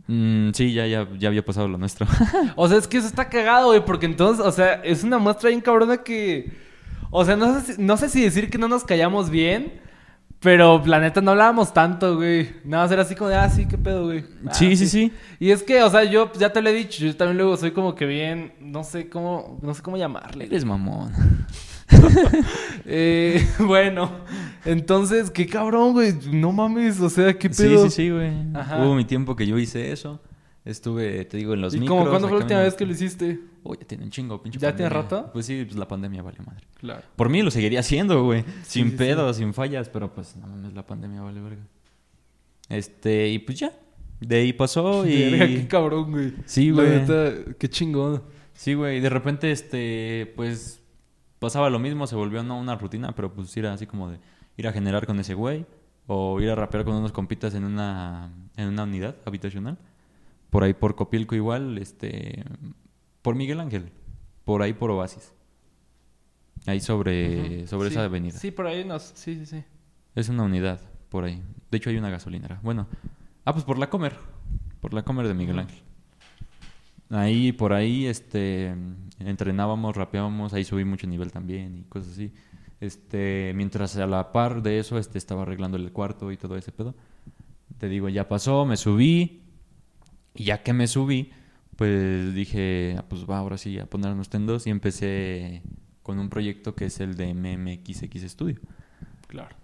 Mm, 0.07 0.51
sí, 0.53 0.73
ya, 0.73 0.85
ya, 0.87 1.07
ya 1.17 1.29
había 1.29 1.45
pasado 1.45 1.67
lo 1.67 1.77
nuestro. 1.77 2.05
O 2.55 2.67
sea, 2.67 2.77
es 2.77 2.87
que 2.87 2.97
eso 2.97 3.07
está 3.07 3.29
cagado, 3.29 3.67
güey, 3.67 3.83
porque 3.85 4.05
entonces, 4.05 4.43
o 4.45 4.51
sea, 4.51 4.73
es 4.83 5.03
una 5.03 5.17
muestra 5.19 5.49
bien 5.49 5.61
cabrona 5.61 5.97
que. 5.97 6.51
O 7.11 7.23
sea, 7.23 7.35
no 7.35 7.59
sé, 7.61 7.73
si, 7.75 7.81
no 7.81 7.95
sé 7.97 8.09
si 8.09 8.21
decir 8.21 8.49
que 8.49 8.57
no 8.57 8.67
nos 8.67 8.83
callamos 8.83 9.29
bien, 9.29 9.79
pero 10.45 10.79
la 10.85 10.99
neta 10.99 11.21
no 11.21 11.31
hablábamos 11.31 11.73
tanto, 11.73 12.17
güey. 12.17 12.47
Nada 12.63 12.83
más 12.83 12.91
era 12.91 13.01
así 13.01 13.15
como 13.15 13.31
de, 13.31 13.35
ah, 13.35 13.49
sí, 13.49 13.65
qué 13.65 13.79
pedo, 13.79 14.03
güey. 14.05 14.23
Ah, 14.45 14.53
sí, 14.53 14.77
sí, 14.77 14.87
sí. 14.87 15.11
Y 15.39 15.49
es 15.49 15.63
que, 15.63 15.81
o 15.81 15.89
sea, 15.89 16.03
yo 16.03 16.31
ya 16.37 16.53
te 16.53 16.61
lo 16.61 16.69
he 16.69 16.73
dicho, 16.73 17.03
yo 17.03 17.15
también 17.17 17.37
luego 17.37 17.57
soy 17.57 17.71
como 17.71 17.95
que 17.95 18.05
bien, 18.05 18.53
no 18.59 18.83
sé 18.83 19.09
cómo, 19.09 19.57
no 19.63 19.73
sé 19.73 19.81
cómo 19.81 19.97
llamarle. 19.97 20.45
Eres 20.45 20.63
mamón. 20.63 21.11
Eh, 22.85 23.43
bueno, 23.59 24.11
entonces, 24.63 25.31
qué 25.31 25.47
cabrón, 25.47 25.93
güey. 25.93 26.13
No 26.31 26.51
mames, 26.51 26.99
o 27.01 27.09
sea, 27.09 27.33
qué 27.37 27.51
Sí, 27.51 27.63
pedo. 27.63 27.85
sí, 27.85 27.89
sí, 27.89 28.09
güey. 28.11 28.31
Ajá. 28.53 28.77
Hubo 28.83 28.93
mi 28.93 29.05
tiempo 29.05 29.35
que 29.35 29.47
yo 29.47 29.57
hice 29.57 29.91
eso. 29.91 30.21
Estuve, 30.65 31.23
te 31.25 31.37
digo, 31.37 31.53
en 31.53 31.61
los 31.61 31.75
¿Y 31.75 31.79
micros. 31.79 31.95
como 31.95 32.09
cuándo 32.09 32.27
fue 32.27 32.39
la 32.39 32.43
última 32.43 32.61
vez 32.61 32.73
que 32.73 32.87
lo 32.87 32.91
hiciste? 32.91 33.39
Uy, 33.63 33.77
ya 33.79 33.85
tiene 33.85 34.03
un 34.03 34.09
chingo, 34.09 34.41
pinche 34.41 34.57
¿Ya 34.57 34.75
tiene 34.75 34.89
rato? 34.89 35.29
Pues 35.31 35.45
sí, 35.45 35.63
pues 35.63 35.77
la 35.77 35.87
pandemia 35.87 36.23
vale 36.23 36.39
madre. 36.43 36.65
Claro. 36.79 37.03
Por 37.15 37.29
mí 37.29 37.43
lo 37.43 37.51
seguiría 37.51 37.81
haciendo, 37.81 38.23
güey. 38.23 38.41
Sí, 38.63 38.79
sin 38.79 38.85
sí, 38.85 38.91
sí. 38.91 38.97
pedos, 38.97 39.37
sin 39.37 39.53
fallas, 39.53 39.89
pero 39.89 40.11
pues 40.11 40.35
no 40.35 40.47
mames, 40.47 40.73
la 40.73 40.83
pandemia 40.83 41.21
vale 41.21 41.39
verga. 41.39 41.61
Este, 42.67 43.29
y 43.29 43.39
pues 43.39 43.59
ya. 43.59 43.71
De 44.19 44.37
ahí 44.37 44.53
pasó 44.53 45.05
y. 45.07 45.31
Verga, 45.31 45.47
qué 45.47 45.67
cabrón, 45.67 46.11
güey. 46.11 46.33
Sí, 46.45 46.71
güey. 46.71 47.05
qué 47.59 47.69
chingón. 47.69 48.23
Sí, 48.53 48.73
güey. 48.73 48.97
Y 48.97 48.99
de 49.01 49.09
repente, 49.09 49.51
este, 49.51 50.33
pues 50.35 50.81
pasaba 51.37 51.69
lo 51.69 51.77
mismo, 51.77 52.07
se 52.07 52.15
volvió 52.15 52.41
no 52.41 52.59
una 52.59 52.75
rutina, 52.75 53.13
pero 53.13 53.31
pues 53.31 53.55
era 53.55 53.71
así 53.71 53.85
como 53.85 54.09
de 54.09 54.17
ir 54.57 54.67
a 54.67 54.73
generar 54.73 55.05
con 55.05 55.19
ese 55.19 55.35
güey 55.35 55.65
o 56.07 56.41
ir 56.41 56.49
a 56.49 56.55
rapear 56.55 56.85
con 56.85 56.95
unos 56.95 57.11
compitas 57.11 57.53
en 57.53 57.65
una, 57.65 58.31
en 58.57 58.67
una 58.69 58.83
unidad 58.83 59.15
habitacional. 59.25 59.77
Por 60.49 60.63
ahí 60.63 60.73
por 60.73 60.95
Copilco 60.95 61.35
igual, 61.35 61.77
este, 61.77 62.43
por 63.21 63.35
Miguel 63.35 63.59
Ángel, 63.59 63.91
por 64.45 64.61
ahí 64.61 64.73
por 64.73 64.91
Oasis. 64.91 65.33
Ahí 66.65 66.79
sobre, 66.79 67.67
sobre 67.67 67.89
Sí, 67.89 67.95
esa 67.95 68.05
avenida. 68.05 68.37
Sí, 68.37 68.51
por 68.51 68.67
ahí 68.67 68.83
nos. 68.85 69.03
Sí, 69.15 69.35
sí, 69.35 69.45
sí. 69.45 69.63
Es 70.15 70.29
una 70.29 70.43
unidad 70.43 70.79
por 71.09 71.25
ahí. 71.25 71.41
De 71.69 71.77
hecho 71.77 71.89
hay 71.89 71.97
una 71.97 72.09
gasolinera. 72.09 72.59
Bueno, 72.63 72.87
ah, 73.43 73.53
pues 73.53 73.65
por 73.65 73.77
la 73.77 73.89
Comer, 73.89 74.15
por 74.81 74.93
la 74.93 75.03
Comer 75.03 75.27
de 75.27 75.33
Miguel. 75.33 75.59
Ángel. 75.59 75.79
Ahí, 77.09 77.51
por 77.51 77.73
ahí, 77.73 78.07
este, 78.07 78.73
entrenábamos, 79.19 79.95
rapeábamos, 79.95 80.53
ahí 80.53 80.63
subí 80.63 80.85
mucho 80.85 81.05
nivel 81.05 81.31
también 81.31 81.77
y 81.77 81.83
cosas 81.83 82.13
así. 82.13 82.33
Este, 82.81 83.53
mientras 83.55 83.95
a 83.97 84.07
la 84.07 84.31
par 84.31 84.61
de 84.63 84.79
eso, 84.79 84.97
este, 84.97 85.17
estaba 85.17 85.43
arreglando 85.43 85.77
el 85.77 85.91
cuarto 85.91 86.31
y 86.31 86.37
todo 86.37 86.57
ese 86.57 86.71
pedo. 86.71 86.95
Te 87.77 87.87
digo, 87.89 88.09
ya 88.09 88.27
pasó, 88.27 88.65
me 88.65 88.77
subí. 88.77 89.43
Y 90.35 90.43
ya 90.45 90.61
que 90.63 90.73
me 90.73 90.87
subí, 90.87 91.31
pues 91.77 92.33
dije, 92.35 92.95
ah, 92.99 93.05
pues 93.07 93.25
va, 93.29 93.37
ahora 93.39 93.57
sí, 93.57 93.79
a 93.79 93.85
ponernos 93.85 94.29
tendos 94.29 94.67
y 94.67 94.69
empecé 94.69 95.61
con 96.03 96.19
un 96.19 96.29
proyecto 96.29 96.75
que 96.75 96.85
es 96.85 96.99
el 96.99 97.15
de 97.15 97.33
MMXX 97.33 98.21
Studio 98.29 98.59
Claro. 99.27 99.55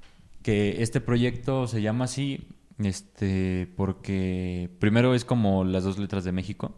que 0.42 0.82
este 0.82 1.00
proyecto 1.02 1.68
se 1.68 1.82
llama 1.84 2.06
así 2.06 2.48
este 2.80 3.72
porque 3.78 4.70
primero 4.80 5.14
es 5.14 5.24
como 5.24 5.64
las 5.64 5.84
dos 5.84 6.00
letras 6.00 6.24
de 6.24 6.32
México 6.32 6.76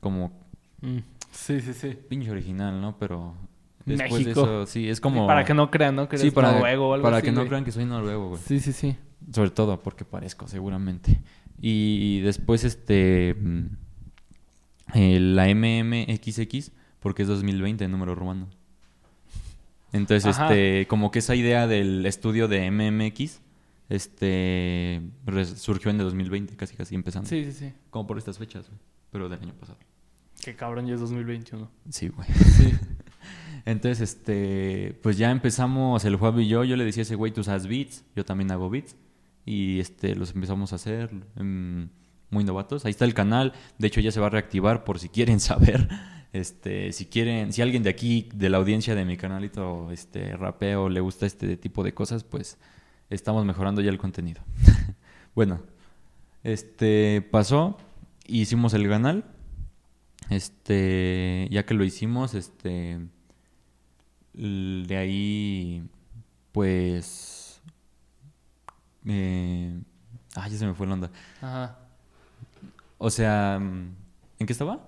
como 0.00 0.32
Mm, 0.80 0.98
Sí, 1.30 1.60
sí, 1.60 1.72
sí. 1.74 1.98
pinche 2.08 2.30
original 2.30 2.80
no 2.80 2.96
pero 2.98 3.34
después 3.84 4.12
México. 4.12 4.40
de 4.46 4.62
eso 4.62 4.66
sí 4.66 4.88
es 4.88 5.00
como 5.00 5.22
Sí, 5.22 5.26
para 5.26 5.44
que 5.44 5.52
no 5.54 5.70
crean, 5.70 5.94
¿no? 5.96 6.08
Que 6.08 6.16
sí 6.16 6.24
eres 6.24 6.34
para, 6.34 6.52
noruego 6.52 6.88
o 6.90 6.94
algo 6.94 7.04
para 7.04 7.18
así, 7.18 7.26
que 7.26 7.32
no 7.32 7.46
crean 7.46 7.64
que 7.64 7.72
soy 7.72 7.84
noruego 7.84 8.30
güey 8.30 8.40
Sí, 8.46 8.60
sí, 8.60 8.72
sí. 8.72 8.96
sobre 9.32 9.50
todo 9.50 9.82
porque 9.82 10.04
parezco 10.06 10.48
seguramente 10.48 11.20
y 11.60 12.20
después 12.20 12.64
este 12.64 13.34
mm, 13.34 13.66
eh, 14.94 15.20
la 15.20 15.46
MMXX 15.54 16.70
porque 17.00 17.22
es 17.22 17.28
2020 17.28 17.86
número 17.88 18.14
romano 18.14 18.48
entonces 19.92 20.36
Ajá. 20.36 20.46
este 20.52 20.86
como 20.88 21.10
que 21.10 21.20
esa 21.20 21.34
idea 21.34 21.66
del 21.66 22.04
estudio 22.06 22.48
de 22.48 22.70
MMX 22.70 23.40
este 23.88 25.00
surgió 25.56 25.90
en 25.90 25.98
el 25.98 26.04
2020 26.06 26.56
casi 26.56 26.74
casi 26.76 26.94
empezando 26.94 27.28
Sí, 27.28 27.44
sí, 27.44 27.52
sí. 27.52 27.72
como 27.90 28.06
por 28.06 28.18
estas 28.18 28.38
fechas 28.38 28.66
güey, 28.68 28.78
pero 29.10 29.28
del 29.28 29.40
año 29.40 29.54
pasado 29.54 29.78
Qué 30.42 30.54
cabrón, 30.54 30.86
ya 30.86 30.94
es 30.94 31.00
2021. 31.00 31.68
sí 31.90 32.08
güey 32.08 32.28
Sí. 32.28 32.72
entonces 33.64 34.00
este 34.10 34.98
pues 35.02 35.16
ya 35.18 35.30
empezamos 35.30 36.04
el 36.04 36.16
Juan 36.16 36.38
y 36.40 36.48
yo 36.48 36.64
yo 36.64 36.76
le 36.76 36.84
decía 36.84 37.00
a 37.02 37.04
ese 37.04 37.14
güey 37.14 37.32
tú 37.32 37.40
haces 37.40 37.66
beats 37.66 38.04
yo 38.14 38.24
también 38.24 38.50
hago 38.50 38.68
beats 38.70 38.94
y 39.46 39.80
este 39.80 40.14
los 40.16 40.34
empezamos 40.34 40.72
a 40.72 40.76
hacer 40.76 41.10
mm, 41.36 41.88
muy 42.30 42.44
novatos. 42.44 42.84
Ahí 42.84 42.90
está 42.90 43.06
el 43.06 43.14
canal, 43.14 43.54
de 43.78 43.86
hecho 43.86 44.00
ya 44.00 44.12
se 44.12 44.20
va 44.20 44.26
a 44.26 44.30
reactivar 44.30 44.84
por 44.84 44.98
si 44.98 45.08
quieren 45.08 45.40
saber. 45.50 45.88
Este, 46.32 46.92
si 46.92 47.06
quieren, 47.06 47.52
si 47.54 47.62
alguien 47.62 47.82
de 47.82 47.88
aquí, 47.88 48.28
de 48.34 48.50
la 48.50 48.58
audiencia 48.58 48.94
de 48.94 49.06
mi 49.06 49.16
canalito, 49.16 49.90
este, 49.90 50.36
rapeo, 50.36 50.90
le 50.90 51.00
gusta 51.00 51.24
este 51.24 51.56
tipo 51.56 51.82
de 51.82 51.94
cosas, 51.94 52.24
pues 52.24 52.58
estamos 53.08 53.46
mejorando 53.46 53.80
ya 53.80 53.88
el 53.88 53.96
contenido. 53.96 54.42
bueno, 55.34 55.62
este 56.42 57.22
pasó, 57.22 57.78
hicimos 58.26 58.74
el 58.74 58.88
canal. 58.88 59.24
Este, 60.28 61.48
ya 61.50 61.64
que 61.64 61.74
lo 61.74 61.84
hicimos, 61.84 62.34
este, 62.34 62.98
de 64.34 64.96
ahí, 64.96 65.88
pues, 66.52 67.35
eh, 69.06 69.80
ah, 70.34 70.48
ya 70.48 70.56
se 70.56 70.66
me 70.66 70.74
fue 70.74 70.86
la 70.86 70.94
onda. 70.94 71.10
Ajá. 71.40 71.78
O 72.98 73.10
sea, 73.10 73.56
¿en 73.56 74.46
qué 74.46 74.52
estaba? 74.52 74.80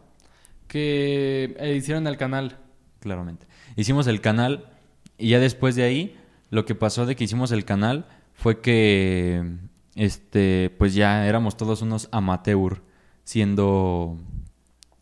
Que 0.66 1.57
eh, 1.59 1.77
hicieron 1.77 2.07
el 2.07 2.16
canal. 2.16 2.59
Claramente. 3.01 3.47
Hicimos 3.77 4.07
el 4.07 4.21
canal 4.21 4.71
y 5.19 5.31
ya 5.31 5.41
después 5.41 5.77
de 5.77 5.83
ahí, 5.83 6.16
lo 6.51 6.64
que 6.64 6.75
pasó 6.75 7.07
de 7.07 7.16
que 7.16 7.25
hicimos 7.25 7.53
el 7.53 7.64
canal 7.64 8.07
fue 8.35 8.61
que, 8.61 9.57
este, 9.95 10.75
pues 10.79 10.95
ya 10.95 11.27
éramos 11.27 11.57
todos 11.57 11.83
unos 11.83 12.09
amateur 12.12 12.83
siendo 13.25 14.16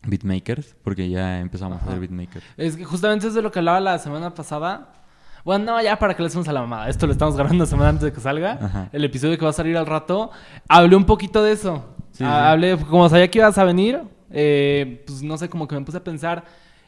beatmakers, 0.03 0.75
porque 0.83 1.09
ya 1.09 1.39
empezamos 1.39 1.81
a 1.81 1.85
hacer 1.85 1.99
beatmakers. 1.99 2.43
Es 2.57 2.75
que 2.75 2.83
justamente 2.83 3.27
es 3.27 3.33
de 3.33 3.41
lo 3.41 3.51
que 3.51 3.59
hablaba 3.59 3.79
la 3.79 3.99
semana 3.99 4.33
pasada. 4.33 4.93
Bueno, 5.47 5.63
no, 5.63 5.81
ya 5.81 5.97
para 5.97 6.13
que 6.13 6.21
le 6.21 6.27
hacemos 6.27 6.45
a 6.49 6.51
la 6.51 6.59
mamada. 6.59 6.89
Esto 6.89 7.05
lo 7.07 7.13
estamos 7.13 7.37
grabando 7.37 7.65
semana 7.65 7.87
antes 7.87 8.03
de 8.03 8.11
que 8.11 8.19
salga. 8.19 8.59
Ajá. 8.61 8.89
El 8.91 9.05
episodio 9.05 9.37
que 9.37 9.45
va 9.45 9.51
a 9.51 9.53
salir 9.53 9.77
al 9.77 9.85
rato. 9.85 10.29
Hablé 10.67 10.93
un 10.97 11.05
poquito 11.05 11.41
de 11.41 11.53
eso. 11.53 11.85
Sí, 12.11 12.25
Ah, 12.25 12.49
sí. 12.49 12.51
Hablé, 12.51 12.77
como 12.77 13.07
sabía 13.07 13.31
que 13.31 13.39
ibas 13.39 13.57
a 13.57 13.63
venir, 13.63 14.01
eh, 14.29 15.05
pues 15.07 15.23
no 15.23 15.37
sé, 15.37 15.47
como 15.47 15.65
que 15.65 15.75
me 15.75 15.85
puse 15.85 15.99
a 15.99 16.03
pensar. 16.03 16.43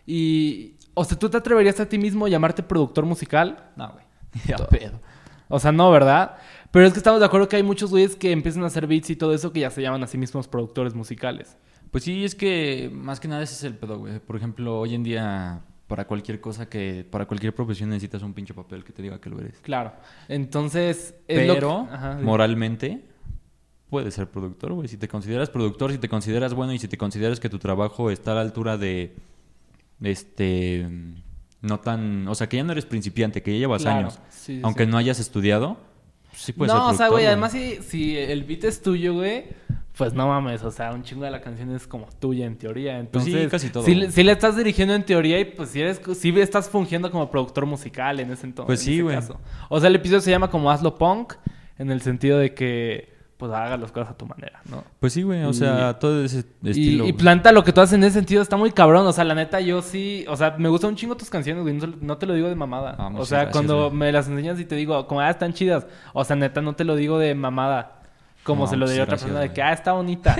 Y. 0.05 0.75
O 0.93 1.05
sea, 1.05 1.17
¿tú 1.17 1.29
te 1.29 1.37
atreverías 1.37 1.79
a 1.79 1.87
ti 1.87 1.97
mismo 1.97 2.25
a 2.25 2.29
llamarte 2.29 2.61
productor 2.61 3.05
musical? 3.05 3.71
No, 3.77 3.93
güey. 3.93 4.03
Ya 4.45 4.57
pedo. 4.57 4.99
O 5.47 5.57
sea, 5.57 5.71
no, 5.71 5.89
¿verdad? 5.89 6.35
Pero 6.71 6.85
es 6.85 6.91
que 6.91 6.99
estamos 6.99 7.21
de 7.21 7.27
acuerdo 7.27 7.47
que 7.47 7.55
hay 7.55 7.63
muchos 7.63 7.91
güeyes 7.91 8.17
que 8.17 8.33
empiezan 8.33 8.63
a 8.65 8.67
hacer 8.67 8.87
beats 8.87 9.09
y 9.09 9.15
todo 9.15 9.33
eso 9.33 9.53
que 9.53 9.61
ya 9.61 9.69
se 9.69 9.81
llaman 9.81 10.03
a 10.03 10.07
sí 10.07 10.17
mismos 10.17 10.49
productores 10.49 10.93
musicales. 10.95 11.55
Pues 11.91 12.03
sí, 12.03 12.25
es 12.25 12.35
que 12.35 12.91
más 12.93 13.21
que 13.21 13.29
nada 13.29 13.41
ese 13.41 13.53
es 13.53 13.63
el 13.63 13.75
pedo, 13.77 13.99
güey. 13.99 14.19
Por 14.19 14.35
ejemplo, 14.35 14.81
hoy 14.81 14.95
en 14.95 15.03
día, 15.03 15.61
para 15.89 16.05
cualquier 16.07 16.39
cosa 16.39 16.69
que, 16.69 17.05
para 17.09 17.25
cualquier 17.25 17.53
profesión 17.53 17.89
necesitas 17.89 18.21
un 18.21 18.33
pinche 18.33 18.53
papel 18.53 18.85
que 18.85 18.93
te 18.93 19.01
diga 19.01 19.19
que 19.19 19.29
lo 19.29 19.39
eres. 19.41 19.59
Claro. 19.61 19.91
Entonces. 20.29 21.15
es 21.27 21.45
lo 21.47 21.53
Pero, 21.55 21.85
que- 21.89 21.93
Ajá, 21.95 22.09
dime. 22.11 22.23
moralmente, 22.23 23.01
puedes 23.89 24.13
ser 24.13 24.27
productor, 24.29 24.71
güey. 24.73 24.87
Si 24.87 24.95
te 24.97 25.07
consideras 25.09 25.49
productor, 25.49 25.91
si 25.91 25.97
te 25.97 26.07
consideras 26.07 26.53
bueno 26.53 26.71
y 26.73 26.79
si 26.79 26.87
te 26.87 26.95
consideras 26.97 27.39
que 27.41 27.49
tu 27.49 27.59
trabajo 27.59 28.09
está 28.11 28.31
a 28.31 28.35
la 28.35 28.41
altura 28.41 28.77
de, 28.77 29.15
este, 30.01 30.87
no 31.61 31.79
tan, 31.79 32.27
o 32.27 32.35
sea, 32.35 32.47
que 32.47 32.57
ya 32.57 32.63
no 32.63 32.71
eres 32.71 32.85
principiante, 32.85 33.41
que 33.41 33.51
ya 33.53 33.59
llevas 33.59 33.81
Claro. 33.81 33.97
años, 33.99 34.19
Sí, 34.29 34.59
aunque 34.63 34.85
sí. 34.85 34.91
no 34.91 34.97
hayas 34.97 35.19
estudiado, 35.19 35.77
sí 36.33 36.53
puedes 36.53 36.71
ser 36.71 36.79
no, 36.79 36.85
o 36.87 36.89
sea, 36.93 37.07
productor, 37.07 37.11
güey, 37.15 37.25
además 37.25 37.51
si, 37.51 37.75
si 37.81 38.17
el 38.17 38.43
beat 38.43 38.63
es 38.65 38.81
tuyo, 38.81 39.13
güey, 39.15 39.45
pues 39.99 40.13
no 40.13 40.29
mames, 40.29 40.63
o 40.63 40.71
sea, 40.71 40.93
un 40.93 41.03
chingo 41.03 41.25
de 41.25 41.29
la 41.31 41.41
canción 41.41 41.75
es 41.75 41.85
como 41.85 42.07
tuya 42.19 42.45
en 42.45 42.57
teoría. 42.57 43.05
Pues 43.11 43.25
sí, 43.25 43.31
Entonces, 43.33 43.51
casi 43.51 43.69
todo, 43.69 43.83
Si, 43.83 44.09
si 44.11 44.23
le 44.23 44.31
estás 44.31 44.55
dirigiendo 44.55 44.95
en 44.95 45.03
teoría 45.03 45.37
y 45.41 45.43
pues 45.43 45.71
si 45.71 45.81
eres, 45.81 45.99
si 46.17 46.29
estás 46.39 46.69
fungiendo 46.69 47.11
como 47.11 47.29
productor 47.29 47.65
musical 47.65 48.21
en 48.21 48.31
ese 48.31 48.47
entonces. 48.47 48.65
Pues 48.67 48.79
sí, 48.79 49.01
güey. 49.01 49.17
O 49.67 49.79
sea, 49.81 49.89
el 49.89 49.95
episodio 49.95 50.21
se 50.21 50.31
llama 50.31 50.49
como 50.49 50.71
Hazlo 50.71 50.97
Punk, 50.97 51.33
en 51.77 51.91
el 51.91 52.01
sentido 52.01 52.39
de 52.39 52.53
que 52.53 53.19
pues 53.35 53.51
hagas 53.51 53.77
las 53.79 53.91
cosas 53.91 54.11
a 54.11 54.17
tu 54.17 54.25
manera, 54.25 54.61
¿no? 54.69 54.83
Pues 55.01 55.11
sí, 55.13 55.23
güey, 55.23 55.43
o 55.43 55.49
Y- 55.49 55.53
sea, 55.53 55.99
todo 55.99 56.23
ese 56.23 56.45
estilo. 56.63 57.05
y 57.05 57.11
planta 57.13 57.51
lo 57.51 57.63
que 57.65 57.73
tú 57.73 57.81
haces 57.81 57.95
en 57.95 58.03
ese 58.05 58.13
sentido 58.19 58.41
está 58.41 58.55
muy 58.55 58.71
cabrón. 58.71 59.05
O 59.05 59.11
sea, 59.13 59.25
la 59.25 59.35
neta, 59.35 59.59
yo 59.59 59.81
sí. 59.81 60.23
O 60.29 60.37
sea, 60.37 60.55
me 60.57 60.69
gustan 60.69 60.91
un 60.91 60.95
chingo 60.95 61.17
tus 61.17 61.29
canciones, 61.29 61.63
güey. 61.63 61.77
No, 62.01 62.17
te 62.17 62.25
lo 62.25 62.33
digo 62.35 62.47
de 62.47 62.55
mamada. 62.55 62.95
Ah, 62.97 63.09
o 63.15 63.25
sea, 63.25 63.39
gracias, 63.39 63.51
cuando 63.53 63.85
güey. 63.87 63.97
me 63.97 64.11
las 64.13 64.29
enseñas 64.29 64.59
y 64.61 64.65
te 64.65 64.75
digo, 64.75 65.07
como, 65.07 65.19
ah, 65.21 65.29
están 65.29 65.53
chidas. 65.53 65.87
O 66.13 66.23
sea, 66.23 66.37
neta, 66.37 66.61
no 66.61 66.73
te 66.73 66.85
lo 66.85 66.95
digo 66.95 67.17
de 67.19 67.35
mamada. 67.35 67.98
Como 68.43 68.63
No, 68.65 68.69
se 68.69 68.77
lo 68.77 68.85
pues, 68.85 68.91
diría 68.91 69.03
a 69.03 69.05
otra 69.05 69.17
persona 69.17 69.39
de 69.41 69.53
que, 69.53 69.61
ah, 69.61 69.73
está 69.73 69.91
bonita. 69.93 70.35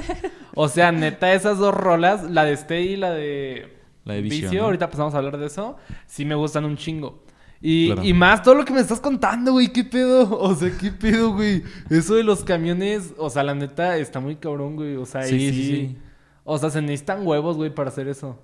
o 0.56 0.68
sea, 0.68 0.92
neta, 0.94 1.34
esas 1.34 1.58
dos 1.58 1.74
rolas, 1.74 2.24
la 2.24 2.46
de 2.46 2.54
Stay 2.54 2.94
y 2.94 2.96
la 2.98 3.12
de. 3.12 3.78
La 4.06 4.14
de 4.16 4.22
Vicio, 4.22 4.52
¿no? 4.54 4.66
ahorita 4.66 4.90
pasamos 4.90 5.14
a 5.14 5.18
hablar 5.18 5.38
de 5.38 5.46
eso. 5.48 5.78
Sí 6.08 6.26
me 6.26 6.34
gustan 6.36 6.66
un 6.66 6.78
chingo. 6.78 7.24
Y, 7.62 7.88
Claro. 7.88 8.04
y 8.06 8.14
más 8.14 8.42
todo 8.42 8.56
lo 8.56 8.64
que 8.66 8.72
me 8.74 8.80
estás 8.80 9.02
contando, 9.02 9.52
güey. 9.52 9.68
¿Qué 9.74 9.84
pedo? 9.84 10.28
O 10.40 10.56
sea, 10.56 10.72
¿qué 10.80 10.92
pedo, 10.92 11.34
güey? 11.34 11.62
Eso 11.90 12.16
de 12.16 12.24
los 12.24 12.44
camiones, 12.44 13.14
o 13.18 13.30
sea, 13.30 13.44
la 13.44 13.54
neta, 13.54 13.98
está 13.98 14.20
muy 14.22 14.38
cabrón, 14.38 14.76
güey. 14.78 14.96
O 14.96 15.06
sea, 15.06 15.28
y 15.28 15.30
Sí, 15.30 15.40
sí, 15.52 15.64
sí. 15.66 15.98
o 16.46 16.58
sea, 16.58 16.70
se 16.70 16.82
necesitan 16.82 17.28
huevos, 17.28 17.58
güey, 17.58 17.70
para 17.76 17.90
hacer 17.90 18.08
eso. 18.08 18.40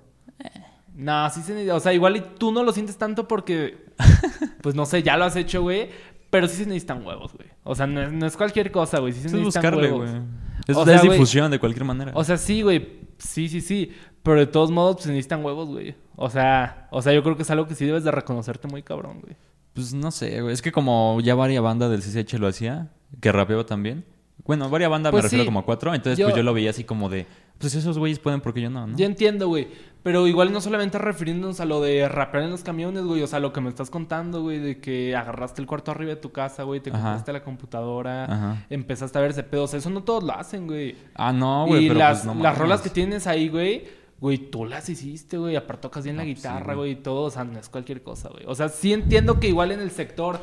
No, 0.94 1.28
sí 1.30 1.40
se 1.42 1.52
necesita. 1.52 1.74
O 1.74 1.80
sea, 1.80 1.92
igual 1.92 2.16
y 2.16 2.20
tú 2.38 2.52
no 2.52 2.62
lo 2.62 2.72
sientes 2.72 2.96
tanto 2.96 3.26
porque, 3.26 3.86
pues 4.62 4.74
no 4.74 4.86
sé, 4.86 5.02
ya 5.02 5.16
lo 5.16 5.24
has 5.24 5.36
hecho, 5.36 5.62
güey. 5.62 5.88
Pero 6.36 6.48
sí 6.48 6.56
se 6.56 6.66
necesitan 6.66 7.04
huevos, 7.06 7.32
güey. 7.34 7.48
O 7.64 7.74
sea, 7.74 7.86
no 7.86 8.02
es, 8.02 8.12
no 8.12 8.26
es 8.26 8.36
cualquier 8.36 8.70
cosa, 8.70 8.98
güey. 8.98 9.12
Sí 9.12 9.20
se 9.20 9.26
es 9.28 9.32
necesitan 9.32 9.62
buscarle, 9.62 9.92
huevos. 9.92 10.10
güey. 10.10 10.22
Es, 10.68 10.76
O 10.76 10.84
sea, 10.84 10.94
es 10.96 11.00
güey, 11.02 11.12
difusión 11.12 11.50
de 11.50 11.58
cualquier 11.58 11.84
manera. 11.84 12.12
O 12.14 12.24
sea, 12.24 12.36
sí, 12.36 12.62
güey. 12.62 13.00
Sí, 13.18 13.48
sí, 13.48 13.60
sí. 13.60 13.92
Pero 14.22 14.38
de 14.40 14.46
todos 14.46 14.70
modos, 14.70 14.96
pues 14.96 15.04
se 15.04 15.10
necesitan 15.10 15.44
huevos, 15.44 15.68
güey. 15.68 15.94
O 16.16 16.28
sea, 16.30 16.88
o 16.90 17.00
sea, 17.02 17.12
yo 17.12 17.22
creo 17.22 17.36
que 17.36 17.42
es 17.42 17.50
algo 17.50 17.66
que 17.66 17.74
sí 17.74 17.84
debes 17.86 18.04
de 18.04 18.10
reconocerte 18.10 18.68
muy 18.68 18.82
cabrón, 18.82 19.20
güey. 19.20 19.36
Pues 19.72 19.92
no 19.94 20.10
sé, 20.10 20.40
güey. 20.42 20.52
Es 20.54 20.62
que 20.62 20.72
como 20.72 21.18
ya 21.22 21.34
varias 21.34 21.62
bandas 21.62 21.90
del 21.90 22.00
CCH 22.02 22.38
lo 22.38 22.48
hacía, 22.48 22.90
que 23.20 23.30
rapeaba 23.32 23.64
también. 23.66 24.04
Bueno, 24.44 24.68
varias 24.70 24.90
bandas 24.90 25.10
Pues 25.10 25.22
me 25.22 25.26
refiero 25.26 25.44
sí. 25.44 25.46
como 25.46 25.60
a 25.60 25.64
cuatro. 25.64 25.94
Entonces, 25.94 26.18
Yo- 26.18 26.26
pues 26.26 26.36
yo 26.36 26.42
lo 26.42 26.54
veía 26.54 26.70
así 26.70 26.84
como 26.84 27.08
de, 27.08 27.26
pues 27.58 27.74
esos 27.74 27.98
güeyes 27.98 28.18
pueden 28.18 28.40
porque 28.40 28.60
yo 28.60 28.70
no, 28.70 28.86
¿no? 28.86 28.96
Ya 28.96 29.06
entiendo, 29.06 29.48
güey. 29.48 29.68
Pero 30.02 30.28
igual 30.28 30.52
no 30.52 30.60
solamente 30.60 30.98
refiriéndonos 30.98 31.58
a 31.58 31.64
lo 31.64 31.80
de 31.80 32.08
rapear 32.08 32.44
en 32.44 32.50
los 32.50 32.62
camiones, 32.62 33.02
güey. 33.04 33.22
O 33.22 33.26
sea, 33.26 33.40
lo 33.40 33.52
que 33.52 33.60
me 33.60 33.68
estás 33.68 33.90
contando, 33.90 34.42
güey, 34.42 34.60
de 34.60 34.78
que 34.80 35.16
agarraste 35.16 35.60
el 35.60 35.66
cuarto 35.66 35.90
arriba 35.90 36.10
de 36.10 36.16
tu 36.20 36.30
casa, 36.30 36.62
güey, 36.62 36.80
te 36.80 36.92
compraste 36.92 37.32
la 37.32 37.42
computadora, 37.42 38.24
Ajá. 38.26 38.66
empezaste 38.70 39.18
a 39.18 39.20
ver 39.22 39.32
ese 39.32 39.42
pedo. 39.42 39.64
O 39.64 39.66
sea, 39.66 39.80
eso 39.80 39.90
no 39.90 40.04
todos 40.04 40.22
lo 40.22 40.32
hacen, 40.32 40.66
güey. 40.68 40.94
Ah, 41.14 41.32
no, 41.32 41.66
güey, 41.66 41.86
y 41.86 41.88
pero 41.88 41.98
las, 41.98 42.18
pues 42.18 42.26
no 42.26 42.34
las 42.34 42.42
mames. 42.52 42.58
rolas 42.58 42.80
que 42.82 42.90
tienes 42.90 43.26
ahí, 43.26 43.48
güey, 43.48 43.84
güey, 44.20 44.38
tú 44.38 44.64
las 44.64 44.88
hiciste, 44.88 45.38
güey. 45.38 45.56
Aparte 45.56 45.82
tocas 45.82 46.04
bien 46.04 46.16
la 46.16 46.22
No, 46.22 46.28
pues 46.28 46.36
guitarra, 46.36 46.64
güey. 46.74 46.76
güey, 46.76 46.90
y 46.92 46.96
todo. 46.96 47.22
O 47.24 47.30
sea, 47.30 47.42
no 47.42 47.58
es 47.58 47.68
cualquier 47.68 48.02
cosa, 48.04 48.28
güey. 48.28 48.44
O 48.46 48.54
sea, 48.54 48.68
sí 48.68 48.92
entiendo 48.92 49.40
que 49.40 49.48
igual 49.48 49.72
en 49.72 49.80
el 49.80 49.90
sector 49.90 50.38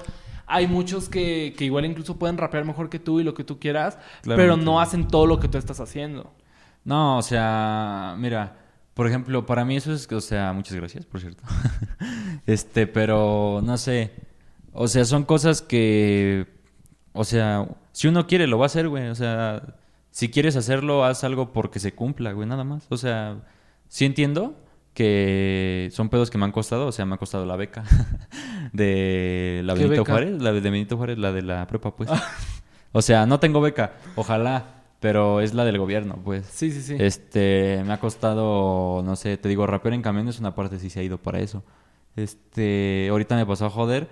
hay 0.46 0.68
muchos 0.68 1.08
que, 1.08 1.54
que 1.58 1.64
igual 1.64 1.86
incluso 1.86 2.18
pueden 2.20 2.38
rapear 2.38 2.66
mejor 2.66 2.90
que 2.90 3.00
tú 3.00 3.22
y 3.22 3.24
lo 3.24 3.34
que 3.34 3.46
tú 3.46 3.60
quieras, 3.60 3.98
pero 4.24 4.36
Claramente. 4.36 4.66
no 4.66 4.82
hacen 4.82 5.08
todo 5.08 5.26
lo 5.26 5.40
que 5.40 5.48
tú 5.48 5.58
estás 5.58 5.80
haciendo. 5.80 6.34
No, 6.86 7.18
o 7.18 7.22
sea, 7.22 8.16
mira, 8.18 8.58
por 8.94 9.08
ejemplo, 9.08 9.46
para 9.46 9.66
mí 9.66 9.78
eso 9.78 9.94
es, 9.94 10.12
o 10.12 10.22
sea, 10.22 10.54
muchas 10.54 10.76
gracias, 10.76 11.06
por 11.06 11.22
cierto. 11.22 11.44
este, 12.46 12.88
pero 12.88 13.62
no 13.64 13.78
sé, 13.78 14.12
o 14.74 14.88
sea, 14.88 15.06
son 15.06 15.24
cosas 15.24 15.62
que, 15.62 16.48
o 17.14 17.24
sea, 17.24 17.68
si 17.92 18.08
uno 18.08 18.28
quiere 18.28 18.48
lo 18.48 18.58
va 18.58 18.66
a 18.66 18.68
hacer, 18.68 18.90
güey, 18.90 19.08
o 19.10 19.16
sea, 19.16 19.78
si 20.14 20.30
quieres 20.30 20.56
hacerlo, 20.56 21.04
haz 21.06 21.24
algo 21.24 21.54
porque 21.54 21.80
se 21.80 21.94
cumpla, 21.94 22.34
güey, 22.34 22.48
nada 22.48 22.64
más. 22.64 22.86
O 22.90 22.98
sea, 22.98 23.42
sí 23.88 24.06
entiendo 24.06 24.56
que 24.94 25.90
son 25.92 26.10
pedos 26.10 26.30
que 26.30 26.38
me 26.38 26.46
han 26.46 26.52
costado, 26.52 26.86
o 26.86 26.92
sea, 26.92 27.06
me 27.06 27.16
ha 27.16 27.18
costado 27.18 27.48
la 27.48 27.56
beca 27.56 27.84
de 28.74 29.62
la 29.64 29.74
¿Qué 29.74 29.86
Benito 29.86 30.04
beca? 30.04 30.12
Juárez, 30.12 30.42
la 30.42 30.52
de 30.52 30.60
Benito 30.62 30.98
Juárez, 30.98 31.18
la 31.18 31.32
de 31.32 31.42
la 31.42 31.66
prepa, 31.66 31.96
pues. 31.96 32.10
o 32.92 33.02
sea, 33.02 33.26
no 33.26 33.40
tengo 33.40 33.60
beca, 33.60 33.94
ojalá, 34.16 34.83
pero 35.04 35.42
es 35.42 35.54
la 35.54 35.66
del 35.66 35.78
gobierno, 35.78 36.18
pues. 36.24 36.46
Sí, 36.46 36.72
sí, 36.72 36.82
sí. 36.82 36.96
Este, 36.98 37.84
me 37.86 37.92
ha 37.92 38.00
costado, 38.00 39.04
no 39.04 39.18
sé, 39.18 39.36
te 39.36 39.50
digo, 39.50 39.68
rapear 39.68 39.96
en 39.96 40.02
camiones, 40.02 40.40
una 40.40 40.56
parte 40.56 40.80
sí 40.80 40.90
se 40.90 41.02
ha 41.02 41.04
ido 41.04 41.18
para 41.18 41.42
eso. 41.42 41.62
Este, 42.16 43.10
ahorita 43.12 43.36
me 43.36 43.46
pasó 43.46 43.66
a 43.66 43.70
joder, 43.70 44.08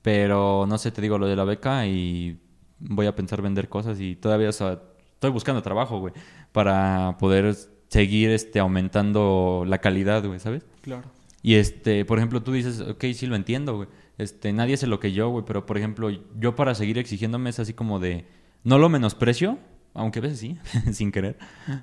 pero 0.00 0.64
no 0.66 0.78
sé, 0.78 0.92
te 0.92 1.02
digo 1.02 1.18
lo 1.18 1.26
de 1.26 1.36
la 1.36 1.44
beca 1.44 1.86
y 1.86 2.40
voy 2.78 3.04
a 3.04 3.14
pensar 3.14 3.42
vender 3.42 3.68
cosas 3.68 4.00
y 4.00 4.16
todavía, 4.16 4.48
o 4.48 4.52
sea, 4.52 4.80
estoy 5.12 5.30
buscando 5.30 5.60
trabajo, 5.60 5.98
güey, 5.98 6.14
para 6.52 7.18
poder 7.18 7.54
seguir, 7.88 8.30
este, 8.30 8.60
aumentando 8.60 9.64
la 9.66 9.76
calidad, 9.82 10.24
güey, 10.24 10.40
¿sabes? 10.40 10.64
Claro. 10.80 11.10
Y 11.42 11.56
este, 11.56 12.06
por 12.06 12.16
ejemplo, 12.16 12.42
tú 12.42 12.52
dices, 12.52 12.80
ok, 12.80 13.04
sí 13.12 13.26
lo 13.26 13.36
entiendo, 13.36 13.76
güey. 13.76 13.88
Este, 14.16 14.54
nadie 14.54 14.72
hace 14.72 14.86
lo 14.86 15.00
que 15.00 15.12
yo, 15.12 15.28
güey, 15.28 15.44
pero 15.44 15.66
por 15.66 15.76
ejemplo, 15.76 16.08
yo 16.08 16.56
para 16.56 16.74
seguir 16.74 16.96
exigiéndome 16.96 17.50
es 17.50 17.58
así 17.58 17.74
como 17.74 17.98
de, 17.98 18.24
no 18.62 18.78
lo 18.78 18.88
menosprecio, 18.88 19.58
aunque 19.94 20.18
a 20.18 20.22
veces 20.22 20.38
sí, 20.40 20.58
sin 20.92 21.10
querer, 21.12 21.38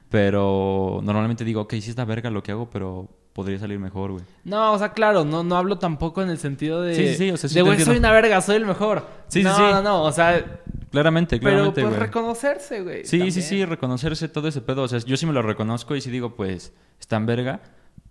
pero 0.09 0.99
normalmente 1.03 1.43
digo, 1.43 1.61
ok, 1.61 1.73
sí 1.81 1.89
está 1.89 2.05
verga 2.05 2.29
lo 2.29 2.43
que 2.43 2.51
hago, 2.51 2.69
pero 2.69 3.09
podría 3.33 3.57
salir 3.59 3.79
mejor, 3.79 4.11
güey. 4.11 4.23
No, 4.43 4.73
o 4.73 4.77
sea, 4.77 4.91
claro, 4.93 5.23
no, 5.23 5.43
no 5.43 5.55
hablo 5.55 5.77
tampoco 5.79 6.21
en 6.21 6.29
el 6.29 6.37
sentido 6.37 6.81
de. 6.81 6.95
Sí, 6.95 7.07
sí, 7.07 7.15
sí, 7.15 7.31
o 7.31 7.37
sea, 7.37 7.49
sí 7.49 7.55
de, 7.55 7.61
güey, 7.61 7.79
soy 7.79 7.97
una 7.97 8.11
verga, 8.11 8.41
soy 8.41 8.57
el 8.57 8.65
mejor. 8.65 9.07
Sí, 9.27 9.41
no, 9.43 9.55
sí. 9.55 9.61
no, 9.61 9.81
no, 9.81 10.03
o 10.03 10.11
sea, 10.11 10.61
Claramente, 10.91 11.37
pero 11.37 11.49
claramente, 11.51 11.81
pues 11.81 11.93
güey. 11.93 11.99
reconocerse, 12.05 12.81
güey. 12.81 13.05
Sí, 13.05 13.11
también. 13.19 13.31
sí, 13.31 13.41
sí, 13.41 13.63
reconocerse 13.63 14.27
todo 14.27 14.49
ese 14.49 14.59
pedo. 14.61 14.83
O 14.83 14.87
sea, 14.89 14.99
yo 14.99 15.15
sí 15.15 15.25
me 15.25 15.31
lo 15.31 15.41
reconozco 15.41 15.95
y 15.95 16.01
sí 16.01 16.11
digo, 16.11 16.35
pues, 16.35 16.73
está 16.99 17.15
en 17.15 17.25
verga, 17.25 17.61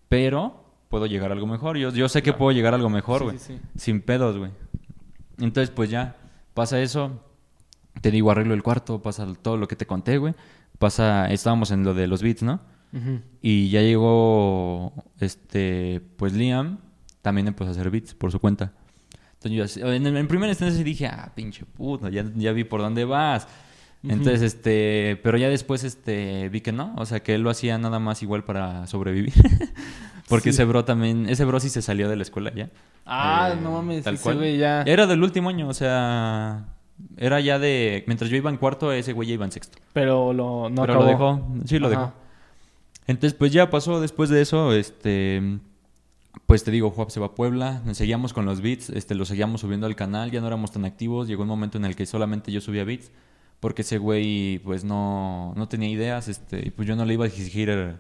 pero 0.09 0.65
puedo 0.89 1.05
llegar 1.05 1.31
a 1.31 1.35
algo 1.35 1.47
mejor. 1.47 1.77
Yo, 1.77 1.91
yo 1.91 2.09
sé 2.09 2.23
que 2.23 2.33
puedo 2.33 2.53
llegar 2.53 2.73
a 2.73 2.77
algo 2.77 2.89
mejor, 2.89 3.19
Sí, 3.19 3.25
güey. 3.25 3.39
sí, 3.39 3.59
sí. 3.59 3.61
Sin 3.77 4.01
pedos, 4.01 4.39
güey. 4.39 4.51
Entonces, 5.39 5.71
pues 5.71 5.91
ya, 5.91 6.17
pasa 6.55 6.81
eso. 6.81 7.21
Te 8.01 8.11
digo, 8.11 8.31
arreglo 8.31 8.55
el 8.55 8.63
cuarto, 8.63 9.03
pasa 9.03 9.27
todo 9.43 9.57
lo 9.57 9.69
que 9.69 9.77
te 9.77 9.87
conté, 9.87 10.19
güey. 10.19 10.35
pasa, 10.79 11.31
estábamos 11.31 11.71
en 11.71 11.85
lo 11.85 11.93
de 11.95 12.07
los 12.07 12.23
beats, 12.23 12.43
¿no? 12.43 12.61
Y 13.41 13.69
ya 13.71 13.83
llegó, 13.83 14.93
este, 15.21 16.01
pues 16.17 16.33
Liam, 16.33 16.79
también 17.23 17.47
empezó 17.49 17.69
a 17.69 17.73
hacer 17.73 17.91
beats 17.91 18.15
por 18.15 18.33
su 18.33 18.41
cuenta. 18.41 18.73
Entonces 19.43 19.77
yo 19.77 19.93
en, 19.93 20.07
en 20.07 20.27
primera 20.29 20.51
instancia 20.51 20.83
dije, 20.83 21.07
ah, 21.07 21.31
pinche 21.35 21.65
puto, 21.65 22.09
ya, 22.09 22.25
ya 22.35 22.53
vi 22.53 22.65
por 22.65 22.81
dónde 22.81 23.05
vas. 23.05 23.47
Entonces, 24.03 24.41
este, 24.41 25.21
pero 25.23 25.37
ya 25.37 25.49
después, 25.51 25.85
este, 25.85 26.49
vi 26.49 26.63
que 26.63 26.73
no, 26.73 26.95
o 26.97 27.05
sea, 27.05 27.23
que 27.23 27.35
él 27.35 27.43
lo 27.43 27.51
hacía 27.51 27.77
nada 27.79 27.99
más 27.99 28.23
igual 28.23 28.45
para 28.45 28.87
sobrevivir. 28.87 29.35
Porque 30.29 30.45
Sí. 30.53 30.57
ese 30.57 30.65
bro 30.65 30.85
también, 30.85 31.29
ese 31.29 31.45
bro 31.45 31.61
sí 31.61 31.69
se 31.69 31.83
salió 31.83 32.09
de 32.09 32.17
la 32.17 32.23
escuela 32.23 32.53
ya. 32.55 32.71
Ah, 33.05 33.51
Eh, 33.53 33.59
no 33.63 33.73
mames, 33.73 34.05
tal 34.05 34.15
ese 34.15 34.23
cual. 34.23 34.37
güey 34.39 34.57
ya. 34.59 34.83
Era 34.83 35.07
del 35.07 35.23
último 35.23 35.49
año, 35.51 35.69
o 35.69 35.75
sea, 35.75 36.67
era 37.17 37.41
ya 37.41 37.59
de, 37.59 38.05
mientras 38.07 38.31
yo 38.31 38.37
iba 38.37 38.51
en 38.51 38.57
cuarto, 38.57 38.93
ese 38.93 39.13
güey 39.13 39.29
ya 39.29 39.35
iba 39.35 39.45
en 39.45 39.53
sexto. 39.53 39.79
Pero 39.93 40.33
lo, 40.33 40.69
no 40.71 40.83
pero 40.83 40.95
acabó. 40.95 41.05
lo 41.05 41.11
dejó, 41.11 41.67
sí 41.67 41.79
lo 41.79 41.89
Ajá. 41.89 41.97
dejó. 41.97 42.13
Entonces, 43.07 43.37
pues 43.37 43.53
ya 43.53 43.71
pasó 43.71 44.01
después 44.01 44.31
de 44.31 44.41
eso, 44.41 44.73
este, 44.73 45.59
pues 46.47 46.65
te 46.65 46.71
digo, 46.71 46.91
Juap 46.91 47.11
se 47.11 47.19
va 47.21 47.27
a 47.27 47.35
Puebla, 47.35 47.83
seguíamos 47.93 48.33
con 48.33 48.45
los 48.47 48.61
beats, 48.61 48.91
este, 48.91 49.15
los 49.15 49.29
seguíamos 49.29 49.63
subiendo 49.63 49.87
al 49.87 49.97
canal, 49.97 50.31
ya 50.31 50.41
no 50.41 50.47
éramos 50.47 50.71
tan 50.71 50.85
activos, 50.85 51.27
llegó 51.27 51.43
un 51.43 51.49
momento 51.49 51.79
en 51.79 51.85
el 51.85 51.97
que 51.97 52.07
solamente 52.07 52.53
yo 52.53 52.61
subía 52.61 52.85
beats, 52.85 53.11
porque 53.59 53.83
ese 53.83 53.99
güey, 53.99 54.59
pues 54.61 54.85
no, 54.85 55.55
no 55.57 55.69
tenía 55.69 55.89
ideas, 55.89 56.29
este, 56.29 56.69
y 56.69 56.71
pues 56.71 56.87
yo 56.87 56.95
no 56.97 57.05
le 57.05 57.15
iba 57.15 57.25
a 57.25 57.29
exigir, 57.29 57.69
la 57.69 57.99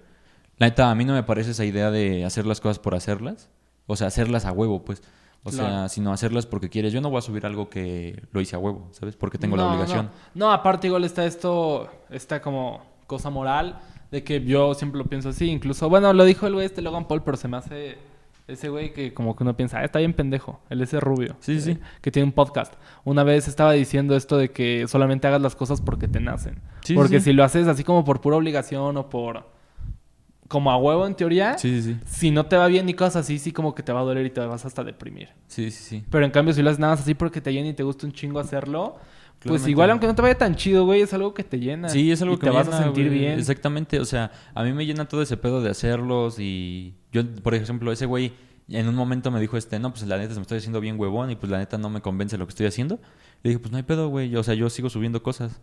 neta, 0.66 0.90
a 0.90 0.94
mí 0.94 1.04
no 1.04 1.14
me 1.14 1.22
parece 1.22 1.50
esa 1.50 1.64
idea 1.64 1.90
de 1.90 2.24
hacer 2.24 2.46
las 2.46 2.60
cosas 2.60 2.78
por 2.78 2.94
hacerlas, 2.94 3.48
o 3.86 3.96
sea, 3.96 4.06
hacerlas 4.06 4.44
a 4.44 4.52
huevo, 4.52 4.84
pues, 4.84 5.02
o 5.42 5.50
sea, 5.50 5.66
Claro. 5.66 5.88
sino 5.88 6.12
hacerlas 6.12 6.46
porque 6.46 6.68
quieres, 6.68 6.92
yo 6.92 7.00
no 7.00 7.10
voy 7.10 7.18
a 7.18 7.22
subir 7.22 7.46
algo 7.46 7.68
que 7.70 8.22
lo 8.32 8.40
hice 8.40 8.56
a 8.56 8.58
huevo, 8.58 8.88
¿sabes? 8.92 9.16
Porque 9.16 9.38
tengo 9.38 9.56
la 9.56 9.66
obligación. 9.66 10.10
No. 10.34 10.46
No, 10.46 10.52
aparte 10.52 10.86
igual 10.86 11.04
está 11.04 11.24
esto, 11.24 11.88
esta 12.10 12.42
como 12.42 12.82
cosa 13.06 13.30
moral 13.30 13.80
de 14.10 14.22
que 14.22 14.44
yo 14.44 14.74
siempre 14.74 14.98
lo 14.98 15.04
pienso 15.06 15.30
así. 15.30 15.48
Incluso, 15.50 15.88
bueno, 15.88 16.12
lo 16.12 16.24
dijo 16.24 16.46
el 16.46 16.54
güey 16.54 16.66
este 16.66 16.82
Logan 16.82 17.06
Paul, 17.08 17.22
pero 17.22 17.36
se 17.36 17.48
me 17.48 17.56
hace 17.56 17.98
ese 18.48 18.68
güey 18.68 18.92
que 18.92 19.14
como 19.14 19.36
que 19.36 19.44
uno 19.44 19.56
piensa, 19.56 19.78
ah, 19.78 19.84
está 19.84 20.00
bien 20.00 20.12
pendejo, 20.12 20.60
el 20.70 20.82
ese 20.82 20.98
rubio. 21.00 21.36
Sí, 21.40 21.60
sí, 21.60 21.70
eh, 21.70 21.74
sí. 21.74 21.80
Que 22.00 22.10
tiene 22.10 22.26
un 22.26 22.32
podcast. 22.32 22.74
Una 23.04 23.22
vez 23.22 23.46
estaba 23.48 23.72
diciendo 23.72 24.16
esto 24.16 24.36
de 24.36 24.50
que 24.50 24.86
solamente 24.88 25.26
hagas 25.28 25.40
las 25.40 25.54
cosas 25.54 25.80
porque 25.80 26.08
te 26.08 26.20
nacen. 26.20 26.60
Sí, 26.82 26.94
porque 26.94 27.20
sí. 27.20 27.26
si 27.26 27.32
lo 27.32 27.44
haces 27.44 27.68
así 27.68 27.84
como 27.84 28.04
por 28.04 28.20
pura 28.20 28.36
obligación 28.36 28.96
o 28.96 29.08
por... 29.08 29.58
Como 30.50 30.72
a 30.72 30.76
huevo 30.76 31.06
en 31.06 31.14
teoría, 31.14 31.56
Sí, 31.58 31.80
sí, 31.80 31.92
sí. 31.94 31.96
si 32.06 32.30
no 32.32 32.44
te 32.46 32.56
va 32.56 32.66
bien 32.66 32.84
ni 32.84 32.92
cosas 32.94 33.16
así, 33.24 33.38
sí 33.38 33.52
como 33.52 33.72
que 33.72 33.84
te 33.84 33.92
va 33.92 34.00
a 34.00 34.02
doler 34.02 34.26
y 34.26 34.30
te 34.30 34.40
vas 34.40 34.64
hasta 34.66 34.82
deprimir. 34.82 35.28
Sí, 35.46 35.70
sí, 35.70 35.82
sí. 35.84 36.04
Pero 36.10 36.24
en 36.24 36.32
cambio, 36.32 36.52
si 36.52 36.60
lo 36.60 36.70
haces 36.70 36.80
nada 36.80 36.94
más 36.94 37.00
así 37.02 37.14
porque 37.14 37.40
te 37.40 37.52
llena 37.52 37.68
y 37.68 37.72
te 37.74 37.84
gusta 37.84 38.04
un 38.04 38.12
chingo 38.12 38.40
hacerlo, 38.40 38.96
pues 39.44 39.66
igual 39.68 39.90
aunque 39.90 40.08
no 40.08 40.14
te 40.16 40.22
vaya 40.22 40.36
tan 40.36 40.56
chido, 40.56 40.84
güey, 40.84 41.02
es 41.02 41.14
algo 41.14 41.32
que 41.34 41.44
te 41.44 41.60
llena. 41.60 41.88
Sí, 41.88 42.10
es 42.10 42.20
algo 42.20 42.34
y 42.34 42.38
que 42.38 42.46
te 42.46 42.50
me 42.50 42.56
vas 42.56 42.66
a 42.68 42.82
sentir 42.82 43.06
güey. 43.06 43.20
bien. 43.20 43.38
Exactamente, 43.38 44.00
o 44.00 44.04
sea, 44.04 44.32
a 44.52 44.64
mí 44.64 44.72
me 44.72 44.84
llena 44.84 45.06
todo 45.06 45.22
ese 45.22 45.36
pedo 45.36 45.62
de 45.62 45.70
hacerlos 45.70 46.40
y 46.40 46.94
yo, 47.12 47.22
por 47.44 47.54
ejemplo, 47.54 47.92
ese 47.92 48.06
güey 48.06 48.32
en 48.76 48.88
un 48.88 48.94
momento 48.94 49.30
me 49.30 49.40
dijo 49.40 49.56
este, 49.56 49.78
no, 49.78 49.90
pues 49.90 50.06
la 50.06 50.16
neta 50.18 50.34
se 50.34 50.38
me 50.40 50.42
estoy 50.42 50.58
haciendo 50.58 50.80
bien 50.80 50.98
huevón 50.98 51.30
y 51.30 51.36
pues 51.36 51.50
la 51.50 51.58
neta 51.58 51.76
no 51.78 51.90
me 51.90 52.00
convence 52.00 52.38
lo 52.38 52.46
que 52.46 52.50
estoy 52.50 52.66
haciendo. 52.66 52.98
Le 53.42 53.50
dije, 53.50 53.58
pues 53.58 53.70
no 53.72 53.78
hay 53.78 53.82
pedo, 53.82 54.08
güey, 54.08 54.36
o 54.36 54.42
sea, 54.42 54.52
yo 54.54 54.68
sigo 54.68 54.90
subiendo 54.90 55.22
cosas, 55.22 55.60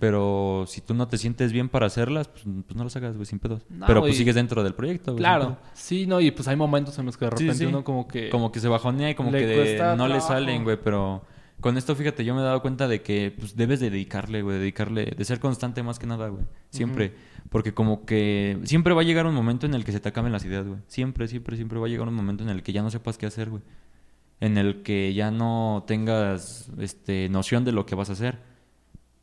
pero 0.00 0.64
si 0.66 0.80
tú 0.80 0.94
no 0.94 1.08
te 1.08 1.18
sientes 1.18 1.52
bien 1.52 1.68
para 1.68 1.86
hacerlas, 1.86 2.28
pues, 2.28 2.44
pues 2.66 2.76
no 2.76 2.84
las 2.84 2.96
hagas, 2.96 3.14
güey, 3.16 3.26
sin 3.26 3.38
pedos. 3.38 3.62
No, 3.68 3.86
pero 3.86 4.00
pues 4.00 4.16
sigues 4.16 4.34
dentro 4.34 4.62
del 4.64 4.74
proyecto, 4.74 5.12
güey. 5.12 5.18
Claro, 5.22 5.58
sí, 5.74 6.06
no, 6.06 6.20
y 6.20 6.30
pues 6.30 6.48
hay 6.48 6.56
momentos 6.56 6.98
en 6.98 7.06
los 7.06 7.16
que 7.16 7.26
de 7.26 7.30
repente 7.32 7.54
sí. 7.54 7.66
uno 7.66 7.84
como 7.84 8.08
que... 8.08 8.30
Como 8.30 8.50
que 8.50 8.60
se 8.60 8.68
bajonea 8.68 9.10
y 9.10 9.14
como 9.14 9.30
Le 9.30 9.40
que 9.40 9.46
de- 9.46 9.96
no 9.96 10.08
le 10.08 10.20
salen, 10.20 10.64
güey, 10.64 10.78
pero 10.82 11.22
con 11.60 11.76
esto, 11.76 11.96
fíjate, 11.96 12.24
yo 12.24 12.34
me 12.34 12.40
he 12.40 12.44
dado 12.44 12.62
cuenta 12.62 12.86
de 12.86 13.02
que 13.02 13.34
pues 13.36 13.56
debes 13.56 13.80
de 13.80 13.90
dedicarle, 13.90 14.42
güey, 14.42 14.58
dedicarle, 14.58 15.06
de 15.06 15.24
ser 15.24 15.40
constante 15.40 15.82
más 15.82 15.98
que 15.98 16.06
nada, 16.06 16.28
güey. 16.28 16.44
Siempre. 16.70 17.14
Porque 17.50 17.74
como 17.74 18.06
que 18.06 18.60
siempre 18.64 18.94
va 18.94 19.00
a 19.00 19.04
llegar 19.04 19.26
un 19.26 19.34
momento 19.34 19.66
en 19.66 19.74
el 19.74 19.84
que 19.84 19.90
se 19.90 19.98
te 19.98 20.08
acaben 20.08 20.30
las 20.30 20.44
ideas, 20.44 20.66
güey. 20.66 20.80
Siempre, 20.86 21.26
siempre, 21.26 21.56
siempre 21.56 21.80
va 21.80 21.86
a 21.86 21.88
llegar 21.88 22.06
un 22.06 22.14
momento 22.14 22.44
en 22.44 22.50
el 22.50 22.62
que 22.62 22.72
ya 22.72 22.82
no 22.82 22.90
sepas 22.90 23.18
qué 23.18 23.26
hacer, 23.26 23.50
güey. 23.50 23.62
En 24.40 24.56
el 24.56 24.82
que 24.82 25.12
ya 25.14 25.32
no 25.32 25.84
tengas, 25.86 26.70
este, 26.78 27.28
noción 27.28 27.64
de 27.64 27.72
lo 27.72 27.86
que 27.86 27.96
vas 27.96 28.10
a 28.10 28.12
hacer. 28.12 28.38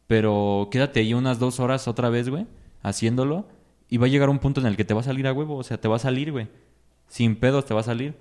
Pero 0.07 0.67
quédate 0.71 0.99
ahí 0.99 1.13
unas 1.13 1.39
dos 1.39 1.61
horas 1.61 1.87
otra 1.87 2.09
vez, 2.09 2.27
güey, 2.27 2.47
haciéndolo. 2.83 3.47
Y 3.89 3.97
va 3.97 4.07
a 4.07 4.09
llegar 4.09 4.29
un 4.29 4.39
punto 4.39 4.59
en 4.59 4.67
el 4.67 4.75
que 4.75 4.83
te 4.83 4.93
va 4.93 4.99
a 4.99 5.03
salir 5.03 5.25
a 5.27 5.33
huevo. 5.33 5.55
O 5.55 5.63
sea, 5.63 5.79
te 5.79 5.87
va 5.87 5.95
a 5.95 5.99
salir, 5.99 6.33
güey. 6.33 6.49
Sin 7.07 7.37
pedos 7.37 7.65
te 7.65 7.73
va 7.73 7.79
a 7.79 7.83
salir. 7.83 8.15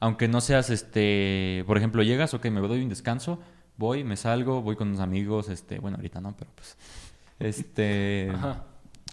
Aunque 0.00 0.28
no 0.28 0.40
seas, 0.40 0.70
este, 0.70 1.64
por 1.66 1.76
ejemplo, 1.76 2.02
llegas, 2.02 2.32
ok, 2.34 2.46
me 2.46 2.60
doy 2.60 2.82
un 2.82 2.88
descanso, 2.88 3.40
voy, 3.76 4.04
me 4.04 4.16
salgo, 4.16 4.62
voy 4.62 4.76
con 4.76 4.88
unos 4.88 5.00
amigos, 5.00 5.48
este, 5.48 5.78
bueno, 5.78 5.96
ahorita 5.96 6.20
no, 6.20 6.36
pero 6.36 6.50
pues, 6.54 6.76
este, 7.38 8.30
Ajá. 8.32 8.64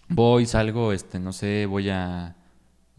voy, 0.09 0.45
salgo, 0.45 0.93
este, 0.93 1.19
no 1.19 1.33
sé, 1.33 1.65
voy 1.65 1.89
a, 1.89 2.35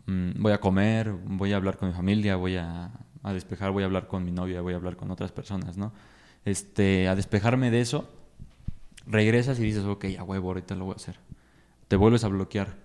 mm, 0.07 0.43
voy 0.43 0.53
a 0.53 0.59
comer, 0.59 1.13
voy 1.13 1.53
a 1.53 1.57
hablar 1.57 1.77
con 1.77 1.89
mi 1.89 1.95
familia, 1.95 2.37
voy 2.37 2.57
a, 2.57 2.91
a 3.23 3.33
despejar, 3.33 3.71
voy 3.71 3.83
a 3.83 3.87
hablar 3.87 4.09
con 4.09 4.25
mi 4.25 4.33
novia, 4.33 4.61
voy 4.61 4.73
a 4.73 4.77
hablar 4.77 4.97
con 4.97 5.11
otras 5.11 5.33
personas, 5.33 5.77
¿no? 5.77 5.93
Este, 6.45 7.09
a 7.09 7.17
despejarme 7.17 7.71
de 7.71 7.81
eso, 7.81 8.09
regresas 9.07 9.59
y 9.59 9.63
dices, 9.63 9.85
ok, 9.85 10.07
a 10.19 10.23
huevo, 10.23 10.49
ahorita 10.49 10.75
lo 10.75 10.87
voy 10.87 10.93
a 10.95 10.97
hacer. 10.97 11.19
Te 11.89 11.97
vuelves 11.97 12.25
a 12.25 12.29
bloquear. 12.29 12.77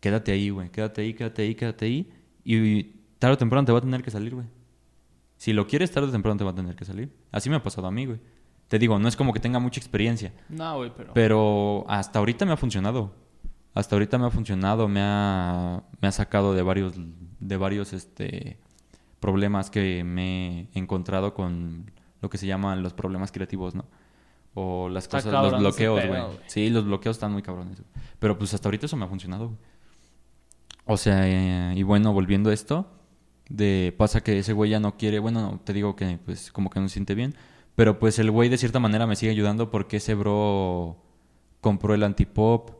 Quédate 0.00 0.32
ahí, 0.32 0.50
güey, 0.50 0.70
quédate 0.70 1.02
ahí, 1.02 1.14
quédate 1.14 1.42
ahí, 1.42 1.54
quédate 1.54 1.84
ahí. 1.86 2.12
Y 2.44 2.95
tarde 3.18 3.34
o 3.34 3.38
temprano 3.38 3.64
te 3.64 3.72
va 3.72 3.78
a 3.78 3.82
tener 3.82 4.02
que 4.02 4.10
salir, 4.10 4.34
güey. 4.34 4.46
Si 5.36 5.52
lo 5.52 5.66
quieres, 5.66 5.90
tarde 5.92 6.08
o 6.08 6.12
temprano 6.12 6.36
te 6.38 6.44
va 6.44 6.50
a 6.50 6.54
tener 6.54 6.76
que 6.76 6.84
salir. 6.84 7.14
Así 7.30 7.50
me 7.50 7.56
ha 7.56 7.62
pasado 7.62 7.86
a 7.86 7.90
mí, 7.90 8.06
güey. 8.06 8.20
Te 8.68 8.78
digo, 8.78 8.98
no 8.98 9.06
es 9.06 9.16
como 9.16 9.32
que 9.32 9.40
tenga 9.40 9.58
mucha 9.58 9.78
experiencia. 9.78 10.32
No, 10.48 10.76
güey, 10.76 10.92
pero... 10.96 11.12
Pero 11.14 11.84
hasta 11.88 12.18
ahorita 12.18 12.44
me 12.46 12.52
ha 12.52 12.56
funcionado. 12.56 13.14
Hasta 13.74 13.94
ahorita 13.94 14.18
me 14.18 14.26
ha 14.26 14.30
funcionado, 14.30 14.88
me 14.88 15.00
ha, 15.02 15.82
me 16.00 16.08
ha 16.08 16.12
sacado 16.12 16.54
de 16.54 16.62
varios, 16.62 16.94
de 17.38 17.56
varios 17.58 17.92
este, 17.92 18.58
problemas 19.20 19.70
que 19.70 20.02
me 20.02 20.68
he 20.74 20.78
encontrado 20.78 21.34
con 21.34 21.90
lo 22.22 22.30
que 22.30 22.38
se 22.38 22.46
llaman 22.46 22.82
los 22.82 22.94
problemas 22.94 23.32
creativos, 23.32 23.74
¿no? 23.74 23.84
O 24.54 24.88
las 24.88 25.04
Está 25.04 25.18
cosas, 25.18 25.32
cabrón 25.32 25.52
los 25.52 25.60
bloqueos, 25.60 26.06
güey. 26.06 26.22
Sí, 26.46 26.70
los 26.70 26.86
bloqueos 26.86 27.16
están 27.16 27.32
muy 27.32 27.42
cabrones. 27.42 27.82
Pero 28.18 28.38
pues 28.38 28.54
hasta 28.54 28.68
ahorita 28.68 28.86
eso 28.86 28.96
me 28.96 29.04
ha 29.04 29.08
funcionado, 29.08 29.48
güey. 29.48 29.58
O 30.86 30.96
sea, 30.96 31.28
eh, 31.28 31.74
y 31.76 31.82
bueno, 31.82 32.12
volviendo 32.14 32.48
a 32.48 32.54
esto, 32.54 32.86
de 33.48 33.94
pasa 33.96 34.22
que 34.22 34.38
ese 34.38 34.52
güey 34.52 34.70
ya 34.70 34.80
no 34.80 34.96
quiere, 34.96 35.18
bueno, 35.18 35.60
te 35.64 35.72
digo 35.72 35.94
que 35.96 36.18
pues 36.24 36.50
como 36.52 36.70
que 36.70 36.80
no 36.80 36.88
se 36.88 36.94
siente 36.94 37.14
bien, 37.14 37.34
pero 37.74 37.98
pues 37.98 38.18
el 38.18 38.30
güey 38.30 38.48
de 38.48 38.58
cierta 38.58 38.78
manera 38.80 39.06
me 39.06 39.16
sigue 39.16 39.30
ayudando 39.32 39.70
porque 39.70 39.98
ese 39.98 40.14
bro 40.14 40.96
compró 41.60 41.94
el 41.94 42.02
antipop, 42.02 42.70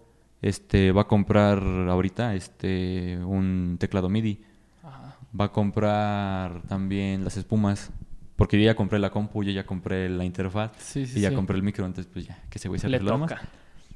este 0.43 0.93
va 0.93 1.03
a 1.03 1.07
comprar 1.09 1.59
ahorita 1.89 2.35
este 2.35 3.19
un 3.25 3.77
teclado 3.79 4.09
MIDI, 4.09 4.43
Ajá. 4.83 5.17
va 5.39 5.47
a 5.47 5.53
comprar 5.53 6.63
también 6.69 7.25
las 7.25 7.37
espumas, 7.37 7.91
porque 8.37 8.59
yo 8.59 8.65
ya 8.65 8.75
compré 8.75 8.99
la 8.99 9.11
compu, 9.11 9.45
yo 9.45 9.53
ya 9.53 9.65
compré 9.67 10.09
la 10.09 10.25
interfaz 10.25 10.73
Sí, 10.79 11.07
sí, 11.07 11.19
y 11.19 11.23
ya 11.23 11.31
sí. 11.31 11.35
compré 11.37 11.57
el 11.57 11.63
micro, 11.63 11.87
entonces 11.87 12.11
pues 12.13 12.27
ya, 12.27 12.43
que 12.51 12.59
ese 12.59 12.69
güey 12.69 12.81
se 12.81 12.89
Le 12.89 12.99
toca. 13.01 13.41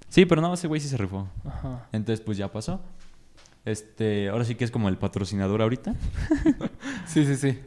Sí, 0.08 0.24
pero 0.26 0.40
no, 0.40 0.52
ese 0.54 0.66
güey 0.66 0.80
sí 0.80 0.88
se 0.88 0.96
rifó. 0.96 1.28
Ajá. 1.44 1.86
Entonces 1.92 2.20
pues 2.24 2.36
ya 2.36 2.50
pasó. 2.50 2.80
Este, 3.64 4.28
ahora 4.28 4.44
sí 4.44 4.54
que 4.54 4.64
es 4.64 4.70
como 4.70 4.88
el 4.88 4.98
patrocinador 4.98 5.62
ahorita. 5.62 5.94
Sí, 7.06 7.24
sí, 7.24 7.36
sí. 7.36 7.58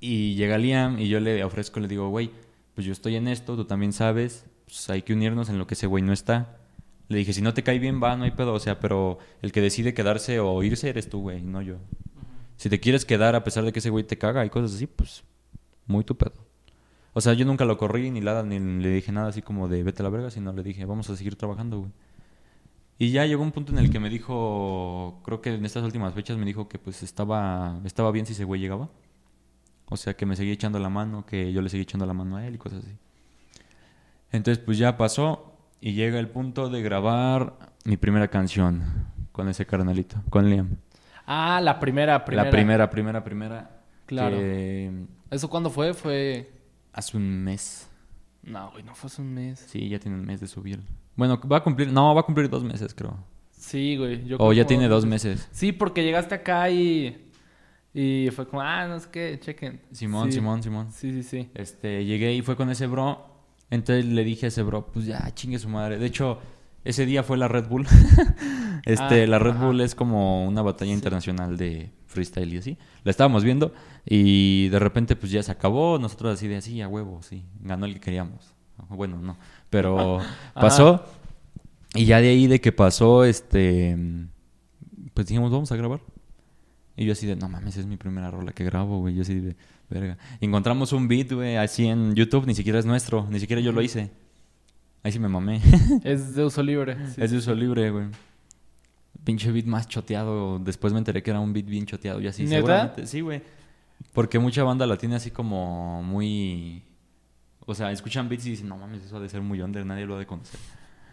Y 0.00 0.34
llega 0.34 0.56
Liam 0.56 0.98
y 0.98 1.08
yo 1.08 1.20
le 1.20 1.44
ofrezco, 1.44 1.80
le 1.80 1.88
digo, 1.88 2.08
güey, 2.08 2.30
pues 2.74 2.86
yo 2.86 2.92
estoy 2.92 3.16
en 3.16 3.28
esto, 3.28 3.56
tú 3.56 3.66
también 3.66 3.92
sabes, 3.92 4.46
pues 4.64 4.88
hay 4.88 5.02
que 5.02 5.12
unirnos 5.12 5.50
en 5.50 5.58
lo 5.58 5.66
que 5.66 5.74
ese 5.74 5.86
güey 5.86 6.02
no 6.02 6.14
está. 6.14 6.56
Le 7.08 7.18
dije, 7.18 7.34
si 7.34 7.42
no 7.42 7.52
te 7.52 7.62
cae 7.62 7.78
bien, 7.78 8.02
va, 8.02 8.16
no 8.16 8.24
hay 8.24 8.30
pedo, 8.30 8.54
o 8.54 8.60
sea, 8.60 8.80
pero 8.80 9.18
el 9.42 9.52
que 9.52 9.60
decide 9.60 9.92
quedarse 9.92 10.40
o 10.40 10.62
irse 10.62 10.88
eres 10.88 11.10
tú, 11.10 11.20
güey, 11.20 11.42
no 11.42 11.60
yo. 11.60 11.76
Si 12.56 12.70
te 12.70 12.80
quieres 12.80 13.04
quedar 13.04 13.34
a 13.34 13.44
pesar 13.44 13.64
de 13.64 13.72
que 13.72 13.80
ese 13.80 13.90
güey 13.90 14.04
te 14.04 14.16
caga 14.16 14.46
y 14.46 14.50
cosas 14.50 14.74
así, 14.74 14.86
pues 14.86 15.24
muy 15.86 16.04
tu 16.04 16.16
pedo. 16.16 16.46
O 17.12 17.20
sea, 17.20 17.34
yo 17.34 17.44
nunca 17.44 17.64
lo 17.64 17.76
corrí 17.76 18.10
ni 18.10 18.20
nada, 18.20 18.42
ni 18.42 18.58
le 18.58 18.88
dije 18.90 19.12
nada 19.12 19.28
así 19.28 19.42
como 19.42 19.68
de 19.68 19.82
vete 19.82 20.02
a 20.02 20.04
la 20.04 20.10
verga, 20.10 20.30
sino 20.30 20.52
le 20.52 20.62
dije, 20.62 20.84
vamos 20.84 21.10
a 21.10 21.16
seguir 21.16 21.36
trabajando, 21.36 21.80
güey. 21.80 21.92
Y 23.02 23.12
ya 23.12 23.24
llegó 23.24 23.42
un 23.42 23.50
punto 23.50 23.72
en 23.72 23.78
el 23.78 23.90
que 23.90 23.98
me 23.98 24.10
dijo, 24.10 25.22
creo 25.24 25.40
que 25.40 25.54
en 25.54 25.64
estas 25.64 25.82
últimas 25.84 26.12
fechas 26.12 26.36
me 26.36 26.44
dijo 26.44 26.68
que 26.68 26.78
pues 26.78 27.02
estaba, 27.02 27.80
estaba 27.86 28.10
bien 28.10 28.26
si 28.26 28.34
ese 28.34 28.44
güey 28.44 28.60
llegaba. 28.60 28.90
O 29.86 29.96
sea, 29.96 30.12
que 30.12 30.26
me 30.26 30.36
seguía 30.36 30.52
echando 30.52 30.78
la 30.78 30.90
mano, 30.90 31.24
que 31.24 31.50
yo 31.50 31.62
le 31.62 31.70
seguía 31.70 31.84
echando 31.84 32.04
la 32.04 32.12
mano 32.12 32.36
a 32.36 32.46
él 32.46 32.56
y 32.56 32.58
cosas 32.58 32.84
así. 32.84 32.94
Entonces, 34.32 34.62
pues 34.62 34.76
ya 34.76 34.98
pasó 34.98 35.56
y 35.80 35.94
llega 35.94 36.18
el 36.18 36.28
punto 36.28 36.68
de 36.68 36.82
grabar 36.82 37.54
mi 37.86 37.96
primera 37.96 38.28
canción 38.28 38.82
con 39.32 39.48
ese 39.48 39.64
carnalito, 39.64 40.22
con 40.28 40.50
Liam. 40.50 40.76
Ah, 41.24 41.58
la 41.62 41.80
primera, 41.80 42.22
primera. 42.22 42.44
La 42.44 42.50
primera, 42.50 42.90
primera, 42.90 43.24
primera. 43.24 43.80
Claro. 44.04 44.36
que 44.36 45.06
¿Eso 45.30 45.48
cuándo 45.48 45.70
fue? 45.70 45.94
Fue... 45.94 46.52
hace 46.92 47.16
un 47.16 47.44
mes. 47.44 47.88
No, 48.42 48.72
güey, 48.72 48.82
no 48.82 48.94
fue 48.94 49.08
hace 49.08 49.22
un 49.22 49.32
mes. 49.32 49.58
Sí, 49.58 49.88
ya 49.88 49.98
tiene 49.98 50.18
un 50.18 50.26
mes 50.26 50.38
de 50.40 50.46
subir. 50.46 50.82
Bueno, 51.20 51.38
va 51.52 51.58
a 51.58 51.62
cumplir, 51.62 51.92
no, 51.92 52.14
va 52.14 52.22
a 52.22 52.24
cumplir 52.24 52.48
dos 52.48 52.64
meses, 52.64 52.94
creo. 52.94 53.14
Sí, 53.50 53.94
güey. 53.98 54.24
yo 54.24 54.38
O 54.40 54.54
ya 54.54 54.66
tiene 54.66 54.88
dos 54.88 55.04
meses. 55.04 55.46
Sí, 55.52 55.70
porque 55.70 56.02
llegaste 56.02 56.34
acá 56.34 56.70
y... 56.70 57.26
Y 57.92 58.30
fue 58.34 58.48
como, 58.48 58.62
ah, 58.62 58.86
no 58.88 58.98
sé 58.98 59.08
qué, 59.12 59.38
chequen. 59.38 59.82
Simón, 59.92 60.28
Sí. 60.28 60.38
Simón, 60.38 60.62
Simón. 60.62 60.90
Sí, 60.90 61.12
sí, 61.12 61.22
sí. 61.22 61.50
Este, 61.54 62.06
llegué 62.06 62.32
y 62.32 62.40
fue 62.40 62.56
con 62.56 62.70
ese 62.70 62.86
bro. 62.86 63.26
Entonces 63.68 64.06
le 64.06 64.24
dije 64.24 64.46
a 64.46 64.48
ese 64.48 64.62
bro, 64.62 64.86
pues 64.90 65.04
ya, 65.04 65.30
chingue 65.34 65.58
su 65.58 65.68
madre. 65.68 65.98
De 65.98 66.06
hecho, 66.06 66.38
Ese 66.84 67.04
día 67.04 67.22
fue 67.22 67.36
la 67.36 67.48
Red 67.48 67.68
Bull. 67.68 67.86
este, 68.86 69.24
Ah, 69.24 69.26
la 69.26 69.38
Red 69.38 69.56
ajá. 69.56 69.66
Bull 69.66 69.82
es 69.82 69.94
como 69.94 70.46
una 70.48 70.62
batalla 70.62 70.92
internacional 70.94 71.58
de 71.58 71.90
freestyle 72.06 72.54
y 72.54 72.56
así. 72.56 72.78
La 73.04 73.10
estábamos 73.10 73.44
viendo 73.44 73.74
y 74.06 74.68
de 74.70 74.78
repente 74.78 75.14
pues 75.16 75.30
ya 75.30 75.42
se 75.42 75.52
acabó. 75.52 75.98
Nosotros 75.98 76.32
así 76.32 76.48
de 76.48 76.56
así, 76.56 76.80
a 76.80 76.88
huevo, 76.88 77.20
sí. 77.22 77.44
Ganó 77.60 77.84
el 77.84 77.92
que 77.92 78.00
queríamos. 78.00 78.54
Bueno, 78.88 79.18
no. 79.20 79.36
Pero 79.70 80.20
pasó. 80.54 81.04
Y 81.94 82.04
ya 82.04 82.20
de 82.20 82.28
ahí 82.28 82.46
de 82.46 82.60
que 82.60 82.72
pasó, 82.72 83.24
este... 83.24 83.96
Pues 85.14 85.26
dijimos, 85.26 85.50
vamos 85.50 85.72
a 85.72 85.76
grabar. 85.76 86.00
Y 86.96 87.06
yo 87.06 87.12
así 87.12 87.26
de, 87.26 87.34
no 87.34 87.48
mames, 87.48 87.76
es 87.76 87.86
mi 87.86 87.96
primera 87.96 88.30
rola 88.30 88.52
que 88.52 88.64
grabo, 88.64 89.00
güey. 89.00 89.14
Yo 89.14 89.22
así 89.22 89.34
de, 89.40 89.56
verga. 89.88 90.18
Y 90.40 90.44
encontramos 90.44 90.92
un 90.92 91.08
beat, 91.08 91.32
güey, 91.32 91.56
así 91.56 91.86
en 91.86 92.14
YouTube. 92.14 92.46
Ni 92.46 92.54
siquiera 92.54 92.78
es 92.78 92.86
nuestro. 92.86 93.26
Ni 93.30 93.40
siquiera 93.40 93.62
yo 93.62 93.72
lo 93.72 93.82
hice. 93.82 94.10
Ahí 95.02 95.12
sí 95.12 95.18
me 95.18 95.28
mamé. 95.28 95.60
Es 96.04 96.34
de 96.34 96.44
uso 96.44 96.62
libre. 96.62 96.96
sí. 97.14 97.22
Es 97.22 97.30
de 97.30 97.38
uso 97.38 97.54
libre, 97.54 97.90
güey. 97.90 98.06
Pinche 99.24 99.50
beat 99.50 99.66
más 99.66 99.88
choteado. 99.88 100.58
Después 100.58 100.92
me 100.92 100.98
enteré 100.98 101.22
que 101.22 101.30
era 101.30 101.40
un 101.40 101.52
beat 101.52 101.66
bien 101.66 101.86
choteado 101.86 102.20
y 102.20 102.26
así. 102.26 102.44
¿Neta? 102.44 102.56
Seguramente, 102.56 103.06
sí, 103.06 103.20
güey. 103.20 103.42
Porque 104.12 104.38
mucha 104.38 104.62
banda 104.62 104.86
la 104.86 104.96
tiene 104.96 105.16
así 105.16 105.30
como 105.30 106.02
muy... 106.02 106.82
O 107.66 107.74
sea, 107.74 107.90
escuchan 107.92 108.28
beats 108.28 108.46
y 108.46 108.50
dicen, 108.50 108.68
no 108.68 108.76
mames, 108.76 109.04
eso 109.04 109.16
ha 109.16 109.20
de 109.20 109.28
ser 109.28 109.42
muy 109.42 109.60
under, 109.60 109.84
nadie 109.86 110.06
lo 110.06 110.16
ha 110.16 110.18
de 110.18 110.26
conocer. 110.26 110.58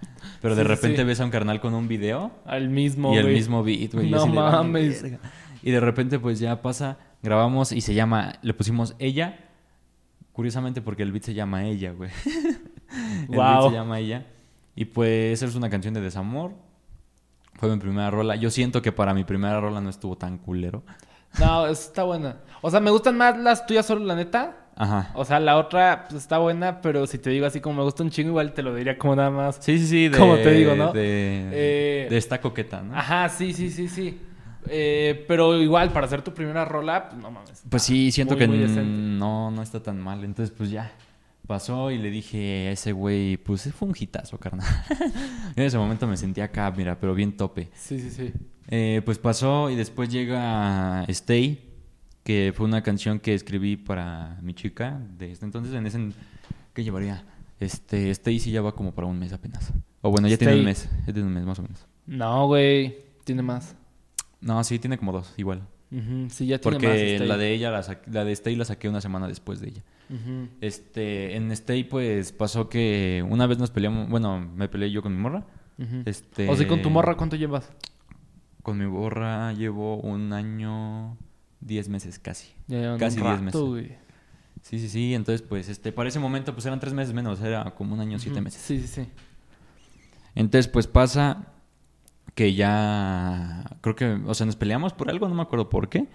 Pero 0.41 0.55
de 0.55 0.61
Sí, 0.63 0.67
repente 0.67 0.97
sí. 0.97 1.03
ves 1.03 1.19
a 1.19 1.25
un 1.25 1.31
carnal 1.31 1.59
con 1.59 1.73
un 1.73 1.87
video 1.87 2.31
Al 2.45 2.69
mismo, 2.69 3.13
y 3.13 3.17
el 3.17 3.27
mismo 3.27 3.63
beat, 3.63 3.93
güey. 3.93 4.09
No 4.09 4.17
así 4.23 4.29
de, 4.29 4.35
"Vale, 4.35 4.57
mames. 4.57 5.01
verga". 5.01 5.19
Y 5.63 5.71
de 5.71 5.79
repente 5.79 6.19
pues 6.19 6.39
ya 6.39 6.61
pasa, 6.61 6.97
grabamos 7.23 7.71
y 7.71 7.81
se 7.81 7.93
llama, 7.93 8.33
le 8.41 8.53
pusimos 8.53 8.95
ella. 8.99 9.39
Curiosamente 10.33 10.81
porque 10.81 11.01
el 11.03 11.11
beat 11.11 11.23
se 11.23 11.33
llama 11.33 11.65
ella, 11.65 11.91
güey. 11.91 12.11
el 13.27 13.27
beat 13.27 13.63
se 13.69 13.71
llama 13.71 13.99
ella. 13.99 14.25
Y 14.75 14.85
pues 14.85 15.41
es 15.41 15.55
una 15.55 15.69
canción 15.69 15.93
de 15.95 16.01
desamor. 16.01 16.53
Fue 17.55 17.69
mi 17.73 17.77
primera 17.81 18.11
rola. 18.11 18.35
Yo 18.35 18.51
siento 18.51 18.83
que 18.83 18.91
para 18.91 19.15
mi 19.15 19.23
primera 19.23 19.59
rola 19.59 19.81
no 19.81 19.89
estuvo 19.89 20.15
tan 20.15 20.37
culero. 20.37 20.83
No, 21.39 21.65
está 21.65 22.03
buena. 22.03 22.37
O 22.61 22.69
sea, 22.69 22.79
me 22.79 22.91
gustan 22.91 23.17
más 23.17 23.35
las 23.39 23.65
tuyas 23.65 23.87
solo, 23.87 24.05
la 24.05 24.15
neta. 24.15 24.66
Ajá. 24.77 25.11
O 25.13 25.25
sea, 25.25 25.39
la 25.39 25.57
otra 25.57 26.05
pues, 26.07 26.21
está 26.21 26.37
buena, 26.37 26.81
pero 26.81 27.07
si 27.07 27.17
te 27.17 27.29
digo 27.29 27.45
así 27.45 27.59
como 27.61 27.77
me 27.77 27.83
gusta 27.83 28.03
un 28.03 28.09
chingo, 28.09 28.29
igual 28.29 28.53
te 28.53 28.61
lo 28.63 28.75
diría 28.75 28.97
como 28.97 29.15
nada 29.15 29.31
más. 29.31 29.57
Sí, 29.59 29.77
sí, 29.79 29.87
sí. 29.87 30.07
De, 30.09 30.17
Como 30.17 30.35
te 30.35 30.51
digo, 30.51 30.75
¿no? 30.75 30.93
De, 30.93 31.49
Eh, 31.51 32.07
de 32.09 32.17
esta 32.17 32.39
coqueta, 32.39 32.81
¿no? 32.81 32.95
Ajá, 32.97 33.27
sí, 33.29 33.53
sí, 33.53 33.69
sí, 33.69 33.87
sí. 33.87 34.21
Eh, 34.69 35.25
pero 35.27 35.59
igual, 35.61 35.91
para 35.91 36.05
hacer 36.07 36.21
tu 36.21 36.33
primera 36.33 36.65
rola, 36.65 37.09
pues 37.09 37.21
no 37.21 37.31
mames. 37.31 37.63
Pues 37.69 37.83
sí, 37.83 38.11
siento 38.11 38.35
Muy, 38.35 38.39
que 38.39 38.47
muy 38.47 38.85
no, 38.85 39.51
no 39.51 39.61
está 39.61 39.81
tan 39.81 39.99
mal. 39.99 40.23
Entonces, 40.23 40.53
pues 40.55 40.69
ya 40.69 40.91
pasó 41.47 41.89
y 41.91 41.97
le 41.97 42.11
dije 42.11 42.67
a 42.67 42.71
ese 42.71 42.91
güey, 42.91 43.37
pues 43.37 43.71
fue 43.73 43.87
un 43.87 43.95
hitazo, 43.97 44.37
carnal. 44.37 44.67
en 45.55 45.63
ese 45.63 45.77
momento 45.77 46.05
me 46.05 46.17
sentía 46.17 46.45
acá, 46.45 46.71
mira, 46.75 46.99
pero 46.99 47.15
bien 47.15 47.35
tope. 47.35 47.69
Sí, 47.73 47.99
sí, 47.99 48.11
sí. 48.11 48.33
Eh, 48.69 49.01
pues 49.05 49.17
pasó 49.17 49.69
y 49.69 49.75
después 49.75 50.09
llega 50.09 51.05
Stay, 51.07 51.66
que 52.27 52.51
fue 52.53 52.65
una 52.65 52.83
canción 52.83 53.21
que 53.21 53.33
escribí 53.33 53.77
para 53.77 54.37
mi 54.41 54.53
chica 54.53 54.99
de 55.17 55.31
este 55.31 55.45
entonces. 55.45 55.73
En 55.73 55.87
ese, 55.87 56.09
¿qué 56.73 56.83
llevaría? 56.83 57.23
Este, 57.57 58.09
Stay 58.09 58.37
sí 58.39 58.51
ya 58.51 58.61
va 58.61 58.75
como 58.75 58.93
para 58.93 59.07
un 59.07 59.17
mes 59.17 59.31
apenas. 59.31 59.71
O 60.01 60.11
bueno, 60.11 60.27
ya 60.27 60.37
tiene 60.37 60.55
un 60.55 60.65
mes, 60.65 60.89
ya 61.05 61.13
tiene 61.13 61.23
un 61.25 61.33
mes 61.33 61.45
más 61.45 61.57
o 61.59 61.61
menos. 61.61 61.87
No, 62.05 62.47
güey. 62.47 62.97
Tiene 63.23 63.43
más. 63.43 63.77
No, 64.41 64.61
sí, 64.65 64.77
tiene 64.77 64.97
como 64.97 65.13
dos, 65.13 65.33
igual. 65.37 65.61
Sí, 66.27 66.47
ya 66.47 66.59
tiene 66.59 66.79
más. 66.79 66.85
Porque 66.85 67.19
la 67.19 67.37
de 67.37 67.53
ella, 67.53 67.71
la, 67.71 68.01
la 68.11 68.25
de 68.25 68.33
Stay 68.33 68.57
la 68.57 68.65
saqué 68.65 68.89
una 68.89 68.99
semana 68.99 69.29
después 69.29 69.61
de 69.61 69.69
ella. 69.69 69.83
Ujú. 70.09 70.49
Este, 70.59 71.37
en 71.37 71.49
Stay, 71.53 71.85
pues 71.85 72.33
pasó 72.33 72.67
que 72.67 73.25
una 73.25 73.47
vez 73.47 73.57
nos 73.57 73.71
peleamos. 73.71 74.09
Bueno, 74.09 74.41
me 74.53 74.67
peleé 74.67 74.91
yo 74.91 75.01
con 75.01 75.15
mi 75.15 75.21
morra. 75.21 75.45
Este. 76.03 76.49
O 76.49 76.57
sea, 76.57 76.67
con 76.67 76.81
tu 76.81 76.89
morra, 76.89 77.15
¿cuánto 77.15 77.37
llevas? 77.37 77.71
Con 78.63 78.79
mi 78.79 78.85
morra 78.85 79.53
llevo 79.53 79.95
un 80.01 80.33
año, 80.33 81.17
diez 81.59 81.89
meses 81.89 82.19
casi. 82.19 82.49
Ya 82.67 82.97
Casi 82.97 83.17
un 83.19 83.23
10 83.23 83.31
rato, 83.33 83.41
meses. 83.43 83.61
güey. 83.61 84.07
Sí, 84.61 84.79
sí, 84.79 84.89
sí. 84.89 85.13
Entonces, 85.13 85.41
pues, 85.47 85.69
este, 85.69 85.91
para 85.91 86.09
ese 86.09 86.19
momento, 86.19 86.53
pues 86.53 86.65
eran 86.65 86.79
tres 86.79 86.93
meses 86.93 87.13
menos. 87.13 87.39
Era 87.41 87.71
como 87.75 87.93
un 87.93 87.99
año, 88.01 88.19
siete 88.19 88.37
Ujú. 88.39 88.43
meses. 88.45 88.61
Sí, 88.61 88.79
sí, 88.81 88.87
sí. 88.87 89.07
Entonces, 90.35 90.67
pues 90.67 90.87
pasa 90.87 91.47
que 92.35 92.53
ya. 92.53 93.63
Creo 93.81 93.95
que. 93.95 94.05
O 94.25 94.33
sea, 94.33 94.45
nos 94.45 94.55
peleamos 94.55 94.93
por 94.93 95.09
algo, 95.09 95.27
no 95.27 95.35
me 95.35 95.41
acuerdo 95.41 95.69
por 95.69 95.89
qué. 95.89 96.07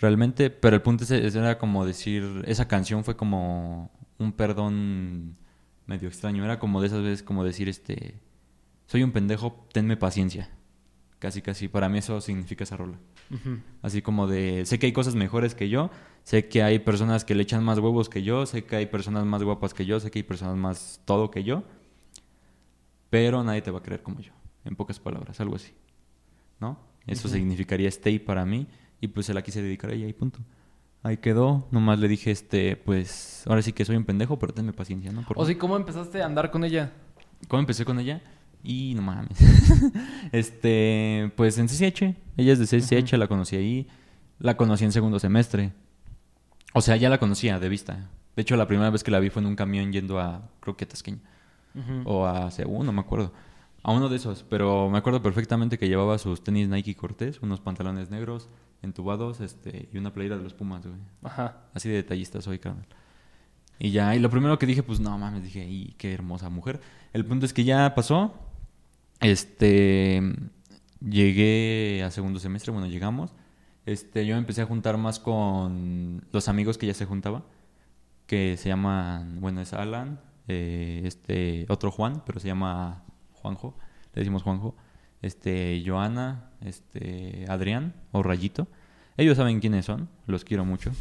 Realmente. 0.00 0.50
Pero 0.50 0.76
el 0.76 0.82
punto 0.82 1.04
ese- 1.04 1.26
ese 1.26 1.38
era 1.38 1.58
como 1.58 1.84
decir. 1.84 2.42
Esa 2.46 2.66
canción 2.68 3.04
fue 3.04 3.16
como 3.16 3.90
un 4.18 4.32
perdón 4.32 5.36
medio 5.86 6.08
extraño. 6.08 6.44
Era 6.44 6.58
como 6.58 6.80
de 6.80 6.86
esas 6.88 7.02
veces, 7.02 7.22
como 7.22 7.44
decir, 7.44 7.68
este. 7.68 8.14
Soy 8.86 9.02
un 9.02 9.12
pendejo, 9.12 9.66
tenme 9.72 9.96
paciencia. 9.96 10.50
Casi, 11.18 11.42
casi. 11.42 11.68
Para 11.68 11.88
mí 11.88 11.98
eso 11.98 12.20
significa 12.20 12.64
esa 12.64 12.76
rola. 12.76 12.98
Así 13.82 14.02
como 14.02 14.26
de, 14.26 14.66
sé 14.66 14.78
que 14.78 14.86
hay 14.86 14.92
cosas 14.92 15.14
mejores 15.14 15.54
que 15.54 15.68
yo, 15.68 15.90
sé 16.24 16.48
que 16.48 16.62
hay 16.62 16.80
personas 16.80 17.24
que 17.24 17.34
le 17.34 17.42
echan 17.42 17.64
más 17.64 17.78
huevos 17.78 18.08
que 18.08 18.22
yo, 18.22 18.44
sé 18.46 18.64
que 18.64 18.76
hay 18.76 18.86
personas 18.86 19.24
más 19.24 19.42
guapas 19.42 19.72
que 19.72 19.86
yo, 19.86 20.00
sé 20.00 20.10
que 20.10 20.18
hay 20.18 20.22
personas 20.24 20.56
más 20.56 21.00
todo 21.04 21.30
que 21.30 21.44
yo, 21.44 21.62
pero 23.08 23.42
nadie 23.44 23.62
te 23.62 23.70
va 23.70 23.78
a 23.78 23.82
creer 23.82 24.02
como 24.02 24.20
yo, 24.20 24.32
en 24.64 24.74
pocas 24.76 24.98
palabras, 24.98 25.40
algo 25.40 25.56
así. 25.56 25.72
¿No? 26.58 26.78
Eso 27.06 27.28
significaría 27.28 27.88
stay 27.88 28.18
para 28.18 28.44
mí 28.44 28.66
y 29.00 29.08
pues 29.08 29.26
se 29.26 29.34
la 29.34 29.42
quise 29.42 29.62
dedicar 29.62 29.90
a 29.90 29.94
ella 29.94 30.06
y 30.06 30.12
punto. 30.12 30.40
Ahí 31.02 31.16
quedó, 31.16 31.66
nomás 31.70 31.98
le 31.98 32.08
dije, 32.08 32.30
este, 32.30 32.76
pues, 32.76 33.44
ahora 33.46 33.62
sí 33.62 33.72
que 33.72 33.86
soy 33.86 33.96
un 33.96 34.04
pendejo, 34.04 34.38
pero 34.38 34.52
tenme 34.52 34.74
paciencia, 34.74 35.10
¿no? 35.10 35.22
Por 35.22 35.38
O 35.38 35.46
sea, 35.46 35.56
¿cómo 35.56 35.76
empezaste 35.76 36.20
a 36.20 36.26
andar 36.26 36.50
con 36.50 36.62
ella? 36.62 36.92
¿Cómo 37.48 37.60
empecé 37.60 37.86
con 37.86 37.98
ella? 37.98 38.20
Y 38.62 38.94
no 38.94 39.02
mames. 39.02 39.38
este, 40.32 41.32
pues 41.36 41.58
en 41.58 41.66
CCH. 41.66 42.14
Ella 42.36 42.52
es 42.52 42.58
de 42.58 42.66
CCH, 42.66 43.14
la 43.14 43.26
conocí 43.26 43.56
ahí. 43.56 43.88
La 44.38 44.56
conocí 44.56 44.84
en 44.84 44.92
segundo 44.92 45.18
semestre. 45.18 45.72
O 46.72 46.80
sea, 46.80 46.96
ya 46.96 47.08
la 47.08 47.18
conocía 47.18 47.58
de 47.58 47.68
vista. 47.68 48.10
De 48.36 48.42
hecho, 48.42 48.56
la 48.56 48.66
primera 48.66 48.90
vez 48.90 49.02
que 49.02 49.10
la 49.10 49.20
vi 49.20 49.30
fue 49.30 49.42
en 49.42 49.48
un 49.48 49.56
camión 49.56 49.92
yendo 49.92 50.20
a, 50.20 50.48
creo 50.60 50.76
que 50.76 50.84
a 50.84 50.88
Tasqueña. 50.88 51.20
Ujú. 51.74 52.08
O 52.08 52.26
a 52.26 52.50
Seúl, 52.50 52.86
no 52.86 52.92
me 52.92 53.00
acuerdo. 53.00 53.32
A 53.82 53.92
uno 53.92 54.08
de 54.08 54.16
esos. 54.16 54.44
Pero 54.48 54.88
me 54.90 54.98
acuerdo 54.98 55.22
perfectamente 55.22 55.78
que 55.78 55.88
llevaba 55.88 56.18
sus 56.18 56.44
tenis 56.44 56.68
Nike 56.68 56.94
Cortés, 56.94 57.40
unos 57.42 57.60
pantalones 57.60 58.10
negros, 58.10 58.48
entubados, 58.82 59.40
este, 59.40 59.88
y 59.92 59.98
una 59.98 60.12
playera 60.12 60.36
de 60.36 60.44
los 60.44 60.54
Pumas, 60.54 60.86
güey. 60.86 60.98
Ajá. 61.22 61.64
Así 61.74 61.88
de 61.88 61.96
detallista 61.96 62.40
soy, 62.40 62.58
carnal. 62.58 62.86
Y 63.78 63.92
ya, 63.92 64.14
y 64.14 64.18
lo 64.18 64.28
primero 64.28 64.58
que 64.58 64.66
dije, 64.66 64.82
pues 64.82 65.00
no 65.00 65.16
mames, 65.16 65.42
dije, 65.42 65.66
y 65.66 65.94
qué 65.96 66.12
hermosa 66.12 66.50
mujer. 66.50 66.80
El 67.14 67.24
punto 67.24 67.46
es 67.46 67.54
que 67.54 67.64
ya 67.64 67.94
pasó. 67.94 68.34
Este. 69.20 70.22
Llegué 71.00 72.02
a 72.04 72.10
segundo 72.10 72.40
semestre, 72.40 72.72
bueno, 72.72 72.86
llegamos. 72.86 73.32
Este, 73.86 74.26
yo 74.26 74.34
me 74.34 74.40
empecé 74.40 74.62
a 74.62 74.66
juntar 74.66 74.98
más 74.98 75.18
con 75.18 76.22
los 76.30 76.48
amigos 76.48 76.76
que 76.76 76.86
ya 76.86 76.94
se 76.94 77.06
juntaba. 77.06 77.42
Que 78.26 78.56
se 78.56 78.68
llaman, 78.68 79.40
bueno, 79.40 79.60
es 79.60 79.72
Alan, 79.72 80.20
eh, 80.46 81.02
este, 81.04 81.66
otro 81.68 81.90
Juan, 81.90 82.22
pero 82.26 82.38
se 82.38 82.48
llama 82.48 83.02
Juanjo. 83.32 83.76
Le 84.14 84.20
decimos 84.20 84.42
Juanjo. 84.42 84.76
Este, 85.22 85.82
Joana, 85.84 86.50
este, 86.60 87.44
Adrián 87.48 87.94
o 88.12 88.22
Rayito. 88.22 88.68
Ellos 89.16 89.36
saben 89.36 89.60
quiénes 89.60 89.84
son, 89.84 90.08
los 90.26 90.44
quiero 90.44 90.64
mucho. 90.64 90.92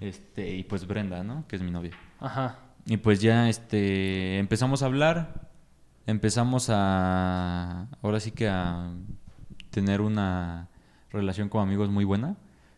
Este, 0.00 0.56
y 0.56 0.64
pues 0.64 0.86
Brenda, 0.86 1.22
¿no? 1.22 1.46
Que 1.48 1.56
es 1.56 1.62
mi 1.62 1.70
novia. 1.70 1.92
Ajá. 2.20 2.58
Y 2.86 2.96
pues 2.96 3.20
ya 3.20 3.48
este 3.48 4.38
empezamos 4.38 4.82
a 4.82 4.86
hablar, 4.86 5.47
empezamos 6.08 6.68
a 6.70 7.86
ahora 8.02 8.18
sí 8.20 8.30
que 8.32 8.48
a 8.48 8.90
tener 9.70 10.00
una 10.00 10.68
relación 11.12 11.48
como 11.48 11.62
amigos 11.62 11.88
muy 11.90 12.04
buena. 12.04 12.36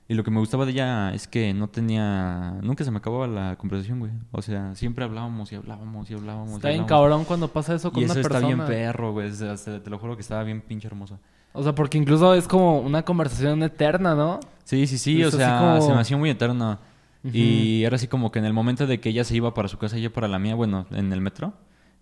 Y 0.08 0.14
lo 0.14 0.24
que 0.24 0.32
me 0.32 0.40
gustaba 0.40 0.66
de 0.66 0.72
ella 0.72 1.14
es 1.14 1.28
que 1.28 1.54
no 1.54 1.68
tenía 1.68 2.56
nunca 2.62 2.82
se 2.82 2.90
me 2.90 2.98
acababa 2.98 3.28
la 3.28 3.54
conversación, 3.56 4.00
güey. 4.00 4.10
O 4.32 4.42
sea, 4.42 4.74
siempre 4.74 5.04
hablábamos 5.04 5.52
y 5.52 5.54
hablábamos 5.54 6.10
y 6.10 6.14
hablábamos. 6.14 6.50
y 6.50 6.56
Está 6.56 6.68
bien 6.70 6.80
hablábamos. 6.82 7.08
cabrón 7.10 7.24
cuando 7.26 7.48
pasa 7.48 7.76
eso 7.76 7.92
con 7.92 8.02
Y 8.02 8.04
una 8.06 8.14
eso 8.14 8.20
está 8.20 8.40
persona. 8.40 8.54
bien 8.56 8.66
perro, 8.66 9.12
güey. 9.12 9.30
O 9.30 9.56
sea, 9.56 9.80
te 9.80 9.88
lo 9.88 9.98
juro 10.00 10.16
que 10.16 10.22
estaba 10.22 10.42
bien 10.42 10.60
pinche 10.62 10.88
hermosa. 10.88 11.18
O 11.52 11.62
sea, 11.62 11.74
porque 11.76 11.96
incluso 11.96 12.34
es 12.34 12.48
como 12.48 12.80
una 12.80 13.04
conversación 13.04 13.62
eterna, 13.62 14.16
¿no? 14.16 14.40
Sí, 14.64 14.88
sí, 14.88 14.98
sí, 14.98 15.22
o 15.24 15.30
sea, 15.30 15.58
como- 15.60 15.80
se 15.80 15.94
me 15.94 16.00
hacía 16.00 16.16
muy 16.16 16.30
eterno. 16.30 16.78
Y 17.22 17.84
era 17.84 17.94
así 17.96 18.08
como 18.08 18.32
que 18.32 18.40
en 18.40 18.46
el 18.46 18.52
momento 18.52 18.88
de 18.88 18.98
que 18.98 19.10
ella 19.10 19.22
se 19.22 19.36
iba 19.36 19.54
para 19.54 19.68
su 19.68 19.78
casa 19.78 19.96
y 19.96 20.02
yo 20.02 20.12
para 20.12 20.26
la 20.26 20.38
mía, 20.40 20.56
bueno, 20.56 20.86
en 20.90 21.12
el 21.12 21.20
metro, 21.20 21.52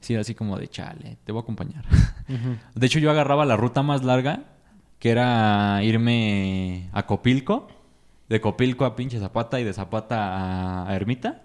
sí 0.00 0.14
era 0.14 0.22
así 0.22 0.34
como 0.34 0.58
de 0.58 0.68
chale, 0.68 1.18
te 1.24 1.32
voy 1.32 1.40
a 1.40 1.42
acompañar. 1.42 1.84
De 2.74 2.86
hecho, 2.86 2.98
yo 2.98 3.10
agarraba 3.10 3.44
la 3.44 3.56
ruta 3.56 3.82
más 3.82 4.04
larga, 4.04 4.44
que 4.98 5.10
era 5.10 5.80
irme 5.82 6.90
a 6.92 7.06
Copilco, 7.06 7.68
de 8.28 8.40
Copilco 8.40 8.84
a 8.84 8.96
pinche 8.96 9.18
Zapata 9.18 9.60
y 9.60 9.64
de 9.64 9.72
Zapata 9.72 10.36
a, 10.36 10.90
a 10.90 10.96
Ermita, 10.96 11.42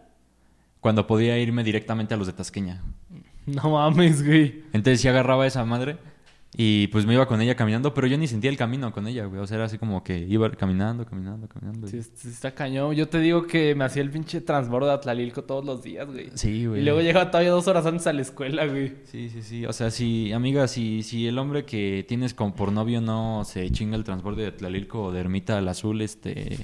cuando 0.80 1.08
podía 1.08 1.38
irme 1.38 1.64
directamente 1.64 2.14
a 2.14 2.18
los 2.18 2.28
de 2.28 2.34
Tasqueña. 2.34 2.82
No 3.46 3.72
mames, 3.72 4.26
güey. 4.26 4.64
Entonces 4.74 5.02
sí 5.02 5.08
agarraba 5.08 5.46
esa 5.46 5.66
madre 5.66 5.98
Y 6.56 6.88
pues 6.88 7.06
me 7.08 7.16
iba 7.16 7.26
con 7.26 7.42
ella 7.42 7.56
caminando, 7.56 7.94
pero 7.96 8.06
yo 8.06 8.16
ni 8.18 8.28
sentía 8.28 8.52
el 8.52 8.58
camino 8.58 8.92
con 8.92 9.08
ella, 9.08 9.26
güey. 9.26 9.42
O 9.42 9.48
sea, 9.48 9.56
era 9.56 9.66
así 9.66 9.80
como 9.80 10.04
que 10.04 10.20
iba 10.20 10.52
caminando, 10.52 11.04
caminando, 11.04 11.48
caminando. 11.48 11.88
Sí, 11.88 11.98
está 11.98 12.54
cañón. 12.54 12.94
Yo 12.94 13.08
te 13.08 13.20
digo 13.20 13.48
que 13.48 13.74
me 13.74 13.86
hacía 13.86 14.04
el 14.04 14.12
pinche 14.12 14.40
transbordo 14.40 14.88
de 14.88 14.94
Atlalilco 14.94 15.44
todos 15.44 15.66
los 15.66 15.82
días, 15.82 16.08
güey. 16.08 16.30
Sí, 16.36 16.68
güey. 16.68 16.82
Y 16.82 16.84
luego 16.84 17.02
llegaba 17.02 17.32
todavía 17.32 17.50
dos 17.50 17.68
horas 17.68 17.88
antes 17.88 18.06
a 18.06 18.14
la 18.14 18.22
escuela, 18.22 18.68
güey. 18.68 18.94
Sí, 19.06 19.30
sí, 19.30 19.42
sí. 19.42 19.66
O 19.66 19.74
sea, 19.74 19.90
si, 19.90 20.32
amiga, 20.32 20.68
si, 20.68 21.02
si 21.02 21.28
el 21.28 21.40
hombre 21.40 21.66
que 21.66 22.06
tienes 22.08 22.36
como 22.36 22.54
por 22.54 22.72
novio 22.72 23.02
no 23.02 23.44
se 23.46 23.72
chinga 23.72 23.96
el 23.96 24.04
transborde 24.04 24.44
de 24.44 24.52
Tlalilco 24.52 25.06
o 25.06 25.12
de 25.12 25.22
Ermita 25.22 25.58
al 25.58 25.68
Azul, 25.68 26.02
este... 26.02 26.60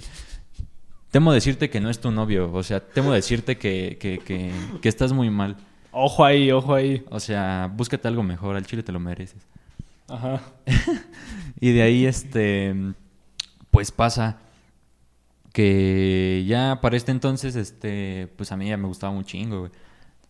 Temo 1.10 1.34
decirte 1.34 1.72
que 1.72 1.80
no 1.80 1.90
es 1.90 2.00
tu 2.00 2.12
novio. 2.12 2.54
O 2.54 2.62
sea, 2.62 2.80
temo 2.80 3.12
decirte 3.12 3.58
que, 3.58 3.98
que, 4.00 4.20
que, 4.20 4.52
que 4.80 4.90
estás 4.90 5.14
muy 5.14 5.32
mal. 5.32 5.58
Ojo 5.92 6.24
ahí, 6.24 6.52
ojo 6.52 6.76
ahí. 6.76 7.04
O 7.10 7.20
sea, 7.20 7.72
búscate 7.76 8.08
algo 8.08 8.22
mejor. 8.22 8.56
Al 8.56 8.68
chile 8.68 8.84
te 8.84 8.92
lo 8.92 9.00
mereces. 9.00 9.48
Ajá. 10.10 10.42
Y 11.62 11.72
de 11.74 11.82
ahí, 11.82 12.06
este, 12.06 12.74
pues 13.70 13.92
pasa 13.92 14.38
que 15.54 16.46
ya 16.48 16.80
para 16.82 16.96
este 16.96 17.12
entonces, 17.12 17.56
este, 17.56 18.32
pues 18.38 18.52
a 18.52 18.58
mí 18.58 18.70
ya 18.70 18.78
me 18.78 18.88
gustaba 18.88 19.12
un 19.12 19.26
chingo, 19.26 19.60
güey. 19.62 19.72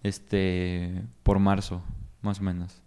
Este, 0.02 1.04
por 1.24 1.40
marzo, 1.40 1.84
más 2.22 2.40
o 2.40 2.44
menos. 2.44 2.82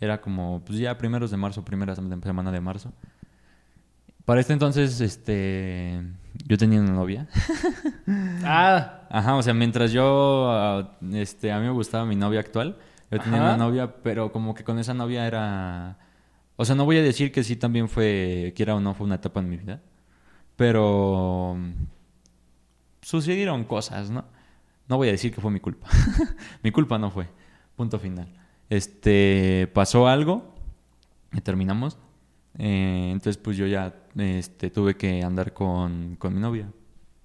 Era 0.00 0.20
como, 0.20 0.62
pues 0.64 0.78
ya 0.78 0.96
primeros 0.98 1.30
de 1.30 1.36
marzo, 1.36 1.64
primera 1.64 1.94
sem- 1.96 2.22
semana 2.22 2.52
de 2.52 2.60
marzo. 2.60 2.92
Para 4.24 4.40
este 4.40 4.52
entonces, 4.52 5.00
este, 5.00 6.00
yo 6.46 6.56
tenía 6.58 6.80
una 6.80 6.92
novia. 6.92 7.28
Ah, 8.44 9.06
Ajá, 9.10 9.36
o 9.36 9.42
sea, 9.42 9.54
mientras 9.54 9.92
yo, 9.92 10.48
ah, 10.50 10.96
este, 11.12 11.50
a 11.52 11.58
mí 11.58 11.66
me 11.66 11.72
gustaba 11.72 12.04
mi 12.04 12.16
novia 12.16 12.40
actual, 12.40 12.76
yo 13.12 13.20
tenía 13.20 13.40
Ajá. 13.40 13.54
una 13.54 13.64
novia, 13.64 13.96
pero 14.02 14.32
como 14.32 14.54
que 14.54 14.64
con 14.64 14.78
esa 14.78 14.94
novia 14.94 15.26
era, 15.26 15.98
o 16.56 16.64
sea, 16.64 16.74
no 16.74 16.86
voy 16.86 16.96
a 16.96 17.02
decir 17.02 17.30
que 17.30 17.44
sí 17.44 17.56
también 17.56 17.88
fue, 17.90 18.54
quiera 18.56 18.74
o 18.74 18.80
no, 18.80 18.94
fue 18.94 19.04
una 19.04 19.16
etapa 19.16 19.40
en 19.40 19.50
mi 19.50 19.58
vida, 19.58 19.82
pero 20.56 21.54
mm, 21.58 21.72
sucedieron 23.02 23.64
cosas, 23.64 24.10
¿no? 24.10 24.24
No 24.88 24.96
voy 24.96 25.08
a 25.08 25.12
decir 25.12 25.30
que 25.30 25.42
fue 25.42 25.50
mi 25.50 25.60
culpa, 25.60 25.88
mi 26.62 26.70
culpa 26.70 26.98
no 26.98 27.10
fue, 27.10 27.28
punto 27.76 27.98
final. 27.98 28.28
Este, 28.70 29.70
pasó 29.74 30.08
algo, 30.08 30.54
y 31.34 31.42
terminamos, 31.42 31.98
eh, 32.58 33.10
entonces 33.12 33.36
pues 33.36 33.58
yo 33.58 33.66
ya, 33.66 33.94
este, 34.16 34.70
tuve 34.70 34.96
que 34.96 35.22
andar 35.22 35.52
con, 35.52 36.16
con 36.16 36.34
mi 36.34 36.40
novia. 36.40 36.66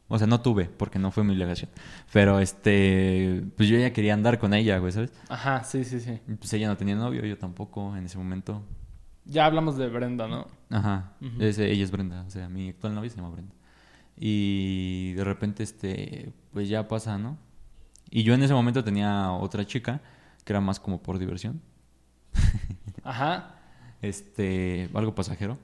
O 0.09 0.17
sea, 0.17 0.25
no 0.27 0.39
tuve, 0.41 0.65
porque 0.65 0.99
no 0.99 1.11
fue 1.11 1.23
mi 1.23 1.33
obligación. 1.33 1.69
Pero 2.13 2.39
este, 2.39 3.43
pues 3.57 3.67
yo 3.67 3.77
ya 3.77 3.91
quería 3.91 4.13
andar 4.13 4.39
con 4.39 4.53
ella, 4.53 4.77
güey, 4.77 4.91
¿sabes? 4.93 5.11
ajá, 5.29 5.63
sí, 5.65 5.83
sí, 5.83 5.99
sí. 5.99 6.19
Pues 6.39 6.53
ella 6.53 6.67
no 6.67 6.77
tenía 6.77 6.95
novio, 6.95 7.25
yo 7.25 7.37
tampoco 7.37 7.95
en 7.97 8.05
ese 8.05 8.17
momento. 8.17 8.61
Ya 9.25 9.45
hablamos 9.45 9.77
de 9.77 9.89
Brenda, 9.89 10.27
¿no? 10.27 10.47
Ajá. 10.69 11.11
Es- 11.39 11.59
ella 11.59 11.83
es 11.83 11.91
Brenda, 11.91 12.23
o 12.25 12.29
sea, 12.29 12.47
mi 12.47 12.69
actual 12.69 12.95
novia 12.95 13.09
se 13.09 13.17
llama 13.17 13.29
Brenda. 13.31 13.53
Y 14.15 15.13
de 15.13 15.23
repente, 15.25 15.63
este, 15.63 16.31
pues 16.53 16.69
ya 16.69 16.87
pasa, 16.87 17.17
¿no? 17.17 17.37
Y 18.09 18.23
yo 18.23 18.33
en 18.33 18.41
ese 18.43 18.53
momento 18.53 18.83
tenía 18.83 19.31
otra 19.33 19.65
chica 19.65 19.99
que 20.45 20.53
era 20.53 20.61
más 20.61 20.79
como 20.79 21.01
por 21.03 21.19
diversión. 21.19 21.61
Ajá. 23.03 23.55
este, 24.01 24.89
algo 24.93 25.13
pasajero. 25.15 25.57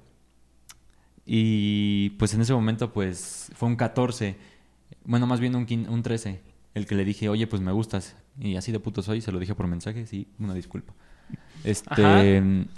Y 1.26 2.12
pues 2.12 2.34
en 2.34 2.41
ese 2.41 2.54
momento, 2.54 2.91
pues 2.91 3.50
fue 3.56 3.70
un 3.70 3.76
14, 3.76 4.36
bueno, 5.06 5.26
más 5.28 5.40
bien 5.40 5.56
un, 5.56 5.66
quin- 5.66 5.88
un 5.90 6.04
13, 6.04 6.41
el 6.74 6.86
que 6.86 6.95
le 6.95 7.06
dije, 7.06 7.30
oye, 7.30 7.48
pues 7.48 7.62
me 7.62 7.72
gustas. 7.72 8.16
Y 8.40 8.56
así 8.56 8.72
de 8.72 8.80
puto 8.80 9.02
soy, 9.02 9.22
se 9.22 9.32
lo 9.32 9.40
dije 9.40 9.56
por 9.56 9.68
mensaje, 9.68 10.06
sí, 10.06 10.28
una 10.40 10.54
disculpa. 10.54 10.94
Este, 11.64 11.90
Ajá. 11.91 12.22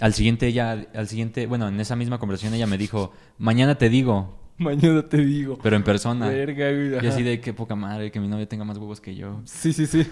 al 0.00 0.14
siguiente 0.14 0.46
ella, 0.46 0.86
al 0.94 1.08
siguiente, 1.08 1.46
bueno, 1.46 1.66
en 1.68 1.80
esa 1.80 1.96
misma 1.96 2.18
conversación 2.18 2.54
ella 2.54 2.66
me 2.68 2.78
dijo, 2.78 3.12
mañana 3.38 3.76
te 3.76 3.88
digo, 3.88 4.38
Mañana 4.58 5.02
te 5.06 5.18
digo. 5.18 5.58
pero 5.62 5.76
en 5.76 5.82
persona. 5.82 6.28
Verga, 6.28 6.70
güey. 6.70 7.04
Y 7.04 7.06
así 7.08 7.22
de 7.22 7.40
qué 7.40 7.52
poca 7.52 7.74
madre, 7.74 8.10
que 8.12 8.20
mi 8.20 8.28
novia 8.28 8.48
tenga 8.48 8.64
más 8.64 8.78
huevos 8.78 9.00
que 9.00 9.14
yo. 9.14 9.42
Sí, 9.44 9.72
sí, 9.72 9.86
sí. 9.86 10.06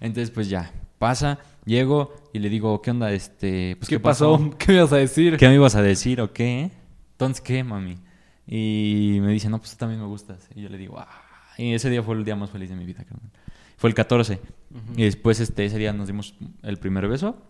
Entonces, 0.00 0.30
pues 0.30 0.48
ya, 0.48 0.70
pasa, 0.98 1.38
llego 1.64 2.14
y 2.32 2.38
le 2.38 2.48
digo, 2.50 2.80
¿qué 2.82 2.90
onda? 2.92 3.10
Este, 3.12 3.74
pues, 3.76 3.88
¿Qué, 3.88 3.98
pasó? 3.98 4.54
¿Qué 4.58 4.72
me 4.72 4.78
ibas 4.78 4.92
a 4.92 4.96
decir? 4.98 5.36
¿Qué 5.36 5.48
me 5.48 5.54
ibas 5.54 5.74
a 5.74 5.82
decir 5.82 6.20
o 6.20 6.32
qué? 6.32 6.70
Entonces, 7.18 7.40
¿qué, 7.40 7.64
mami? 7.64 7.98
Y 8.46 9.18
me 9.20 9.32
dice, 9.32 9.50
no, 9.50 9.58
pues 9.58 9.72
tú 9.72 9.76
también 9.76 10.00
me 10.00 10.06
gustas. 10.06 10.48
Y 10.54 10.62
yo 10.62 10.68
le 10.68 10.78
digo, 10.78 11.00
ah. 11.00 11.08
Y 11.56 11.74
ese 11.74 11.90
día 11.90 12.00
fue 12.00 12.14
el 12.14 12.24
día 12.24 12.36
más 12.36 12.48
feliz 12.48 12.70
de 12.70 12.76
mi 12.76 12.84
vida, 12.84 13.02
carnal. 13.02 13.32
Fue 13.76 13.90
el 13.90 13.94
14. 13.94 14.34
Ujú. 14.34 14.92
Y 14.96 15.02
después, 15.02 15.40
este, 15.40 15.64
ese 15.64 15.78
día 15.78 15.92
nos 15.92 16.06
dimos 16.06 16.36
el 16.62 16.76
primer 16.76 17.08
beso. 17.08 17.42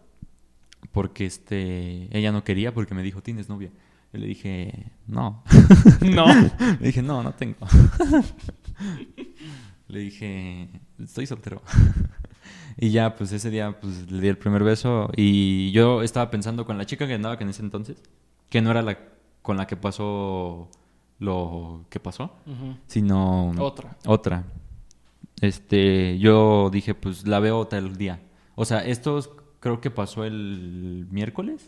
Porque, 0.91 1.27
este, 1.27 2.09
ella 2.17 2.33
no 2.33 2.45
quería 2.45 2.73
porque 2.73 2.95
me 2.95 3.03
dijo, 3.03 3.23
¿tienes 3.23 3.51
novia? 3.51 3.71
Yo 4.11 4.19
le 4.19 4.27
dije, 4.27 4.91
no. 5.07 5.45
No. 6.01 6.25
le 6.81 6.87
dije, 6.87 7.03
no, 7.03 7.23
no 7.23 7.35
tengo. 7.35 7.59
le 9.89 10.01
dije, 10.01 10.71
estoy 10.99 11.27
soltero. 11.27 11.61
y 12.79 12.89
ya, 12.89 13.15
pues 13.17 13.33
ese 13.33 13.51
día, 13.51 13.79
pues 13.79 14.11
le 14.11 14.23
di 14.23 14.29
el 14.29 14.39
primer 14.39 14.65
beso. 14.65 15.11
Y 15.15 15.73
yo 15.73 16.03
estaba 16.03 16.31
pensando 16.31 16.65
con 16.65 16.79
la 16.79 16.87
chica 16.87 17.07
que 17.07 17.13
andaba 17.13 17.37
en 17.39 17.51
ese 17.51 17.61
entonces, 17.61 18.03
que 18.49 18.63
no 18.63 18.71
era 18.71 18.81
la 18.81 19.18
con 19.49 19.57
la 19.57 19.67
que 19.67 19.77
pasó 19.77 20.69
lo 21.21 21.87
que 21.89 21.99
pasó, 22.01 22.37
sino 22.87 23.53
Otra. 23.59 23.97
otra. 24.05 24.45
Este, 25.41 26.19
yo 26.19 26.69
dije, 26.71 26.95
pues 26.95 27.27
la 27.27 27.41
veo 27.41 27.67
tal 27.67 27.97
día. 27.97 28.21
O 28.57 28.67
sea, 28.67 28.85
esto 28.85 29.17
es- 29.17 29.31
creo 29.61 29.81
que 29.81 29.91
pasó 29.91 30.25
el 30.25 31.07
miércoles. 31.11 31.67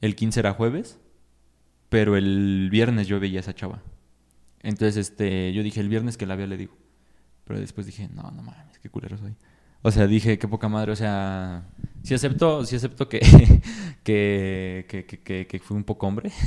El 0.00 0.14
15 0.14 0.38
era 0.38 0.52
jueves. 0.52 1.00
Pero 1.88 2.16
el 2.16 2.68
viernes 2.70 3.08
yo 3.08 3.18
veía 3.18 3.40
a 3.40 3.42
esa 3.42 3.52
chava. 3.54 3.82
Entonces, 4.62 4.96
este, 4.96 5.52
yo 5.52 5.64
dije, 5.64 5.80
el 5.80 5.88
viernes 5.88 6.16
que 6.16 6.24
la 6.24 6.36
vea 6.36 6.46
le 6.46 6.56
digo. 6.56 6.74
Pero 7.44 7.58
después 7.58 7.84
dije, 7.84 8.08
no, 8.14 8.30
no 8.30 8.42
mames, 8.44 8.78
qué 8.78 8.88
culero 8.88 9.18
soy. 9.18 9.34
O 9.82 9.90
sea, 9.90 10.06
dije, 10.06 10.38
qué 10.38 10.48
poca 10.48 10.68
madre. 10.68 10.92
O 10.92 10.96
sea, 10.96 11.64
sí 12.02 12.14
acepto, 12.14 12.64
sí 12.64 12.76
acepto 12.76 13.08
que, 13.08 13.20
que, 14.02 14.86
que, 14.88 15.06
que, 15.06 15.46
que, 15.46 15.58
fui 15.58 15.76
un 15.76 15.84
poco 15.84 16.06
hombre. 16.06 16.30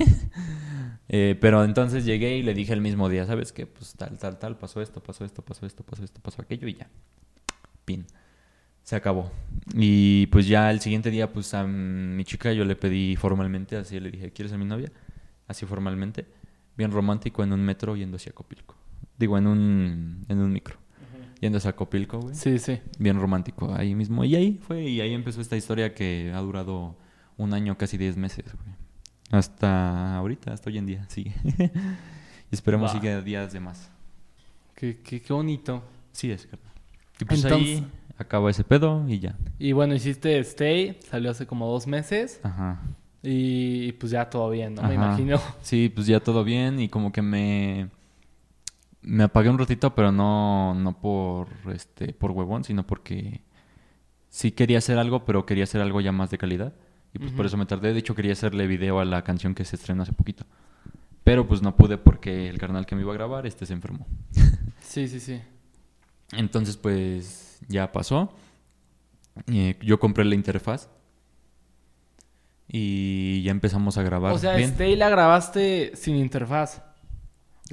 Eh, 1.10 1.38
pero 1.40 1.64
entonces 1.64 2.06
llegué 2.06 2.38
y 2.38 2.44
le 2.44 2.56
dije 2.56 2.74
el 2.74 2.82
mismo 2.82 3.08
día, 3.08 3.28
¿sabes 3.28 3.52
qué? 3.52 3.68
Pues 3.68 3.94
tal, 3.94 4.18
tal, 4.18 4.40
tal, 4.40 4.58
pasó 4.58 4.82
esto, 4.82 5.04
pasó 5.04 5.26
esto, 5.26 5.44
pasó 5.44 5.66
esto, 5.66 5.84
pasó 5.84 6.04
esto, 6.04 6.22
pasó 6.22 6.42
aquello 6.42 6.68
y 6.68 6.76
ya. 6.76 6.90
Pin. 7.86 8.08
Se 8.84 8.96
acabó. 8.96 9.32
Y 9.76 10.28
pues 10.28 10.48
ya 10.48 10.72
el 10.72 10.80
siguiente 10.80 11.12
día, 11.12 11.32
pues 11.32 11.54
a 11.54 11.66
mi 11.66 12.24
chica 12.24 12.52
yo 12.54 12.66
le 12.66 12.76
pedí 12.76 13.16
formalmente, 13.16 13.76
así 13.76 14.00
le 14.00 14.10
dije, 14.10 14.32
¿quieres 14.32 14.52
ser 14.52 14.60
mi 14.60 14.66
novia? 14.66 14.92
Así 15.48 15.66
formalmente. 15.66 16.26
Bien 16.78 16.90
romántico 16.90 17.44
en 17.44 17.54
un 17.54 17.64
metro 17.64 17.96
yendo 17.96 18.16
hacia 18.16 18.32
Copilco. 18.32 18.76
Digo, 19.20 19.38
en 19.38 19.46
un, 19.46 20.26
en 20.30 20.40
un 20.40 20.52
micro. 20.52 20.83
Yendo 21.44 21.58
hacia 21.58 21.76
Copilco, 21.76 22.22
güey. 22.22 22.36
Sí, 22.36 22.58
sí. 22.58 22.80
Bien 23.00 23.20
romántico, 23.20 23.76
ahí 23.76 23.96
mismo. 23.96 24.24
Y 24.24 24.34
ahí 24.34 24.62
fue, 24.66 24.84
y 24.84 25.02
ahí 25.02 25.14
empezó 25.14 25.42
esta 25.42 25.58
historia 25.58 25.94
que 25.94 26.32
ha 26.34 26.40
durado 26.40 26.96
un 27.36 27.54
año, 27.54 27.78
casi 27.78 27.98
10 27.98 28.16
meses, 28.16 28.46
güey. 28.46 28.74
Hasta 29.30 30.16
ahorita, 30.16 30.54
hasta 30.54 30.70
hoy 30.70 30.78
en 30.78 30.86
día, 30.86 31.06
sigue. 31.10 31.34
y 31.44 32.56
esperemos 32.56 32.92
Va. 32.92 32.94
siga 32.98 33.20
días 33.20 33.52
de 33.52 33.60
más. 33.60 33.92
Qué, 34.74 35.02
qué, 35.02 35.22
qué 35.22 35.34
bonito. 35.34 35.84
Sí, 36.14 36.32
es, 36.32 36.46
carnal. 36.46 36.72
Y 37.20 37.26
pues 37.26 37.44
Entonces- 37.44 37.80
ahí 37.80 37.88
acaba 38.18 38.50
ese 38.50 38.64
pedo 38.64 39.04
y 39.10 39.20
ya. 39.20 39.36
Y 39.60 39.74
bueno, 39.74 39.96
hiciste 39.96 40.40
Stay, 40.40 40.98
salió 41.10 41.32
hace 41.32 41.46
como 41.46 41.68
dos 41.68 41.88
meses. 41.88 42.40
Ajá. 42.44 42.80
Y 43.22 43.92
pues 43.92 44.14
ya 44.14 44.30
todo 44.30 44.50
bien, 44.50 44.76
¿no? 44.76 44.84
Me 44.84 44.94
imagino. 44.96 45.42
Sí, 45.62 45.92
pues 45.94 46.08
ya 46.08 46.22
todo 46.22 46.46
bien 46.46 46.80
y 46.80 46.88
como 46.88 47.12
que 47.12 47.22
me 47.22 47.90
me 49.04 49.24
apagué 49.24 49.50
un 49.50 49.60
ratito, 49.60 49.94
pero 49.96 50.12
no 50.12 50.74
no 50.74 51.00
por 51.00 51.48
este 51.74 52.14
por 52.14 52.32
huevón, 52.32 52.64
sino 52.64 52.86
porque 52.86 53.42
sí 54.30 54.52
quería 54.52 54.80
hacer 54.80 54.98
algo, 54.98 55.26
pero 55.26 55.46
quería 55.46 55.66
hacer 55.66 55.82
algo 55.82 56.02
ya 56.02 56.12
más 56.12 56.32
de 56.32 56.38
calidad 56.38 56.74
y 57.14 57.20
pues 57.20 57.32
por 57.32 57.46
eso 57.46 57.58
me 57.58 57.66
tardé. 57.66 57.94
De 57.94 58.00
hecho, 58.00 58.16
quería 58.16 58.34
hacerle 58.34 58.66
video 58.66 59.00
a 59.00 59.06
la 59.06 59.24
canción 59.24 59.54
que 59.54 59.64
se 59.66 59.76
estrenó 59.76 60.02
hace 60.02 60.14
poquito. 60.14 60.46
Pero 61.24 61.48
pues 61.48 61.62
no 61.62 61.76
pude 61.76 61.98
porque 61.98 62.50
el 62.50 62.58
carnal 62.58 62.86
que 62.86 62.96
me 62.96 63.02
iba 63.02 63.12
a 63.12 63.16
grabar 63.16 63.46
este 63.46 63.66
se 63.66 63.74
enfermó. 63.74 64.06
Sí, 64.82 65.08
sí, 65.08 65.20
sí. 65.22 65.42
Entonces, 66.34 66.78
pues 66.78 67.58
ya 67.68 67.92
pasó. 67.92 68.36
Eh, 69.48 69.80
yo 69.82 69.98
compré 69.98 70.24
la 70.26 70.36
interfaz 70.36 70.90
y 72.68 73.42
ya 73.44 73.52
empezamos 73.52 73.98
a 73.98 74.04
grabar 74.04 74.34
O 74.34 74.38
sea, 74.38 74.56
bien. 74.56 74.70
Stay 74.72 74.96
la 74.96 75.10
grabaste 75.10 75.94
sin 75.96 76.18
interfaz. 76.18 76.84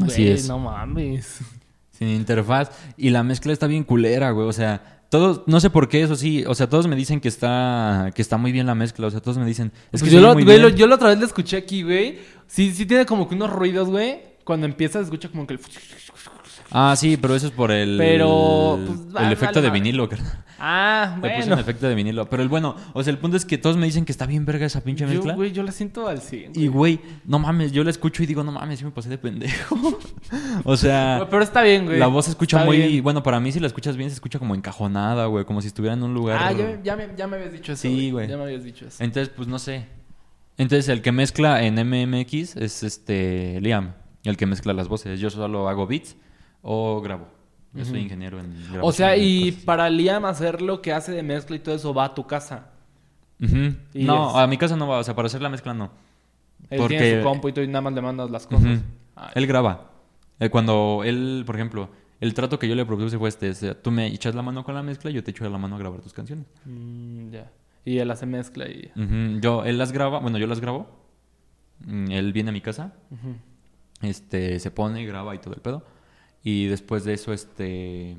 Así 0.03 0.23
Güey, 0.23 0.33
es. 0.35 0.49
No 0.49 0.59
mames. 0.59 1.39
Sin 1.91 2.09
interfaz. 2.09 2.71
Y 2.97 3.11
la 3.11 3.23
mezcla 3.23 3.53
está 3.53 3.67
bien 3.67 3.85
culera, 3.85 4.31
güey. 4.31 4.47
O 4.49 4.53
sea, 4.53 5.03
todos, 5.11 5.43
no 5.47 5.61
sé 5.61 5.71
por 5.71 5.89
qué, 5.89 6.03
eso 6.03 6.17
sí. 6.17 6.45
O 6.47 6.55
sea, 6.55 6.69
todos 6.69 6.87
me 6.87 6.97
dicen 6.97 7.21
que 7.21 7.29
está, 7.29 8.11
que 8.15 8.23
está 8.23 8.37
muy 8.37 8.53
bien 8.53 8.67
la 8.67 8.75
mezcla. 8.75 9.07
O 9.07 9.11
sea, 9.11 9.21
todos 9.21 9.39
me 9.39 9.45
dicen. 9.47 9.73
Es 9.93 10.01
Pues 10.01 10.03
que 10.05 10.11
yo, 10.11 10.21
lo, 10.21 10.29
oye 10.29 10.35
muy 10.35 10.45
güey, 10.45 10.59
lo- 10.59 10.67
bien. 10.69 10.79
yo 10.79 10.87
la 10.87 10.95
otra 10.95 11.09
vez 11.11 11.19
la 11.19 11.27
escuché 11.27 11.57
aquí, 11.57 11.83
güey. 11.83 12.19
Sí, 12.47 12.73
sí 12.75 12.87
tiene 12.87 13.05
como 13.07 13.29
que 13.29 13.35
unos 13.35 13.51
ruidos, 13.51 13.89
güey. 13.89 14.21
Cuando 14.45 14.67
empieza, 14.67 14.99
se 14.99 15.05
escucha 15.05 15.29
como 15.29 15.47
que 15.47 15.55
el... 15.55 15.61
Ah, 16.73 16.95
sí, 16.97 17.17
pero 17.17 17.35
eso 17.35 17.47
es 17.47 17.53
por 17.53 17.71
el, 17.73 17.97
Pero, 17.99 18.79
pues, 18.87 18.99
el 19.01 19.07
vale, 19.13 19.33
efecto 19.33 19.55
vale 19.61 19.67
de 19.67 19.71
vinilo. 19.71 20.09
Ah, 20.59 21.17
Le 21.23 21.29
puse 21.31 21.37
bueno. 21.41 21.55
un 21.55 21.61
efecto 21.61 21.89
de 21.89 21.95
vinilo. 21.95 22.31
Pero 22.31 22.43
el 22.43 22.49
bueno, 22.49 22.77
o 22.93 23.03
sea, 23.03 23.11
el 23.13 23.19
punto 23.19 23.37
es 23.37 23.45
que 23.45 23.59
todos 23.59 23.77
me 23.77 23.87
dicen 23.87 24.05
que 24.05 24.13
está 24.13 24.27
bien 24.27 24.45
verga 24.47 24.67
esa 24.67 24.83
pinche 24.83 25.05
Yo, 25.05 25.11
mezcla. 25.11 25.35
güey, 25.35 25.53
yo 25.53 25.63
la 25.63 25.73
siento 25.73 26.07
al 26.07 26.21
100. 26.21 26.53
Y 26.55 26.69
güey, 26.69 27.01
no 27.25 27.39
mames, 27.39 27.73
yo 27.73 27.83
la 27.83 27.91
escucho 27.91 28.23
y 28.23 28.27
digo, 28.27 28.45
no 28.45 28.53
mames, 28.53 28.79
sí 28.79 28.85
me 28.85 28.93
pasé 28.93 29.09
de 29.09 29.19
pendejo. 29.19 29.77
o 30.65 30.77
sea, 30.77 31.17
Güey, 31.19 31.31
Pero 31.31 31.43
está 31.43 31.63
bien, 31.63 31.87
güey. 31.87 31.99
la 31.99 32.07
voz 32.07 32.27
se 32.27 32.31
escucha 32.33 32.59
Está 32.59 32.67
muy, 32.67 32.77
bien. 32.79 33.03
bueno, 33.03 33.23
para 33.23 33.41
mí 33.41 33.51
si 33.53 33.59
la 33.59 33.67
escuchas 33.67 33.97
bien 33.97 34.11
se 34.11 34.15
escucha 34.15 34.39
como 34.39 34.55
encajonada, 34.55 35.27
güey, 35.27 35.45
como 35.45 35.61
si 35.63 35.69
estuviera 35.69 35.95
en 35.95 36.03
un 36.03 36.15
lugar. 36.15 36.39
Ah, 36.41 36.53
ya, 36.53 36.81
ya 36.83 36.97
me, 36.97 37.09
ya 37.17 37.27
me 37.27 37.37
habías 37.37 37.53
dicho 37.53 37.73
eso. 37.73 37.83
Sí, 37.83 38.11
güey. 38.11 38.29
Ya 38.29 38.37
me 38.37 38.45
habías 38.45 38.63
dicho 38.63 38.87
eso. 38.87 39.03
Entonces, 39.03 39.33
pues 39.35 39.49
no 39.49 39.59
sé. 39.59 39.87
Entonces, 40.57 40.89
el 40.89 41.01
que 41.03 41.11
mezcla 41.11 41.63
en 41.65 41.75
MMX 41.75 42.57
es 42.57 42.83
este 42.83 43.61
Liam, 43.63 43.95
el 44.25 44.37
que 44.37 44.45
mezcla 44.47 44.73
las 44.75 44.89
voces. 44.89 45.19
Yo 45.19 45.31
solo 45.31 45.69
hago 45.69 45.87
beats 45.87 46.17
o 46.62 47.01
grabo. 47.01 47.27
Yo 47.73 47.85
soy 47.85 48.01
ingeniero 48.01 48.41
en 48.41 48.51
grabación. 48.53 48.81
O 48.82 48.91
sea, 48.93 49.16
y 49.16 49.51
cosas. 49.53 49.65
para 49.65 49.91
Liam 49.91 50.24
hacer 50.24 50.61
lo 50.61 50.82
que 50.82 50.93
hace 50.93 51.12
de 51.12 51.23
mezcla 51.23 51.55
y 51.57 51.61
todo 51.61 51.74
eso 51.74 51.95
va 51.95 52.07
a 52.07 52.15
tu 52.15 52.27
casa. 52.27 52.70
Y 53.39 54.05
No, 54.05 54.31
es- 54.31 54.37
a 54.37 54.47
mi 54.47 54.57
casa 54.59 54.77
no 54.77 54.87
va, 54.89 54.99
o 54.99 55.05
sea, 55.05 55.15
para 55.15 55.27
hacer 55.27 55.41
la 55.41 55.49
mezcla 55.49 55.73
no. 55.73 55.91
Él 56.69 56.78
Porque- 56.78 56.99
tiene 56.99 57.23
su 57.23 57.24
compu 57.28 57.49
y 57.49 57.53
tú 57.53 57.61
y 57.61 57.66
nada 57.69 57.81
más 57.81 57.93
le 57.95 58.03
mandas 58.03 58.31
las 58.31 58.47
cosas. 58.47 58.81
Ah, 59.16 59.31
Él 59.35 59.47
graba. 59.47 59.91
Eh, 60.41 60.51
cuando 60.51 61.03
él, 61.05 61.43
por 61.47 61.55
ejemplo, 61.55 61.89
el 62.20 62.35
trato 62.35 62.59
que 62.59 62.69
yo 62.69 62.74
le 62.74 62.85
propuse 62.85 63.19
fue 63.19 63.28
este, 63.28 63.51
o 63.51 63.55
sea, 63.55 63.81
tú 63.81 63.91
me 63.91 64.07
echas 64.09 64.35
la 64.35 64.43
mano 64.43 64.65
con 64.65 64.74
la 64.74 64.82
mezcla 64.82 65.11
y 65.11 65.15
yo 65.15 65.23
te 65.24 65.31
echo 65.31 65.49
la 65.49 65.59
mano 65.59 65.77
a 65.77 65.78
grabar 65.78 66.01
tus 66.01 66.12
canciones. 66.12 66.47
mm, 66.65 67.31
ya. 67.31 67.51
Y 67.85 67.99
él 67.99 68.11
hace 68.11 68.27
mezcla 68.27 68.66
y... 68.69 68.91
Yo, 69.41 69.65
él 69.65 69.78
las 69.78 69.93
graba, 69.93 70.19
bueno, 70.19 70.37
yo 70.39 70.47
las 70.47 70.61
grabo. 70.61 70.87
Mm, 71.87 72.11
Él 72.11 72.32
viene 72.35 72.51
a 72.51 72.53
mi 72.53 72.61
casa, 72.61 72.93
este, 74.03 74.59
se 74.61 74.70
pone, 74.70 75.05
graba 75.07 75.35
y 75.35 75.39
todo 75.39 75.55
el 75.55 75.61
pedo. 75.61 75.82
Y 76.43 76.67
después 76.67 77.05
de 77.05 77.15
eso, 77.15 77.33
este, 77.33 78.17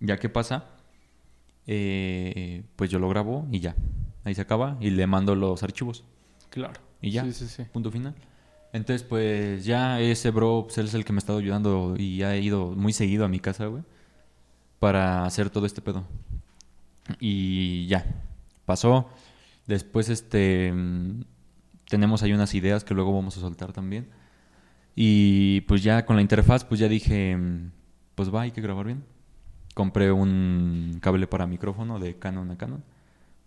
ya 0.00 0.18
que 0.18 0.28
pasa, 0.28 0.66
eh, 1.66 2.64
pues 2.76 2.90
yo 2.90 2.98
lo 2.98 3.08
grabo 3.08 3.46
y 3.50 3.60
ya. 3.60 3.74
Ahí 4.24 4.34
se 4.34 4.42
acaba 4.42 4.76
y 4.80 4.90
le 4.90 5.06
mando 5.06 5.34
los 5.34 5.62
archivos. 5.62 6.04
Claro. 6.50 6.80
Y 7.00 7.10
ya. 7.10 7.24
Sí, 7.24 7.32
sí, 7.32 7.48
sí. 7.48 7.64
Punto 7.72 7.90
final. 7.90 8.14
Entonces, 8.72 9.02
pues 9.02 9.64
ya 9.64 10.00
ese 10.00 10.30
bro, 10.30 10.64
pues, 10.64 10.78
él 10.78 10.86
es 10.86 10.94
el 10.94 11.04
que 11.04 11.12
me 11.12 11.18
ha 11.18 11.20
estado 11.20 11.38
ayudando 11.38 11.94
y 11.96 12.22
ha 12.22 12.36
ido 12.36 12.70
muy 12.72 12.92
seguido 12.92 13.24
a 13.24 13.28
mi 13.28 13.40
casa, 13.40 13.66
güey, 13.66 13.82
para 14.78 15.24
hacer 15.24 15.50
todo 15.50 15.64
este 15.66 15.80
pedo. 15.80 16.04
Y 17.20 17.86
ya, 17.86 18.04
pasó. 18.66 19.08
Después, 19.66 20.10
este, 20.10 20.72
mm, 20.72 21.22
tenemos 21.88 22.22
ahí 22.22 22.32
unas 22.32 22.54
ideas 22.54 22.84
que 22.84 22.94
luego 22.94 23.14
vamos 23.14 23.36
a 23.38 23.40
soltar 23.40 23.72
también. 23.72 24.08
Y 25.00 25.60
pues 25.60 25.84
ya 25.84 26.04
con 26.04 26.16
la 26.16 26.22
interfaz, 26.22 26.64
pues 26.64 26.80
ya 26.80 26.88
dije, 26.88 27.38
pues 28.16 28.34
va, 28.34 28.40
hay 28.40 28.50
que 28.50 28.60
grabar 28.60 28.84
bien. 28.84 29.04
Compré 29.72 30.10
un 30.10 30.98
cable 31.00 31.28
para 31.28 31.46
micrófono 31.46 32.00
de 32.00 32.18
Canon 32.18 32.50
a 32.50 32.58
Canon. 32.58 32.82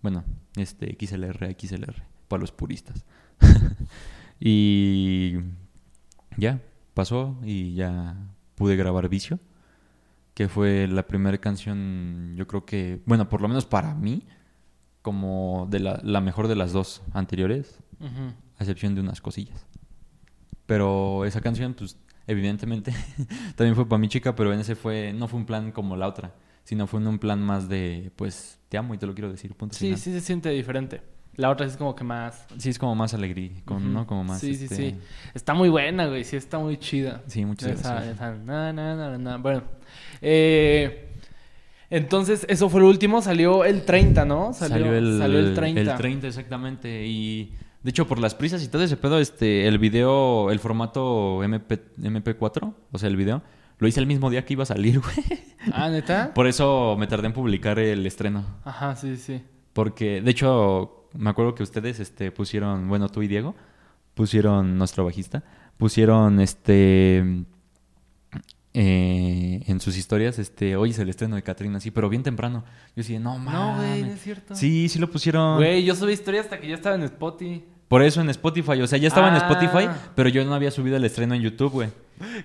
Bueno, 0.02 0.24
este 0.56 0.96
XLR 0.98 1.44
a 1.44 1.52
XLR, 1.52 2.04
para 2.30 2.40
los 2.40 2.54
puristas. 2.54 3.04
y 4.40 5.40
ya, 6.38 6.62
pasó 6.94 7.38
y 7.44 7.74
ya 7.74 8.16
pude 8.56 8.78
grabar 8.78 9.10
Vicio, 9.10 9.38
que 10.34 10.48
fue 10.48 10.88
la 10.88 11.06
primera 11.06 11.38
canción, 11.40 12.34
yo 12.38 12.48
creo 12.48 12.64
que, 12.64 13.02
bueno, 13.06 13.28
por 13.28 13.42
lo 13.42 13.50
menos 13.50 13.66
para 13.66 13.94
mí, 13.94 14.26
como 15.02 15.68
de 15.70 15.82
la, 15.82 16.00
la 16.02 16.22
mejor 16.22 16.48
de 16.48 16.56
las 16.56 16.72
dos 16.72 17.02
anteriores, 17.12 17.78
a 18.00 18.64
excepción 18.64 18.96
de 18.96 19.02
unas 19.02 19.20
cosillas. 19.20 19.68
Pero 20.66 21.26
esa 21.26 21.42
canción, 21.42 21.74
pues, 21.74 21.98
evidentemente, 22.28 22.94
también 23.56 23.76
fue 23.76 23.88
para 23.88 24.00
mi 24.00 24.08
chica, 24.08 24.36
pero 24.36 24.54
en 24.54 24.60
ese 24.60 24.76
fue, 24.76 25.14
no 25.14 25.28
fue 25.28 25.40
un 25.40 25.46
plan 25.46 25.72
como 25.72 25.96
la 25.98 26.08
otra, 26.08 26.34
sino 26.64 26.88
fue 26.88 27.00
en 27.02 27.08
un 27.08 27.20
plan 27.20 27.42
más 27.42 27.68
de, 27.68 28.12
pues, 28.16 28.60
te 28.70 28.78
amo 28.78 28.94
y 28.94 28.98
te 28.98 29.06
lo 29.08 29.14
quiero 29.14 29.32
decir, 29.32 29.54
punto 29.56 29.76
Sí, 29.76 29.86
final. 29.86 30.00
sí 30.00 30.12
se 30.14 30.22
siente 30.22 30.50
diferente. 30.50 31.02
La 31.38 31.50
otra 31.50 31.66
es 31.66 31.78
como 31.78 31.96
que 31.96 32.04
más... 32.04 32.46
Sí, 32.58 32.70
es 32.70 32.78
como 32.78 32.94
más 32.94 33.14
alegría, 33.14 33.52
con. 33.64 33.94
¿no? 33.94 34.06
Como 34.06 34.24
más, 34.26 34.42
Sí, 34.42 34.54
sí, 34.54 34.66
este, 34.66 34.76
sí. 34.76 34.96
Está 35.34 35.54
muy 35.54 35.70
buena, 35.70 36.08
güey. 36.08 36.26
Sí, 36.26 36.36
está 36.36 36.60
muy 36.60 36.76
chida. 36.78 37.22
Sí, 37.28 37.46
muchas 37.46 37.72
Esa- 37.72 37.94
gracias. 37.94 38.16
esa- 38.16 38.36
na, 38.36 38.74
na, 38.74 39.18
na. 39.18 39.38
Bueno. 39.38 39.64
Eh, 40.22 41.10
entonces, 41.90 42.46
eso 42.50 42.70
fue 42.70 42.82
el 42.82 42.88
último. 42.88 43.22
Salió 43.22 43.64
el 43.64 43.84
30, 43.86 44.26
¿no? 44.26 44.52
Salió, 44.54 44.94
el, 44.94 45.20
salió 45.20 45.40
el 45.40 45.54
30. 45.56 45.82
El 45.82 45.98
30, 45.98 46.28
exactamente. 46.28 47.08
Y 47.08 47.54
de 47.84 47.90
hecho, 47.90 48.08
por 48.08 48.20
las 48.20 48.36
prisas 48.36 48.64
y 48.64 48.68
todo 48.68 48.84
ese 48.84 48.98
pedo, 48.98 49.20
este, 49.20 49.68
el 49.68 49.80
video, 49.80 50.52
el 50.52 50.60
formato 50.60 51.44
MP, 51.44 51.82
MP4, 51.98 52.74
o 52.92 52.98
sea, 52.98 53.10
el 53.10 53.16
video, 53.16 53.42
lo 53.80 53.88
hice 53.88 54.00
el 54.00 54.06
mismo 54.06 54.30
día 54.30 54.46
que 54.46 54.54
iba 54.54 54.64
a 54.64 54.68
salir, 54.68 55.00
güey. 55.02 55.40
Ah, 55.74 55.90
¿neta? 55.90 56.34
Por 56.34 56.48
eso 56.48 56.96
me 57.00 57.08
tardé 57.08 57.28
en 57.28 57.34
publicar 57.34 57.80
el 57.80 58.06
estreno. 58.06 58.46
Ajá, 58.64 58.96
sí, 58.96 59.18
sí. 59.18 59.42
Porque, 59.74 60.22
de 60.22 60.32
hecho, 60.32 61.08
me 61.14 61.30
acuerdo 61.30 61.56
que 61.56 61.64
ustedes 61.64 62.00
este, 62.00 62.32
pusieron, 62.32 62.88
bueno, 62.88 63.10
tú 63.10 63.24
y 63.24 63.28
Diego, 63.28 63.56
pusieron, 64.14 64.78
nuestro 64.78 65.06
bajista, 65.06 65.44
pusieron 65.78 66.40
este. 66.40 67.46
Eh, 68.74 69.64
en 69.68 69.80
sus 69.80 69.98
historias, 69.98 70.40
este, 70.40 70.76
hoy 70.76 70.92
es 70.92 71.00
el 71.00 71.10
estreno 71.10 71.36
de 71.36 71.44
Catrina, 71.44 71.80
sí, 71.80 71.92
pero 71.92 72.10
bien 72.10 72.24
temprano. 72.24 72.64
Yo 72.90 72.94
decía, 73.02 73.20
no 73.20 73.38
mames. 73.38 73.54
No, 73.54 73.76
güey, 73.78 74.02
no 74.04 74.14
es 74.14 74.22
cierto. 74.22 74.56
Sí, 74.56 74.88
sí 74.90 75.00
lo 75.00 75.10
pusieron. 75.12 75.58
Güey, 75.58 75.84
yo 75.84 75.96
subí 75.96 76.14
historia 76.14 76.42
hasta 76.42 76.60
que 76.60 76.68
ya 76.68 76.76
estaba 76.76 76.96
en 76.96 77.04
Spotify. 77.04 77.64
Por 77.88 78.02
eso 78.04 78.22
en 78.22 78.30
Spotify, 78.30 78.82
o 78.82 78.88
sea, 78.88 78.98
ya 78.98 79.10
estaba 79.10 79.28
en 79.28 79.34
Ah. 79.34 79.38
Spotify, 79.40 79.90
pero 80.16 80.30
yo 80.30 80.46
no 80.46 80.54
había 80.56 80.72
subido 80.72 80.96
el 80.96 81.04
estreno 81.04 81.36
en 81.36 81.42
YouTube, 81.42 81.72
güey. 81.74 81.90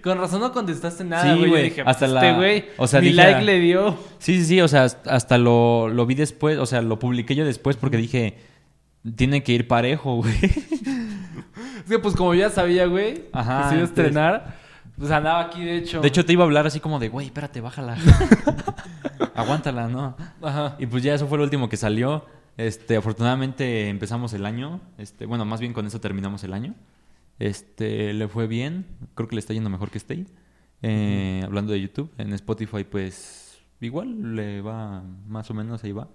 Con 0.03 0.19
razón 0.19 0.41
no 0.41 0.51
contestaste 0.53 1.05
nada, 1.05 1.35
Sí, 1.37 1.47
güey. 1.47 1.65
Dije, 1.65 1.83
hasta 1.83 2.07
pues, 2.07 2.11
la- 2.11 2.27
este 2.27 2.37
güey, 2.37 2.65
o 2.79 2.87
sea, 2.89 3.01
mi 3.01 3.09
dije, 3.11 3.17
like 3.23 3.43
le 3.43 3.61
dio. 3.61 3.97
Sí, 4.19 4.39
sí, 4.41 4.45
sí, 4.47 4.61
o 4.61 4.67
sea, 4.67 4.85
hasta- 4.85 5.39
lo, 5.39 5.89
lo 5.89 6.07
vi 6.07 6.17
después, 6.17 6.59
o 6.59 6.67
sea, 6.67 6.83
lo 6.83 6.99
publiqué 6.99 7.37
yo 7.37 7.45
después 7.45 7.77
porque 7.77 7.97
dije, 7.99 8.39
tiene 9.15 9.45
que 9.45 9.53
ir 9.53 9.69
parejo, 9.69 10.17
güey. 10.17 10.35
Es 11.79 11.91
que, 11.91 11.99
pues, 12.01 12.17
como 12.17 12.35
ya 12.35 12.51
sabía, 12.51 12.87
güey, 12.87 13.27
Ajá, 13.33 13.63
que 13.63 13.69
se 13.69 13.75
iba 13.77 13.85
a 13.85 13.87
entonces- 13.87 13.89
estrenar, 14.07 14.57
pues 14.99 15.11
andaba 15.11 15.41
aquí, 15.41 15.65
de 15.65 15.79
hecho. 15.79 16.01
De 16.01 16.09
hecho, 16.09 16.25
te 16.25 16.33
iba 16.33 16.43
a 16.43 16.47
hablar 16.47 16.67
así 16.67 16.81
como 16.81 16.99
de, 16.99 17.09
güey, 17.09 17.27
espérate, 17.27 17.61
bájala. 17.61 17.97
Aguántala, 19.35 19.89
¿no? 19.89 20.17
Ajá. 20.43 20.77
Y 20.79 20.87
pues 20.87 21.03
ya 21.03 21.15
eso 21.15 21.27
fue 21.27 21.39
lo 21.39 21.45
último 21.45 21.69
que 21.69 21.77
salió. 21.77 22.25
Este, 22.57 22.97
afortunadamente 22.97 23.89
empezamos 23.89 24.33
el 24.33 24.47
año. 24.47 24.81
Este, 24.99 25.27
bueno, 25.27 25.45
más 25.45 25.61
bien 25.61 25.73
con 25.73 25.87
eso 25.87 26.01
terminamos 26.01 26.43
el 26.45 26.55
año. 26.55 26.75
Este, 27.39 28.15
le 28.15 28.29
fue 28.29 28.47
bien. 28.47 28.87
Creo 29.15 29.29
que 29.29 29.37
le 29.37 29.41
está 29.41 29.53
yendo 29.53 29.69
mejor 29.69 29.91
que 29.91 29.99
Stay. 29.99 30.27
Eh, 30.83 31.43
Hablando 31.45 31.73
de 31.73 31.81
YouTube, 31.81 32.13
en 32.19 32.33
Spotify, 32.33 32.85
pues 32.85 33.59
igual 33.81 34.37
le 34.37 34.61
va 34.61 35.03
más 35.27 35.51
o 35.51 35.55
menos 35.55 35.85
ahí 35.85 35.93
va. 35.93 36.09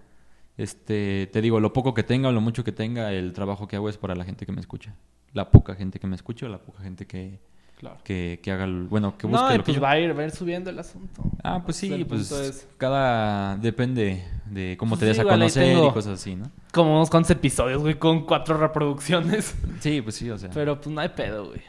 Este, 0.57 1.29
te 1.31 1.41
digo, 1.41 1.59
lo 1.59 1.73
poco 1.73 1.93
que 1.93 2.03
tenga 2.03 2.29
o 2.29 2.31
lo 2.31 2.41
mucho 2.41 2.63
que 2.63 2.71
tenga, 2.71 3.11
el 3.13 3.33
trabajo 3.33 3.67
que 3.67 3.75
hago 3.75 3.89
es 3.89 3.97
para 3.97 4.15
la 4.15 4.25
gente 4.25 4.45
que 4.45 4.51
me 4.51 4.61
escucha. 4.61 4.95
La 5.33 5.49
poca 5.49 5.75
gente 5.75 5.99
que 5.99 6.07
me 6.07 6.15
escucha, 6.15 6.45
o 6.45 6.49
la 6.49 6.59
poca 6.59 6.83
gente 6.83 7.07
que, 7.07 7.39
Claro. 7.81 7.97
que, 8.03 8.39
que 8.43 8.51
haga, 8.51 8.63
el- 8.65 8.83
bueno, 8.83 9.17
que 9.17 9.25
busque 9.27 9.41
No, 9.43 9.49
lo 9.49 9.57
que 9.57 9.63
pues 9.63 9.75
yo- 9.75 9.81
va 9.81 9.89
a, 9.91 9.99
ir, 9.99 10.17
va 10.17 10.21
a 10.21 10.25
ir 10.25 10.31
subiendo 10.31 10.69
el 10.69 10.77
asunto. 10.79 11.23
Ah, 11.43 11.61
pues 11.65 11.75
sí, 11.77 12.05
pues 12.07 12.31
es- 12.31 12.67
cada 12.77 13.57
depende 13.57 14.23
de 14.45 14.77
cómo 14.79 14.91
Pues 14.91 14.99
te 14.99 15.05
des 15.07 15.15
sí, 15.17 15.21
a 15.21 15.25
conocer 15.25 15.75
y 15.77 15.89
cosas 15.91 16.19
así, 16.19 16.35
¿no? 16.35 16.45
Como 16.71 16.95
unos 16.95 17.09
cuantos 17.09 17.31
episodios, 17.31 17.81
güey, 17.81 17.95
con 17.97 18.25
cuatro 18.25 18.55
reproducciones. 18.57 19.55
Sí, 19.81 19.99
pues 20.01 20.15
sí, 20.15 20.29
o 20.29 20.37
sea. 20.37 20.51
Pero 20.51 20.79
pues 20.79 20.93
no 20.93 21.01
hay 21.01 21.09
pedo, 21.09 21.47
güey. 21.47 21.61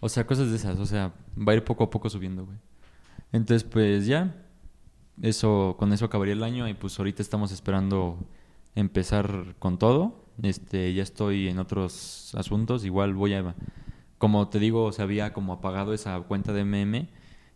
O 0.00 0.08
sea, 0.08 0.26
cosas 0.26 0.48
de 0.50 0.56
esas, 0.56 0.78
o 0.78 0.86
sea, 0.86 1.12
va 1.38 1.52
a 1.52 1.54
ir 1.56 1.62
poco 1.64 1.84
a 1.84 1.90
poco 1.90 2.08
subiendo, 2.08 2.44
güey. 2.46 2.56
Entonces, 3.30 3.62
pues 3.62 4.06
ya, 4.06 4.34
eso, 5.20 5.76
con 5.78 5.92
eso 5.92 6.06
acabaría 6.06 6.32
el 6.34 6.42
año 6.42 6.66
y 6.68 6.74
pues 6.74 6.98
ahorita 6.98 7.22
estamos 7.22 7.52
esperando 7.52 8.18
empezar 8.74 9.54
con 9.58 9.78
todo. 9.78 10.24
Este, 10.42 10.92
ya 10.94 11.02
estoy 11.02 11.48
en 11.48 11.58
otros 11.58 12.34
asuntos, 12.36 12.84
igual 12.86 13.12
voy 13.14 13.34
a, 13.34 13.54
como 14.22 14.46
te 14.46 14.60
digo, 14.60 14.92
se 14.92 15.02
había 15.02 15.32
como 15.32 15.52
apagado 15.52 15.92
esa 15.92 16.16
cuenta 16.20 16.52
de 16.52 16.64
MM, 16.64 17.08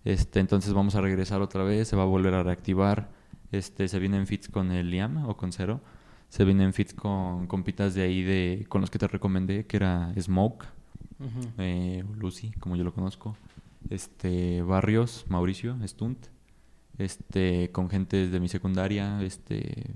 este, 0.05 0.41
entonces 0.41 0.73
vamos 0.73 0.97
a 0.97 1.01
regresar 1.01 1.41
otra 1.41 1.63
vez, 1.63 1.87
se 1.87 1.95
va 1.95 2.03
a 2.03 2.07
volver 2.07 2.35
a 2.35 2.43
reactivar, 2.43 3.09
este, 3.53 3.87
se 3.87 4.01
vienen 4.01 4.27
fits 4.27 4.49
con 4.49 4.73
el 4.73 4.91
Liam 4.91 5.29
o 5.29 5.37
con 5.37 5.53
Cero, 5.53 5.81
se 6.29 6.45
vienen 6.45 6.73
fits 6.73 6.93
con 6.93 7.47
compitas 7.47 7.95
de 7.95 8.03
ahí 8.03 8.25
de, 8.25 8.67
con 8.69 8.81
los 8.81 8.91
que 8.91 8.99
te 8.99 9.07
recomendé, 9.07 9.65
que 9.65 9.77
era 9.77 10.13
Smoke, 10.21 10.65
eh, 11.59 12.03
Lucy, 12.17 12.51
como 12.59 12.75
yo 12.75 12.83
lo 12.83 12.93
conozco, 12.93 13.37
este 13.89 14.61
Barrios, 14.63 15.25
Mauricio, 15.29 15.77
Stunt, 15.87 16.27
este 16.99 17.71
con 17.71 17.89
gente 17.91 18.29
de 18.29 18.41
mi 18.41 18.49
secundaria, 18.49 19.23
este 19.23 19.95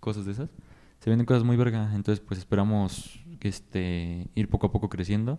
cosas 0.00 0.24
de 0.24 0.32
esas. 0.32 0.48
Se 1.00 1.10
vienen 1.10 1.26
cosas 1.26 1.44
muy 1.44 1.58
verga, 1.58 1.94
entonces 1.94 2.24
pues 2.26 2.38
esperamos 2.38 3.20
que 3.38 3.48
este 3.48 4.30
ir 4.34 4.48
poco 4.48 4.68
a 4.68 4.72
poco 4.72 4.88
creciendo. 4.88 5.38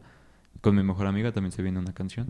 Con 0.60 0.76
mi 0.76 0.84
mejor 0.84 1.08
amiga 1.08 1.32
también 1.32 1.52
se 1.52 1.62
viene 1.62 1.80
una 1.80 1.94
canción. 1.94 2.30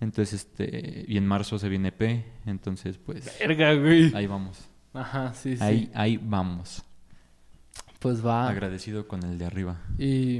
Entonces 0.00 0.34
este 0.46 1.04
y 1.08 1.16
en 1.16 1.26
marzo 1.26 1.58
se 1.58 1.68
viene 1.68 1.88
EP, 1.88 2.24
entonces 2.46 2.98
pues 2.98 3.30
Verga, 3.40 3.74
güey. 3.74 4.14
ahí 4.14 4.26
vamos. 4.26 4.68
Ajá, 4.92 5.34
sí, 5.34 5.56
sí. 5.56 5.62
Ahí 5.62 5.90
ahí 5.94 6.18
vamos. 6.22 6.84
Pues 7.98 8.24
va. 8.24 8.48
Agradecido 8.48 9.08
con 9.08 9.22
el 9.24 9.38
de 9.38 9.46
arriba. 9.46 9.78
Y, 9.98 10.36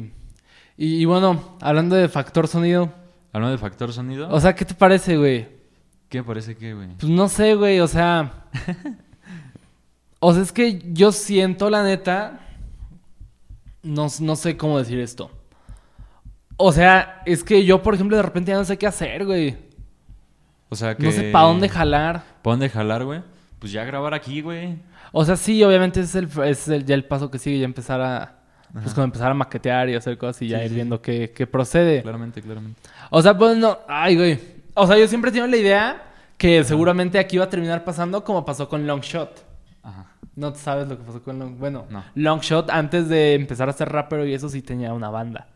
y, 0.76 0.96
y 1.00 1.04
bueno, 1.04 1.56
hablando 1.60 1.96
de 1.96 2.08
factor 2.08 2.48
sonido. 2.48 2.92
Hablando 3.32 3.52
de 3.52 3.58
factor 3.58 3.92
sonido. 3.92 4.28
O 4.30 4.40
sea, 4.40 4.54
¿qué 4.54 4.64
te 4.64 4.74
parece, 4.74 5.16
güey? 5.16 5.48
¿Qué 6.08 6.22
parece 6.22 6.56
que, 6.56 6.74
güey? 6.74 6.88
Pues 6.98 7.10
no 7.10 7.28
sé, 7.28 7.54
güey, 7.54 7.80
o 7.80 7.88
sea. 7.88 8.46
o 10.20 10.32
sea, 10.32 10.42
es 10.42 10.52
que 10.52 10.82
yo 10.92 11.12
siento, 11.12 11.68
la 11.70 11.82
neta. 11.82 12.40
No, 13.82 14.06
no 14.20 14.36
sé 14.36 14.56
cómo 14.56 14.78
decir 14.78 14.98
esto. 15.00 15.30
O 16.56 16.72
sea, 16.72 17.22
es 17.26 17.44
que 17.44 17.64
yo, 17.64 17.82
por 17.82 17.94
ejemplo, 17.94 18.16
de 18.16 18.22
repente 18.22 18.50
ya 18.52 18.58
no 18.58 18.64
sé 18.64 18.78
qué 18.78 18.86
hacer, 18.86 19.24
güey. 19.26 19.56
O 20.68 20.76
sea 20.76 20.96
que... 20.96 21.02
No 21.04 21.12
sé 21.12 21.30
para 21.30 21.46
dónde 21.46 21.68
jalar. 21.68 22.22
¿Para 22.42 22.52
dónde 22.54 22.68
jalar, 22.68 23.04
güey? 23.04 23.20
Pues 23.58 23.72
ya 23.72 23.84
grabar 23.84 24.14
aquí, 24.14 24.40
güey. 24.40 24.78
O 25.12 25.24
sea, 25.24 25.36
sí, 25.36 25.62
obviamente 25.62 26.00
es 26.00 26.14
el, 26.14 26.28
es 26.44 26.68
el, 26.68 26.84
ya 26.84 26.94
el 26.94 27.04
paso 27.04 27.30
que 27.30 27.38
sigue, 27.38 27.58
ya 27.58 27.64
empezar 27.64 28.00
a. 28.00 28.32
Pues 28.72 28.92
como 28.92 29.04
empezar 29.04 29.30
a 29.30 29.34
maquetear 29.34 29.88
y 29.88 29.94
hacer 29.94 30.18
cosas 30.18 30.42
y 30.42 30.48
ya 30.48 30.58
Sí, 30.58 30.64
ir 30.64 30.68
sí. 30.70 30.74
viendo 30.74 31.00
qué, 31.00 31.32
qué 31.34 31.46
procede. 31.46 32.02
Claramente, 32.02 32.42
claramente. 32.42 32.80
O 33.10 33.22
sea, 33.22 33.36
pues 33.36 33.56
no. 33.56 33.78
Ay, 33.88 34.16
güey. 34.16 34.38
O 34.74 34.86
sea, 34.86 34.98
yo 34.98 35.08
siempre 35.08 35.30
he 35.30 35.32
tenido 35.32 35.46
la 35.46 35.56
idea 35.56 36.02
que 36.36 36.62
seguramente 36.64 37.18
aquí 37.18 37.38
va 37.38 37.44
a 37.44 37.48
terminar 37.48 37.84
pasando 37.84 38.22
como 38.24 38.44
pasó 38.44 38.68
con 38.68 38.86
Longshot. 38.86 39.44
Ajá. 39.82 40.06
No 40.34 40.54
sabes 40.54 40.88
lo 40.88 40.98
que 40.98 41.04
pasó 41.04 41.22
con 41.22 41.38
Long... 41.38 41.56
Bueno, 41.58 41.86
No. 41.88 42.04
Longshot 42.14 42.68
antes 42.68 43.08
de 43.08 43.34
empezar 43.34 43.70
a 43.70 43.72
ser 43.72 43.88
rapero 43.90 44.26
y 44.26 44.34
eso 44.34 44.50
sí 44.50 44.60
tenía 44.60 44.92
una 44.92 45.08
banda. 45.08 45.46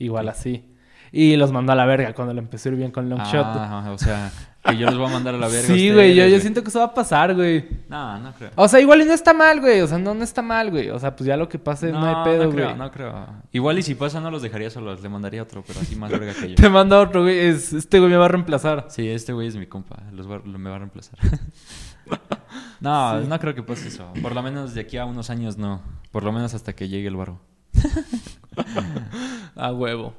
Igual 0.00 0.28
así. 0.28 0.64
Y 1.12 1.36
los 1.36 1.50
mandó 1.52 1.72
a 1.72 1.74
la 1.76 1.86
verga 1.86 2.12
cuando 2.14 2.34
le 2.34 2.40
empezó 2.40 2.68
a 2.68 2.72
ir 2.72 2.78
bien 2.78 2.90
con 2.92 3.08
Longshot. 3.08 3.44
Ah, 3.44 3.90
o 3.92 3.98
sea, 3.98 4.30
que 4.64 4.76
yo 4.76 4.86
los 4.86 4.96
voy 4.96 5.08
a 5.08 5.12
mandar 5.12 5.34
a 5.34 5.38
la 5.38 5.48
verga. 5.48 5.66
sí, 5.74 5.90
güey. 5.92 6.14
Yo, 6.14 6.24
yo 6.28 6.38
siento 6.38 6.62
que 6.62 6.68
eso 6.68 6.78
va 6.78 6.84
a 6.86 6.94
pasar, 6.94 7.34
güey. 7.34 7.64
No, 7.88 8.16
no 8.20 8.32
creo. 8.32 8.50
O 8.54 8.68
sea, 8.68 8.78
igual 8.78 9.02
y 9.02 9.04
no 9.06 9.12
está 9.12 9.34
mal, 9.34 9.60
güey. 9.60 9.80
O 9.80 9.88
sea, 9.88 9.98
no, 9.98 10.14
no 10.14 10.22
está 10.22 10.40
mal, 10.40 10.70
güey. 10.70 10.88
O 10.90 11.00
sea, 11.00 11.16
pues 11.16 11.26
ya 11.26 11.36
lo 11.36 11.48
que 11.48 11.58
pase 11.58 11.90
no, 11.90 12.04
hay 12.06 12.24
pedo, 12.24 12.44
no 12.44 12.50
güey. 12.52 12.64
creo, 12.64 12.76
no 12.76 12.90
creo. 12.92 13.26
Igual 13.50 13.80
y 13.80 13.82
si 13.82 13.96
pasa 13.96 14.20
no 14.20 14.30
los 14.30 14.40
dejaría 14.40 14.70
solos, 14.70 15.02
le 15.02 15.08
mandaría 15.08 15.42
otro, 15.42 15.64
pero 15.66 15.80
así 15.80 15.96
más 15.96 16.12
verga 16.12 16.32
que 16.32 16.48
yo. 16.50 16.54
Te 16.54 16.68
manda 16.68 17.00
otro, 17.00 17.22
güey. 17.22 17.38
Es, 17.40 17.72
este 17.72 17.98
güey 17.98 18.10
me 18.12 18.16
va 18.16 18.26
a 18.26 18.28
reemplazar. 18.28 18.86
Sí, 18.88 19.08
este 19.08 19.32
güey 19.32 19.48
es 19.48 19.56
mi 19.56 19.66
compa, 19.66 19.96
los 20.12 20.30
va- 20.30 20.42
me 20.44 20.70
va 20.70 20.76
a 20.76 20.78
reemplazar. 20.78 21.18
no, 22.80 23.20
no 23.20 23.38
creo 23.40 23.54
que 23.54 23.62
pase 23.64 23.88
eso. 23.88 24.12
Por 24.22 24.32
lo 24.34 24.42
menos 24.42 24.74
de 24.74 24.80
aquí 24.82 24.96
a 24.96 25.04
unos 25.04 25.30
años 25.30 25.58
no. 25.58 25.82
Por 26.12 26.22
lo 26.24 26.32
menos 26.32 26.54
hasta 26.54 26.72
que 26.72 26.88
llegue 26.88 27.08
el 27.08 27.16
barro. 27.16 27.40
A 29.56 29.72
huevo. 29.72 30.14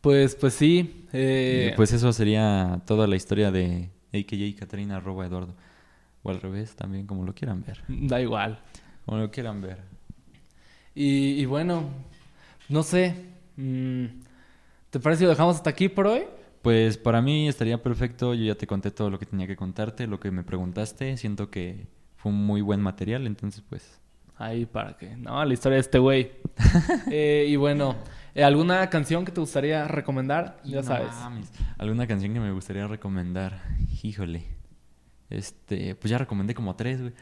Pues, 0.00 0.34
pues 0.34 0.54
sí. 0.54 1.06
eh, 1.12 1.72
pues 1.76 1.92
eso 1.92 2.12
sería 2.12 2.80
toda 2.86 3.06
la 3.06 3.16
historia 3.16 3.50
de 3.50 3.90
AKJ 4.12 4.58
Catarina 4.58 4.96
arroba 4.96 5.26
Eduardo. 5.26 5.54
O 6.22 6.30
al 6.30 6.40
revés, 6.40 6.74
también 6.74 7.06
como 7.06 7.24
lo 7.24 7.34
quieran 7.34 7.62
ver. 7.62 7.82
Da 7.88 8.20
igual. 8.20 8.58
Como 9.04 9.18
lo 9.18 9.30
quieran 9.30 9.60
ver. 9.60 9.78
Y, 10.94 11.40
y 11.40 11.44
bueno, 11.46 11.84
no 12.68 12.82
sé. 12.82 13.14
mm, 13.56 14.04
¿Te 14.90 15.00
parece 15.00 15.20
si 15.20 15.24
lo 15.24 15.30
dejamos 15.30 15.56
hasta 15.56 15.70
aquí 15.70 15.88
por 15.88 16.06
hoy? 16.06 16.22
Pues 16.62 16.96
para 16.96 17.20
mí 17.20 17.48
estaría 17.48 17.82
perfecto. 17.82 18.32
Yo 18.34 18.44
ya 18.44 18.54
te 18.54 18.66
conté 18.66 18.90
todo 18.90 19.10
lo 19.10 19.18
que 19.18 19.26
tenía 19.26 19.46
que 19.46 19.56
contarte, 19.56 20.06
lo 20.06 20.18
que 20.20 20.30
me 20.30 20.42
preguntaste. 20.44 21.16
Siento 21.18 21.50
que 21.50 21.88
fue 22.16 22.32
un 22.32 22.46
muy 22.46 22.60
buen 22.62 22.80
material, 22.80 23.26
entonces 23.26 23.62
pues... 23.68 24.00
Ahí 24.36 24.66
para 24.66 24.96
que. 24.96 25.16
No, 25.16 25.44
la 25.44 25.52
historia 25.54 25.76
de 25.76 25.80
este 25.80 25.98
güey. 25.98 26.32
Eh, 27.10 27.46
y 27.48 27.56
bueno, 27.56 27.96
eh, 28.34 28.42
¿alguna 28.44 28.88
canción 28.90 29.24
que 29.24 29.32
te 29.32 29.40
gustaría 29.40 29.86
recomendar? 29.88 30.60
Ya 30.64 30.76
No 30.78 30.82
sabes. 30.82 31.12
mames. 31.14 31.50
¿Alguna 31.78 32.06
canción 32.06 32.32
que 32.34 32.40
me 32.40 32.50
gustaría 32.52 32.86
recomendar? 32.86 33.62
Híjole. 34.02 34.44
Este, 35.30 35.94
pues 35.94 36.10
ya 36.10 36.18
recomendé 36.18 36.54
como 36.54 36.74
tres, 36.76 37.00
güey. 37.00 37.12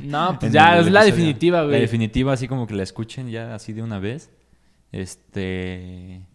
No, 0.00 0.36
pues 0.40 0.52
ya 0.52 0.78
es 0.78 0.90
la 0.90 1.04
definitiva, 1.04 1.60
La 1.62 1.66
güey. 1.66 1.80
definitiva, 1.80 2.32
así 2.32 2.48
como 2.48 2.66
que 2.66 2.74
la 2.74 2.82
escuchen 2.82 3.28
ya 3.30 3.54
así 3.54 3.72
de 3.72 3.82
una 3.82 3.98
vez. 3.98 4.30
Este. 4.90 6.26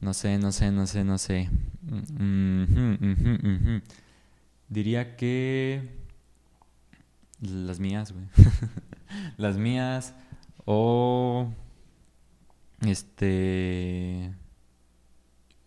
No 0.00 0.12
sé, 0.12 0.38
no 0.38 0.52
sé, 0.52 0.70
no 0.70 0.86
sé, 0.86 1.02
no 1.04 1.18
sé. 1.18 1.48
Mm. 1.82 3.78
Diría 4.68 5.16
que. 5.16 5.88
Las 7.40 7.78
mías, 7.80 8.12
güey. 8.12 8.24
Las 9.36 9.56
mías. 9.56 10.14
O. 10.64 11.48
Este. 12.86 14.32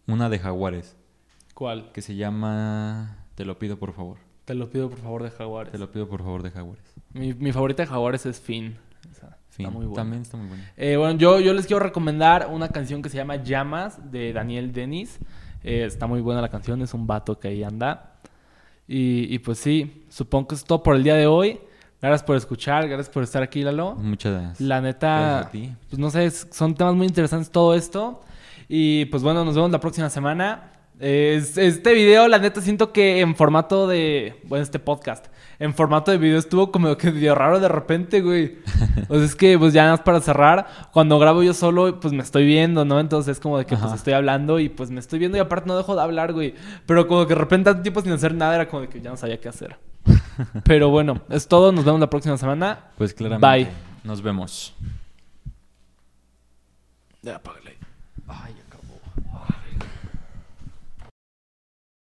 Una 0.08 0.30
de 0.30 0.40
Jaguares. 0.40 0.96
¿Cuál? 1.54 1.92
Que 1.92 2.02
se 2.02 2.16
llama. 2.16 3.26
Te 3.36 3.46
lo 3.46 3.60
pido 3.60 3.78
por 3.78 3.94
favor. 3.94 4.18
Te 4.46 4.54
lo 4.54 4.70
pido 4.70 4.90
por 4.90 5.00
favor 5.00 5.24
de 5.24 5.32
Jaguares. 5.32 5.72
Te 5.72 5.78
lo 5.78 5.92
pido 5.92 6.08
por 6.08 6.22
favor 6.22 6.42
de 6.42 6.52
Jaguares. 6.52 6.94
Mi, 7.14 7.34
mi 7.34 7.52
favorita 7.52 7.84
de 7.84 7.88
Jaguares 7.88 8.26
es 8.26 8.40
Finn. 8.40 8.78
Fin. 9.50 9.66
Está 9.66 9.78
muy 9.78 9.86
buena. 9.86 10.02
También 10.02 10.22
está 10.22 10.38
muy 10.38 10.48
buena. 10.48 10.72
Eh, 10.78 10.98
bueno, 10.98 11.18
yo, 11.18 11.40
yo 11.40 11.54
les 11.54 11.66
quiero 11.66 11.80
recomendar 11.82 12.48
una 12.52 12.70
canción 12.70 13.02
que 13.02 13.10
se 13.10 13.18
llama 13.18 13.38
Llamas 13.38 14.12
de 14.12 14.32
Daniel 14.32 14.72
Denis. 14.72 15.20
Eh, 15.64 15.84
está 15.86 16.08
muy 16.08 16.22
buena 16.22 16.42
la 16.42 16.50
canción, 16.50 16.82
es 16.82 16.94
un 16.94 17.08
vato 17.08 17.40
que 17.40 17.48
ahí 17.50 17.64
anda. 17.64 18.20
Y, 18.88 19.34
y 19.34 19.40
pues 19.40 19.58
sí, 19.58 20.06
supongo 20.10 20.50
que 20.50 20.56
es 20.56 20.64
todo 20.64 20.84
por 20.84 20.96
el 20.96 21.04
día 21.04 21.16
de 21.16 21.28
hoy. 21.28 21.60
Gracias 22.02 22.24
por 22.24 22.36
escuchar, 22.36 22.88
gracias 22.88 23.10
por 23.10 23.24
estar 23.24 23.42
aquí, 23.42 23.64
Lalo. 23.64 23.96
Muchas 23.96 24.60
La 24.62 24.82
neta, 24.82 25.20
Gracias 25.20 25.46
a 25.48 25.52
ti. 25.52 25.74
pues 25.90 26.00
no 26.00 26.10
sé, 26.12 26.30
son 26.30 26.76
temas 26.76 26.94
muy 26.96 27.08
interesantes 27.08 27.50
todo 27.50 27.74
esto. 27.74 28.22
Y 28.70 29.06
pues 29.06 29.24
bueno, 29.24 29.44
nos 29.46 29.56
vemos 29.56 29.72
la 29.72 29.80
próxima 29.80 30.10
semana. 30.10 30.72
Es- 31.00 31.58
este 31.58 31.94
video, 31.94 32.28
la 32.28 32.38
neta, 32.40 32.60
siento 32.62 32.92
que 32.92 33.22
en 33.22 33.36
formato 33.36 33.88
de. 33.88 34.40
Bueno, 34.46 34.64
este 34.64 34.80
podcast. 34.80 35.28
En 35.60 35.74
formato 35.74 36.12
de 36.12 36.18
video 36.20 36.38
estuvo 36.38 36.72
como 36.72 36.96
que 36.98 37.12
medio 37.12 37.34
raro 37.34 37.60
de 37.60 37.68
repente, 37.68 38.22
güey. 38.22 38.58
O 39.10 39.16
sea, 39.16 39.26
es 39.26 39.36
que, 39.36 39.58
pues 39.58 39.74
ya 39.74 39.84
nada 39.84 39.94
más 39.94 40.02
para 40.02 40.20
cerrar, 40.22 40.68
cuando 40.94 41.18
grabo 41.18 41.42
yo 41.42 41.54
solo, 41.56 42.00
pues 42.00 42.14
me 42.14 42.22
estoy 42.22 42.46
viendo, 42.46 42.86
¿no? 42.86 43.00
Entonces 43.00 43.38
es 43.38 43.40
como 43.40 43.58
de 43.58 43.66
que 43.66 43.76
pues 43.76 43.92
estoy 43.94 44.14
hablando 44.14 44.60
y 44.60 44.70
pues 44.70 44.92
me 44.92 45.00
estoy 45.00 45.18
viendo 45.18 45.38
y 45.38 45.42
aparte 45.42 45.68
no 45.68 45.76
dejo 45.78 45.96
de 45.96 46.02
hablar, 46.04 46.34
güey. 46.34 46.54
Pero 46.86 47.08
como 47.08 47.26
que 47.26 47.34
de 47.34 47.40
repente 47.40 47.72
tanto 47.72 47.82
tiempo 47.82 48.02
sin 48.02 48.12
hacer 48.12 48.36
nada 48.36 48.54
era 48.54 48.68
como 48.68 48.82
de 48.82 48.90
que 48.90 49.02
ya 49.02 49.10
no 49.10 49.18
sabía 49.18 49.40
qué 49.40 49.50
hacer. 49.50 49.78
Pero 50.64 50.90
bueno, 50.90 51.22
es 51.30 51.48
todo. 51.48 51.72
Nos 51.72 51.86
vemos 51.86 52.00
la 52.00 52.10
próxima 52.10 52.38
semana. 52.38 52.80
Pues 52.98 53.14
claramente. 53.14 53.70
Bye. 53.70 53.76
Nos 54.04 54.22
vemos. 54.22 54.74
Ya, 57.22 57.36
apágale. 57.36 57.78
Ay, 58.28 58.54